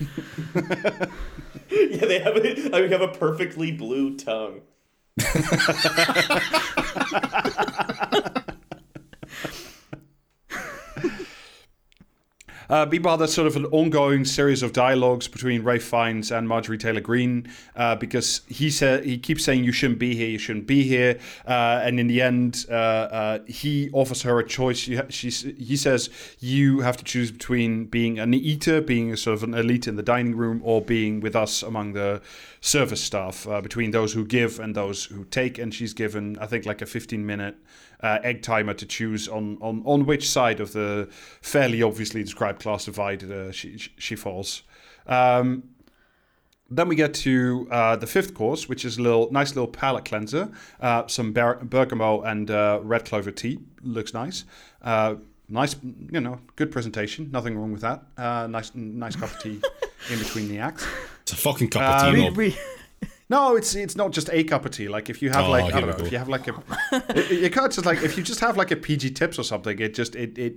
Yeah, 1.70 2.04
they 2.04 2.18
have 2.18 2.36
a, 2.36 2.76
I 2.76 2.86
have 2.88 3.00
a 3.00 3.08
perfectly 3.08 3.72
blue 3.72 4.18
tongue. 4.18 4.60
Uh, 12.72 12.86
there's 12.86 13.34
sort 13.34 13.46
of 13.46 13.54
an 13.54 13.66
ongoing 13.66 14.24
series 14.24 14.62
of 14.62 14.72
dialogues 14.72 15.28
between 15.28 15.62
Ralph 15.62 15.82
Fiennes 15.82 16.32
and 16.32 16.48
Marjorie 16.48 16.78
Taylor 16.78 17.02
Greene 17.02 17.46
uh, 17.76 17.96
because 17.96 18.40
he 18.48 18.70
said 18.70 19.04
he 19.04 19.18
keeps 19.18 19.44
saying 19.44 19.62
you 19.62 19.72
shouldn't 19.72 19.98
be 19.98 20.14
here, 20.14 20.30
you 20.30 20.38
shouldn't 20.38 20.66
be 20.66 20.82
here, 20.82 21.20
uh, 21.46 21.82
and 21.84 22.00
in 22.00 22.06
the 22.06 22.22
end, 22.22 22.64
uh, 22.70 22.72
uh, 22.72 23.38
he 23.46 23.90
offers 23.92 24.22
her 24.22 24.38
a 24.38 24.48
choice. 24.48 24.78
She, 24.78 24.98
she, 25.10 25.28
he 25.28 25.76
says 25.76 26.08
you 26.40 26.80
have 26.80 26.96
to 26.96 27.04
choose 27.04 27.30
between 27.30 27.84
being 27.84 28.18
an 28.18 28.32
eater, 28.32 28.80
being 28.80 29.12
a 29.12 29.18
sort 29.18 29.34
of 29.34 29.42
an 29.42 29.52
elite 29.52 29.86
in 29.86 29.96
the 29.96 30.02
dining 30.02 30.34
room, 30.34 30.62
or 30.64 30.80
being 30.80 31.20
with 31.20 31.36
us 31.36 31.62
among 31.62 31.92
the 31.92 32.22
service 32.62 33.04
staff. 33.04 33.46
Uh, 33.46 33.60
between 33.60 33.90
those 33.90 34.14
who 34.14 34.24
give 34.24 34.58
and 34.58 34.74
those 34.74 35.04
who 35.04 35.26
take, 35.26 35.58
and 35.58 35.74
she's 35.74 35.92
given, 35.92 36.38
I 36.38 36.46
think, 36.46 36.64
like 36.64 36.80
a 36.80 36.86
15 36.86 37.26
minute 37.26 37.54
uh, 38.02 38.18
egg 38.22 38.42
timer 38.42 38.74
to 38.74 38.86
choose 38.86 39.28
on, 39.28 39.58
on, 39.60 39.82
on 39.84 40.04
which 40.06 40.28
side 40.28 40.60
of 40.60 40.72
the 40.72 41.08
fairly 41.40 41.82
obviously 41.82 42.22
described 42.22 42.60
class 42.60 42.84
divide 42.86 43.22
uh, 43.30 43.52
she, 43.52 43.76
she 43.98 44.16
falls. 44.16 44.62
Um, 45.06 45.64
then 46.70 46.88
we 46.88 46.96
get 46.96 47.12
to 47.14 47.68
uh, 47.70 47.96
the 47.96 48.06
fifth 48.06 48.32
course, 48.32 48.68
which 48.68 48.84
is 48.84 48.96
a 48.96 49.02
little 49.02 49.30
nice 49.30 49.50
little 49.54 49.68
palate 49.68 50.06
cleanser. 50.06 50.50
Uh, 50.80 51.06
some 51.06 51.32
ber- 51.32 51.58
bergamot 51.62 52.22
and 52.26 52.50
uh, 52.50 52.80
red 52.82 53.04
clover 53.04 53.30
tea 53.30 53.58
looks 53.82 54.14
nice. 54.14 54.44
Uh, 54.80 55.16
nice, 55.50 55.76
you 56.10 56.20
know, 56.20 56.40
good 56.56 56.72
presentation. 56.72 57.30
Nothing 57.30 57.58
wrong 57.58 57.72
with 57.72 57.82
that. 57.82 58.02
Uh, 58.16 58.46
nice, 58.46 58.74
nice 58.74 59.16
cup 59.16 59.30
of 59.32 59.38
tea 59.40 59.60
in 60.10 60.18
between 60.18 60.48
the 60.48 60.58
acts. 60.58 60.86
It's 61.22 61.32
a 61.32 61.36
fucking 61.36 61.68
cup 61.68 61.82
of 61.82 62.14
tea, 62.14 62.30
We- 62.30 62.48
we- 62.48 62.56
No, 63.32 63.56
it's 63.56 63.74
it's 63.74 63.96
not 63.96 64.10
just 64.12 64.28
a 64.30 64.44
cup 64.44 64.64
of 64.66 64.72
tea. 64.72 64.88
Like 64.88 65.08
if 65.08 65.22
you 65.22 65.30
have 65.30 65.46
Oh, 65.46 65.50
like 65.50 65.72
I 65.74 65.80
don't 65.80 65.88
know, 65.90 65.96
go. 65.96 66.04
if 66.04 66.12
you 66.12 66.18
have 66.18 66.28
like 66.28 66.46
a, 66.48 66.54
it, 67.16 67.30
you 67.44 67.50
can't 67.50 67.72
just 67.72 67.86
like 67.86 68.02
if 68.02 68.16
you 68.16 68.22
just 68.22 68.40
have 68.40 68.56
like 68.56 68.70
a 68.70 68.76
PG 68.76 69.10
tips 69.12 69.38
or 69.38 69.42
something, 69.44 69.78
it 69.78 69.94
just 69.94 70.14
it 70.14 70.36
it 70.38 70.54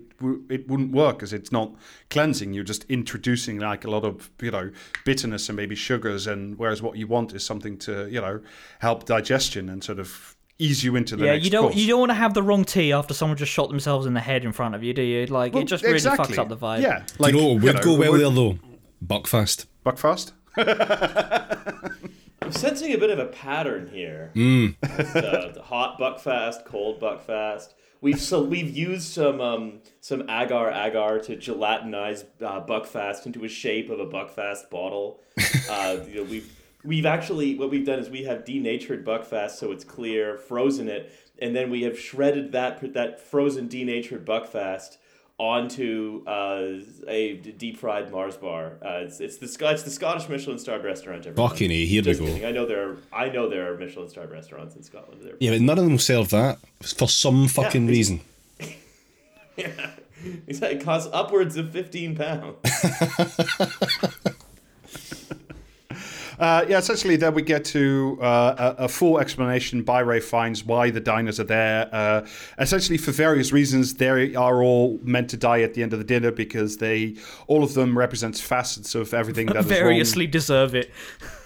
it 0.50 0.68
wouldn't 0.70 0.92
work 0.92 1.18
because 1.20 1.32
it's 1.32 1.52
not 1.52 1.74
cleansing. 2.10 2.54
You're 2.54 2.64
just 2.66 2.84
introducing 2.90 3.60
like 3.60 3.86
a 3.86 3.90
lot 3.90 4.04
of 4.04 4.30
you 4.42 4.52
know 4.52 4.72
bitterness 5.06 5.48
and 5.50 5.56
maybe 5.56 5.76
sugars, 5.76 6.28
and 6.28 6.58
whereas 6.60 6.82
what 6.82 6.98
you 6.98 7.08
want 7.08 7.34
is 7.34 7.46
something 7.46 7.78
to 7.80 8.10
you 8.10 8.20
know 8.20 8.42
help 8.80 9.06
digestion 9.06 9.70
and 9.70 9.82
sort 9.84 10.00
of 10.00 10.36
ease 10.60 10.84
you 10.84 10.96
into 10.96 11.16
the 11.16 11.26
yeah, 11.26 11.32
next 11.34 11.46
you 11.46 11.52
don't 11.52 11.64
course. 11.64 11.76
you 11.76 11.88
don't 11.88 12.00
want 12.00 12.10
to 12.10 12.14
have 12.16 12.34
the 12.34 12.44
wrong 12.44 12.64
tea 12.66 12.92
after 12.94 13.14
someone 13.14 13.38
just 13.38 13.52
shot 13.52 13.70
themselves 13.70 14.06
in 14.06 14.14
the 14.14 14.22
head 14.22 14.44
in 14.46 14.52
front 14.52 14.76
of 14.76 14.84
you, 14.84 14.94
do 14.94 15.02
you? 15.02 15.26
Like 15.28 15.54
Well, 15.54 15.64
it 15.64 15.68
just 15.68 15.84
really 15.84 15.96
exactly. 15.96 16.36
fucks 16.36 16.40
up 16.40 16.50
the 16.50 16.58
vibe. 16.58 16.82
Yeah, 16.82 17.04
like 17.20 17.34
you 17.34 17.40
know 17.42 17.48
what 17.54 17.64
would 17.64 17.82
go 17.82 17.96
well 17.98 18.12
would- 18.12 18.22
there 18.22 18.30
though? 18.32 18.58
Buckfast. 19.06 19.66
Buckfast. 19.86 20.32
I'm 22.46 22.52
sensing 22.52 22.94
a 22.94 22.98
bit 23.00 23.10
of 23.10 23.18
a 23.18 23.26
pattern 23.26 23.90
here. 23.92 24.32
Mm. 24.36 24.76
Uh, 24.84 25.60
hot 25.64 26.00
buckfast, 26.00 26.64
cold 26.66 27.02
buckfast. 27.02 27.74
We've 28.02 28.22
so 28.22 28.44
we've 28.44 28.70
used 28.70 29.12
some 29.12 29.42
um, 29.42 29.80
some 30.00 30.30
agar 30.30 30.70
agar 30.70 31.18
to 31.22 31.38
gelatinize 31.38 32.26
uh, 32.40 32.64
buckfast 32.64 33.26
into 33.26 33.44
a 33.46 33.48
shape 33.50 33.90
of 33.90 34.00
a 34.00 34.06
buckfast 34.06 34.70
bottle. 34.70 35.22
Uh, 35.68 35.98
you 36.08 36.18
know, 36.18 36.24
we've 36.24 36.56
we've 36.84 37.08
actually 37.08 37.56
what 37.56 37.72
we've 37.72 37.88
done 37.88 37.98
is 37.98 38.08
we 38.08 38.24
have 38.24 38.46
denatured 38.46 39.04
buckfast 39.04 39.52
so 39.52 39.72
it's 39.72 39.84
clear, 39.84 40.38
frozen 40.38 40.88
it, 40.88 41.12
and 41.40 41.56
then 41.56 41.72
we 41.72 41.82
have 41.82 41.98
shredded 41.98 42.52
that 42.52 42.94
that 42.94 43.20
frozen 43.20 43.68
denatured 43.68 44.24
buckfast 44.24 44.98
onto 45.38 46.24
uh, 46.26 46.80
a 47.08 47.36
deep 47.58 47.78
fried 47.78 48.10
Mars 48.12 48.38
bar. 48.38 48.78
Uh, 48.82 49.02
it's 49.06 49.20
it's 49.20 49.38
the 49.38 49.70
it's 49.70 49.84
the 49.84 49.90
Scottish 49.90 50.30
Michelin 50.30 50.58
starred 50.60 50.84
restaurant. 50.86 51.26
everyone. 51.26 51.50
Fucking 51.50 51.72
A, 51.72 51.86
here 51.86 52.02
we 52.02 52.06
Just 52.06 52.20
go. 52.22 52.26
kidding. 52.28 52.46
I 52.46 52.52
know 52.52 52.66
there 52.66 52.90
are 52.90 52.98
I 53.12 53.30
know 53.30 53.50
there 53.50 53.72
are 53.74 53.78
Michelin 53.78 54.08
starred 54.10 54.32
restaurants 54.32 54.76
in 54.76 54.84
Scotland. 54.84 55.22
They're 55.24 55.34
Yeah, 55.40 55.52
but 55.52 55.62
none 55.62 55.78
of 55.78 55.84
them 55.84 55.98
serve 56.00 56.30
that 56.30 56.60
for 56.82 57.08
some 57.08 57.48
fucking 57.48 57.84
it's- 57.90 57.98
reason. 57.98 58.22
Yeah, 59.58 59.92
it 60.48 60.82
costs 60.84 61.10
upwards 61.14 61.56
of 61.56 61.72
fifteen 61.72 62.14
pounds. 62.16 62.58
Uh, 66.40 66.66
yeah, 66.68 66.78
essentially, 66.78 67.16
then 67.16 67.34
we 67.34 67.42
get 67.42 67.66
to 67.66 68.18
uh, 68.22 68.74
a, 68.78 68.86
a 68.86 68.88
full 68.88 69.20
explanation 69.20 69.84
by 69.84 70.02
Ralph 70.02 70.24
Fiennes 70.24 70.64
why 70.64 70.90
the 70.90 71.00
diners 71.00 71.40
are 71.40 71.46
there. 71.46 71.90
Uh, 71.92 72.26
essentially, 72.60 72.98
for 72.98 73.12
various 73.12 73.52
reasons, 73.52 73.96
they 73.96 74.36
are 74.36 74.62
all 74.64 75.00
meant 75.04 75.30
to 75.30 75.38
die 75.38 75.62
at 75.62 75.74
the 75.74 75.84
end 75.84 75.94
of 75.94 76.00
the 76.00 76.06
dinner 76.06 76.32
because 76.32 76.78
they, 76.78 77.16
all 77.48 77.64
of 77.64 77.74
them, 77.74 77.98
represents 77.98 78.42
facets 78.42 78.96
of 78.96 79.14
everything 79.14 79.48
that. 79.48 79.66
Variously 79.76 80.28
deserve 80.28 80.76
it. 80.76 80.92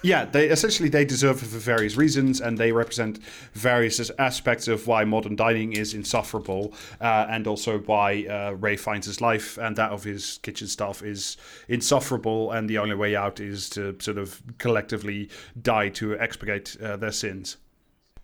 Yeah, 0.02 0.24
they 0.26 0.48
essentially 0.48 0.88
they 0.88 1.04
deserve 1.04 1.44
it 1.44 1.48
for 1.48 1.58
various 1.58 1.98
reasons, 1.98 2.40
and 2.40 2.58
they 2.58 2.72
represent 2.72 3.20
various 3.54 4.10
aspects 4.18 4.70
of 4.70 4.88
why 4.88 5.04
modern 5.04 5.36
dining 5.36 5.74
is 5.74 5.94
insufferable, 5.94 6.74
uh, 7.02 7.28
and 7.30 7.48
also 7.48 7.80
why 7.80 8.26
uh, 8.26 8.52
Ray 8.52 8.78
finds 8.78 9.08
his 9.08 9.20
life 9.20 9.58
and 9.58 9.76
that 9.76 9.92
of 9.92 10.06
his 10.06 10.40
kitchen 10.42 10.68
staff 10.68 11.02
is 11.02 11.36
insufferable, 11.68 12.52
and 12.52 12.70
the 12.70 12.78
only 12.78 12.96
way 12.96 13.16
out 13.16 13.42
is 13.42 13.70
to 13.72 13.98
sort 14.00 14.18
of 14.18 14.42
collectively 14.58 15.30
die 15.62 15.90
to 15.90 16.14
expurgate 16.14 16.82
uh, 16.82 16.96
their 16.96 17.12
sins 17.12 17.58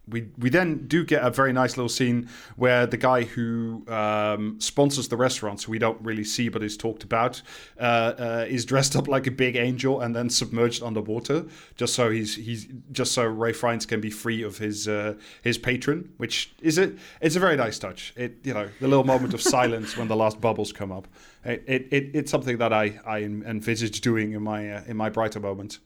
we 0.08 0.30
we 0.38 0.50
then 0.50 0.88
do 0.88 1.04
get 1.04 1.24
a 1.24 1.30
very 1.30 1.54
nice 1.54 1.78
little 1.78 1.90
scene 1.90 2.30
where 2.56 2.86
the 2.86 2.98
guy 2.98 3.24
who 3.24 3.84
um, 3.88 4.60
sponsors 4.60 5.08
the 5.08 5.18
restaurant, 5.18 5.62
so 5.62 5.72
we 5.72 5.80
don't 5.80 6.00
really 6.02 6.24
see 6.24 6.50
but 6.50 6.64
is 6.64 6.78
talked 6.78 7.04
about, 7.04 7.42
uh, 7.80 7.84
uh, 7.84 8.46
is 8.48 8.66
dressed 8.66 8.96
up 8.96 9.08
like 9.08 9.28
a 9.28 9.32
big 9.32 9.56
angel 9.56 10.02
and 10.02 10.16
then 10.16 10.30
submerged 10.30 10.84
underwater, 10.84 11.46
just 11.76 11.94
so 11.96 12.10
he's 12.10 12.36
he's 12.36 12.68
just 12.92 13.14
so 13.14 13.26
Ralph 13.26 13.58
Fiennes 13.58 13.86
can 13.86 14.02
be 14.02 14.12
free 14.12 14.44
of 14.44 14.58
his 14.58 14.88
uh, 14.88 15.16
his 15.42 15.58
patron, 15.58 16.12
which 16.18 16.54
is 16.62 16.78
it. 16.78 16.98
It's 17.22 17.36
a 17.36 17.40
very 17.40 17.56
nice 17.56 17.80
touch. 17.80 18.14
It 18.16 18.38
you 18.44 18.54
know 18.54 18.70
the 18.80 18.88
little 18.88 19.06
moment 19.06 19.34
of 19.34 19.42
silence 19.42 19.98
when 19.98 20.08
the 20.08 20.16
last 20.16 20.40
bubbles 20.40 20.72
come 20.72 20.92
up. 20.92 21.08
It, 21.44 21.64
it, 21.68 21.88
it 21.92 22.12
it's 22.14 22.32
something 22.32 22.58
that 22.58 22.74
I 22.74 23.00
I 23.06 23.20
envisage 23.20 24.02
doing 24.02 24.34
in 24.34 24.44
my 24.44 24.72
uh, 24.72 24.84
in 24.88 24.98
my 24.98 25.10
brighter 25.10 25.40
moments. 25.40 25.80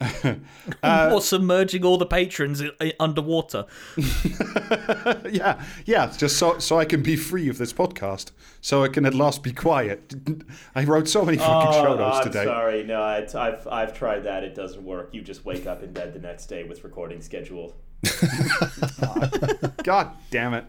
Uh, 0.00 1.10
or 1.12 1.20
submerging 1.20 1.84
all 1.84 1.98
the 1.98 2.06
patrons 2.06 2.62
i- 2.62 2.70
i- 2.80 2.92
underwater. 3.00 3.64
yeah, 5.30 5.64
yeah, 5.86 6.12
just 6.16 6.36
so 6.36 6.58
so 6.60 6.78
I 6.78 6.84
can 6.84 7.02
be 7.02 7.16
free 7.16 7.48
of 7.48 7.58
this 7.58 7.72
podcast, 7.72 8.30
so 8.60 8.84
I 8.84 8.88
can 8.88 9.04
at 9.06 9.14
last 9.14 9.42
be 9.42 9.52
quiet. 9.52 10.14
I 10.74 10.84
wrote 10.84 11.08
so 11.08 11.24
many 11.24 11.38
fucking 11.38 11.68
oh, 11.70 11.82
show 11.82 11.96
notes 11.96 12.16
Oh, 12.16 12.18
I'm 12.20 12.24
today. 12.24 12.44
sorry. 12.44 12.84
No, 12.84 13.02
I, 13.02 13.26
I've 13.34 13.66
I've 13.66 13.92
tried 13.92 14.20
that. 14.20 14.44
It 14.44 14.54
doesn't 14.54 14.84
work. 14.84 15.10
You 15.12 15.20
just 15.22 15.44
wake 15.44 15.66
up 15.66 15.82
in 15.82 15.92
bed 15.92 16.12
the 16.14 16.20
next 16.20 16.46
day 16.46 16.62
with 16.62 16.84
recording 16.84 17.20
scheduled. 17.20 17.74
God 19.82 20.12
damn 20.30 20.54
it. 20.54 20.64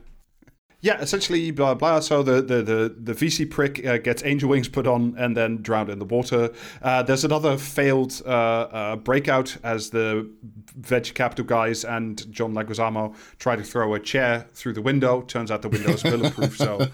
Yeah, 0.81 0.99
essentially, 1.01 1.51
blah 1.51 1.73
blah. 1.73 1.99
So 1.99 2.23
the 2.23 2.41
the 2.41 2.63
the, 2.63 2.95
the 2.97 3.13
VC 3.13 3.49
prick 3.49 3.85
uh, 3.85 3.97
gets 3.97 4.23
angel 4.23 4.49
wings 4.49 4.69
put 4.69 4.87
on 4.87 5.13
and 5.17 5.35
then 5.35 5.61
drowned 5.61 5.89
in 5.89 5.99
the 5.99 6.05
water. 6.05 6.51
Uh, 6.81 7.03
there's 7.03 7.25
another 7.25 7.57
failed 7.57 8.21
uh, 8.25 8.29
uh, 8.29 8.95
breakout 8.95 9.57
as 9.63 9.89
the 9.89 10.29
veg 10.77 11.13
capital 11.13 11.43
guys 11.43 11.83
and 11.83 12.31
John 12.31 12.53
Leguizamo 12.53 13.13
try 13.39 13.57
to 13.57 13.63
throw 13.63 13.93
a 13.93 13.99
chair 13.99 14.47
through 14.53 14.73
the 14.73 14.81
window. 14.81 15.21
Turns 15.21 15.51
out 15.51 15.61
the 15.61 15.69
window 15.69 15.91
is 15.91 16.03
bulletproof, 16.03 16.57
so 16.57 16.87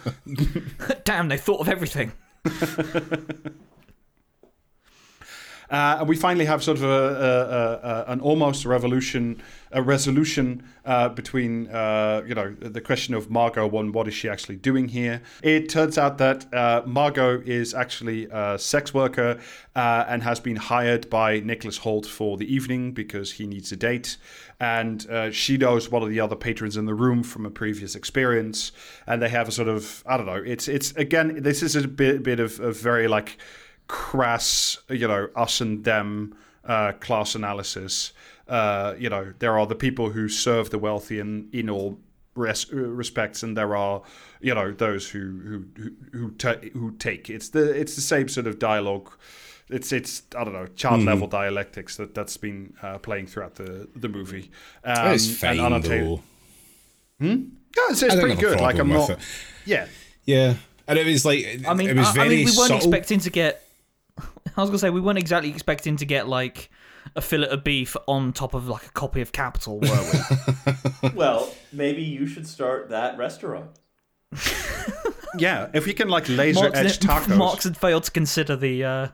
Damn, 1.03 1.27
they 1.27 1.37
thought 1.37 1.61
of 1.61 1.69
everything. 1.69 2.11
Uh, 5.69 5.97
and 5.99 6.09
we 6.09 6.15
finally 6.15 6.45
have 6.45 6.63
sort 6.63 6.77
of 6.77 6.83
a, 6.83 6.87
a, 6.87 7.87
a, 7.87 8.11
an 8.11 8.19
almost 8.19 8.65
revolution, 8.65 9.41
a 9.71 9.81
resolution 9.81 10.63
uh, 10.85 11.09
between, 11.09 11.67
uh, 11.67 12.21
you 12.27 12.35
know, 12.35 12.53
the 12.59 12.81
question 12.81 13.13
of 13.13 13.29
Margot 13.29 13.69
and 13.79 13.93
what 13.93 14.07
is 14.07 14.13
she 14.13 14.29
actually 14.29 14.55
doing 14.55 14.87
here. 14.87 15.21
It 15.41 15.69
turns 15.69 15.97
out 15.97 16.17
that 16.19 16.53
uh, 16.53 16.83
Margot 16.85 17.41
is 17.41 17.73
actually 17.73 18.27
a 18.31 18.59
sex 18.59 18.93
worker 18.93 19.39
uh, 19.75 20.05
and 20.07 20.23
has 20.23 20.39
been 20.39 20.55
hired 20.55 21.09
by 21.09 21.39
Nicholas 21.39 21.79
Hoult 21.79 22.05
for 22.05 22.37
the 22.37 22.53
evening 22.53 22.91
because 22.91 23.33
he 23.33 23.47
needs 23.47 23.71
a 23.71 23.75
date. 23.75 24.17
And 24.59 25.05
uh, 25.09 25.31
she 25.31 25.57
knows 25.57 25.91
one 25.91 26.01
of 26.01 26.09
the 26.09 26.19
other 26.19 26.35
patrons 26.35 26.77
in 26.77 26.85
the 26.85 26.93
room 26.93 27.23
from 27.23 27.45
a 27.45 27.49
previous 27.49 27.93
experience, 27.93 28.71
and 29.05 29.21
they 29.21 29.27
have 29.27 29.49
a 29.49 29.51
sort 29.51 29.67
of 29.67 30.01
I 30.05 30.15
don't 30.15 30.27
know. 30.27 30.41
It's 30.45 30.69
it's 30.69 30.93
again 30.93 31.41
this 31.41 31.61
is 31.61 31.75
a 31.75 31.85
bit 31.85 32.23
bit 32.23 32.39
of, 32.39 32.61
of 32.61 32.77
very 32.77 33.09
like 33.09 33.37
crass, 33.87 34.77
you 34.89 35.07
know, 35.07 35.29
us 35.35 35.61
and 35.61 35.83
them 35.83 36.35
uh, 36.63 36.93
class 36.93 37.35
analysis. 37.35 38.13
Uh, 38.47 38.93
you 38.99 39.09
know, 39.09 39.33
there 39.39 39.57
are 39.57 39.65
the 39.67 39.75
people 39.75 40.09
who 40.11 40.27
serve 40.29 40.69
the 40.69 40.77
wealthy 40.79 41.19
in 41.19 41.49
in 41.51 41.69
all 41.69 41.97
res- 42.35 42.71
uh, 42.71 42.75
respects, 42.77 43.43
and 43.43 43.57
there 43.57 43.75
are, 43.75 44.01
you 44.41 44.53
know, 44.53 44.71
those 44.71 45.09
who 45.09 45.19
who 45.19 45.65
who 45.81 45.91
who, 46.17 46.31
ta- 46.31 46.61
who 46.73 46.91
take. 46.97 47.29
It's 47.29 47.49
the 47.49 47.69
it's 47.79 47.95
the 47.95 48.01
same 48.01 48.27
sort 48.27 48.47
of 48.47 48.59
dialogue. 48.59 49.11
It's 49.69 49.91
it's 49.91 50.21
I 50.37 50.43
don't 50.43 50.53
know 50.53 50.67
child 50.75 51.01
level 51.01 51.27
dialectics 51.27 51.97
that 51.97 52.13
that's 52.13 52.37
been 52.37 52.75
uh, 52.83 52.99
playing 52.99 53.25
throughout 53.27 53.55
the 53.55 53.87
the 53.95 54.07
movie. 54.09 54.51
Um, 54.83 55.11
it's 55.13 55.27
and 55.27 55.37
fine 55.37 55.59
annotated- 55.59 56.07
though. 56.07 56.21
Yeah, 57.19 57.35
it's, 57.89 58.03
it's 58.03 58.15
pretty 58.15 58.35
good. 58.39 58.59
Like 58.59 58.77
I'm 58.77 58.89
not. 58.89 59.09
it. 59.09 59.19
Yeah, 59.65 59.87
Yeah, 60.25 60.55
and 60.87 60.99
it 60.99 61.05
was 61.05 61.25
like 61.25 61.61
I 61.67 61.73
mean, 61.73 61.89
it 61.89 61.97
was 61.97 62.07
I, 62.09 62.13
very 62.13 62.25
I 62.25 62.29
mean, 62.29 62.37
we 62.45 62.51
weren't 62.51 62.55
subtle. 62.55 62.77
expecting 62.77 63.19
to 63.21 63.29
get. 63.29 63.64
I 64.57 64.61
was 64.61 64.69
gonna 64.69 64.79
say 64.79 64.89
we 64.89 65.01
weren't 65.01 65.19
exactly 65.19 65.49
expecting 65.49 65.97
to 65.97 66.05
get 66.05 66.27
like 66.27 66.69
a 67.15 67.21
fillet 67.21 67.49
of 67.49 67.63
beef 67.63 67.95
on 68.07 68.33
top 68.33 68.53
of 68.53 68.67
like 68.67 68.85
a 68.87 68.91
copy 68.91 69.21
of 69.21 69.31
Capital, 69.31 69.79
were 69.79 70.11
we? 71.03 71.09
well, 71.13 71.53
maybe 71.71 72.01
you 72.01 72.25
should 72.25 72.47
start 72.47 72.89
that 72.89 73.17
restaurant. 73.17 73.69
Yeah, 75.37 75.69
if 75.73 75.85
you 75.85 75.93
can 75.93 76.07
like 76.07 76.29
laser 76.29 76.61
Mark's, 76.61 76.79
edge 76.79 76.99
tacos. 76.99 77.35
Marx 77.35 77.65
had 77.65 77.75
failed 77.75 78.03
to 78.05 78.11
consider 78.11 78.55
the 78.55 78.85
uh, 78.85 79.07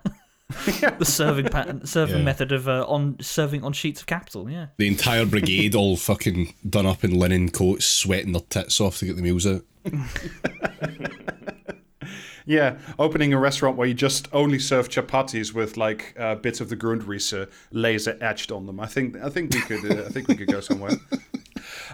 the 1.00 1.04
serving 1.04 1.48
pattern, 1.48 1.84
serving 1.88 2.20
Yeah. 2.20 2.24
method 2.24 2.52
of 2.52 2.68
uh, 2.68 2.86
on 2.88 3.18
serving 3.22 3.64
on 3.64 3.74
sheets 3.74 4.02
of 4.02 4.06
capital. 4.06 4.48
Yeah. 4.48 4.68
The 4.78 4.88
entire 4.88 5.26
brigade 5.26 5.74
all 5.74 5.98
fucking 5.98 6.54
done 6.70 6.86
up 6.86 7.04
in 7.04 7.18
linen 7.18 7.50
coats, 7.50 7.86
sweating 7.88 8.34
their 8.34 8.42
tits 8.50 8.80
off 8.80 9.00
to 9.00 9.06
get 9.06 9.16
the 9.16 9.24
meals 9.24 9.48
out. 9.48 9.64
Yeah, 12.52 12.80
opening 13.00 13.32
a 13.32 13.40
restaurant 13.40 13.78
where 13.78 13.88
you 13.88 13.94
just 13.94 14.28
only 14.34 14.60
serve 14.60 14.90
chapatis 14.90 15.54
with 15.54 15.78
like 15.78 16.14
uh, 16.20 16.36
bits 16.36 16.60
of 16.60 16.68
the 16.68 16.76
Grundrisse 16.76 17.50
laser 17.72 18.18
etched 18.20 18.52
on 18.52 18.66
them. 18.66 18.78
I 18.78 18.88
think 18.88 19.16
I 19.24 19.30
think 19.30 19.54
we 19.54 19.62
could 19.62 19.90
uh, 19.90 20.04
I 20.04 20.10
think 20.10 20.28
we 20.28 20.36
could 20.36 20.50
go 20.50 20.60
somewhere. 20.60 20.92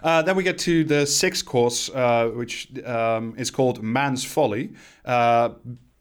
Uh, 0.02 0.22
then 0.22 0.36
we 0.36 0.44
get 0.44 0.58
to 0.60 0.84
the 0.84 1.06
sixth 1.06 1.46
course, 1.46 1.90
uh, 1.90 2.30
which 2.30 2.70
um, 2.86 3.36
is 3.38 3.52
called 3.52 3.84
Man's 3.84 4.24
Folly. 4.24 4.74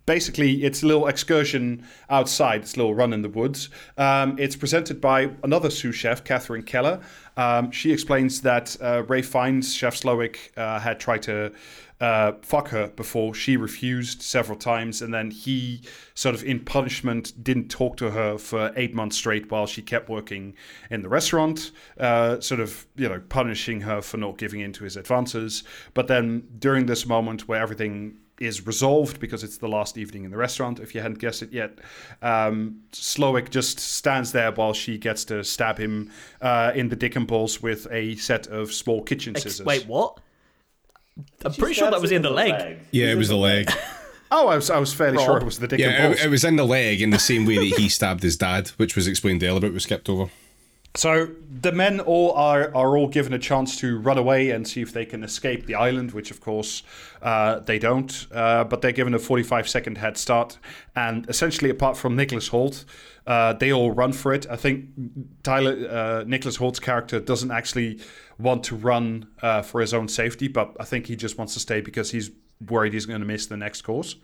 Basically, 0.06 0.62
it's 0.62 0.84
a 0.84 0.86
little 0.86 1.08
excursion 1.08 1.84
outside. 2.08 2.62
It's 2.62 2.74
a 2.74 2.76
little 2.78 2.94
run 2.94 3.12
in 3.12 3.22
the 3.22 3.28
woods. 3.28 3.70
Um, 3.98 4.38
it's 4.38 4.54
presented 4.54 5.00
by 5.00 5.30
another 5.42 5.68
sous 5.68 5.96
chef, 5.96 6.22
Catherine 6.22 6.62
Keller. 6.62 7.00
Um, 7.36 7.72
she 7.72 7.92
explains 7.92 8.40
that 8.42 8.76
uh, 8.80 9.02
Ralph 9.08 9.26
Fiennes 9.26 9.74
Chef 9.74 9.96
Slowik, 9.96 10.56
uh, 10.56 10.78
had 10.78 11.00
tried 11.00 11.22
to 11.22 11.52
uh, 12.00 12.32
fuck 12.42 12.68
her 12.68 12.88
before. 12.88 13.34
She 13.34 13.56
refused 13.56 14.22
several 14.22 14.56
times, 14.56 15.02
and 15.02 15.12
then 15.12 15.30
he, 15.30 15.82
sort 16.14 16.34
of 16.34 16.44
in 16.44 16.60
punishment, 16.60 17.32
didn't 17.42 17.68
talk 17.68 17.96
to 17.96 18.10
her 18.10 18.38
for 18.38 18.72
eight 18.76 18.94
months 18.94 19.16
straight 19.16 19.50
while 19.50 19.66
she 19.66 19.82
kept 19.82 20.08
working 20.08 20.54
in 20.90 21.02
the 21.02 21.08
restaurant, 21.08 21.72
uh, 21.98 22.38
sort 22.40 22.60
of, 22.60 22.86
you 22.96 23.08
know, 23.08 23.20
punishing 23.28 23.80
her 23.80 24.00
for 24.00 24.18
not 24.18 24.38
giving 24.38 24.60
in 24.60 24.72
to 24.74 24.84
his 24.84 24.96
advances. 24.96 25.64
But 25.94 26.06
then 26.06 26.46
during 26.58 26.86
this 26.86 27.06
moment 27.06 27.48
where 27.48 27.60
everything 27.60 28.18
is 28.40 28.66
resolved 28.66 29.18
because 29.20 29.42
it's 29.42 29.56
the 29.58 29.68
last 29.68 29.96
evening 29.96 30.24
in 30.24 30.30
the 30.30 30.36
restaurant, 30.36 30.78
if 30.78 30.94
you 30.94 31.00
hadn't 31.00 31.18
guessed 31.18 31.42
it 31.42 31.52
yet, 31.52 31.78
um, 32.22 32.80
Slowik 32.92 33.50
just 33.50 33.78
stands 33.80 34.32
there 34.32 34.52
while 34.52 34.72
she 34.74 34.98
gets 34.98 35.24
to 35.26 35.42
stab 35.42 35.78
him 35.78 36.10
uh, 36.42 36.72
in 36.74 36.88
the 36.88 36.96
dick 36.96 37.16
and 37.16 37.26
balls 37.26 37.62
with 37.62 37.86
a 37.90 38.14
set 38.16 38.46
of 38.48 38.72
small 38.72 39.02
kitchen 39.02 39.34
Ex- 39.34 39.42
scissors. 39.44 39.64
wait, 39.66 39.86
what? 39.86 40.18
I'm 41.44 41.52
She 41.52 41.60
pretty 41.60 41.74
sure 41.74 41.90
that 41.90 42.00
was 42.00 42.12
in 42.12 42.20
the 42.22 42.30
leg. 42.30 42.78
Yeah, 42.90 43.06
it 43.06 43.16
was 43.16 43.28
the 43.28 43.36
leg. 43.36 43.70
Oh, 44.28 44.48
I 44.48 44.56
was, 44.56 44.70
I 44.70 44.78
was 44.80 44.92
fairly 44.92 45.22
sure 45.24 45.36
it 45.38 45.44
was 45.44 45.60
the 45.60 45.68
dick 45.68 45.78
and 45.78 46.08
balls. 46.08 46.20
it, 46.20 46.26
it 46.26 46.28
was 46.30 46.42
in 46.42 46.56
the 46.56 46.64
leg 46.66 47.00
in 47.00 47.10
the 47.10 47.18
same 47.18 47.46
way 47.46 47.58
that 47.58 47.78
he 47.78 47.88
stabbed 47.98 48.24
his 48.24 48.36
dad, 48.36 48.70
which 48.70 48.96
was 48.96 49.06
explained 49.06 49.40
earlier, 49.44 49.60
but 49.60 49.72
was 49.72 49.84
skipped 49.84 50.08
over. 50.08 50.30
So 50.96 51.28
the 51.60 51.72
men 51.72 52.00
all 52.00 52.32
are 52.32 52.74
are 52.74 52.96
all 52.96 53.08
given 53.08 53.34
a 53.34 53.38
chance 53.38 53.76
to 53.80 53.98
run 53.98 54.16
away 54.16 54.50
and 54.50 54.66
see 54.66 54.80
if 54.80 54.92
they 54.92 55.04
can 55.04 55.22
escape 55.22 55.66
the 55.66 55.74
island, 55.74 56.12
which 56.12 56.30
of 56.30 56.40
course 56.40 56.82
uh, 57.20 57.60
they 57.60 57.78
don't. 57.78 58.26
Uh, 58.32 58.64
but 58.64 58.80
they're 58.80 58.92
given 58.92 59.14
a 59.14 59.18
45 59.18 59.68
second 59.68 59.98
head 59.98 60.16
start, 60.16 60.58
and 60.94 61.28
essentially, 61.28 61.68
apart 61.68 61.96
from 61.98 62.16
Nicholas 62.16 62.48
Hoult, 62.48 62.84
uh, 63.26 63.52
they 63.52 63.72
all 63.72 63.90
run 63.90 64.12
for 64.12 64.32
it. 64.32 64.46
I 64.48 64.56
think 64.56 64.88
Tyler 65.42 65.88
uh, 65.88 66.24
Nicholas 66.26 66.56
Hoult's 66.56 66.80
character 66.80 67.20
doesn't 67.20 67.50
actually 67.50 68.00
want 68.38 68.64
to 68.64 68.76
run 68.76 69.28
uh, 69.42 69.62
for 69.62 69.82
his 69.82 69.92
own 69.92 70.08
safety, 70.08 70.48
but 70.48 70.74
I 70.80 70.84
think 70.84 71.06
he 71.06 71.16
just 71.16 71.36
wants 71.36 71.52
to 71.54 71.60
stay 71.60 71.82
because 71.82 72.10
he's 72.10 72.30
worried 72.70 72.94
he's 72.94 73.06
going 73.06 73.20
to 73.20 73.26
miss 73.26 73.46
the 73.46 73.56
next 73.56 73.82
course. 73.82 74.16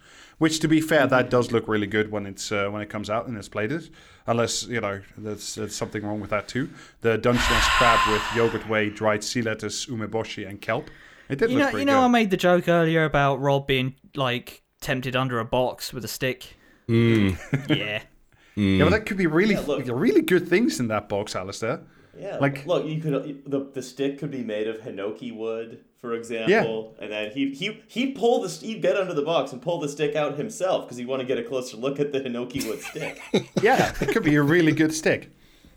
Which, 0.43 0.59
to 0.59 0.67
be 0.67 0.81
fair, 0.81 1.07
that 1.07 1.31
does 1.31 1.53
look 1.53 1.69
really 1.69 1.87
good 1.87 2.11
when 2.11 2.27
it's 2.27 2.51
uh, 2.51 2.69
when 2.69 2.83
it 2.83 2.91
comes 2.91 3.09
out 3.09 3.29
and 3.29 3.39
it's 3.39 3.49
plated. 3.49 3.91
Unless 4.27 4.67
you 4.67 4.81
know 4.81 5.01
there's, 5.17 5.55
there's 5.55 5.73
something 5.73 6.03
wrong 6.05 6.19
with 6.19 6.31
that 6.31 6.49
too. 6.49 6.69
The 7.01 7.17
Dungeness 7.17 7.65
crab 7.79 8.01
with 8.11 8.23
yogurt 8.35 8.69
whey, 8.69 8.91
dried 8.91 9.23
sea 9.23 9.41
lettuce, 9.41 9.87
umeboshi, 9.87 10.49
and 10.49 10.61
kelp. 10.61 10.91
It 11.29 11.39
did 11.39 11.53
You 11.53 11.59
look 11.59 11.67
know, 11.67 11.71
pretty 11.71 11.83
you 11.83 11.87
know, 11.87 12.01
I 12.01 12.09
made 12.09 12.33
the 12.33 12.37
joke 12.37 12.67
earlier 12.67 13.05
about 13.05 13.41
Rob 13.41 13.69
being 13.69 13.95
like 14.17 14.63
tempted 14.81 15.15
under 15.15 15.39
a 15.39 15.45
box 15.45 15.93
with 15.93 16.05
a 16.05 16.09
stick. 16.09 16.57
Mm. 16.89 17.39
yeah. 17.69 18.03
Yeah, 18.55 18.85
but 18.85 18.91
that 18.91 19.07
could 19.07 19.17
be 19.17 19.29
really, 19.29 19.55
Yeah, 19.55 19.61
look. 19.61 19.85
really 19.87 20.21
good 20.21 20.47
things 20.47 20.79
in 20.79 20.89
that 20.89 21.09
box, 21.09 21.35
Alistair. 21.35 21.81
Yeah, 22.23 22.39
Like- 22.39 22.65
look, 22.67 22.87
you 22.87 23.01
could 23.01 23.43
the 23.47 23.67
the 23.75 23.83
stick 23.83 24.19
could 24.19 24.31
be 24.31 24.43
made 24.43 24.69
of 24.69 24.81
hinoki 24.83 25.35
wood, 25.35 25.81
for 26.01 26.15
example, 26.15 26.95
yeah. 26.97 27.05
and 27.05 27.13
then 27.13 27.31
he 27.33 27.53
he 27.53 27.81
he'd 27.89 28.15
pull 28.15 28.41
the 28.43 28.49
he'd 28.49 28.81
get 28.81 28.97
under 28.97 29.13
the 29.15 29.23
box 29.23 29.53
and 29.53 29.61
pull 29.61 29.81
the 29.81 29.89
stick 29.89 30.15
out 30.15 30.37
himself 30.39 30.85
because 30.85 30.99
he'd 30.99 31.09
want 31.09 31.19
to 31.21 31.27
get 31.27 31.39
a 31.39 31.43
closer 31.43 31.77
look 31.77 31.99
at 31.99 32.13
the 32.13 32.21
hinoki 32.21 32.65
wood 32.69 32.81
stick. 32.81 33.21
Yeah, 33.63 33.93
it 34.01 34.09
could 34.11 34.23
be 34.25 34.37
a 34.37 34.43
really 34.43 34.73
good 34.73 34.95
stick. 34.95 35.31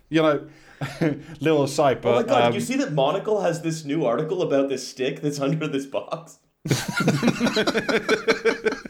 You 0.08 0.22
know, 0.22 0.46
little 1.40 1.64
aside, 1.64 1.98
oh 2.04 2.12
my 2.12 2.18
but 2.18 2.28
god! 2.28 2.42
um, 2.44 2.52
you 2.54 2.60
see 2.60 2.76
that 2.76 2.92
Monocle 2.92 3.40
has 3.40 3.62
this 3.62 3.84
new 3.84 4.04
article 4.04 4.42
about 4.42 4.68
this 4.68 4.86
stick 4.86 5.20
that's 5.22 5.40
under 5.40 5.66
this 5.66 5.86
box? 5.86 6.38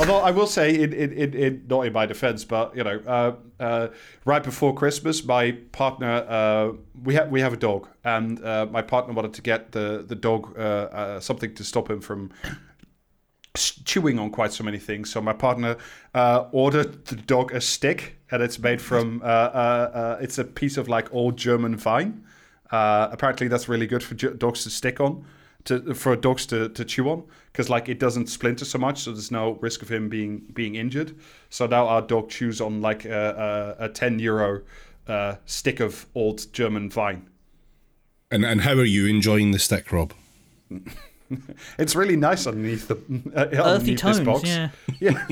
Although 0.00 0.18
I 0.18 0.30
will 0.30 0.46
say, 0.46 0.74
it, 0.74 0.92
it, 0.94 1.12
it, 1.12 1.34
it 1.34 1.68
not 1.68 1.86
in 1.86 1.92
my 1.92 2.06
defense, 2.06 2.44
but 2.44 2.76
you 2.76 2.84
know, 2.84 3.00
uh, 3.06 3.32
uh, 3.60 3.88
right 4.24 4.42
before 4.42 4.74
Christmas, 4.74 5.24
my 5.24 5.52
partner, 5.72 6.24
uh, 6.28 6.72
we 7.02 7.14
have 7.14 7.30
we 7.30 7.40
have 7.40 7.52
a 7.52 7.56
dog, 7.56 7.88
and 8.04 8.42
uh, 8.44 8.66
my 8.70 8.82
partner 8.82 9.14
wanted 9.14 9.34
to 9.34 9.42
get 9.42 9.72
the 9.72 10.04
the 10.06 10.14
dog 10.14 10.56
uh, 10.56 10.60
uh, 10.60 11.20
something 11.20 11.54
to 11.54 11.64
stop 11.64 11.90
him 11.90 12.00
from 12.00 12.30
chewing 13.54 14.18
on 14.18 14.30
quite 14.30 14.52
so 14.52 14.64
many 14.64 14.78
things. 14.78 15.10
So 15.10 15.20
my 15.20 15.34
partner 15.34 15.76
ordered 16.52 17.04
the 17.06 17.16
dog 17.16 17.52
a 17.52 17.60
stick, 17.60 18.16
and 18.30 18.42
it's 18.42 18.58
made 18.58 18.80
from 18.80 19.20
it's 20.20 20.38
a 20.38 20.44
piece 20.44 20.76
of 20.76 20.88
like 20.88 21.12
old 21.12 21.36
German 21.36 21.76
vine. 21.76 22.24
Apparently, 22.70 23.48
that's 23.48 23.68
really 23.68 23.86
good 23.86 24.02
for 24.02 24.14
dogs 24.14 24.62
to 24.64 24.70
stick 24.70 25.00
on, 25.00 25.24
to 25.64 25.94
for 25.94 26.16
dogs 26.16 26.46
to, 26.46 26.68
to 26.70 26.84
chew 26.84 27.08
on, 27.08 27.24
because 27.50 27.68
like 27.70 27.88
it 27.88 27.98
doesn't 27.98 28.28
splinter 28.28 28.64
so 28.64 28.78
much, 28.78 29.00
so 29.02 29.12
there's 29.12 29.30
no 29.30 29.52
risk 29.60 29.82
of 29.82 29.90
him 29.90 30.08
being 30.08 30.40
being 30.52 30.74
injured. 30.74 31.16
So 31.50 31.66
now 31.66 31.86
our 31.88 32.02
dog 32.02 32.28
chews 32.30 32.60
on 32.60 32.80
like 32.80 33.04
a, 33.04 33.76
a, 33.78 33.84
a 33.84 33.88
ten 33.88 34.18
euro 34.18 34.62
uh, 35.06 35.36
stick 35.46 35.80
of 35.80 36.06
old 36.14 36.52
German 36.52 36.90
vine. 36.90 37.28
And 38.30 38.44
and 38.44 38.62
how 38.62 38.72
are 38.72 38.84
you 38.84 39.06
enjoying 39.06 39.50
the 39.50 39.58
stick, 39.58 39.92
Rob? 39.92 40.14
It's 41.78 41.94
really 41.96 42.16
nice 42.16 42.46
underneath 42.46 42.88
the 42.88 42.96
uh, 43.34 43.62
underneath 43.62 43.98
tones. 43.98 44.18
this 44.18 44.26
box. 44.26 44.48
Yeah. 44.48 44.70
Yeah. 45.00 45.26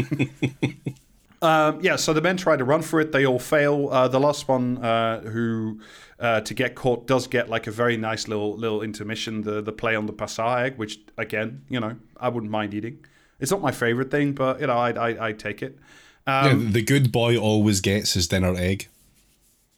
Um, 1.43 1.81
yeah, 1.81 1.97
so 1.97 2.13
the 2.13 2.21
men 2.21 2.37
try 2.37 2.57
to 2.57 2.65
run 2.65 2.83
for 2.83 3.01
it. 3.01 3.13
They 3.13 3.25
all 3.27 3.39
fail. 3.39 3.89
Uh, 3.91 4.09
the 4.09 4.21
last 4.21 4.47
one 4.49 4.79
uh, 4.85 5.21
who 5.23 5.81
uh, 6.19 6.41
to 6.43 6.55
get 6.55 6.75
caught 6.75 7.07
does 7.07 7.27
get 7.27 7.49
like 7.49 7.67
a 7.67 7.71
very 7.71 7.97
nice 7.97 8.29
little 8.29 8.57
little 8.57 8.83
intermission. 8.83 9.43
The 9.43 9.63
the 9.63 9.73
play 9.73 9.95
on 9.97 10.07
the 10.07 10.13
passa 10.13 10.43
egg, 10.65 10.77
which 10.77 11.01
again, 11.17 11.63
you 11.69 11.81
know, 11.81 11.97
I 12.19 12.29
wouldn't 12.29 12.53
mind 12.53 12.75
eating. 12.75 13.05
It's 13.39 13.51
not 13.51 13.63
my 13.63 13.73
favorite 13.73 14.11
thing, 14.11 14.33
but 14.33 14.61
you 14.61 14.67
know, 14.67 14.77
I 14.77 14.91
I 14.91 15.29
I 15.29 15.33
take 15.33 15.63
it. 15.63 15.79
Yeah, 16.27 16.51
Um, 16.51 16.73
the 16.73 16.83
good 16.83 17.11
boy 17.11 17.39
always 17.39 17.81
gets 17.81 18.13
his 18.13 18.29
dinner 18.29 18.55
egg. 18.57 18.89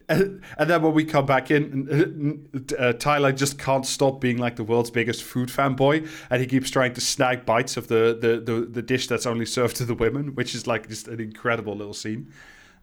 And, 0.09 0.43
and 0.57 0.71
then 0.71 0.83
when 0.83 0.95
we 0.95 1.05
come 1.05 1.27
back 1.27 1.51
in, 1.51 2.49
uh, 2.79 2.95
Tyler 2.95 3.31
just 3.31 3.59
can't 3.59 3.85
stop 3.85 4.21
being 4.21 4.39
like 4.39 4.57
the 4.57 4.65
world's 4.65 4.91
biggest 4.91 5.23
food 5.23 5.51
fanboy, 5.51 6.09
and 6.31 6.41
he 6.41 6.47
keeps 6.47 6.71
trying 6.71 6.95
to 6.95 7.01
snag 7.01 7.45
bites 7.45 7.77
of 7.77 7.89
the, 7.89 8.17
the, 8.19 8.41
the, 8.41 8.61
the 8.67 8.83
dish 8.83 9.07
that's 9.07 9.27
only 9.27 9.45
served 9.45 9.77
to 9.77 9.85
the 9.85 9.95
women, 9.95 10.35
which 10.35 10.55
is 10.55 10.67
like 10.67 10.89
just 10.89 11.09
an 11.09 11.21
incredible 11.21 11.77
little 11.77 11.95
scene. 11.95 12.33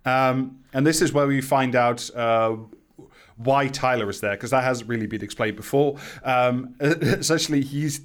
Um, 0.05 0.59
and 0.71 0.85
this 0.85 1.01
is 1.01 1.13
where 1.13 1.25
we 1.25 1.41
find 1.41 1.75
out 1.75 2.09
uh, 2.15 2.57
why 3.37 3.67
Tyler 3.67 4.09
is 4.09 4.21
there, 4.21 4.31
because 4.31 4.51
that 4.51 4.63
hasn't 4.63 4.89
really 4.89 5.07
been 5.07 5.23
explained 5.23 5.57
before. 5.57 5.97
Um, 6.23 6.75
essentially, 6.79 7.61
he's 7.61 8.01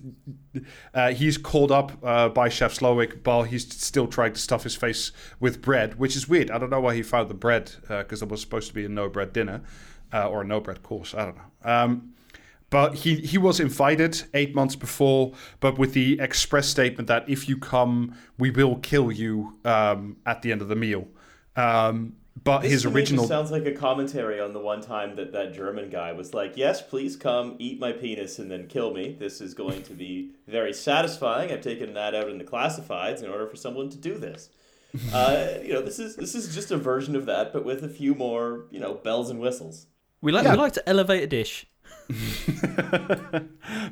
uh, 0.95 1.12
he's 1.12 1.39
called 1.39 1.70
up 1.70 1.93
uh, 2.03 2.28
by 2.28 2.49
Chef 2.49 2.78
Slowik 2.78 3.24
while 3.24 3.45
he's 3.45 3.72
still 3.72 4.07
trying 4.07 4.33
to 4.33 4.41
stuff 4.41 4.64
his 4.64 4.74
face 4.74 5.12
with 5.39 5.62
bread, 5.62 5.99
which 5.99 6.16
is 6.16 6.28
weird. 6.28 6.51
I 6.51 6.59
don't 6.59 6.70
know 6.70 6.81
why 6.81 6.95
he 6.95 7.03
found 7.03 7.28
the 7.28 7.35
bread, 7.35 7.72
because 7.89 8.20
there 8.20 8.28
was 8.28 8.41
supposed 8.41 8.68
to 8.68 8.74
be 8.74 8.85
a 8.85 8.89
no 8.89 9.09
bread 9.09 9.33
dinner 9.33 9.62
uh, 10.12 10.28
or 10.28 10.43
a 10.43 10.45
no 10.45 10.61
bread 10.61 10.83
course. 10.83 11.14
I 11.14 11.26
don't 11.26 11.37
know. 11.37 11.70
Um, 11.70 12.14
but 12.70 12.95
he, 12.95 13.16
he 13.16 13.37
was 13.37 13.59
invited 13.59 14.22
eight 14.33 14.55
months 14.55 14.76
before, 14.76 15.33
but 15.59 15.76
with 15.76 15.93
the 15.93 16.20
express 16.20 16.68
statement 16.68 17.09
that 17.09 17.28
if 17.28 17.49
you 17.49 17.57
come, 17.57 18.16
we 18.39 18.51
will 18.51 18.76
kill 18.76 19.11
you 19.11 19.59
um, 19.64 20.16
at 20.24 20.43
the 20.43 20.53
end 20.53 20.62
of 20.62 20.68
the 20.68 20.76
meal. 20.76 21.09
Um, 21.57 22.14
but 22.43 22.61
This 22.62 22.72
his 22.72 22.86
original. 22.86 23.26
sounds 23.26 23.51
like 23.51 23.66
a 23.66 23.72
commentary 23.72 24.41
on 24.41 24.53
the 24.53 24.61
one 24.61 24.80
time 24.80 25.16
that 25.16 25.32
that 25.32 25.53
German 25.53 25.91
guy 25.91 26.12
was 26.12 26.32
like, 26.34 26.57
"Yes, 26.57 26.80
please 26.82 27.16
come 27.16 27.57
eat 27.59 27.78
my 27.80 27.93
penis 27.93 28.38
and 28.38 28.51
then 28.51 28.66
kill 28.66 28.93
me. 28.93 29.16
This 29.18 29.41
is 29.41 29.55
going 29.55 29.82
to 29.84 29.93
be 29.93 30.32
very 30.49 30.72
satisfying. 30.72 31.51
I've 31.53 31.61
taken 31.61 31.95
that 31.95 32.14
out 32.14 32.28
in 32.28 32.38
the 32.38 32.45
classifieds 32.45 33.22
in 33.22 33.30
order 33.30 33.47
for 33.47 33.57
someone 33.57 33.88
to 33.91 33.97
do 33.99 34.16
this." 34.18 34.49
uh, 35.12 35.47
you 35.62 35.72
know, 35.72 35.82
this 35.82 35.99
is 36.01 36.16
this 36.16 36.34
is 36.34 36.53
just 36.55 36.70
a 36.70 36.76
version 36.76 37.14
of 37.14 37.26
that, 37.26 37.53
but 37.53 37.64
with 37.64 37.84
a 37.84 37.88
few 37.88 38.14
more, 38.14 38.64
you 38.70 38.80
know, 38.80 38.95
bells 38.95 39.30
and 39.30 39.38
whistles. 39.41 39.86
We 40.20 40.32
like 40.32 40.45
Yeah. 40.45 40.53
we 40.53 40.59
like 40.59 40.72
to 40.74 40.88
elevate 40.88 41.22
a 41.22 41.26
dish. 41.26 41.66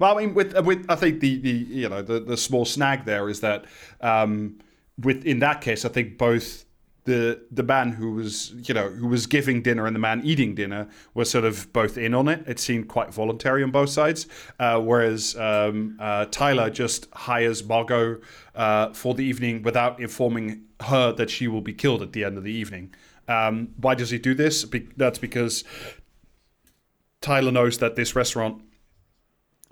Well, 0.00 0.16
I 0.16 0.20
mean, 0.20 0.34
with 0.34 0.58
with 0.64 0.86
I 0.88 0.96
think 0.96 1.20
the, 1.20 1.38
the 1.38 1.50
you 1.50 1.88
know 1.88 2.02
the, 2.02 2.18
the 2.20 2.36
small 2.36 2.64
snag 2.64 3.04
there 3.04 3.28
is 3.28 3.40
that 3.40 3.64
um, 4.00 4.58
with 5.00 5.24
in 5.24 5.38
that 5.40 5.60
case, 5.60 5.84
I 5.84 5.88
think 5.88 6.18
both 6.18 6.64
the 7.08 7.40
the 7.50 7.62
man 7.62 7.92
who 7.92 8.12
was 8.12 8.52
you 8.68 8.74
know 8.74 8.90
who 8.90 9.08
was 9.08 9.26
giving 9.26 9.62
dinner 9.62 9.86
and 9.86 9.96
the 9.96 10.00
man 10.00 10.20
eating 10.24 10.54
dinner 10.54 10.86
was 11.14 11.30
sort 11.30 11.44
of 11.44 11.72
both 11.72 11.96
in 11.96 12.14
on 12.14 12.28
it. 12.28 12.44
It 12.46 12.58
seemed 12.60 12.88
quite 12.88 13.12
voluntary 13.12 13.62
on 13.62 13.70
both 13.70 13.88
sides. 13.88 14.26
Uh, 14.60 14.78
whereas 14.78 15.34
um, 15.36 15.96
uh, 15.98 16.26
Tyler 16.26 16.68
just 16.68 17.08
hires 17.14 17.64
Margot 17.64 18.20
uh, 18.54 18.92
for 18.92 19.14
the 19.14 19.24
evening 19.24 19.62
without 19.62 19.98
informing 19.98 20.64
her 20.82 21.10
that 21.12 21.30
she 21.30 21.48
will 21.48 21.62
be 21.62 21.72
killed 21.72 22.02
at 22.02 22.12
the 22.12 22.24
end 22.24 22.36
of 22.36 22.44
the 22.44 22.52
evening. 22.52 22.94
Um, 23.26 23.70
why 23.78 23.94
does 23.94 24.10
he 24.10 24.18
do 24.18 24.34
this? 24.34 24.66
Be- 24.66 24.88
that's 24.96 25.18
because 25.18 25.64
Tyler 27.22 27.50
knows 27.50 27.78
that 27.78 27.96
this 27.96 28.14
restaurant 28.14 28.62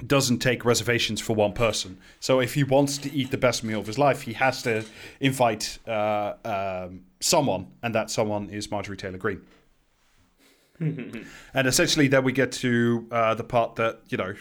doesn't 0.05 0.38
take 0.38 0.64
reservations 0.64 1.20
for 1.20 1.34
one 1.34 1.53
person. 1.53 1.99
So 2.20 2.40
if 2.40 2.55
he 2.55 2.64
wants 2.64 2.99
to 2.99 3.12
eat 3.12 3.30
the 3.30 3.38
best 3.38 3.64
meal 3.64 3.80
of 3.80 3.86
his 3.86 3.99
life, 3.99 4.22
he 4.22 4.34
has 4.34 4.62
to 4.62 4.84
invite 5.20 5.78
uh, 5.86 6.34
um, 6.44 7.05
someone, 7.20 7.68
and 7.82 7.94
that 7.94 8.11
someone 8.11 8.51
is 8.51 8.70
Marjorie 8.70 8.97
Taylor 8.97 9.18
Greene. 9.18 9.42
and 10.78 11.66
essentially, 11.66 12.09
then 12.09 12.24
we 12.24 12.32
get 12.32 12.53
to 12.53 13.07
uh, 13.11 13.34
the 13.34 13.44
part 13.44 13.76
that 13.76 14.01
you 14.09 14.18
know 14.18 14.34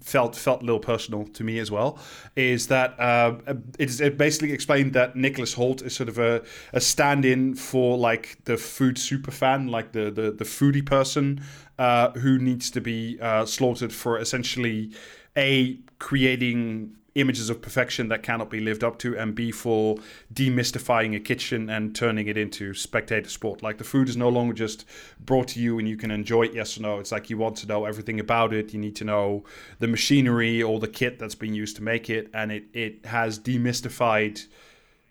felt 0.00 0.34
felt 0.34 0.62
a 0.62 0.64
little 0.64 0.80
personal 0.80 1.26
to 1.26 1.44
me 1.44 1.58
as 1.58 1.70
well. 1.70 1.98
Is 2.34 2.68
that 2.68 2.98
uh, 2.98 3.36
it's 3.78 4.00
it 4.00 4.16
basically 4.16 4.52
explained 4.52 4.94
that 4.94 5.16
Nicholas 5.16 5.54
Hoult 5.54 5.82
is 5.82 5.94
sort 5.94 6.08
of 6.08 6.18
a, 6.18 6.42
a 6.72 6.80
stand-in 6.80 7.54
for 7.54 7.98
like 7.98 8.38
the 8.44 8.56
food 8.56 8.96
super 8.98 9.30
fan, 9.30 9.68
like 9.68 9.92
the 9.92 10.10
the, 10.10 10.30
the 10.30 10.44
foodie 10.44 10.84
person 10.84 11.42
uh, 11.78 12.10
who 12.12 12.38
needs 12.38 12.70
to 12.70 12.80
be 12.80 13.18
uh, 13.20 13.44
slaughtered 13.46 13.92
for 13.92 14.18
essentially 14.18 14.92
a 15.36 15.78
creating 15.98 16.96
images 17.14 17.48
of 17.48 17.62
perfection 17.62 18.08
that 18.08 18.22
cannot 18.22 18.50
be 18.50 18.60
lived 18.60 18.82
up 18.82 18.98
to, 18.98 19.16
and 19.16 19.34
B 19.34 19.52
for 19.52 19.96
demystifying 20.32 21.14
a 21.14 21.20
kitchen 21.20 21.70
and 21.70 21.94
turning 21.94 22.26
it 22.26 22.36
into 22.36 22.74
spectator 22.74 23.28
sport. 23.28 23.62
Like 23.62 23.78
the 23.78 23.84
food 23.84 24.08
is 24.08 24.16
no 24.16 24.28
longer 24.28 24.52
just 24.52 24.84
brought 25.20 25.48
to 25.48 25.60
you 25.60 25.78
and 25.78 25.88
you 25.88 25.96
can 25.96 26.10
enjoy 26.10 26.44
it, 26.44 26.54
yes 26.54 26.76
or 26.76 26.82
no. 26.82 26.98
It's 26.98 27.12
like 27.12 27.30
you 27.30 27.38
want 27.38 27.56
to 27.58 27.66
know 27.66 27.84
everything 27.84 28.18
about 28.18 28.52
it. 28.52 28.72
You 28.72 28.80
need 28.80 28.96
to 28.96 29.04
know 29.04 29.44
the 29.78 29.86
machinery 29.86 30.62
or 30.62 30.80
the 30.80 30.88
kit 30.88 31.18
that's 31.18 31.36
been 31.36 31.54
used 31.54 31.76
to 31.76 31.82
make 31.82 32.10
it, 32.10 32.30
and 32.34 32.50
it 32.50 32.64
it 32.72 33.06
has 33.06 33.38
demystified. 33.38 34.46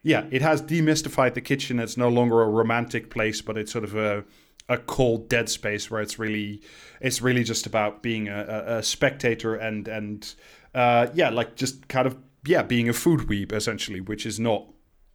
Yeah, 0.06 0.26
it 0.32 0.42
has 0.42 0.62
demystified 0.62 1.34
the 1.34 1.42
kitchen. 1.42 1.80
It's 1.80 1.96
no 1.96 2.10
longer 2.10 2.42
a 2.42 2.50
romantic 2.50 3.10
place, 3.10 3.42
but 3.42 3.58
it's 3.58 3.72
sort 3.72 3.86
of 3.86 3.96
a 3.96 4.26
a 4.70 4.78
cold 4.78 5.30
dead 5.30 5.50
space 5.50 5.92
where 5.92 6.02
it's 6.02 6.18
really 6.18 6.62
it's 7.02 7.22
really 7.22 7.44
just 7.44 7.66
about 7.66 8.02
being 8.02 8.28
a, 8.28 8.64
a 8.78 8.84
spectator 8.84 9.56
and 9.56 9.88
and 9.88 10.36
uh, 10.74 11.08
yeah, 11.14 11.30
like 11.30 11.56
just 11.56 11.88
kind 11.88 12.08
of 12.08 12.18
yeah, 12.46 12.64
being 12.64 12.90
a 12.90 12.94
food 12.94 13.22
weeb 13.22 13.52
essentially, 13.52 14.02
which 14.02 14.26
is 14.26 14.40
not 14.40 14.68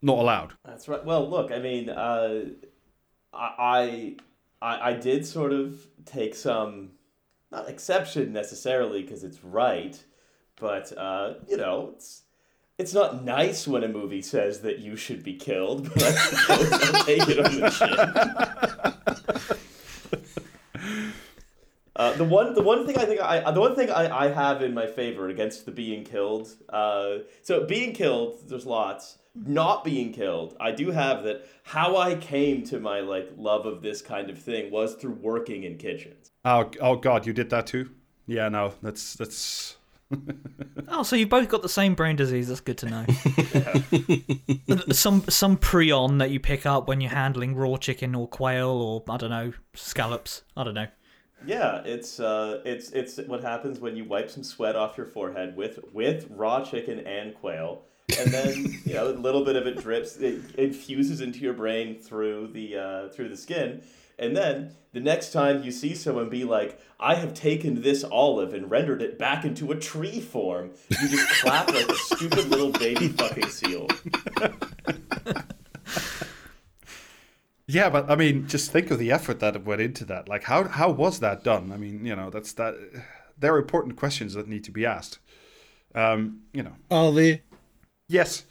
not 0.03 0.18
allowed. 0.18 0.55
That's 0.64 0.88
right. 0.88 1.05
Well, 1.05 1.28
look, 1.28 1.51
I 1.51 1.59
mean, 1.59 1.90
uh, 1.90 2.44
I, 3.32 4.16
I 4.62 4.90
I 4.90 4.92
did 4.94 5.26
sort 5.26 5.53
of 5.53 5.86
take 6.05 6.34
some 6.34 6.92
not 7.51 7.68
exception 7.68 8.32
necessarily 8.32 9.03
because 9.03 9.24
it's 9.24 9.42
right, 9.42 10.03
but 10.57 10.96
uh, 10.96 11.34
you 11.49 11.57
know, 11.57 11.92
it's 11.94 12.22
it's 12.79 12.95
not 12.95 13.24
nice 13.24 13.66
when 13.66 13.83
a 13.83 13.89
movie 13.89 14.22
says 14.22 14.61
that 14.61 14.79
you 14.79 14.97
should 14.97 15.24
be 15.24 15.35
killed, 15.35 15.93
but 15.95 16.16
I'll 16.49 17.05
take 17.05 17.29
it 17.29 17.45
on 17.45 17.61
the 17.61 17.70
chin. 17.70 17.99
Uh, 21.97 22.12
the 22.12 22.22
one, 22.22 22.55
the 22.55 22.62
one 22.62 22.87
thing 22.87 22.97
I 22.97 23.05
think 23.05 23.20
I, 23.20 23.51
the 23.51 23.61
one 23.61 23.74
thing 23.74 23.91
I, 23.91 24.26
I 24.26 24.29
have 24.29 24.62
in 24.62 24.72
my 24.72 24.87
favor 24.87 25.29
against 25.29 25.66
the 25.66 25.72
being 25.72 26.05
killed. 26.05 26.55
Uh, 26.68 27.18
so 27.43 27.66
being 27.66 27.93
killed, 27.93 28.39
there's 28.49 28.64
lots. 28.64 29.18
Not 29.35 29.85
being 29.85 30.12
killed, 30.12 30.57
I 30.61 30.70
do 30.70 30.93
have 30.93 31.24
that. 31.24 31.47
How 31.64 31.97
I 31.97 32.14
came 32.14 32.62
to 32.66 32.79
my 32.79 33.01
like 33.01 33.33
love 33.37 33.66
of 33.66 33.83
this 33.83 34.01
kind 34.01 34.31
of 34.31 34.39
thing 34.39 34.70
was 34.70 34.95
through 34.95 35.14
working 35.14 35.64
in 35.64 35.76
kitchens. 35.76 36.31
Oh, 36.45 36.70
oh 36.81 36.97
God, 36.97 37.26
you 37.26 37.33
did 37.33 37.51
that 37.51 37.66
too? 37.66 37.91
Yeah, 38.29 38.49
no, 38.49 38.74
that's 38.81 39.14
that's. 39.14 39.78
oh, 40.89 41.03
so 41.03 41.17
you've 41.17 41.29
both 41.29 41.49
got 41.49 41.63
the 41.63 41.69
same 41.69 41.95
brain 41.95 42.17
disease. 42.17 42.49
That's 42.49 42.61
good 42.61 42.79
to 42.79 42.87
know. 42.87 43.05
some 44.93 45.23
some 45.29 45.57
prion 45.57 46.19
that 46.19 46.31
you 46.31 46.41
pick 46.41 46.67
up 46.67 46.89
when 46.89 47.01
you're 47.01 47.11
handling 47.11 47.55
raw 47.55 47.77
chicken 47.77 48.15
or 48.15 48.27
quail 48.27 48.69
or 48.69 49.05
I 49.09 49.17
don't 49.17 49.31
know 49.31 49.53
scallops. 49.75 50.43
I 50.57 50.65
don't 50.65 50.75
know. 50.75 50.87
Yeah, 51.47 51.83
it's 51.85 52.19
uh, 52.21 52.63
it's 52.65 52.91
it's 52.91 53.19
what 53.19 53.43
happens 53.43 53.81
when 53.81 53.97
you 53.97 54.05
wipe 54.05 54.31
some 54.31 54.43
sweat 54.43 54.77
off 54.77 54.97
your 54.97 55.07
forehead 55.07 55.57
with 55.57 55.79
with 55.93 56.27
raw 56.31 56.65
chicken 56.65 57.01
and 57.01 57.35
quail, 57.35 57.83
and 58.19 58.33
then 58.33 58.75
you 58.85 58.95
know 58.95 59.09
a 59.09 59.13
little 59.13 59.45
bit 59.45 59.57
of 59.57 59.67
it 59.67 59.81
drips, 59.81 60.17
it 60.17 60.41
infuses 60.57 61.21
into 61.21 61.41
your 61.41 61.53
brain 61.53 61.99
through 62.01 62.49
the 62.49 62.77
uh, 62.77 63.09
through 63.11 63.29
the 63.29 63.37
skin, 63.37 63.83
and 64.19 64.37
then 64.37 64.75
the 64.93 65.01
next 65.01 65.33
time 65.33 65.62
you 65.62 65.71
see 65.71 65.95
someone 65.95 66.29
be 66.29 66.45
like, 66.45 66.81
"I 66.99 67.14
have 67.16 67.35
taken 67.35 67.83
this 67.83 68.05
olive 68.05 68.55
and 68.55 68.71
rendered 68.71 69.03
it 69.03 69.19
back 69.19 69.45
into 69.45 69.71
a 69.73 69.77
tree 69.77 70.21
form," 70.21 70.73
you 70.89 71.09
just 71.09 71.29
clap 71.43 71.69
like 71.69 71.89
a 71.89 71.95
stupid 71.95 72.49
little 72.49 72.71
baby 72.73 73.09
fucking 73.09 73.49
seal. 73.49 73.89
Yeah, 77.71 77.91
but 77.91 78.11
I 78.11 78.16
mean, 78.16 78.49
just 78.49 78.73
think 78.73 78.91
of 78.91 78.99
the 78.99 79.12
effort 79.12 79.41
that 79.41 79.62
went 79.62 79.83
into 79.83 80.07
that. 80.07 80.27
Like, 80.27 80.45
how 80.45 80.64
how 80.64 80.91
was 80.91 81.21
that 81.21 81.45
done? 81.45 81.71
I 81.71 81.77
mean, 81.77 82.05
you 82.05 82.16
know, 82.16 82.31
that's 82.31 82.55
that. 82.55 82.75
There 83.39 83.55
are 83.55 83.59
important 83.59 83.97
questions 83.97 84.33
that 84.35 84.49
need 84.49 84.64
to 84.64 84.73
be 84.73 84.87
asked. 84.87 85.19
Um, 85.95 86.41
you 86.55 86.62
know, 86.62 86.73
are 86.91 87.12
they? 87.12 87.43
Yes. 88.09 88.45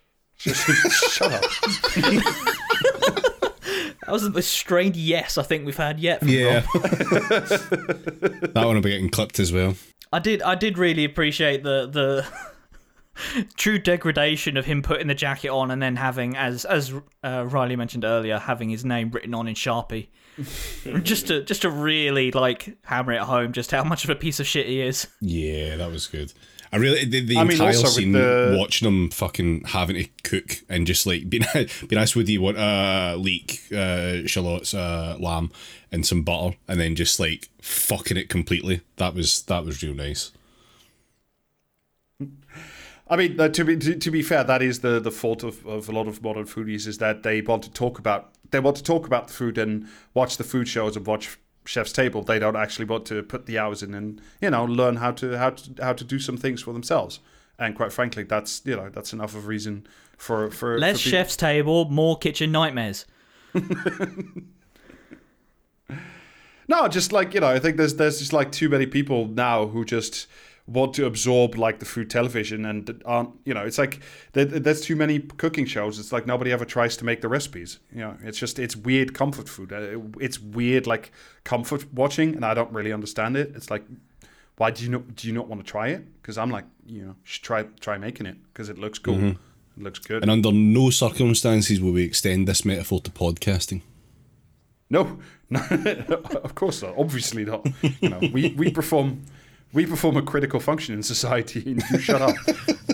Shut 0.36 1.32
up. 1.32 1.44
That 4.08 4.12
was 4.12 4.22
the 4.22 4.30
most 4.30 4.48
strained 4.48 4.96
yes 4.96 5.36
I 5.36 5.42
think 5.42 5.66
we've 5.66 5.76
had 5.76 6.00
yet. 6.00 6.22
yeah, 6.22 6.60
that 6.72 8.52
one 8.54 8.76
will 8.76 8.80
be 8.80 8.88
getting 8.88 9.10
clipped 9.10 9.38
as 9.38 9.52
well. 9.52 9.74
I 10.10 10.18
did. 10.18 10.40
I 10.40 10.54
did 10.54 10.78
really 10.78 11.04
appreciate 11.04 11.62
the 11.62 11.86
the 11.86 13.44
true 13.58 13.78
degradation 13.78 14.56
of 14.56 14.64
him 14.64 14.80
putting 14.80 15.08
the 15.08 15.14
jacket 15.14 15.50
on 15.50 15.70
and 15.70 15.82
then 15.82 15.96
having, 15.96 16.38
as 16.38 16.64
as 16.64 16.94
uh, 17.22 17.44
Riley 17.46 17.76
mentioned 17.76 18.06
earlier, 18.06 18.38
having 18.38 18.70
his 18.70 18.82
name 18.82 19.10
written 19.10 19.34
on 19.34 19.46
in 19.46 19.54
Sharpie, 19.54 20.06
just 21.02 21.26
to 21.26 21.42
just 21.44 21.60
to 21.60 21.70
really 21.70 22.30
like 22.30 22.78
hammer 22.84 23.12
it 23.12 23.20
home 23.20 23.52
just 23.52 23.72
how 23.72 23.84
much 23.84 24.04
of 24.04 24.10
a 24.10 24.14
piece 24.16 24.40
of 24.40 24.46
shit 24.46 24.68
he 24.68 24.80
is. 24.80 25.06
Yeah, 25.20 25.76
that 25.76 25.92
was 25.92 26.06
good. 26.06 26.32
I 26.72 26.76
really 26.76 27.04
the, 27.04 27.20
the 27.20 27.36
I 27.38 27.44
mean, 27.44 27.52
entire 27.52 27.72
scene 27.72 28.12
the- 28.12 28.56
watching 28.58 28.86
them 28.86 29.10
fucking 29.10 29.64
having 29.66 29.96
to 29.96 30.08
cook 30.22 30.62
and 30.68 30.86
just 30.86 31.06
like 31.06 31.28
be 31.30 31.38
be 31.88 31.96
nice 31.96 32.14
with 32.14 32.28
you 32.28 32.40
want 32.42 32.58
uh 32.58 33.16
leek 33.18 33.60
uh 33.72 34.26
shallots 34.26 34.74
uh 34.74 35.16
lamb 35.18 35.50
and 35.90 36.06
some 36.06 36.22
butter 36.22 36.56
and 36.66 36.78
then 36.78 36.94
just 36.94 37.18
like 37.18 37.48
fucking 37.60 38.16
it 38.16 38.28
completely. 38.28 38.82
That 38.96 39.14
was 39.14 39.42
that 39.44 39.64
was 39.64 39.82
real 39.82 39.94
nice. 39.94 40.32
I 43.10 43.16
mean, 43.16 43.40
uh, 43.40 43.48
to 43.48 43.64
be 43.64 43.76
to, 43.76 43.94
to 43.96 44.10
be 44.10 44.22
fair, 44.22 44.44
that 44.44 44.60
is 44.60 44.80
the, 44.80 45.00
the 45.00 45.10
fault 45.10 45.42
of, 45.42 45.64
of 45.66 45.88
a 45.88 45.92
lot 45.92 46.08
of 46.08 46.22
modern 46.22 46.44
foodies 46.44 46.86
is 46.86 46.98
that 46.98 47.22
they 47.22 47.40
want 47.40 47.62
to 47.64 47.70
talk 47.70 47.98
about 47.98 48.32
they 48.50 48.60
want 48.60 48.76
to 48.76 48.82
talk 48.82 49.06
about 49.06 49.28
the 49.28 49.34
food 49.34 49.58
and 49.58 49.86
watch 50.14 50.36
the 50.36 50.44
food 50.44 50.68
shows 50.68 50.96
and 50.96 51.06
watch 51.06 51.38
Chef's 51.68 51.92
Table. 51.92 52.22
They 52.22 52.38
don't 52.38 52.56
actually 52.56 52.86
want 52.86 53.04
to 53.06 53.22
put 53.22 53.44
the 53.44 53.58
hours 53.58 53.82
in 53.82 53.92
and 53.92 54.22
you 54.40 54.48
know 54.48 54.64
learn 54.64 54.96
how 54.96 55.12
to 55.12 55.36
how 55.36 55.50
to 55.50 55.82
how 55.82 55.92
to 55.92 56.02
do 56.02 56.18
some 56.18 56.38
things 56.38 56.62
for 56.62 56.72
themselves. 56.72 57.20
And 57.58 57.76
quite 57.76 57.92
frankly, 57.92 58.22
that's 58.22 58.62
you 58.64 58.74
know 58.74 58.88
that's 58.88 59.12
enough 59.12 59.34
of 59.34 59.46
reason 59.46 59.86
for 60.16 60.50
for 60.50 60.78
Less 60.78 61.02
for 61.02 61.10
chef's 61.10 61.36
table, 61.36 61.84
more 61.90 62.16
kitchen 62.16 62.50
nightmares. 62.52 63.04
No, 66.70 66.86
just 66.86 67.12
like 67.12 67.32
you 67.32 67.40
know, 67.40 67.48
I 67.48 67.58
think 67.58 67.78
there's 67.78 67.94
there's 67.94 68.18
just 68.18 68.34
like 68.34 68.52
too 68.52 68.68
many 68.68 68.84
people 68.84 69.26
now 69.26 69.66
who 69.66 69.86
just 69.86 70.26
want 70.68 70.92
to 70.94 71.06
absorb 71.06 71.56
like 71.56 71.78
the 71.78 71.86
food 71.86 72.10
television 72.10 72.64
and 72.66 73.02
aren't 73.06 73.30
you 73.44 73.54
know 73.54 73.62
it's 73.62 73.78
like 73.78 74.00
there, 74.34 74.44
there's 74.44 74.82
too 74.82 74.94
many 74.94 75.18
cooking 75.18 75.64
shows 75.64 75.98
it's 75.98 76.12
like 76.12 76.26
nobody 76.26 76.52
ever 76.52 76.66
tries 76.66 76.94
to 76.96 77.04
make 77.06 77.20
the 77.22 77.28
recipes 77.28 77.78
you 77.90 78.00
know 78.00 78.14
it's 78.22 78.38
just 78.38 78.58
it's 78.58 78.76
weird 78.76 79.14
comfort 79.14 79.48
food 79.48 79.72
Uh, 79.72 79.98
it's 80.20 80.38
weird 80.38 80.86
like 80.86 81.10
comfort 81.44 81.90
watching 81.94 82.34
and 82.36 82.44
i 82.44 82.52
don't 82.52 82.70
really 82.72 82.92
understand 82.92 83.34
it 83.34 83.50
it's 83.56 83.70
like 83.70 83.82
why 84.58 84.70
do 84.70 84.84
you 84.84 84.90
not 84.90 85.16
do 85.16 85.26
you 85.26 85.32
not 85.32 85.48
want 85.48 85.64
to 85.64 85.70
try 85.70 85.88
it 85.88 86.02
because 86.20 86.36
i'm 86.36 86.50
like 86.50 86.66
you 86.86 87.02
know 87.02 87.14
should 87.24 87.42
try 87.42 87.62
try 87.80 87.96
making 87.96 88.26
it 88.26 88.36
because 88.52 88.68
it 88.68 88.76
looks 88.78 88.98
cool 88.98 89.18
it 89.30 89.36
looks 89.82 90.00
good 90.00 90.22
And 90.22 90.30
under 90.30 90.52
no 90.52 90.90
circumstances 90.90 91.80
will 91.80 91.92
we 91.92 92.02
extend 92.02 92.46
this 92.46 92.64
metaphor 92.64 93.00
to 93.00 93.10
podcasting. 93.10 93.80
No, 94.90 95.18
no, 95.50 95.60
of 96.42 96.54
course 96.54 96.82
not. 96.82 96.94
Obviously 96.96 97.44
not. 97.44 97.66
You 98.00 98.08
know, 98.08 98.18
we, 98.32 98.54
we 98.56 98.70
perform 98.70 99.22
we 99.72 99.86
perform 99.86 100.16
a 100.16 100.22
critical 100.22 100.60
function 100.60 100.94
in 100.94 101.02
society, 101.02 101.62
and 101.72 101.82
you 101.90 101.98
shut 101.98 102.22
up. 102.22 102.34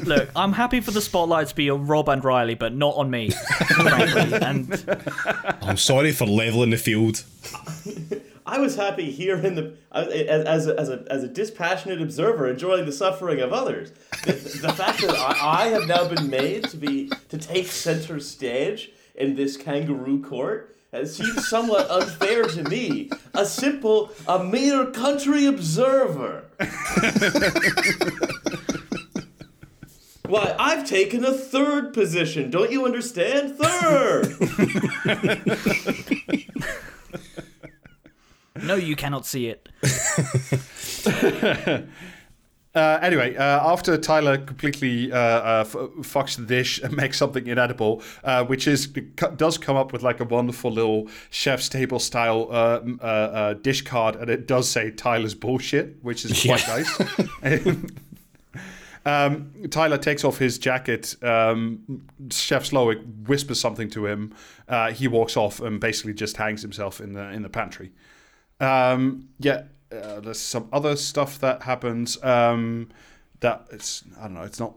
Look, 0.03 0.29
I'm 0.35 0.53
happy 0.53 0.81
for 0.81 0.91
the 0.91 1.01
spotlight 1.01 1.49
to 1.49 1.55
be 1.55 1.71
on 1.71 1.87
Rob 1.87 2.09
and 2.09 2.25
Riley, 2.25 2.55
but 2.55 2.75
not 2.75 2.97
on 2.97 3.11
me, 3.11 3.31
frankly. 3.31 4.35
And 4.35 4.85
I'm 5.63 5.77
sorry 5.77 6.13
for 6.13 6.27
leveling 6.27 6.71
the 6.71 6.77
field. 6.77 7.25
I 8.47 8.59
was 8.59 8.77
happy 8.77 9.11
here 9.11 9.39
in 9.39 9.55
the 9.55 9.75
as 9.93 10.09
as 10.45 10.67
a, 10.67 10.79
as 10.79 10.89
a, 10.91 11.05
as 11.11 11.23
a 11.23 11.29
dispassionate 11.29 12.03
observer, 12.03 12.49
enjoying 12.51 12.85
the 12.85 12.93
suffering 12.93 13.41
of 13.41 13.53
others. 13.53 13.93
The, 14.25 14.33
the 14.33 14.73
fact 14.73 15.01
that 15.01 15.17
I, 15.17 15.65
I 15.65 15.67
have 15.69 15.87
now 15.87 16.07
been 16.09 16.29
made 16.29 16.65
to 16.65 16.77
be 16.77 17.11
to 17.31 17.39
take 17.39 17.69
center 17.69 18.21
stage 18.21 18.91
in 19.15 19.37
this 19.37 19.57
kangaroo 19.57 20.23
court 20.23 20.77
has 20.95 21.17
seemed 21.17 21.41
somewhat 21.41 21.91
unfair 21.91 22.45
to 22.45 22.63
me, 22.65 23.11
a 23.35 23.45
simple, 23.45 24.11
a 24.29 24.43
mere 24.43 24.87
country 24.87 25.47
observer. 25.47 26.45
Why, 30.27 30.55
I've 30.59 30.87
taken 30.87 31.25
a 31.25 31.33
third 31.33 31.93
position. 31.93 32.51
Don't 32.51 32.71
you 32.71 32.85
understand? 32.85 33.59
Third! 33.59 34.35
No, 38.63 38.77
you 38.77 38.95
cannot 38.95 39.27
see 39.27 39.49
it. 39.49 39.69
Uh, 42.75 42.99
anyway, 43.03 43.37
uh, 43.37 43.73
after 43.73 43.97
Tyler 43.97 44.37
completely 44.37 45.13
uh, 45.13 45.17
uh, 45.17 45.65
f- 45.65 45.75
fucks 46.01 46.37
the 46.37 46.45
dish 46.45 46.81
and 46.83 46.97
makes 46.97 47.17
something 47.17 47.47
inedible, 47.47 48.03
uh, 48.25 48.45
which 48.45 48.67
is 48.67 48.89
does 49.37 49.59
come 49.59 49.77
up 49.77 49.93
with 49.93 50.03
like 50.03 50.19
a 50.19 50.25
wonderful 50.25 50.73
little 50.73 51.09
chef's 51.31 51.69
table 51.69 52.01
style 52.01 52.49
uh, 52.51 52.81
uh, 53.01 53.05
uh, 53.05 53.55
dish 53.55 53.83
card, 53.83 54.17
and 54.17 54.29
it 54.29 54.49
does 54.49 54.69
say 54.69 54.91
Tyler's 54.91 55.35
bullshit, 55.35 56.03
which 56.03 56.25
is 56.25 56.43
quite 56.43 56.67
nice. 56.67 57.75
Um, 59.07 59.53
Tyler 59.71 59.99
takes 59.99 60.25
off 60.25 60.39
his 60.39 60.59
jacket. 60.59 61.15
Um, 61.23 62.07
Chef 62.31 62.65
Slowik 62.65 63.29
whispers 63.29 63.61
something 63.61 63.91
to 63.91 64.07
him. 64.07 64.35
Uh, 64.67 64.93
he 64.93 65.09
walks 65.09 65.37
off 65.37 65.61
and 65.61 65.79
basically 65.79 66.15
just 66.15 66.39
hangs 66.39 66.63
himself 66.63 67.01
in 67.01 67.13
the 67.13 67.29
in 67.31 67.43
the 67.43 67.51
pantry. 67.51 67.93
Um, 68.61 69.29
yeah, 69.39 69.65
uh, 69.95 70.21
there's 70.21 70.41
some 70.41 70.69
other 70.73 70.97
stuff 70.97 71.39
that 71.41 71.63
happens 71.63 72.23
um, 72.23 72.89
that 73.41 73.67
it's 73.71 74.05
I 74.19 74.25
don't 74.25 74.35
know. 74.35 74.43
It's 74.43 74.61
not 74.61 74.75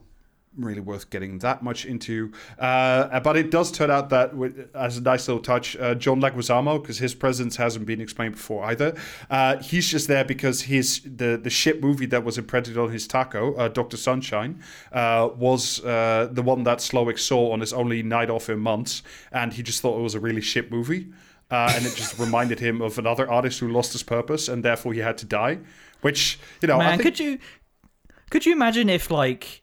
really 0.58 0.82
worth 0.82 1.10
getting 1.10 1.40
that 1.40 1.62
much 1.62 1.86
into. 1.86 2.32
Uh, 2.58 3.20
but 3.20 3.38
it 3.38 3.52
does 3.52 3.72
turn 3.72 3.92
out 3.92 4.10
that, 4.10 4.32
as 4.74 4.98
a 4.98 5.02
nice 5.02 5.28
little 5.28 5.42
touch, 5.42 5.76
uh, 5.78 5.96
John 5.96 6.20
Leguizamo, 6.20 6.82
because 6.82 6.98
his 6.98 7.14
presence 7.14 7.56
hasn't 7.56 7.86
been 7.86 8.02
explained 8.02 8.34
before 8.34 8.66
either, 8.66 8.96
uh, 9.30 9.58
he's 9.58 9.88
just 9.88 10.08
there 10.08 10.26
because 10.26 10.62
his 10.62 11.02
the 11.04 11.40
the 11.42 11.50
shit 11.50 11.82
movie 11.82 12.08
that 12.08 12.24
was 12.24 12.38
imprinted 12.38 12.78
on 12.78 12.92
his 12.92 13.08
taco, 13.08 13.54
uh, 13.56 13.68
Doctor 13.68 13.98
Sunshine, 13.98 14.62
uh, 14.92 15.30
was 15.36 15.84
uh, 15.86 16.28
the 16.32 16.42
one 16.42 16.64
that 16.64 16.80
Slowik 16.80 17.20
saw 17.20 17.52
on 17.52 17.60
his 17.60 17.74
only 17.74 18.04
night 18.04 18.30
off 18.30 18.50
in 18.50 18.60
months, 18.60 19.04
and 19.32 19.54
he 19.54 19.64
just 19.64 19.82
thought 19.82 19.98
it 19.98 20.04
was 20.04 20.16
a 20.16 20.20
really 20.20 20.42
shit 20.42 20.72
movie. 20.72 21.08
Uh, 21.50 21.72
and 21.76 21.86
it 21.86 21.96
just 21.96 22.20
reminded 22.20 22.60
him 22.60 22.82
of 22.82 22.98
another 22.98 23.30
artist 23.30 23.60
who 23.60 23.70
lost 23.70 23.94
his 23.94 24.04
purpose, 24.04 24.50
and 24.50 24.66
therefore 24.66 24.94
he 24.94 25.00
had 25.00 25.18
to 25.20 25.26
die. 25.26 25.60
Which 26.02 26.40
you 26.62 26.68
know, 26.68 26.76
I 26.76 26.80
Man, 26.80 26.98
think, 26.98 27.04
could 27.04 27.20
you 27.20 27.40
could 28.30 28.46
you 28.46 28.52
imagine 28.52 28.90
if 28.90 29.10
like 29.10 29.62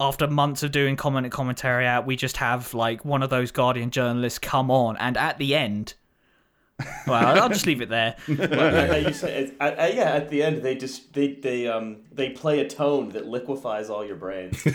after 0.00 0.26
months 0.26 0.62
of 0.62 0.72
doing 0.72 0.96
comment 0.96 1.26
and 1.26 1.32
commentary 1.32 1.86
out, 1.86 2.06
we 2.06 2.16
just 2.16 2.38
have 2.38 2.74
like 2.74 3.04
one 3.04 3.22
of 3.22 3.30
those 3.30 3.50
Guardian 3.50 3.90
journalists 3.90 4.38
come 4.38 4.70
on, 4.70 4.96
and 4.96 5.16
at 5.16 5.38
the 5.38 5.54
end, 5.54 5.94
well, 7.06 7.42
I'll 7.42 7.48
just 7.48 7.66
leave 7.66 7.80
it 7.80 7.88
there. 7.88 8.16
Well, 8.28 8.92
uh, 8.92 8.96
you 8.96 9.12
say, 9.12 9.52
uh, 9.60 9.64
uh, 9.64 9.90
yeah, 9.92 10.12
at 10.12 10.30
the 10.30 10.42
end 10.42 10.62
they 10.62 10.74
just 10.74 11.12
they 11.14 11.34
they 11.34 11.68
um 11.68 11.98
they 12.12 12.30
play 12.30 12.60
a 12.60 12.68
tone 12.68 13.10
that 13.10 13.26
liquefies 13.26 13.90
all 13.90 14.04
your 14.06 14.16
brains. 14.16 14.62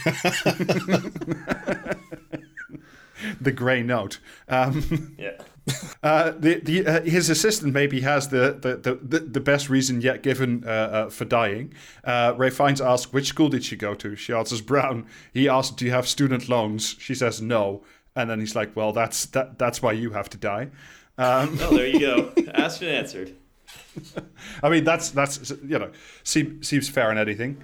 the 3.39 3.51
grey 3.51 3.83
note. 3.83 4.19
Um, 4.47 5.15
Yeah. 5.17 5.31
Uh, 6.03 6.31
the 6.31 6.59
the 6.63 6.83
uh, 6.87 7.01
his 7.03 7.29
assistant 7.29 7.71
maybe 7.73 8.01
has 8.01 8.29
the 8.29 8.57
the, 8.59 8.95
the, 8.95 9.19
the, 9.19 9.39
best 9.39 9.69
reason 9.69 10.01
yet 10.01 10.23
given 10.23 10.63
uh, 10.65 10.69
uh, 10.69 11.09
for 11.11 11.25
dying. 11.25 11.71
Uh, 12.03 12.33
Ralph 12.35 12.55
Fiennes 12.55 12.81
asks, 12.81 13.13
"Which 13.13 13.27
school 13.27 13.49
did 13.49 13.63
she 13.63 13.75
go 13.75 13.93
to?" 13.93 14.15
She 14.15 14.33
answers, 14.33 14.61
"Brown." 14.61 15.05
He 15.31 15.47
asks, 15.47 15.75
"Do 15.75 15.85
you 15.85 15.91
have 15.91 16.07
student 16.07 16.49
loans?" 16.49 16.95
She 16.97 17.13
says, 17.13 17.39
"No." 17.39 17.83
And 18.15 18.31
then 18.31 18.39
he's 18.39 18.55
like, 18.55 18.75
"Well, 18.75 18.93
that's 18.93 19.27
that 19.27 19.59
that's 19.59 19.83
why 19.83 19.91
you 19.91 20.09
have 20.09 20.27
to 20.31 20.37
die." 20.37 20.69
Um, 21.19 21.59
Oh, 21.61 21.75
there 21.75 21.85
you 21.85 21.99
go. 21.99 22.33
Asked 22.55 22.81
and 22.81 22.89
answered. 22.89 23.35
I 24.63 24.69
mean, 24.69 24.83
that's 24.83 25.11
that's 25.11 25.51
you 25.51 25.77
know 25.77 25.91
seems 26.23 26.67
seems 26.67 26.89
fair 26.89 27.11
in 27.11 27.19
anything. 27.19 27.61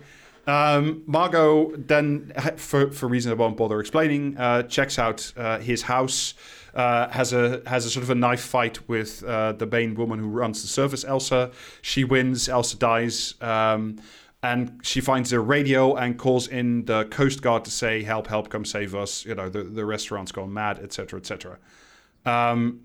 Um, 0.47 1.03
Margot 1.05 1.75
then, 1.75 2.31
for 2.55 2.91
for 2.91 3.07
reasons 3.07 3.33
I 3.33 3.35
won't 3.35 3.57
bother 3.57 3.79
explaining, 3.79 4.37
uh, 4.37 4.63
checks 4.63 4.97
out 4.97 5.31
uh, 5.37 5.59
his 5.59 5.83
house. 5.83 6.33
Uh, 6.73 7.09
has 7.09 7.33
a 7.33 7.61
has 7.65 7.85
a 7.85 7.89
sort 7.89 8.03
of 8.03 8.09
a 8.11 8.15
knife 8.15 8.41
fight 8.41 8.87
with 8.87 9.23
uh, 9.23 9.51
the 9.51 9.65
Bane 9.65 9.95
woman 9.95 10.19
who 10.19 10.27
runs 10.27 10.61
the 10.61 10.67
service, 10.67 11.03
Elsa. 11.03 11.51
She 11.81 12.03
wins. 12.03 12.47
Elsa 12.47 12.77
dies. 12.77 13.33
Um, 13.41 13.99
and 14.43 14.79
she 14.83 15.01
finds 15.01 15.33
a 15.33 15.39
radio 15.39 15.95
and 15.95 16.17
calls 16.17 16.47
in 16.47 16.85
the 16.85 17.05
Coast 17.05 17.41
Guard 17.41 17.65
to 17.65 17.71
say, 17.71 18.03
"Help! 18.03 18.27
Help! 18.27 18.49
Come 18.49 18.63
save 18.63 18.93
us!" 18.93 19.25
You 19.25 19.35
know, 19.35 19.49
the 19.49 19.63
the 19.63 19.85
restaurant's 19.85 20.31
gone 20.31 20.53
mad, 20.53 20.77
etc., 20.79 21.19
etc. 21.19 21.57
Um, 22.25 22.81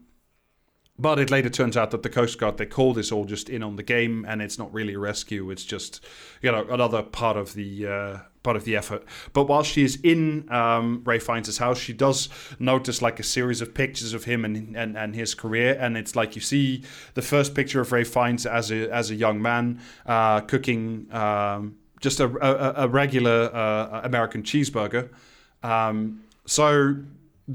but 1.02 1.18
it 1.18 1.30
later 1.30 1.50
turns 1.50 1.76
out 1.76 1.90
that 1.90 2.04
the 2.04 2.08
Coast 2.08 2.38
Guard 2.38 2.56
they 2.58 2.66
call 2.66 2.94
this 2.94 3.10
all 3.10 3.24
just 3.24 3.50
in 3.50 3.62
on 3.62 3.74
the 3.74 3.82
game, 3.82 4.24
and 4.26 4.40
it's 4.40 4.58
not 4.58 4.72
really 4.72 4.94
a 4.94 4.98
rescue. 4.98 5.50
It's 5.50 5.64
just 5.64 6.02
you 6.40 6.50
know 6.52 6.64
another 6.70 7.02
part 7.02 7.36
of 7.36 7.54
the 7.54 7.86
uh, 7.86 8.18
part 8.44 8.56
of 8.56 8.64
the 8.64 8.76
effort. 8.76 9.04
But 9.32 9.44
while 9.44 9.64
she 9.64 9.82
is 9.82 9.98
in 10.02 10.50
um, 10.50 11.02
Ralph 11.04 11.24
Fiennes' 11.24 11.58
house, 11.58 11.78
she 11.78 11.92
does 11.92 12.28
notice 12.60 13.02
like 13.02 13.18
a 13.18 13.24
series 13.24 13.60
of 13.60 13.74
pictures 13.74 14.14
of 14.14 14.24
him 14.24 14.44
and, 14.44 14.76
and, 14.76 14.96
and 14.96 15.14
his 15.14 15.34
career, 15.34 15.76
and 15.78 15.96
it's 15.96 16.14
like 16.14 16.36
you 16.36 16.40
see 16.40 16.84
the 17.14 17.22
first 17.22 17.54
picture 17.54 17.80
of 17.80 17.90
Ralph 17.90 18.08
Fiennes 18.08 18.46
as 18.46 18.70
a 18.70 18.88
as 18.90 19.10
a 19.10 19.16
young 19.16 19.42
man 19.42 19.80
uh, 20.06 20.40
cooking 20.40 21.08
um, 21.12 21.76
just 22.00 22.20
a, 22.20 22.26
a, 22.26 22.84
a 22.84 22.88
regular 22.88 23.50
uh, 23.52 24.02
American 24.04 24.42
cheeseburger. 24.42 25.08
Um, 25.62 26.22
so 26.46 26.96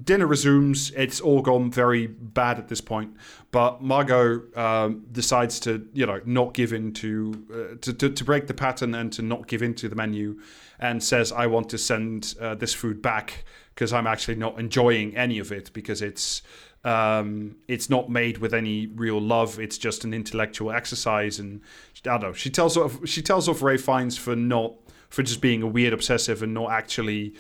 dinner 0.04 0.28
resumes. 0.28 0.92
It's 0.92 1.20
all 1.20 1.42
gone 1.42 1.72
very 1.72 2.08
bad 2.08 2.60
at 2.60 2.68
this 2.68 2.82
point. 2.82 3.16
But 3.52 3.82
Margot 3.82 4.42
um, 4.56 5.06
decides 5.12 5.60
to, 5.62 5.88
you 5.94 6.06
know, 6.06 6.22
not 6.26 6.54
give 6.54 6.74
in 6.74 6.94
to, 6.94 7.46
uh, 7.52 7.76
to, 7.82 7.94
to 7.94 8.10
to 8.10 8.24
break 8.24 8.48
the 8.48 8.54
pattern 8.54 8.96
and 8.96 9.12
to 9.14 9.22
not 9.22 9.48
give 9.48 9.62
in 9.62 9.74
to 9.76 9.90
the 9.90 9.96
menu, 9.96 10.40
and 10.80 11.04
says, 11.04 11.32
"I 11.32 11.48
want 11.48 11.70
to 11.70 11.78
send 11.78 12.36
uh, 12.40 12.56
this 12.56 12.74
food 12.74 13.02
back 13.02 13.46
because 13.74 13.94
I'm 13.94 14.08
actually 14.08 14.36
not 14.36 14.60
enjoying 14.60 15.16
any 15.16 15.40
of 15.40 15.52
it 15.52 15.72
because 15.74 16.02
it's." 16.02 16.42
Um, 16.84 17.58
it's 17.68 17.90
not 17.90 18.10
made 18.10 18.38
with 18.38 18.54
any 18.54 18.88
real 18.88 19.20
love. 19.20 19.60
It's 19.60 19.78
just 19.78 20.06
an 20.06 20.14
intellectual 20.14 20.72
exercise, 20.72 21.38
and 21.38 21.60
I 22.06 22.18
don't 22.18 22.22
know. 22.22 22.34
She 22.34 22.50
tells 22.50 22.78
off. 22.78 23.06
She 23.06 23.22
tells 23.22 23.50
off 23.50 23.62
Ralph 23.62 23.82
Fiennes 23.82 24.16
for 24.18 24.38
not 24.38 24.74
for 25.10 25.24
just 25.24 25.42
being 25.42 25.64
a 25.64 25.68
weird 25.68 25.92
obsessive 25.92 26.44
and 26.44 26.54
not 26.54 26.72
actually 26.72 27.34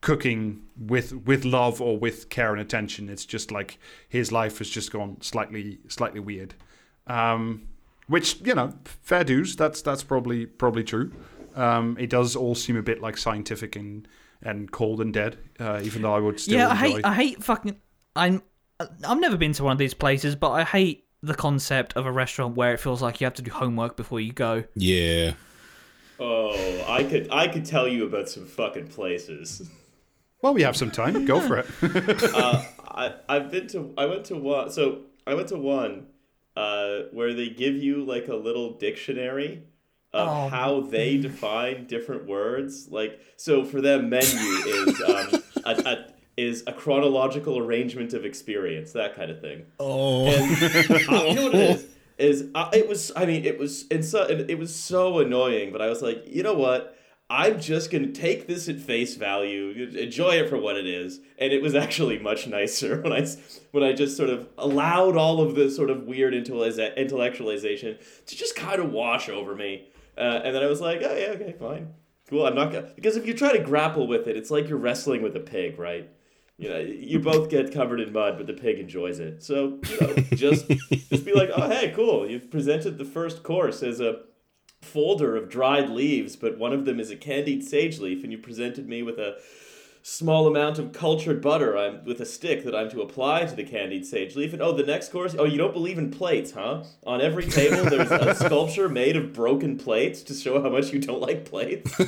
cooking 0.00 0.62
with 0.78 1.12
with 1.12 1.44
love 1.44 1.80
or 1.80 1.98
with 1.98 2.28
care 2.28 2.52
and 2.52 2.60
attention. 2.60 3.08
It's 3.08 3.24
just 3.24 3.50
like 3.50 3.78
his 4.08 4.32
life 4.32 4.58
has 4.58 4.70
just 4.70 4.92
gone 4.92 5.20
slightly 5.20 5.78
slightly 5.88 6.20
weird. 6.20 6.54
Um, 7.06 7.68
which 8.06 8.40
you 8.40 8.54
know, 8.54 8.72
fair 8.84 9.24
dues. 9.24 9.56
That's 9.56 9.82
that's 9.82 10.02
probably 10.02 10.46
probably 10.46 10.84
true. 10.84 11.12
Um, 11.54 11.96
it 11.98 12.10
does 12.10 12.36
all 12.36 12.54
seem 12.54 12.76
a 12.76 12.82
bit 12.82 13.00
like 13.00 13.16
scientific 13.16 13.76
and 13.76 14.06
and 14.42 14.70
cold 14.70 15.00
and 15.00 15.12
dead. 15.12 15.38
Uh, 15.58 15.80
even 15.82 16.02
though 16.02 16.14
I 16.14 16.18
would 16.18 16.40
still 16.40 16.58
yeah, 16.58 16.68
I 16.68 16.72
enjoy. 16.72 16.96
hate 16.96 17.04
I 17.04 17.14
hate 17.14 17.44
fucking 17.44 17.80
I'm 18.16 18.42
I've 18.80 19.20
never 19.20 19.36
been 19.36 19.52
to 19.54 19.64
one 19.64 19.72
of 19.72 19.78
these 19.78 19.94
places, 19.94 20.34
but 20.34 20.50
I 20.50 20.64
hate 20.64 21.04
the 21.22 21.34
concept 21.34 21.94
of 21.96 22.06
a 22.06 22.12
restaurant 22.12 22.56
where 22.56 22.72
it 22.72 22.80
feels 22.80 23.02
like 23.02 23.20
you 23.20 23.26
have 23.26 23.34
to 23.34 23.42
do 23.42 23.50
homework 23.50 23.96
before 23.96 24.20
you 24.20 24.32
go. 24.32 24.64
Yeah. 24.74 25.32
Oh, 26.18 26.84
I 26.88 27.04
could 27.04 27.28
I 27.30 27.48
could 27.48 27.64
tell 27.64 27.86
you 27.88 28.04
about 28.04 28.28
some 28.28 28.46
fucking 28.46 28.88
places. 28.88 29.68
well, 30.42 30.54
we 30.54 30.62
have 30.62 30.76
some 30.76 30.90
time. 30.90 31.24
Go 31.24 31.40
for 31.40 31.58
it. 31.58 31.66
uh, 32.34 32.64
I 32.88 33.14
I've 33.28 33.50
been 33.50 33.66
to 33.68 33.92
I 33.96 34.06
went 34.06 34.24
to 34.26 34.36
one 34.36 34.70
so 34.70 35.02
I 35.26 35.34
went 35.34 35.48
to 35.48 35.58
one 35.58 36.06
uh, 36.56 37.00
where 37.12 37.32
they 37.34 37.48
give 37.48 37.74
you 37.76 38.04
like 38.04 38.28
a 38.28 38.34
little 38.34 38.72
dictionary 38.72 39.62
of 40.12 40.28
Oh. 40.28 40.48
how 40.48 40.80
they 40.80 41.16
define 41.28 41.86
different 41.86 42.26
words. 42.26 42.88
Like 42.90 43.20
so 43.36 43.64
for 43.64 43.80
them, 43.80 44.10
menu 44.10 44.26
is 44.26 45.00
um, 45.02 45.42
a, 45.64 45.70
a 45.70 46.06
is 46.36 46.64
a 46.66 46.72
chronological 46.72 47.58
arrangement 47.58 48.14
of 48.14 48.24
experience, 48.24 48.92
that 48.92 49.14
kind 49.14 49.30
of 49.30 49.40
thing. 49.40 49.66
Oh. 49.78 50.26
And 50.26 50.62
uh, 50.62 51.24
you 51.24 51.34
know 51.34 51.44
what 51.44 51.54
it 51.54 51.70
is? 51.70 51.86
Is 52.18 52.44
uh, 52.54 52.70
it 52.72 52.88
was 52.88 53.12
I 53.16 53.24
mean 53.24 53.44
it 53.44 53.58
was 53.58 53.86
and 53.90 54.04
so 54.04 54.24
it 54.26 54.58
was 54.58 54.74
so 54.74 55.20
annoying, 55.20 55.70
but 55.72 55.80
I 55.80 55.88
was 55.88 56.02
like, 56.02 56.24
you 56.26 56.42
know 56.42 56.54
what? 56.54 56.96
I'm 57.30 57.60
just 57.60 57.92
gonna 57.92 58.10
take 58.10 58.48
this 58.48 58.68
at 58.68 58.80
face 58.80 59.14
value, 59.14 59.88
enjoy 59.96 60.32
it 60.32 60.48
for 60.50 60.58
what 60.58 60.76
it 60.76 60.86
is, 60.86 61.20
and 61.38 61.52
it 61.52 61.62
was 61.62 61.76
actually 61.76 62.18
much 62.18 62.48
nicer 62.48 63.00
when 63.02 63.12
I 63.12 63.24
when 63.70 63.84
I 63.84 63.92
just 63.92 64.16
sort 64.16 64.30
of 64.30 64.48
allowed 64.58 65.16
all 65.16 65.40
of 65.40 65.54
this 65.54 65.76
sort 65.76 65.90
of 65.90 66.02
weird 66.02 66.34
intellectualization 66.34 67.98
to 68.26 68.36
just 68.36 68.56
kind 68.56 68.80
of 68.80 68.90
wash 68.90 69.28
over 69.28 69.54
me, 69.54 69.86
uh, 70.18 70.40
and 70.42 70.56
then 70.56 70.62
I 70.64 70.66
was 70.66 70.80
like, 70.80 71.02
oh 71.04 71.16
yeah, 71.16 71.28
okay, 71.28 71.54
fine, 71.56 71.94
cool. 72.28 72.44
I'm 72.44 72.56
not 72.56 72.72
gonna 72.72 72.90
because 72.96 73.16
if 73.16 73.24
you 73.24 73.32
try 73.32 73.56
to 73.56 73.62
grapple 73.62 74.08
with 74.08 74.26
it, 74.26 74.36
it's 74.36 74.50
like 74.50 74.68
you're 74.68 74.78
wrestling 74.78 75.22
with 75.22 75.36
a 75.36 75.40
pig, 75.40 75.78
right? 75.78 76.10
You 76.58 76.68
know, 76.68 76.80
you 76.80 77.20
both 77.20 77.48
get 77.48 77.72
covered 77.72 78.00
in 78.00 78.12
mud, 78.12 78.38
but 78.38 78.48
the 78.48 78.54
pig 78.54 78.80
enjoys 78.80 79.20
it. 79.20 79.44
So 79.44 79.78
you 79.88 80.00
know, 80.00 80.14
just 80.34 80.66
just 81.08 81.24
be 81.24 81.32
like, 81.32 81.50
oh 81.54 81.68
hey, 81.68 81.92
cool. 81.94 82.28
You've 82.28 82.50
presented 82.50 82.98
the 82.98 83.04
first 83.04 83.44
course 83.44 83.84
as 83.84 84.00
a 84.00 84.22
folder 84.82 85.36
of 85.36 85.48
dried 85.48 85.90
leaves, 85.90 86.36
but 86.36 86.58
one 86.58 86.72
of 86.72 86.84
them 86.84 87.00
is 87.00 87.10
a 87.10 87.16
candied 87.16 87.64
sage 87.64 87.98
leaf, 87.98 88.22
and 88.22 88.32
you 88.32 88.38
presented 88.38 88.88
me 88.88 89.02
with 89.02 89.18
a 89.18 89.36
small 90.02 90.46
amount 90.46 90.78
of 90.78 90.92
cultured 90.92 91.42
butter 91.42 91.76
I'm 91.76 92.02
with 92.06 92.20
a 92.20 92.24
stick 92.24 92.64
that 92.64 92.74
I'm 92.74 92.88
to 92.90 93.02
apply 93.02 93.44
to 93.44 93.54
the 93.54 93.64
candied 93.64 94.06
sage 94.06 94.34
leaf. 94.34 94.52
And 94.52 94.62
oh, 94.62 94.72
the 94.72 94.82
next 94.82 95.12
course. 95.12 95.36
Oh, 95.38 95.44
you 95.44 95.58
don't 95.58 95.74
believe 95.74 95.98
in 95.98 96.10
plates, 96.10 96.52
huh? 96.52 96.84
On 97.06 97.20
every 97.20 97.46
table, 97.46 97.84
there's 97.84 98.10
a 98.10 98.34
sculpture 98.46 98.88
made 98.88 99.16
of 99.16 99.32
broken 99.32 99.76
plates 99.76 100.22
to 100.22 100.34
show 100.34 100.62
how 100.62 100.70
much 100.70 100.92
you 100.92 100.98
don't 101.00 101.20
like 101.20 101.44
plates. 101.44 101.92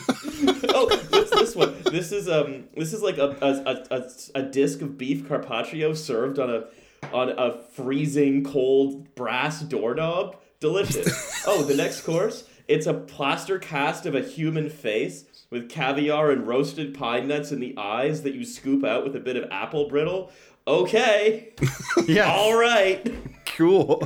oh, 0.69 0.89
what's 1.11 1.31
this 1.31 1.55
one? 1.55 1.83
This 1.85 2.13
is 2.13 2.29
um, 2.29 2.65
this 2.75 2.93
is 2.93 3.03
like 3.03 3.19
a 3.19 3.37
a, 3.43 3.97
a, 3.97 4.11
a 4.37 4.43
disc 4.43 4.81
of 4.81 4.97
beef 4.97 5.29
carpaccio 5.29 5.93
served 5.93 6.39
on 6.39 6.51
a 6.51 6.65
on 7.13 7.31
a 7.31 7.63
freezing 7.75 8.45
cold 8.45 9.15
brass 9.15 9.61
doorknob. 9.61 10.37
Delicious. 10.61 11.45
oh, 11.47 11.63
the 11.63 11.75
next 11.75 12.03
course. 12.03 12.45
It's 12.69 12.87
a 12.87 12.95
plaster 12.95 13.59
cast 13.59 14.07
of 14.07 14.15
a 14.15 14.21
human 14.23 14.71
face 14.71 15.25
with 15.51 15.69
caviar 15.69 16.31
and 16.31 16.47
roasted 16.47 16.95
pine 16.95 17.29
nuts 17.29 17.53
in 17.53 17.61
the 17.61 17.75
eyes 17.77 18.23
that 18.23 18.35
you 18.35 18.45
scoop 18.45 18.85
out 18.85 19.05
with 19.05 19.15
a 19.17 19.21
bit 19.21 19.37
of 19.37 19.51
apple 19.51 19.89
brittle. 19.89 20.31
Okay. 20.67 21.53
Yeah. 22.07 22.33
All 22.33 22.59
right. 22.59 23.15
Cool. 23.57 24.03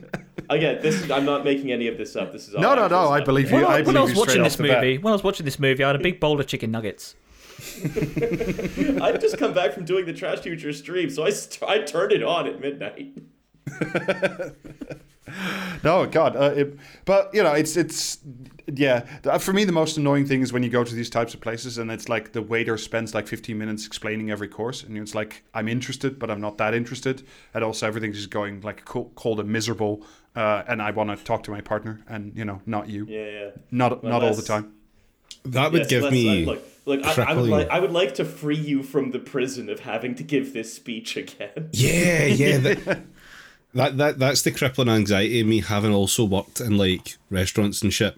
Again, 0.50 0.80
this 0.82 0.96
is, 0.96 1.10
I'm 1.10 1.24
not 1.24 1.44
making 1.44 1.72
any 1.72 1.86
of 1.88 1.96
this 1.96 2.16
up. 2.16 2.32
This 2.32 2.48
is 2.48 2.54
all 2.54 2.60
no, 2.60 2.74
no, 2.74 2.84
actual 2.84 3.02
no. 3.02 3.08
I 3.08 3.20
believe 3.24 3.50
you. 3.50 3.56
When, 3.56 3.64
I, 3.64 3.68
I 3.68 3.74
when 3.76 3.84
believe 3.84 3.96
I 3.96 4.02
was 4.02 4.12
you 4.12 4.18
watching 4.18 4.42
this 4.42 4.54
off 4.54 4.66
bat. 4.66 4.82
movie, 4.82 4.98
when 4.98 5.10
I 5.12 5.14
was 5.14 5.24
watching 5.24 5.44
this 5.44 5.58
movie, 5.58 5.82
I 5.82 5.88
had 5.88 5.96
a 5.96 6.00
big 6.00 6.20
bowl 6.20 6.38
of 6.38 6.46
chicken 6.46 6.70
nuggets. 6.70 7.14
I've 9.02 9.20
just 9.20 9.38
come 9.38 9.52
back 9.54 9.72
from 9.72 9.84
doing 9.84 10.06
the 10.06 10.12
Trash 10.12 10.40
Future 10.40 10.72
stream, 10.72 11.08
so 11.10 11.24
I, 11.24 11.30
st- 11.30 11.68
I 11.68 11.78
turned 11.82 12.12
it 12.12 12.22
on 12.22 12.46
at 12.46 12.60
midnight. 12.60 13.18
No, 15.84 16.04
God. 16.06 16.36
Uh, 16.36 16.52
it, 16.54 16.78
but 17.04 17.34
you 17.34 17.42
know, 17.42 17.52
it's 17.52 17.76
it's 17.76 18.18
yeah. 18.66 19.00
For 19.38 19.52
me, 19.52 19.64
the 19.64 19.72
most 19.72 19.96
annoying 19.96 20.26
thing 20.26 20.42
is 20.42 20.52
when 20.52 20.62
you 20.62 20.68
go 20.68 20.84
to 20.84 20.94
these 20.94 21.08
types 21.08 21.32
of 21.34 21.40
places 21.40 21.78
and 21.78 21.90
it's 21.90 22.08
like 22.08 22.32
the 22.32 22.42
waiter 22.42 22.76
spends 22.76 23.14
like 23.14 23.26
15 23.26 23.56
minutes 23.56 23.86
explaining 23.86 24.30
every 24.30 24.48
course, 24.48 24.82
and 24.82 24.98
it's 24.98 25.14
like 25.14 25.42
I'm 25.54 25.68
interested, 25.68 26.18
but 26.18 26.30
I'm 26.30 26.40
not 26.40 26.58
that 26.58 26.74
interested, 26.74 27.22
and 27.54 27.64
also 27.64 27.86
everything's 27.86 28.16
just 28.16 28.30
going 28.30 28.60
like 28.60 28.84
co- 28.84 29.10
cold 29.14 29.40
and 29.40 29.48
miserable, 29.48 30.02
uh, 30.36 30.64
and 30.68 30.82
I 30.82 30.90
want 30.90 31.16
to 31.16 31.24
talk 31.24 31.42
to 31.44 31.50
my 31.50 31.62
partner, 31.62 32.00
and 32.08 32.36
you 32.36 32.44
know, 32.44 32.60
not 32.66 32.88
you, 32.88 33.06
Yeah, 33.08 33.26
yeah. 33.30 33.50
not 33.70 34.02
Well, 34.02 34.12
not 34.12 34.22
all 34.22 34.34
the 34.34 34.42
time. 34.42 34.74
That 35.46 35.72
would 35.72 35.82
Yes, 35.82 35.88
give 35.90 36.12
me. 36.12 36.44
look, 36.44 36.62
look. 36.84 37.02
I, 37.02 37.30
I 37.30 37.34
would 37.34 37.48
like. 37.48 37.70
I 37.70 37.80
would 37.80 37.92
like 37.92 38.14
to 38.16 38.26
free 38.26 38.58
you 38.58 38.82
from 38.82 39.10
the 39.10 39.18
prison 39.18 39.70
of 39.70 39.80
having 39.80 40.14
to 40.16 40.22
give 40.22 40.52
this 40.52 40.74
speech 40.74 41.16
again. 41.16 41.70
Yeah, 41.72 42.24
yeah. 42.26 42.58
That, 42.58 43.00
that 43.74 43.96
that 43.98 44.18
that's 44.18 44.42
the 44.42 44.50
crippling 44.50 44.88
anxiety 44.88 45.40
of 45.40 45.46
me 45.46 45.60
having 45.60 45.92
also 45.92 46.24
worked 46.24 46.60
in 46.60 46.76
like 46.76 47.16
restaurants 47.30 47.82
and 47.82 47.92
shit, 47.92 48.16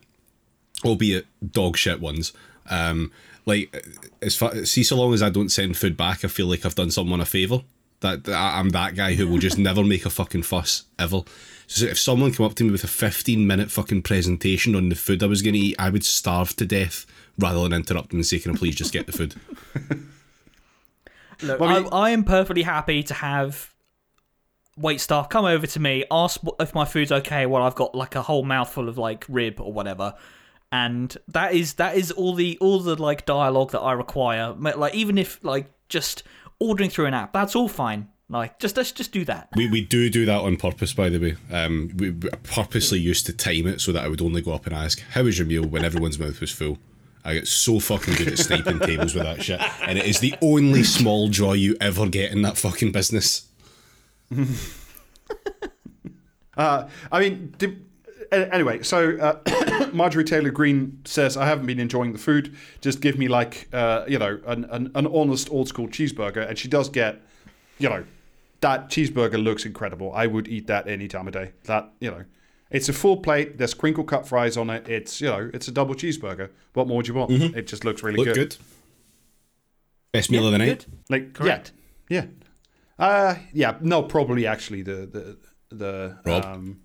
albeit 0.84 1.26
dog 1.52 1.76
shit 1.76 2.00
ones. 2.00 2.32
Um, 2.70 3.12
like 3.44 3.84
as 4.20 4.36
far 4.36 4.64
see, 4.64 4.82
so 4.82 4.96
long 4.96 5.12
as 5.12 5.22
I 5.22 5.30
don't 5.30 5.50
send 5.50 5.76
food 5.76 5.96
back, 5.96 6.24
I 6.24 6.28
feel 6.28 6.46
like 6.46 6.64
I've 6.64 6.74
done 6.74 6.90
someone 6.90 7.20
a 7.20 7.26
favor. 7.26 7.62
That, 8.00 8.24
that 8.24 8.36
I'm 8.36 8.70
that 8.70 8.96
guy 8.96 9.14
who 9.14 9.28
will 9.28 9.38
just 9.38 9.58
never 9.68 9.84
make 9.84 10.04
a 10.04 10.10
fucking 10.10 10.42
fuss 10.42 10.84
ever. 10.98 11.22
So 11.68 11.86
if 11.86 11.98
someone 11.98 12.32
came 12.32 12.44
up 12.44 12.54
to 12.56 12.64
me 12.64 12.70
with 12.70 12.82
a 12.82 12.88
15 12.88 13.46
minute 13.46 13.70
fucking 13.70 14.02
presentation 14.02 14.74
on 14.74 14.88
the 14.88 14.96
food 14.96 15.22
I 15.22 15.26
was 15.26 15.40
going 15.40 15.54
to 15.54 15.60
eat, 15.60 15.76
I 15.78 15.90
would 15.90 16.04
starve 16.04 16.56
to 16.56 16.66
death 16.66 17.06
rather 17.38 17.62
than 17.62 17.72
interrupt 17.72 18.10
them 18.10 18.18
and 18.18 18.26
say, 18.26 18.38
"Can 18.40 18.52
I 18.52 18.58
please 18.58 18.74
just 18.74 18.92
get 18.92 19.06
the 19.06 19.12
food?" 19.12 19.34
Look, 21.42 21.60
Well, 21.60 21.70
I 21.70 21.78
I, 21.88 22.06
I 22.08 22.10
am 22.10 22.24
perfectly 22.24 22.62
happy 22.62 23.02
to 23.04 23.14
have 23.14 23.72
wait 24.76 25.00
staff 25.00 25.28
come 25.28 25.44
over 25.44 25.66
to 25.66 25.80
me, 25.80 26.04
ask 26.10 26.40
if 26.60 26.74
my 26.74 26.84
food's 26.84 27.12
okay 27.12 27.46
while 27.46 27.62
I've 27.62 27.74
got 27.74 27.94
like 27.94 28.14
a 28.14 28.22
whole 28.22 28.42
mouthful 28.42 28.88
of 28.88 28.98
like 28.98 29.24
rib 29.28 29.60
or 29.60 29.72
whatever. 29.72 30.14
And 30.70 31.14
that 31.28 31.54
is 31.54 31.74
that 31.74 31.96
is 31.96 32.10
all 32.10 32.34
the 32.34 32.56
all 32.60 32.80
the 32.80 33.00
like 33.00 33.26
dialogue 33.26 33.72
that 33.72 33.80
I 33.80 33.92
require. 33.92 34.52
Like 34.52 34.94
even 34.94 35.18
if 35.18 35.42
like 35.44 35.70
just 35.88 36.22
ordering 36.58 36.88
through 36.88 37.06
an 37.06 37.14
app, 37.14 37.32
that's 37.32 37.54
all 37.54 37.68
fine. 37.68 38.08
Like 38.30 38.58
just 38.58 38.78
let's 38.78 38.92
just 38.92 39.12
do 39.12 39.26
that. 39.26 39.50
We, 39.54 39.68
we 39.68 39.82
do 39.82 40.08
do 40.08 40.24
that 40.24 40.40
on 40.40 40.56
purpose, 40.56 40.94
by 40.94 41.10
the 41.10 41.18
way. 41.18 41.36
Um, 41.50 41.90
we 41.96 42.10
we 42.10 42.30
purposely 42.42 42.98
used 42.98 43.26
to 43.26 43.34
time 43.34 43.66
it 43.66 43.82
so 43.82 43.92
that 43.92 44.02
I 44.02 44.08
would 44.08 44.22
only 44.22 44.40
go 44.40 44.52
up 44.52 44.66
and 44.66 44.74
ask, 44.74 45.02
"How 45.10 45.24
was 45.24 45.38
your 45.38 45.46
meal?" 45.46 45.66
when 45.66 45.84
everyone's 45.84 46.18
mouth 46.18 46.40
was 46.40 46.50
full. 46.50 46.78
I 47.24 47.34
get 47.34 47.46
so 47.46 47.78
fucking 47.78 48.14
good 48.14 48.28
at 48.28 48.38
sniping 48.38 48.80
tables 48.80 49.14
with 49.14 49.24
that 49.24 49.42
shit, 49.42 49.60
and 49.86 49.98
it 49.98 50.06
is 50.06 50.20
the 50.20 50.34
only 50.40 50.82
small 50.82 51.28
joy 51.28 51.52
you 51.52 51.76
ever 51.80 52.08
get 52.08 52.32
in 52.32 52.42
that 52.42 52.56
fucking 52.56 52.92
business. 52.92 53.48
Uh, 56.54 56.86
I 57.10 57.20
mean, 57.20 57.54
did, 57.56 57.82
anyway, 58.30 58.82
so 58.82 59.16
uh, 59.16 59.88
Marjorie 59.92 60.24
Taylor 60.24 60.50
Greene 60.50 61.00
says, 61.04 61.36
I 61.36 61.46
haven't 61.46 61.66
been 61.66 61.80
enjoying 61.80 62.12
the 62.12 62.18
food. 62.18 62.54
Just 62.80 63.00
give 63.00 63.18
me, 63.18 63.28
like, 63.28 63.68
uh, 63.72 64.04
you 64.06 64.18
know, 64.18 64.38
an, 64.46 64.64
an, 64.66 64.90
an 64.94 65.06
honest 65.06 65.50
old 65.50 65.68
school 65.68 65.88
cheeseburger. 65.88 66.46
And 66.46 66.58
she 66.58 66.68
does 66.68 66.88
get, 66.90 67.22
you 67.78 67.88
know, 67.88 68.04
that 68.60 68.90
cheeseburger 68.90 69.42
looks 69.42 69.64
incredible. 69.64 70.12
I 70.14 70.26
would 70.26 70.46
eat 70.46 70.66
that 70.66 70.86
any 70.88 71.08
time 71.08 71.26
of 71.26 71.32
day. 71.32 71.52
That, 71.64 71.90
you 72.00 72.10
know, 72.10 72.24
it's 72.70 72.88
a 72.88 72.92
full 72.92 73.16
plate. 73.16 73.58
There's 73.58 73.74
crinkle 73.74 74.04
cut 74.04 74.28
fries 74.28 74.56
on 74.56 74.68
it. 74.70 74.88
It's, 74.88 75.20
you 75.20 75.28
know, 75.28 75.50
it's 75.54 75.68
a 75.68 75.72
double 75.72 75.94
cheeseburger. 75.94 76.50
What 76.74 76.86
more 76.86 77.02
do 77.02 77.08
you 77.12 77.18
want? 77.18 77.32
It 77.32 77.66
just 77.66 77.84
looks 77.84 78.02
really 78.02 78.18
Look 78.18 78.26
good. 78.26 78.34
good. 78.34 78.56
Best 80.12 80.30
meal 80.30 80.46
of 80.46 80.52
the 80.52 80.58
night. 80.58 80.66
Good. 80.66 80.86
Like, 81.08 81.32
Correct. 81.32 81.72
Yeah. 82.10 82.20
Yeah. 82.22 82.26
Uh, 83.02 83.34
yeah. 83.52 83.76
No, 83.80 84.02
probably 84.02 84.46
actually 84.46 84.82
the 84.82 85.06
the 85.06 85.36
the 85.74 86.18
Rob? 86.24 86.44
um, 86.44 86.80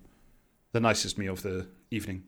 the 0.72 0.80
nicest 0.80 1.16
meal 1.16 1.32
of 1.32 1.42
the 1.42 1.66
evening. 1.90 2.24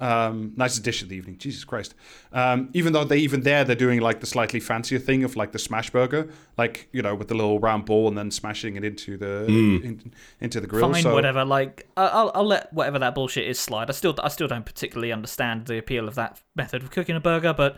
Um, 0.00 0.52
nicest 0.56 0.82
dish 0.82 1.02
of 1.02 1.08
the 1.08 1.16
evening. 1.16 1.38
Jesus 1.38 1.64
Christ. 1.64 1.94
Um, 2.32 2.68
even 2.74 2.92
though 2.92 3.04
they 3.04 3.18
even 3.18 3.42
there 3.42 3.64
they're 3.64 3.76
doing 3.76 4.00
like 4.00 4.20
the 4.20 4.26
slightly 4.26 4.60
fancier 4.60 4.98
thing 4.98 5.24
of 5.24 5.34
like 5.36 5.52
the 5.52 5.58
smash 5.58 5.90
burger, 5.90 6.28
like 6.56 6.88
you 6.92 7.02
know 7.02 7.14
with 7.14 7.28
the 7.28 7.34
little 7.34 7.58
round 7.58 7.84
ball 7.86 8.06
and 8.08 8.16
then 8.16 8.30
smashing 8.30 8.76
it 8.76 8.84
into 8.84 9.16
the 9.16 9.46
in, 9.46 10.12
into 10.40 10.60
the 10.60 10.66
grill. 10.66 10.92
Fine, 10.92 11.02
so, 11.02 11.14
whatever. 11.14 11.44
Like 11.44 11.88
I- 11.96 12.06
I'll 12.06 12.30
I'll 12.34 12.46
let 12.46 12.72
whatever 12.72 12.98
that 13.00 13.14
bullshit 13.16 13.46
is 13.48 13.58
slide. 13.58 13.88
I 13.88 13.92
still 13.92 14.14
I 14.22 14.28
still 14.28 14.48
don't 14.48 14.66
particularly 14.66 15.12
understand 15.12 15.66
the 15.66 15.78
appeal 15.78 16.06
of 16.06 16.14
that 16.14 16.40
method 16.54 16.82
of 16.82 16.90
cooking 16.90 17.16
a 17.16 17.20
burger, 17.20 17.52
but 17.52 17.76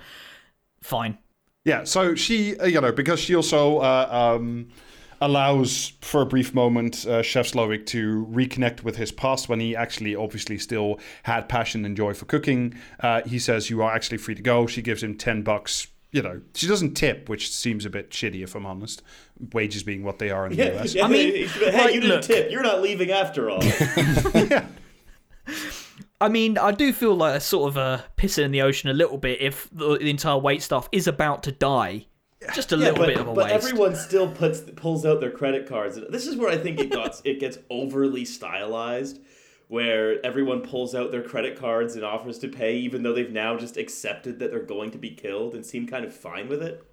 fine. 0.82 1.18
Yeah, 1.64 1.82
so 1.82 2.14
she, 2.14 2.56
uh, 2.58 2.66
you 2.66 2.80
know, 2.80 2.92
because 2.92 3.18
she 3.18 3.34
also 3.34 3.78
uh, 3.78 4.36
um, 4.38 4.68
allows 5.20 5.92
for 6.00 6.22
a 6.22 6.26
brief 6.26 6.54
moment 6.54 7.06
uh, 7.06 7.22
Chef 7.22 7.46
Slowik 7.50 7.86
to 7.86 8.26
reconnect 8.30 8.82
with 8.82 8.96
his 8.96 9.10
past 9.12 9.48
when 9.48 9.60
he 9.60 9.74
actually 9.76 10.14
obviously 10.14 10.58
still 10.58 10.98
had 11.24 11.48
passion 11.48 11.84
and 11.84 11.96
joy 11.96 12.14
for 12.14 12.24
cooking. 12.26 12.74
Uh, 13.00 13.22
he 13.22 13.38
says, 13.38 13.70
You 13.70 13.82
are 13.82 13.94
actually 13.94 14.18
free 14.18 14.34
to 14.34 14.42
go. 14.42 14.66
She 14.66 14.82
gives 14.82 15.02
him 15.02 15.16
10 15.16 15.42
bucks. 15.42 15.86
You 16.12 16.22
know, 16.22 16.40
she 16.54 16.66
doesn't 16.66 16.94
tip, 16.94 17.28
which 17.28 17.50
seems 17.50 17.84
a 17.84 17.90
bit 17.90 18.10
shitty 18.10 18.42
if 18.42 18.54
I'm 18.54 18.64
honest. 18.64 19.02
Wages 19.52 19.82
being 19.82 20.02
what 20.04 20.18
they 20.18 20.30
are 20.30 20.46
in 20.46 20.52
the 20.52 20.58
Yeah, 20.58 20.80
US. 20.82 20.94
yeah, 20.94 21.04
I 21.04 21.08
mean, 21.08 21.32
hey, 21.34 21.46
hey, 21.46 21.72
like, 21.84 21.94
you 21.94 22.00
didn't 22.00 22.16
look. 22.16 22.22
tip. 22.24 22.50
You're 22.50 22.62
not 22.62 22.80
leaving 22.80 23.10
after 23.10 23.50
all. 23.50 23.60
I 26.20 26.28
mean, 26.30 26.56
I 26.56 26.72
do 26.72 26.92
feel 26.94 27.14
like 27.14 27.34
a 27.36 27.40
sort 27.40 27.68
of 27.68 27.76
a 27.76 28.04
piss 28.16 28.38
in 28.38 28.50
the 28.50 28.62
ocean 28.62 28.88
a 28.88 28.94
little 28.94 29.18
bit 29.18 29.40
if 29.40 29.68
the, 29.70 29.98
the 29.98 30.08
entire 30.08 30.38
wait 30.38 30.62
staff 30.62 30.88
is 30.90 31.06
about 31.06 31.42
to 31.42 31.52
die. 31.52 32.06
Just 32.54 32.72
a 32.72 32.76
Yeah, 32.76 32.90
little 32.90 32.98
but, 32.98 33.06
bit 33.08 33.18
of 33.18 33.28
a 33.28 33.32
but 33.32 33.44
waste. 33.50 33.54
everyone 33.54 33.96
still 33.96 34.28
puts 34.30 34.60
pulls 34.76 35.06
out 35.06 35.20
their 35.20 35.30
credit 35.30 35.66
cards. 35.66 35.98
This 36.10 36.26
is 36.26 36.36
where 36.36 36.50
I 36.50 36.56
think 36.58 36.78
it 36.78 36.90
got 36.90 37.20
it 37.24 37.40
gets 37.40 37.58
overly 37.70 38.24
stylized, 38.24 39.20
where 39.68 40.24
everyone 40.24 40.60
pulls 40.60 40.94
out 40.94 41.10
their 41.10 41.22
credit 41.22 41.58
cards 41.58 41.94
and 41.96 42.04
offers 42.04 42.38
to 42.40 42.48
pay, 42.48 42.76
even 42.76 43.02
though 43.02 43.14
they've 43.14 43.32
now 43.32 43.56
just 43.56 43.76
accepted 43.76 44.38
that 44.38 44.50
they're 44.50 44.60
going 44.62 44.90
to 44.90 44.98
be 44.98 45.10
killed 45.10 45.54
and 45.54 45.64
seem 45.64 45.86
kind 45.86 46.04
of 46.04 46.14
fine 46.14 46.48
with 46.48 46.62
it. 46.62 46.84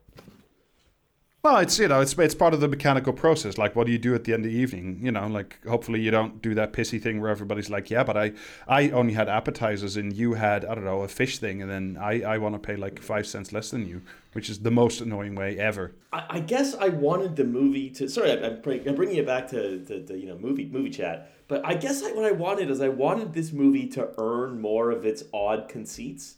Well, 1.44 1.58
it's 1.58 1.78
you 1.78 1.90
know, 1.90 2.00
it's 2.00 2.18
it's 2.18 2.34
part 2.34 2.54
of 2.54 2.62
the 2.62 2.70
mechanical 2.70 3.12
process. 3.12 3.58
Like, 3.58 3.76
what 3.76 3.86
do 3.86 3.92
you 3.92 3.98
do 3.98 4.16
at 4.16 4.24
the 4.24 4.32
end 4.34 4.46
of 4.46 4.52
the 4.52 4.58
evening? 4.58 5.00
You 5.02 5.12
know, 5.12 5.28
like 5.28 5.60
hopefully 5.68 6.00
you 6.00 6.10
don't 6.10 6.42
do 6.42 6.56
that 6.56 6.72
pissy 6.72 7.02
thing 7.02 7.20
where 7.20 7.30
everybody's 7.30 7.70
like, 7.70 7.90
yeah, 7.90 8.02
but 8.02 8.16
I 8.16 8.32
I 8.66 8.92
only 8.92 9.12
had 9.12 9.28
appetizers 9.28 9.98
and 9.98 10.14
you 10.14 10.36
had 10.36 10.64
I 10.64 10.74
don't 10.74 10.86
know 10.86 11.02
a 11.02 11.10
fish 11.10 11.40
thing, 11.40 11.62
and 11.62 11.70
then 11.70 11.98
I 12.00 12.22
I 12.22 12.38
want 12.38 12.56
to 12.56 12.60
pay 12.60 12.78
like 12.78 13.02
five 13.02 13.28
cents 13.28 13.52
less 13.52 13.72
than 13.72 13.86
you, 13.86 14.04
which 14.32 14.50
is 14.50 14.60
the 14.60 14.72
most 14.72 15.02
annoying 15.02 15.36
way 15.36 15.60
ever. 15.60 15.92
I, 16.14 16.26
I 16.30 16.40
guess 16.40 16.76
I 16.76 16.88
wanted 16.88 17.36
the 17.36 17.44
movie 17.44 17.90
to. 17.90 18.08
Sorry, 18.08 18.34
bring, 18.64 18.88
I'm 18.88 18.96
bringing 18.96 19.18
it 19.18 19.26
back 19.26 19.50
to 19.50 19.80
the, 19.80 20.18
you 20.18 20.28
know 20.28 20.38
movie 20.38 20.70
movie 20.72 20.92
chat. 20.92 21.30
But 21.50 21.66
I 21.66 21.74
guess 21.74 22.04
I, 22.04 22.14
what 22.14 22.24
I 22.24 22.32
wanted 22.32 22.70
is 22.72 22.80
I 22.80 22.88
wanted 22.88 23.34
this 23.34 23.52
movie 23.52 23.88
to 23.88 24.12
earn 24.18 24.62
more 24.62 24.92
of 24.92 25.06
its 25.06 25.24
odd 25.34 25.68
conceits. 25.68 26.38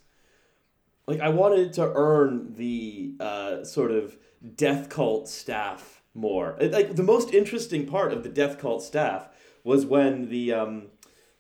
Like 1.06 1.20
I 1.20 1.30
wanted 1.30 1.60
it 1.60 1.74
to 1.74 1.92
earn 1.94 2.56
the 2.56 3.14
uh, 3.20 3.64
sort 3.64 3.92
of 3.92 4.18
death 4.56 4.90
cult 4.90 5.28
staff 5.28 6.02
more. 6.14 6.58
Like 6.60 6.96
the 6.96 7.04
most 7.04 7.34
interesting 7.34 7.86
part 7.86 8.14
of 8.14 8.24
the 8.24 8.30
death 8.30 8.60
cult 8.60 8.84
staff 8.84 9.28
was 9.64 9.86
when 9.86 10.30
the 10.30 10.54
um, 10.54 10.88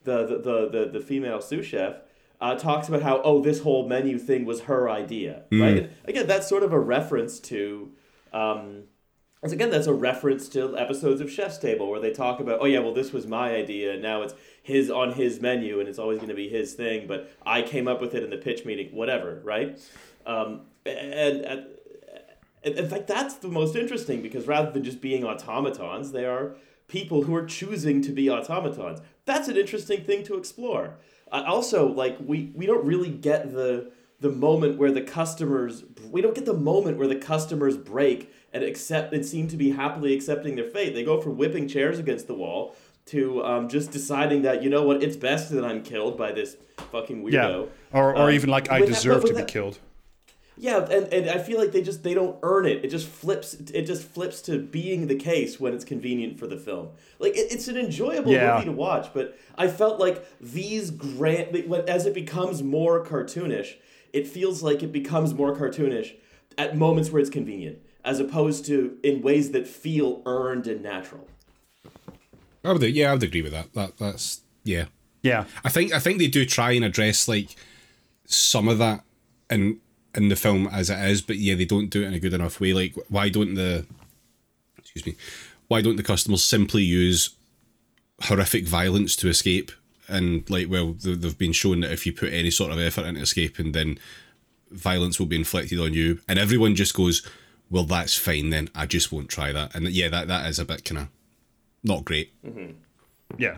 the, 0.03 0.25
the, 0.25 0.37
the, 0.37 0.69
the, 0.69 0.89
the 0.93 0.99
female 0.99 1.41
sous 1.41 1.65
chef 1.65 1.95
uh, 2.41 2.55
talks 2.55 2.87
about 2.87 3.01
how 3.01 3.21
oh 3.23 3.41
this 3.41 3.61
whole 3.61 3.87
menu 3.87 4.17
thing 4.17 4.45
was 4.45 4.61
her 4.61 4.89
idea 4.89 5.43
right? 5.51 5.77
And 5.77 5.89
again 6.05 6.27
that's 6.27 6.47
sort 6.47 6.63
of 6.63 6.73
a 6.73 6.79
reference 6.79 7.39
to 7.41 7.91
um, 8.33 8.83
again 9.41 9.69
that's 9.69 9.87
a 9.87 9.93
reference 9.93 10.49
to 10.49 10.77
episodes 10.77 11.21
of 11.21 11.31
chef's 11.31 11.57
table 11.57 11.89
where 11.89 11.99
they 11.99 12.11
talk 12.11 12.39
about 12.39 12.59
oh 12.61 12.65
yeah 12.65 12.79
well 12.79 12.93
this 12.93 13.13
was 13.13 13.25
my 13.25 13.55
idea 13.55 13.93
and 13.93 14.01
now 14.01 14.21
it's 14.21 14.33
his 14.61 14.91
on 14.91 15.13
his 15.13 15.39
menu 15.39 15.79
and 15.79 15.87
it's 15.87 15.99
always 15.99 16.17
going 16.17 16.29
to 16.29 16.35
be 16.35 16.49
his 16.49 16.73
thing 16.73 17.07
but 17.07 17.31
i 17.45 17.61
came 17.61 17.87
up 17.87 18.01
with 18.01 18.13
it 18.13 18.23
in 18.23 18.29
the 18.29 18.37
pitch 18.37 18.65
meeting 18.65 18.87
whatever 18.93 19.41
right? 19.43 19.79
Um, 20.25 20.61
and, 20.85 21.41
and 21.41 21.65
In 22.65 22.77
in 22.77 22.89
fact, 22.89 23.07
that's 23.07 23.35
the 23.35 23.47
most 23.47 23.75
interesting 23.75 24.21
because 24.21 24.47
rather 24.47 24.71
than 24.71 24.83
just 24.83 24.99
being 24.99 25.23
automatons, 25.23 26.11
they 26.11 26.25
are 26.25 26.55
people 26.87 27.23
who 27.23 27.33
are 27.35 27.45
choosing 27.45 28.01
to 28.01 28.11
be 28.11 28.29
automatons. 28.29 28.99
That's 29.25 29.47
an 29.47 29.57
interesting 29.57 30.03
thing 30.03 30.23
to 30.25 30.35
explore. 30.37 30.97
Uh, 31.31 31.43
also, 31.47 31.87
like 31.87 32.17
we 32.19 32.51
we 32.55 32.65
don't 32.65 32.85
really 32.85 33.09
get 33.09 33.53
the 33.53 33.91
the 34.19 34.29
moment 34.29 34.77
where 34.77 34.91
the 34.91 35.01
customers 35.01 35.83
we 36.11 36.21
don't 36.21 36.35
get 36.35 36.45
the 36.45 36.53
moment 36.71 36.97
where 36.97 37.07
the 37.07 37.15
customers 37.33 37.77
break 37.77 38.31
and 38.53 38.63
accept 38.63 39.13
and 39.13 39.25
seem 39.25 39.47
to 39.49 39.57
be 39.57 39.71
happily 39.71 40.13
accepting 40.13 40.55
their 40.55 40.69
fate. 40.75 40.93
They 40.93 41.03
go 41.03 41.19
from 41.21 41.37
whipping 41.37 41.67
chairs 41.67 41.99
against 41.99 42.27
the 42.27 42.33
wall 42.35 42.75
to 43.07 43.43
um, 43.45 43.69
just 43.69 43.91
deciding 43.91 44.41
that 44.43 44.63
you 44.63 44.69
know 44.69 44.83
what 44.83 45.03
it's 45.03 45.17
best 45.17 45.51
that 45.51 45.63
I'm 45.65 45.83
killed 45.83 46.17
by 46.17 46.31
this 46.31 46.57
fucking 46.91 47.23
weirdo. 47.23 47.31
Yeah. 47.31 47.99
Or, 47.99 48.15
or 48.15 48.29
Um, 48.29 48.31
even 48.31 48.49
like 48.49 48.69
I 48.71 48.79
with 48.79 48.89
that- 48.89 48.95
deserve 48.95 49.23
to 49.25 49.33
with 49.33 49.45
be 49.45 49.51
killed. 49.51 49.77
Yeah, 50.57 50.85
and, 50.89 51.11
and 51.13 51.29
I 51.29 51.39
feel 51.39 51.59
like 51.59 51.73
they 51.73 51.81
just 51.81 52.03
they 52.03 52.13
don't 52.13 52.37
earn 52.41 52.65
it. 52.65 52.85
It 52.85 52.89
just 52.89 53.07
flips. 53.07 53.55
It 53.55 53.83
just 53.83 54.03
flips 54.03 54.41
to 54.43 54.57
being 54.59 55.07
the 55.07 55.15
case 55.15 55.59
when 55.59 55.73
it's 55.73 55.83
convenient 55.83 56.39
for 56.39 56.47
the 56.47 56.55
film. 56.57 56.89
Like 57.19 57.33
it, 57.35 57.51
it's 57.51 57.67
an 57.67 57.75
enjoyable 57.77 58.31
Yeah. 58.31 58.53
movie 58.53 58.65
to 58.65 58.71
watch, 58.71 59.13
but 59.13 59.37
I 59.57 59.67
felt 59.67 59.99
like 59.99 60.25
these 60.39 60.91
grand 60.91 61.51
when 61.67 61.87
as 61.89 62.05
it 62.05 62.13
becomes 62.13 62.63
more 62.63 63.05
cartoonish, 63.05 63.73
it 64.13 64.27
feels 64.27 64.63
like 64.63 64.81
it 64.81 64.93
becomes 64.93 65.33
more 65.33 65.53
cartoonish 65.55 66.13
at 66.57 66.77
moments 66.77 67.11
where 67.11 67.19
it's 67.19 67.29
convenient, 67.29 67.79
as 68.05 68.19
opposed 68.21 68.65
to 68.67 68.97
in 69.03 69.21
ways 69.21 69.51
that 69.51 69.67
feel 69.67 70.21
earned 70.25 70.67
and 70.67 70.81
natural. 70.81 71.27
I 72.63 72.71
would, 72.71 72.81
yeah, 72.81 73.11
I 73.11 73.13
would 73.13 73.23
agree 73.23 73.41
with 73.41 73.51
that. 73.51 73.73
That 73.73 73.97
that's 73.97 74.41
yeah. 74.63 74.85
Yeah. 75.21 75.45
I 75.65 75.69
think 75.69 75.91
I 75.93 75.99
think 75.99 76.19
they 76.19 76.27
do 76.27 76.45
try 76.45 76.71
and 76.71 76.85
address 76.85 77.27
like 77.27 77.55
some 78.25 78.69
of 78.69 78.77
that 78.77 79.03
in 79.49 79.81
in 80.15 80.29
the 80.29 80.35
film 80.35 80.67
as 80.71 80.89
it 80.89 80.99
is, 81.09 81.21
but 81.21 81.37
yeah, 81.37 81.55
they 81.55 81.65
don't 81.65 81.89
do 81.89 82.03
it 82.03 82.07
in 82.07 82.13
a 82.13 82.19
good 82.19 82.33
enough 82.33 82.59
way. 82.59 82.73
Like, 82.73 82.95
why 83.09 83.29
don't 83.29 83.55
the 83.55 83.85
excuse 84.77 85.05
me, 85.05 85.15
why 85.67 85.81
don't 85.81 85.95
the 85.97 86.03
customers 86.03 86.43
simply 86.43 86.83
use 86.83 87.31
horrific 88.23 88.65
violence 88.67 89.15
to 89.17 89.29
escape? 89.29 89.71
And 90.07 90.47
like, 90.49 90.69
well, 90.69 90.93
they- 90.93 91.15
they've 91.15 91.37
been 91.37 91.51
shown 91.51 91.79
that 91.81 91.91
if 91.91 92.05
you 92.05 92.13
put 92.13 92.31
any 92.31 92.51
sort 92.51 92.71
of 92.71 92.79
effort 92.79 93.05
into 93.05 93.21
escaping, 93.21 93.71
then 93.71 93.97
violence 94.71 95.19
will 95.19 95.25
be 95.25 95.35
inflicted 95.35 95.79
on 95.79 95.93
you, 95.93 96.19
and 96.27 96.37
everyone 96.39 96.75
just 96.75 96.93
goes, 96.93 97.23
"Well, 97.69 97.83
that's 97.85 98.15
fine 98.17 98.49
then. 98.51 98.69
I 98.75 98.85
just 98.85 99.11
won't 99.11 99.29
try 99.29 99.51
that." 99.51 99.73
And 99.75 99.87
yeah, 99.89 100.09
that 100.09 100.27
that 100.27 100.47
is 100.49 100.59
a 100.59 100.65
bit 100.65 100.85
kind 100.85 100.99
of 101.01 101.07
not 101.83 102.05
great. 102.05 102.31
Mm-hmm. 102.45 102.73
Yeah. 103.37 103.57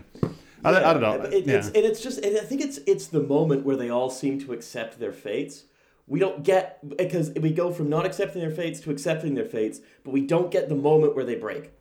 I, 0.64 0.70
I 0.70 0.94
don't 0.94 1.02
know. 1.02 1.22
It, 1.24 1.46
yeah. 1.46 1.58
it's, 1.58 1.68
and 1.68 1.78
it's 1.78 2.02
just, 2.02 2.20
and 2.20 2.38
I 2.38 2.42
think 2.42 2.62
it's 2.62 2.80
it's 2.88 3.08
the 3.08 3.22
moment 3.22 3.66
where 3.66 3.76
they 3.76 3.90
all 3.90 4.10
seem 4.10 4.40
to 4.42 4.54
accept 4.54 5.00
their 5.00 5.12
fates. 5.14 5.64
We 6.08 6.20
don't 6.20 6.44
get 6.44 6.80
because 6.98 7.32
we 7.32 7.52
go 7.52 7.72
from 7.72 7.90
not 7.90 8.06
accepting 8.06 8.42
their 8.42 8.52
fates 8.52 8.80
to 8.82 8.92
accepting 8.92 9.36
their 9.36 9.46
fates, 9.46 9.82
but 10.04 10.12
we 10.12 10.22
don't 10.22 10.50
get 10.52 10.70
the 10.70 10.76
moment 10.76 11.16
where 11.16 11.26
they 11.26 11.36
break. 11.36 11.72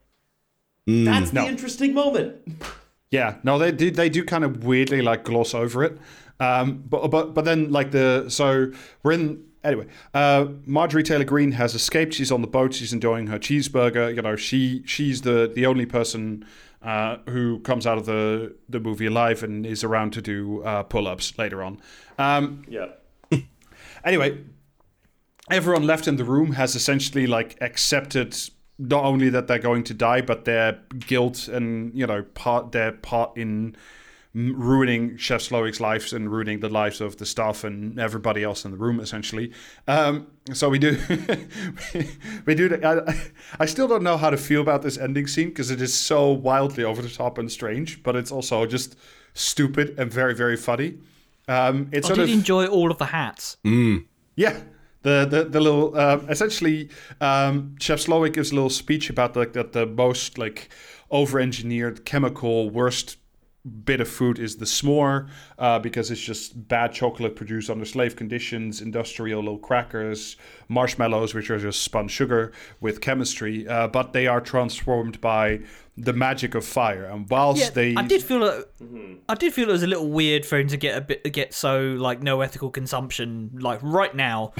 That's 0.86 1.30
the 1.30 1.42
No. 1.42 1.48
interesting 1.48 1.94
moment. 1.94 2.36
Yeah, 3.10 3.36
no, 3.44 3.58
they 3.58 3.70
do. 3.72 3.90
They 3.90 4.08
do 4.08 4.24
kind 4.24 4.44
of 4.44 4.64
weirdly 4.64 5.00
like 5.00 5.24
gloss 5.24 5.54
over 5.54 5.84
it. 5.84 5.98
Um, 6.40 6.82
but 6.88 7.08
but 7.08 7.34
but 7.34 7.44
then 7.44 7.70
like 7.70 7.92
the 7.92 8.26
so 8.28 8.72
we're 9.02 9.12
in 9.12 9.44
anyway. 9.64 9.86
Uh, 10.12 10.46
Marjorie 10.66 11.02
Taylor 11.04 11.24
Greene 11.24 11.52
has 11.52 11.74
escaped. 11.74 12.14
She's 12.14 12.32
on 12.32 12.40
the 12.42 12.48
boat. 12.48 12.74
She's 12.74 12.92
enjoying 12.92 13.28
her 13.28 13.38
cheeseburger. 13.38 14.14
You 14.14 14.22
know, 14.22 14.34
she 14.36 14.82
she's 14.86 15.22
the 15.22 15.50
the 15.52 15.66
only 15.66 15.86
person 15.86 16.44
uh, 16.82 17.18
who 17.28 17.60
comes 17.60 17.86
out 17.86 17.96
of 17.96 18.06
the 18.06 18.54
the 18.68 18.80
movie 18.80 19.06
alive 19.06 19.42
and 19.44 19.64
is 19.64 19.82
around 19.84 20.12
to 20.14 20.22
do 20.22 20.62
uh, 20.64 20.82
pull 20.82 21.06
ups 21.08 21.36
later 21.38 21.62
on. 21.62 21.80
Um, 22.18 22.64
Yeah. 22.68 22.86
Anyway, 24.06 24.38
everyone 25.50 25.86
left 25.86 26.08
in 26.08 26.16
the 26.16 26.24
room 26.24 26.52
has 26.52 26.74
essentially 26.74 27.26
like 27.26 27.58
accepted 27.60 28.34
not 28.78 29.04
only 29.04 29.28
that 29.30 29.46
they're 29.46 29.58
going 29.58 29.84
to 29.84 29.94
die, 29.94 30.20
but 30.20 30.44
their 30.44 30.78
guilt 30.98 31.48
and 31.48 31.94
you 31.94 32.06
know 32.06 32.22
part 32.34 32.72
their 32.72 32.92
part 32.92 33.36
in 33.36 33.76
ruining 34.34 35.16
Chef 35.16 35.40
Slowik's 35.40 35.80
lives 35.80 36.12
and 36.12 36.30
ruining 36.30 36.60
the 36.60 36.68
lives 36.68 37.00
of 37.00 37.16
the 37.16 37.24
staff 37.24 37.64
and 37.64 37.98
everybody 37.98 38.44
else 38.44 38.66
in 38.66 38.70
the 38.70 38.76
room, 38.76 39.00
essentially. 39.00 39.50
Um, 39.88 40.26
so 40.52 40.68
we 40.68 40.78
do, 40.78 40.90
we 42.44 42.54
do. 42.54 42.68
the- 42.68 42.86
I, 42.86 43.62
I 43.62 43.64
still 43.64 43.88
don't 43.88 44.02
know 44.02 44.18
how 44.18 44.28
to 44.28 44.36
feel 44.36 44.60
about 44.60 44.82
this 44.82 44.98
ending 44.98 45.26
scene 45.26 45.48
because 45.48 45.70
it 45.70 45.80
is 45.80 45.94
so 45.94 46.30
wildly 46.32 46.84
over 46.84 47.00
the 47.00 47.08
top 47.08 47.38
and 47.38 47.50
strange, 47.50 48.02
but 48.02 48.14
it's 48.14 48.30
also 48.30 48.66
just 48.66 48.94
stupid 49.32 49.94
and 49.98 50.12
very 50.12 50.34
very 50.34 50.56
funny. 50.56 50.98
Um, 51.48 51.88
it's 51.92 52.06
I 52.06 52.14
sort 52.14 52.26
did 52.26 52.30
of 52.30 52.38
enjoy 52.38 52.66
all 52.66 52.90
of 52.90 52.98
the 52.98 53.06
hats. 53.06 53.56
yeah. 54.36 54.60
The, 55.02 55.24
the, 55.24 55.44
the 55.44 55.60
little 55.60 55.96
um, 55.96 56.28
essentially 56.28 56.88
um, 57.20 57.76
Chef 57.78 58.00
Slowik 58.00 58.32
gives 58.32 58.50
a 58.50 58.54
little 58.54 58.70
speech 58.70 59.08
about 59.08 59.36
like 59.36 59.52
that 59.52 59.72
the 59.72 59.86
most 59.86 60.36
like 60.36 60.68
over 61.12 61.38
engineered 61.38 62.04
chemical 62.04 62.70
worst 62.70 63.18
bit 63.66 64.00
of 64.00 64.08
food 64.08 64.38
is 64.38 64.56
the 64.56 64.64
s'more 64.64 65.28
uh, 65.58 65.78
because 65.78 66.10
it's 66.10 66.20
just 66.20 66.68
bad 66.68 66.92
chocolate 66.92 67.34
produced 67.36 67.68
under 67.70 67.84
slave 67.84 68.16
conditions, 68.16 68.80
industrial 68.80 69.40
little 69.40 69.58
crackers, 69.58 70.36
marshmallows 70.68 71.34
which 71.34 71.50
are 71.50 71.58
just 71.58 71.82
spun 71.82 72.08
sugar 72.08 72.52
with 72.80 73.00
chemistry, 73.00 73.66
uh, 73.68 73.88
but 73.88 74.12
they 74.12 74.26
are 74.26 74.40
transformed 74.40 75.20
by 75.20 75.60
the 75.96 76.12
magic 76.12 76.54
of 76.54 76.64
fire. 76.64 77.04
And 77.04 77.28
whilst 77.28 77.60
Yeah, 77.60 77.70
they, 77.70 77.94
I 77.96 78.02
did 78.02 78.22
feel 78.22 78.42
it. 78.44 78.70
I 79.28 79.34
did 79.34 79.52
feel 79.52 79.68
it 79.68 79.72
was 79.72 79.82
a 79.82 79.86
little 79.86 80.10
weird 80.10 80.44
for 80.44 80.58
him 80.58 80.68
to 80.68 80.76
get 80.76 80.98
a 80.98 81.00
bit 81.00 81.32
get 81.32 81.54
so 81.54 81.80
like 81.80 82.22
no 82.22 82.40
ethical 82.42 82.70
consumption 82.70 83.50
like 83.54 83.80
right 83.82 84.14
now 84.14 84.52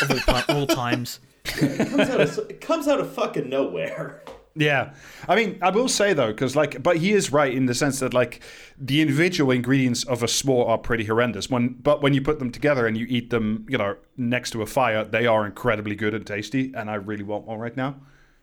of 0.00 0.28
all, 0.28 0.42
all 0.56 0.66
times. 0.66 1.20
It 1.44 1.88
comes 1.90 2.08
out 2.08 2.20
of, 2.20 2.38
it 2.50 2.60
comes 2.60 2.86
out 2.86 3.00
of 3.00 3.12
fucking 3.12 3.48
nowhere. 3.48 4.22
Yeah, 4.54 4.92
I 5.28 5.34
mean, 5.34 5.58
I 5.62 5.70
will 5.70 5.88
say 5.88 6.12
though, 6.12 6.28
because 6.28 6.54
like, 6.54 6.82
but 6.82 6.98
he 6.98 7.12
is 7.12 7.32
right 7.32 7.52
in 7.52 7.66
the 7.66 7.74
sense 7.74 8.00
that 8.00 8.12
like 8.12 8.42
the 8.76 9.00
individual 9.00 9.50
ingredients 9.50 10.04
of 10.04 10.22
a 10.22 10.26
s'more 10.26 10.68
are 10.68 10.76
pretty 10.76 11.04
horrendous. 11.04 11.48
When, 11.48 11.68
but 11.68 12.02
when 12.02 12.12
you 12.12 12.20
put 12.20 12.38
them 12.38 12.50
together 12.50 12.86
and 12.86 12.96
you 12.96 13.06
eat 13.08 13.30
them, 13.30 13.64
you 13.68 13.78
know, 13.78 13.96
next 14.16 14.50
to 14.50 14.60
a 14.60 14.66
fire, 14.66 15.04
they 15.04 15.26
are 15.26 15.46
incredibly 15.46 15.94
good 15.94 16.12
and 16.12 16.26
tasty. 16.26 16.72
And 16.74 16.90
I 16.90 16.96
really 16.96 17.22
want 17.22 17.46
one 17.46 17.58
right 17.58 17.76
now. 17.76 17.96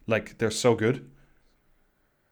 Like 0.08 0.40
they're 0.40 0.50
so 0.50 0.74
good. 0.74 1.08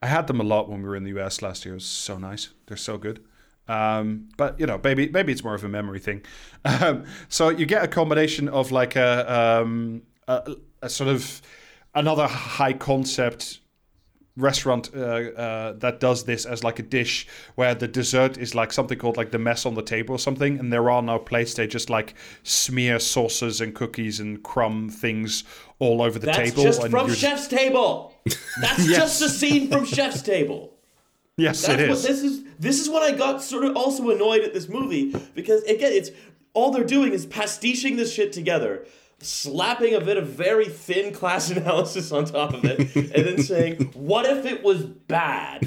I 0.02 0.08
had 0.08 0.28
them 0.28 0.40
a 0.40 0.44
lot 0.44 0.70
when 0.70 0.82
we 0.82 0.88
were 0.90 0.96
in 0.96 1.04
the 1.04 1.20
US 1.20 1.42
last 1.44 1.64
year. 1.64 1.76
It 1.76 1.78
was 1.78 1.86
so 1.86 2.18
nice. 2.18 2.50
They're 2.66 2.78
so 2.78 2.98
good. 2.98 3.24
Um, 3.68 4.30
but 4.38 4.60
you 4.60 4.66
know, 4.66 4.80
maybe 4.84 5.10
maybe 5.10 5.32
it's 5.34 5.44
more 5.44 5.54
of 5.54 5.64
a 5.64 5.70
memory 5.70 6.00
thing. 6.00 6.24
Um, 6.66 7.06
so 7.30 7.48
you 7.48 7.66
get 7.66 7.84
a 7.84 7.88
combination 7.88 8.50
of 8.50 8.72
like 8.74 8.98
a, 8.98 9.62
um, 9.62 10.02
a, 10.28 10.56
a 10.82 10.90
sort 10.90 11.10
of 11.10 11.42
another 11.96 12.28
high 12.28 12.74
concept 12.74 13.60
restaurant 14.38 14.90
uh, 14.96 15.00
uh, 15.00 15.74
that 15.74 16.00
does 16.00 16.24
this 16.26 16.46
as 16.46 16.64
like 16.64 16.80
a 16.80 16.84
dish 16.84 17.28
where 17.56 17.74
the 17.76 17.88
dessert 17.88 18.38
is 18.38 18.54
like 18.56 18.72
something 18.72 18.98
called 18.98 19.18
like 19.18 19.32
the 19.32 19.40
mess 19.40 19.66
on 19.66 19.74
the 19.74 19.82
table 19.82 20.16
or 20.16 20.20
something 20.20 20.60
and 20.60 20.72
there 20.72 20.90
are 20.90 21.02
no 21.02 21.18
plates 21.20 21.56
they 21.56 21.66
just 21.68 21.90
like 21.90 22.14
smear 22.44 23.00
sauces 23.00 23.60
and 23.62 23.74
cookies 23.76 24.20
and 24.20 24.44
crumb 24.44 24.90
things 24.90 25.44
all 25.80 26.02
over 26.02 26.20
the 26.20 26.28
table. 26.28 26.38
That's 26.38 26.50
table 26.52 26.64
just 26.64 26.82
and 26.84 26.92
from 26.92 27.08
you're- 27.08 27.18
Chef's 27.18 27.48
Table. 27.48 28.14
That's 28.62 28.88
Yes. 28.88 28.98
just 29.20 29.22
a 29.24 29.30
scene 29.30 29.70
from 29.72 29.86
Chef's 29.86 30.22
Table. 30.22 30.74
yes 31.38 31.66
That's 31.66 31.82
it 31.82 31.90
what 31.90 31.98
is 31.98 32.04
this 32.04 32.22
is. 32.24 32.44
This 32.60 32.80
is 32.80 32.90
what 32.90 33.04
I 33.04 33.16
got 33.16 33.44
sort 33.44 33.66
of 33.66 33.76
also 33.76 34.10
annoyed 34.10 34.42
at 34.42 34.54
this 34.54 34.68
movie 34.70 35.14
because 35.36 35.62
again, 35.64 35.92
it's 35.94 36.10
all 36.54 36.72
they're 36.72 36.84
doing 36.84 37.14
is 37.14 37.26
pastiching 37.28 37.98
this 37.98 38.12
shit 38.14 38.32
together, 38.34 38.86
slapping 39.20 39.94
a 39.94 40.02
bit 40.02 40.18
of 40.18 40.28
very 40.28 40.66
thin 40.66 41.14
class 41.14 41.50
analysis 41.52 42.12
on 42.12 42.26
top 42.26 42.54
of 42.54 42.64
it, 42.66 42.96
and 42.96 43.26
then 43.26 43.42
saying, 43.42 43.92
"What 43.94 44.26
if 44.26 44.46
it 44.46 44.64
was 44.64 44.84
bad? 44.84 45.66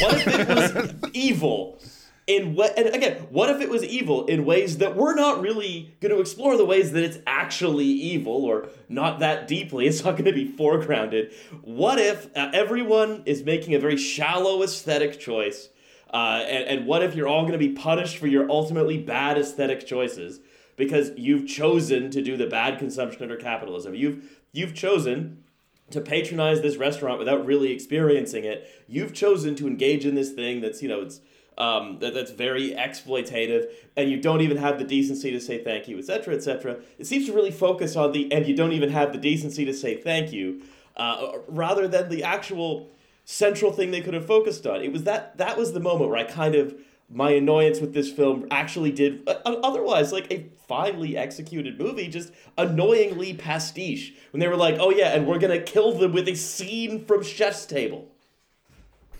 What 0.00 0.14
if 0.14 0.26
it 0.26 0.48
was 0.48 1.10
evil?" 1.12 1.80
In 2.26 2.54
what 2.54 2.78
and 2.78 2.94
again, 2.94 3.26
what 3.28 3.50
if 3.50 3.60
it 3.60 3.68
was 3.68 3.84
evil 3.84 4.24
in 4.24 4.46
ways 4.46 4.78
that 4.78 4.96
we're 4.96 5.14
not 5.14 5.42
really 5.42 5.94
going 6.00 6.10
to 6.10 6.20
explore 6.20 6.56
the 6.56 6.64
ways 6.64 6.92
that 6.92 7.04
it's 7.04 7.18
actually 7.26 7.84
evil 7.84 8.46
or 8.46 8.68
not 8.88 9.18
that 9.18 9.46
deeply? 9.46 9.86
It's 9.86 10.02
not 10.02 10.12
going 10.12 10.24
to 10.24 10.32
be 10.32 10.50
foregrounded. 10.50 11.34
What 11.60 11.98
if 11.98 12.34
uh, 12.34 12.50
everyone 12.54 13.24
is 13.26 13.42
making 13.42 13.74
a 13.74 13.78
very 13.78 13.98
shallow 13.98 14.62
aesthetic 14.62 15.20
choice? 15.20 15.68
Uh, 16.14 16.44
and, 16.48 16.64
and 16.64 16.86
what 16.86 17.02
if 17.02 17.14
you're 17.14 17.28
all 17.28 17.42
going 17.42 17.52
to 17.52 17.58
be 17.58 17.72
punished 17.72 18.16
for 18.16 18.26
your 18.26 18.48
ultimately 18.50 18.96
bad 18.96 19.36
aesthetic 19.36 19.86
choices 19.86 20.40
because 20.76 21.10
you've 21.16 21.46
chosen 21.46 22.10
to 22.10 22.22
do 22.22 22.36
the 22.36 22.46
bad 22.46 22.78
consumption 22.78 23.22
under 23.22 23.36
capitalism? 23.36 23.94
You've 23.94 24.40
you've 24.52 24.74
chosen 24.74 25.44
to 25.90 26.00
patronize 26.00 26.62
this 26.62 26.76
restaurant 26.76 27.18
without 27.18 27.44
really 27.44 27.70
experiencing 27.70 28.44
it. 28.44 28.68
You've 28.88 29.12
chosen 29.12 29.54
to 29.56 29.66
engage 29.66 30.06
in 30.06 30.14
this 30.14 30.32
thing 30.32 30.60
that's 30.60 30.82
you 30.82 30.88
know 30.88 31.02
it's 31.02 31.20
um, 31.56 31.98
that, 32.00 32.14
that's 32.14 32.32
very 32.32 32.72
exploitative, 32.72 33.66
and 33.96 34.10
you 34.10 34.20
don't 34.20 34.40
even 34.40 34.56
have 34.56 34.78
the 34.78 34.84
decency 34.84 35.30
to 35.30 35.40
say 35.40 35.62
thank 35.62 35.86
you, 35.86 35.98
etc., 35.98 36.34
etc. 36.34 36.78
It 36.98 37.06
seems 37.06 37.26
to 37.26 37.32
really 37.32 37.52
focus 37.52 37.96
on 37.96 38.12
the 38.12 38.32
and 38.32 38.46
you 38.46 38.56
don't 38.56 38.72
even 38.72 38.90
have 38.90 39.12
the 39.12 39.18
decency 39.18 39.64
to 39.64 39.72
say 39.72 39.96
thank 39.96 40.32
you, 40.32 40.62
uh, 40.96 41.32
rather 41.46 41.86
than 41.86 42.08
the 42.08 42.24
actual 42.24 42.90
central 43.24 43.72
thing 43.72 43.90
they 43.90 44.00
could 44.00 44.14
have 44.14 44.26
focused 44.26 44.66
on. 44.66 44.82
It 44.82 44.92
was 44.92 45.04
that 45.04 45.38
that 45.38 45.56
was 45.56 45.72
the 45.72 45.80
moment 45.80 46.10
where 46.10 46.18
I 46.18 46.24
kind 46.24 46.54
of 46.54 46.74
my 47.10 47.30
annoyance 47.30 47.80
with 47.80 47.94
this 47.94 48.10
film 48.10 48.46
actually 48.50 48.90
did 48.90 49.28
uh, 49.28 49.34
otherwise 49.44 50.12
like 50.12 50.30
a 50.32 50.46
finely 50.68 51.16
executed 51.16 51.78
movie 51.78 52.08
just 52.08 52.32
annoyingly 52.58 53.34
pastiche 53.34 54.12
when 54.32 54.40
they 54.40 54.48
were 54.48 54.56
like 54.56 54.76
oh 54.78 54.90
yeah 54.90 55.14
and 55.14 55.26
we're 55.26 55.38
gonna 55.38 55.60
kill 55.60 55.92
them 55.92 56.12
with 56.12 56.28
a 56.28 56.34
scene 56.34 57.04
from 57.04 57.22
chef's 57.22 57.66
table 57.66 58.08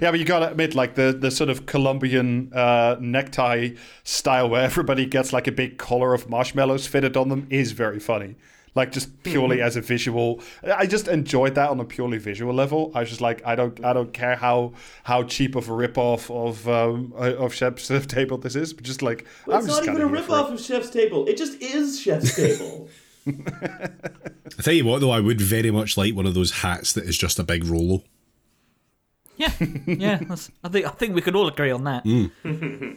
Yeah, 0.00 0.10
but 0.10 0.20
you 0.20 0.26
gotta 0.26 0.50
admit, 0.50 0.74
like 0.74 0.94
the 0.94 1.16
the 1.18 1.30
sort 1.30 1.48
of 1.48 1.66
Colombian 1.66 2.52
uh, 2.52 2.96
necktie 3.00 3.70
style 4.04 4.48
where 4.48 4.62
everybody 4.62 5.06
gets 5.06 5.32
like 5.32 5.46
a 5.46 5.52
big 5.52 5.78
collar 5.78 6.12
of 6.12 6.28
marshmallows 6.28 6.86
fitted 6.86 7.16
on 7.16 7.28
them 7.28 7.46
is 7.50 7.72
very 7.72 7.98
funny. 7.98 8.36
Like 8.76 8.92
just 8.92 9.08
hmm. 9.08 9.22
purely 9.22 9.62
as 9.62 9.74
a 9.74 9.80
visual, 9.80 10.40
I 10.62 10.86
just 10.86 11.08
enjoyed 11.08 11.56
that 11.56 11.70
on 11.70 11.80
a 11.80 11.84
purely 11.84 12.18
visual 12.18 12.54
level. 12.54 12.92
I 12.94 13.00
was 13.00 13.08
just 13.08 13.20
like, 13.20 13.44
I 13.44 13.56
don't, 13.56 13.84
I 13.84 13.92
don't 13.92 14.12
care 14.12 14.36
how 14.36 14.74
how 15.02 15.24
cheap 15.24 15.56
of 15.56 15.68
a 15.68 15.72
ripoff 15.72 16.30
of 16.30 16.68
um, 16.68 17.12
uh, 17.16 17.34
of 17.34 17.52
Chef's 17.52 17.88
Table 18.06 18.38
this 18.38 18.54
is, 18.54 18.72
but 18.72 18.84
just 18.84 19.02
like 19.02 19.26
Well, 19.46 19.56
I'm 19.56 19.64
it's 19.64 19.74
just 19.74 19.86
not 19.86 19.96
even 19.96 20.06
a 20.06 20.08
here 20.08 20.22
for 20.22 20.38
it. 20.38 20.42
ripoff 20.42 20.52
of 20.52 20.60
chef's 20.60 20.90
table 20.90 21.26
it 21.26 21.36
just 21.36 21.60
is 21.60 21.98
chef's 21.98 22.36
table 22.36 22.88
I 23.26 24.62
tell 24.62 24.74
you 24.74 24.84
what, 24.84 25.00
though, 25.00 25.10
I 25.10 25.20
would 25.20 25.40
very 25.40 25.70
much 25.70 25.96
like 25.96 26.14
one 26.14 26.26
of 26.26 26.34
those 26.34 26.60
hats 26.62 26.92
that 26.92 27.04
is 27.04 27.18
just 27.18 27.38
a 27.38 27.44
big 27.44 27.64
Rolo. 27.64 28.04
Yeah, 29.36 29.52
yeah. 29.86 30.16
That's, 30.28 30.50
I 30.62 30.68
think 30.68 30.86
I 30.86 30.90
think 30.90 31.14
we 31.14 31.22
could 31.22 31.34
all 31.34 31.48
agree 31.48 31.70
on 31.70 31.84
that. 31.84 32.04
Hmm. 32.04 32.92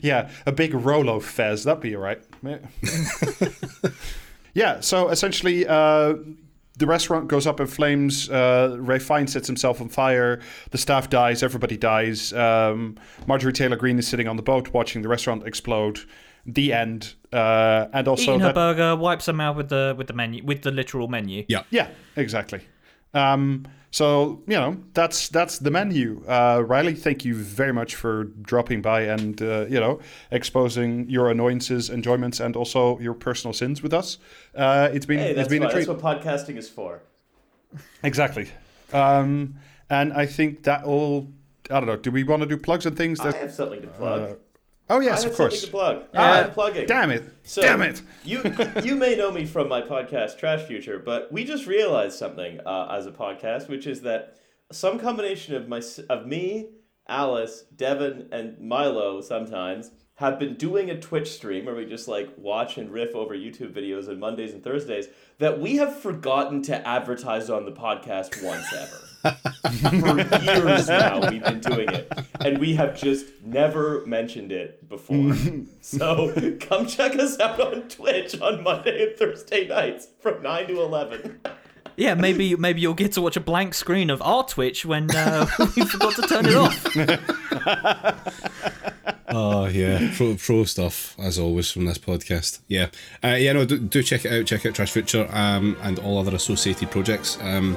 Yeah, 0.00 0.30
a 0.46 0.52
big 0.52 0.74
Rolo 0.74 1.20
fez. 1.20 1.64
That'd 1.64 1.82
be 1.82 1.94
all 1.94 2.02
right. 2.02 2.20
Yeah. 4.56 4.74
yeah, 4.74 4.80
so 4.80 5.08
essentially, 5.10 5.66
uh, 5.66 6.14
the 6.78 6.86
restaurant 6.86 7.28
goes 7.28 7.46
up 7.46 7.58
in 7.60 7.66
flames. 7.66 8.28
Uh, 8.28 8.76
Ralph 8.80 9.02
Fiennes 9.02 9.32
sets 9.32 9.46
himself 9.46 9.80
on 9.80 9.88
fire. 9.88 10.40
The 10.70 10.78
staff 10.78 11.08
dies. 11.08 11.42
Everybody 11.42 11.76
dies. 11.76 12.32
Um, 12.32 12.96
Marjorie 13.26 13.52
Taylor 13.52 13.76
Greene 13.76 13.98
is 13.98 14.06
sitting 14.06 14.28
on 14.28 14.36
the 14.36 14.42
boat 14.42 14.72
watching 14.74 15.02
the 15.02 15.08
restaurant 15.08 15.46
explode. 15.46 16.00
The 16.44 16.72
end. 16.72 17.14
Uh, 17.32 17.86
and 17.92 18.06
also, 18.06 18.22
Eating 18.32 18.40
her 18.40 18.46
that- 18.48 18.54
burger, 18.54 18.94
wipes 18.96 19.26
her 19.26 19.32
mouth 19.32 19.56
with 19.56 19.68
the 19.68 19.94
with 19.98 20.06
the 20.06 20.12
menu 20.12 20.44
with 20.44 20.62
the 20.62 20.70
literal 20.70 21.08
menu. 21.08 21.44
Yeah. 21.48 21.62
yeah, 21.70 21.88
exactly. 22.14 22.60
Um, 23.14 23.66
so 23.90 24.42
you 24.46 24.56
know 24.56 24.76
that's 24.92 25.28
that's 25.30 25.58
the 25.58 25.70
menu. 25.70 26.22
Uh, 26.28 26.62
Riley, 26.66 26.94
thank 26.94 27.24
you 27.24 27.34
very 27.34 27.72
much 27.72 27.94
for 27.94 28.24
dropping 28.24 28.82
by 28.82 29.02
and 29.02 29.40
uh, 29.40 29.66
you 29.66 29.80
know 29.80 30.00
exposing 30.30 31.08
your 31.08 31.30
annoyances, 31.30 31.88
enjoyments, 31.88 32.40
and 32.40 32.56
also 32.56 32.98
your 32.98 33.14
personal 33.14 33.54
sins 33.54 33.82
with 33.82 33.94
us. 33.94 34.18
Uh, 34.54 34.90
it's 34.92 35.06
been 35.06 35.18
hey 35.18 35.30
it's 35.30 35.48
been 35.48 35.62
fine. 35.62 35.70
a 35.70 35.72
treat. 35.72 35.86
that's 35.86 36.02
what 36.02 36.22
podcasting 36.22 36.58
is 36.58 36.68
for 36.68 37.00
Exactly. 38.02 38.48
Um, 38.92 39.56
and 39.90 40.12
I 40.12 40.26
think 40.26 40.64
that 40.64 40.84
all. 40.84 41.28
I 41.68 41.80
don't 41.80 41.86
know. 41.86 41.96
Do 41.96 42.12
we 42.12 42.22
want 42.22 42.42
to 42.42 42.48
do 42.48 42.56
plugs 42.56 42.86
and 42.86 42.96
things? 42.96 43.18
i 43.18 43.36
have 43.36 43.52
something 43.52 43.80
to 43.80 43.88
plug 43.88 44.30
uh, 44.30 44.34
oh 44.88 45.00
yes, 45.00 45.24
of 45.24 45.34
course. 45.34 45.62
to 45.62 45.70
plug 45.70 46.04
Yeah. 46.12 46.44
I'm 46.44 46.50
plugging 46.52 46.86
Damn 46.86 47.10
it! 47.10 47.24
So, 47.44 47.62
Damn 47.62 47.82
it! 47.82 48.02
you 48.24 48.42
you 48.82 48.94
may 48.94 49.16
know 49.16 49.30
me 49.30 49.44
from 49.46 49.68
my 49.68 49.82
podcast 49.82 50.38
Trash 50.38 50.62
Future, 50.62 50.98
but 50.98 51.32
we 51.32 51.44
just 51.44 51.66
realized 51.66 52.18
something 52.18 52.60
uh, 52.66 52.88
as 52.90 53.06
a 53.06 53.12
podcast, 53.12 53.68
which 53.68 53.86
is 53.86 54.02
that 54.02 54.36
some 54.72 54.98
combination 54.98 55.54
of 55.54 55.68
my 55.68 55.82
of 56.08 56.26
me, 56.26 56.70
Alice, 57.08 57.64
Devin, 57.74 58.28
and 58.32 58.58
Milo 58.60 59.20
sometimes 59.20 59.90
have 60.16 60.38
been 60.38 60.54
doing 60.54 60.90
a 60.90 60.98
Twitch 60.98 61.30
stream 61.30 61.66
where 61.66 61.74
we 61.74 61.84
just 61.84 62.08
like 62.08 62.30
watch 62.38 62.78
and 62.78 62.90
riff 62.90 63.14
over 63.14 63.34
YouTube 63.34 63.72
videos 63.74 64.08
on 64.08 64.18
Mondays 64.18 64.54
and 64.54 64.64
Thursdays 64.64 65.08
that 65.38 65.60
we 65.60 65.76
have 65.76 66.00
forgotten 66.00 66.62
to 66.62 66.88
advertise 66.88 67.50
on 67.50 67.66
the 67.66 67.72
podcast 67.72 68.42
once 68.42 68.72
ever. 68.72 68.98
For 70.00 70.20
years 70.42 70.88
now, 70.88 71.30
we've 71.30 71.42
been 71.42 71.60
doing 71.60 71.88
it, 71.88 72.12
and 72.40 72.58
we 72.58 72.74
have 72.74 72.98
just 72.98 73.26
never 73.44 74.04
mentioned 74.06 74.52
it 74.52 74.88
before. 74.88 75.34
so 75.80 76.32
come 76.60 76.86
check 76.86 77.16
us 77.16 77.38
out 77.40 77.60
on 77.60 77.88
Twitch 77.88 78.40
on 78.40 78.62
Monday 78.62 79.08
and 79.08 79.16
Thursday 79.16 79.66
nights 79.68 80.08
from 80.20 80.42
nine 80.42 80.68
to 80.68 80.80
eleven. 80.80 81.40
Yeah, 81.96 82.14
maybe 82.14 82.56
maybe 82.56 82.80
you'll 82.80 82.94
get 82.94 83.12
to 83.12 83.22
watch 83.22 83.36
a 83.36 83.40
blank 83.40 83.74
screen 83.74 84.10
of 84.10 84.20
our 84.22 84.44
Twitch 84.44 84.84
when 84.84 85.10
uh, 85.14 85.46
we 85.76 85.84
forgot 85.84 86.14
to 86.16 86.22
turn 86.22 86.46
it 86.46 86.56
off. 86.56 86.86
Oh 89.28 89.66
yeah, 89.66 90.12
pro 90.16 90.36
pro 90.36 90.64
stuff 90.64 91.14
as 91.18 91.38
always 91.38 91.70
from 91.70 91.84
this 91.84 91.98
podcast. 91.98 92.60
Yeah, 92.68 92.88
uh, 93.24 93.36
yeah. 93.38 93.52
No, 93.52 93.64
do, 93.64 93.78
do 93.78 94.02
check 94.02 94.24
it 94.24 94.32
out. 94.32 94.46
Check 94.46 94.64
out 94.64 94.74
Trash 94.74 94.92
Future 94.92 95.28
um, 95.30 95.76
and 95.82 95.98
all 95.98 96.18
other 96.18 96.34
associated 96.34 96.90
projects. 96.90 97.36
Um, 97.40 97.76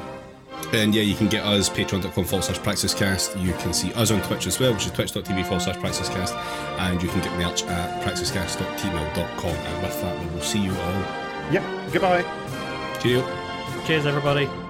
and 0.74 0.94
yeah, 0.94 1.02
you 1.02 1.16
can 1.16 1.28
get 1.28 1.44
us 1.44 1.70
patreon.com 1.70 2.26
forward 2.26 2.44
slash 2.44 2.60
praxiscast. 2.60 3.42
You 3.42 3.54
can 3.54 3.74
see 3.74 3.94
us 3.94 4.12
on 4.12 4.22
Twitch 4.24 4.48
as 4.48 4.60
well, 4.60 4.74
which 4.74 4.86
is 4.86 4.92
twitch.tv 4.92 5.44
forward 5.44 5.62
slash 5.62 5.78
praxiscast. 5.78 6.36
And 6.80 7.02
you 7.02 7.10
can 7.10 7.22
get 7.22 7.34
merch 7.38 7.64
at 7.64 8.04
praxiscast.gmail.com. 8.04 9.56
And 9.56 9.84
with 9.84 10.02
that, 10.02 10.20
we 10.20 10.36
will 10.36 10.42
see 10.42 10.60
you 10.60 10.72
all. 10.72 11.04
Yep. 11.52 11.92
Goodbye. 11.92 13.00
Cheerio. 13.02 13.26
Cheers, 13.86 14.06
everybody. 14.06 14.69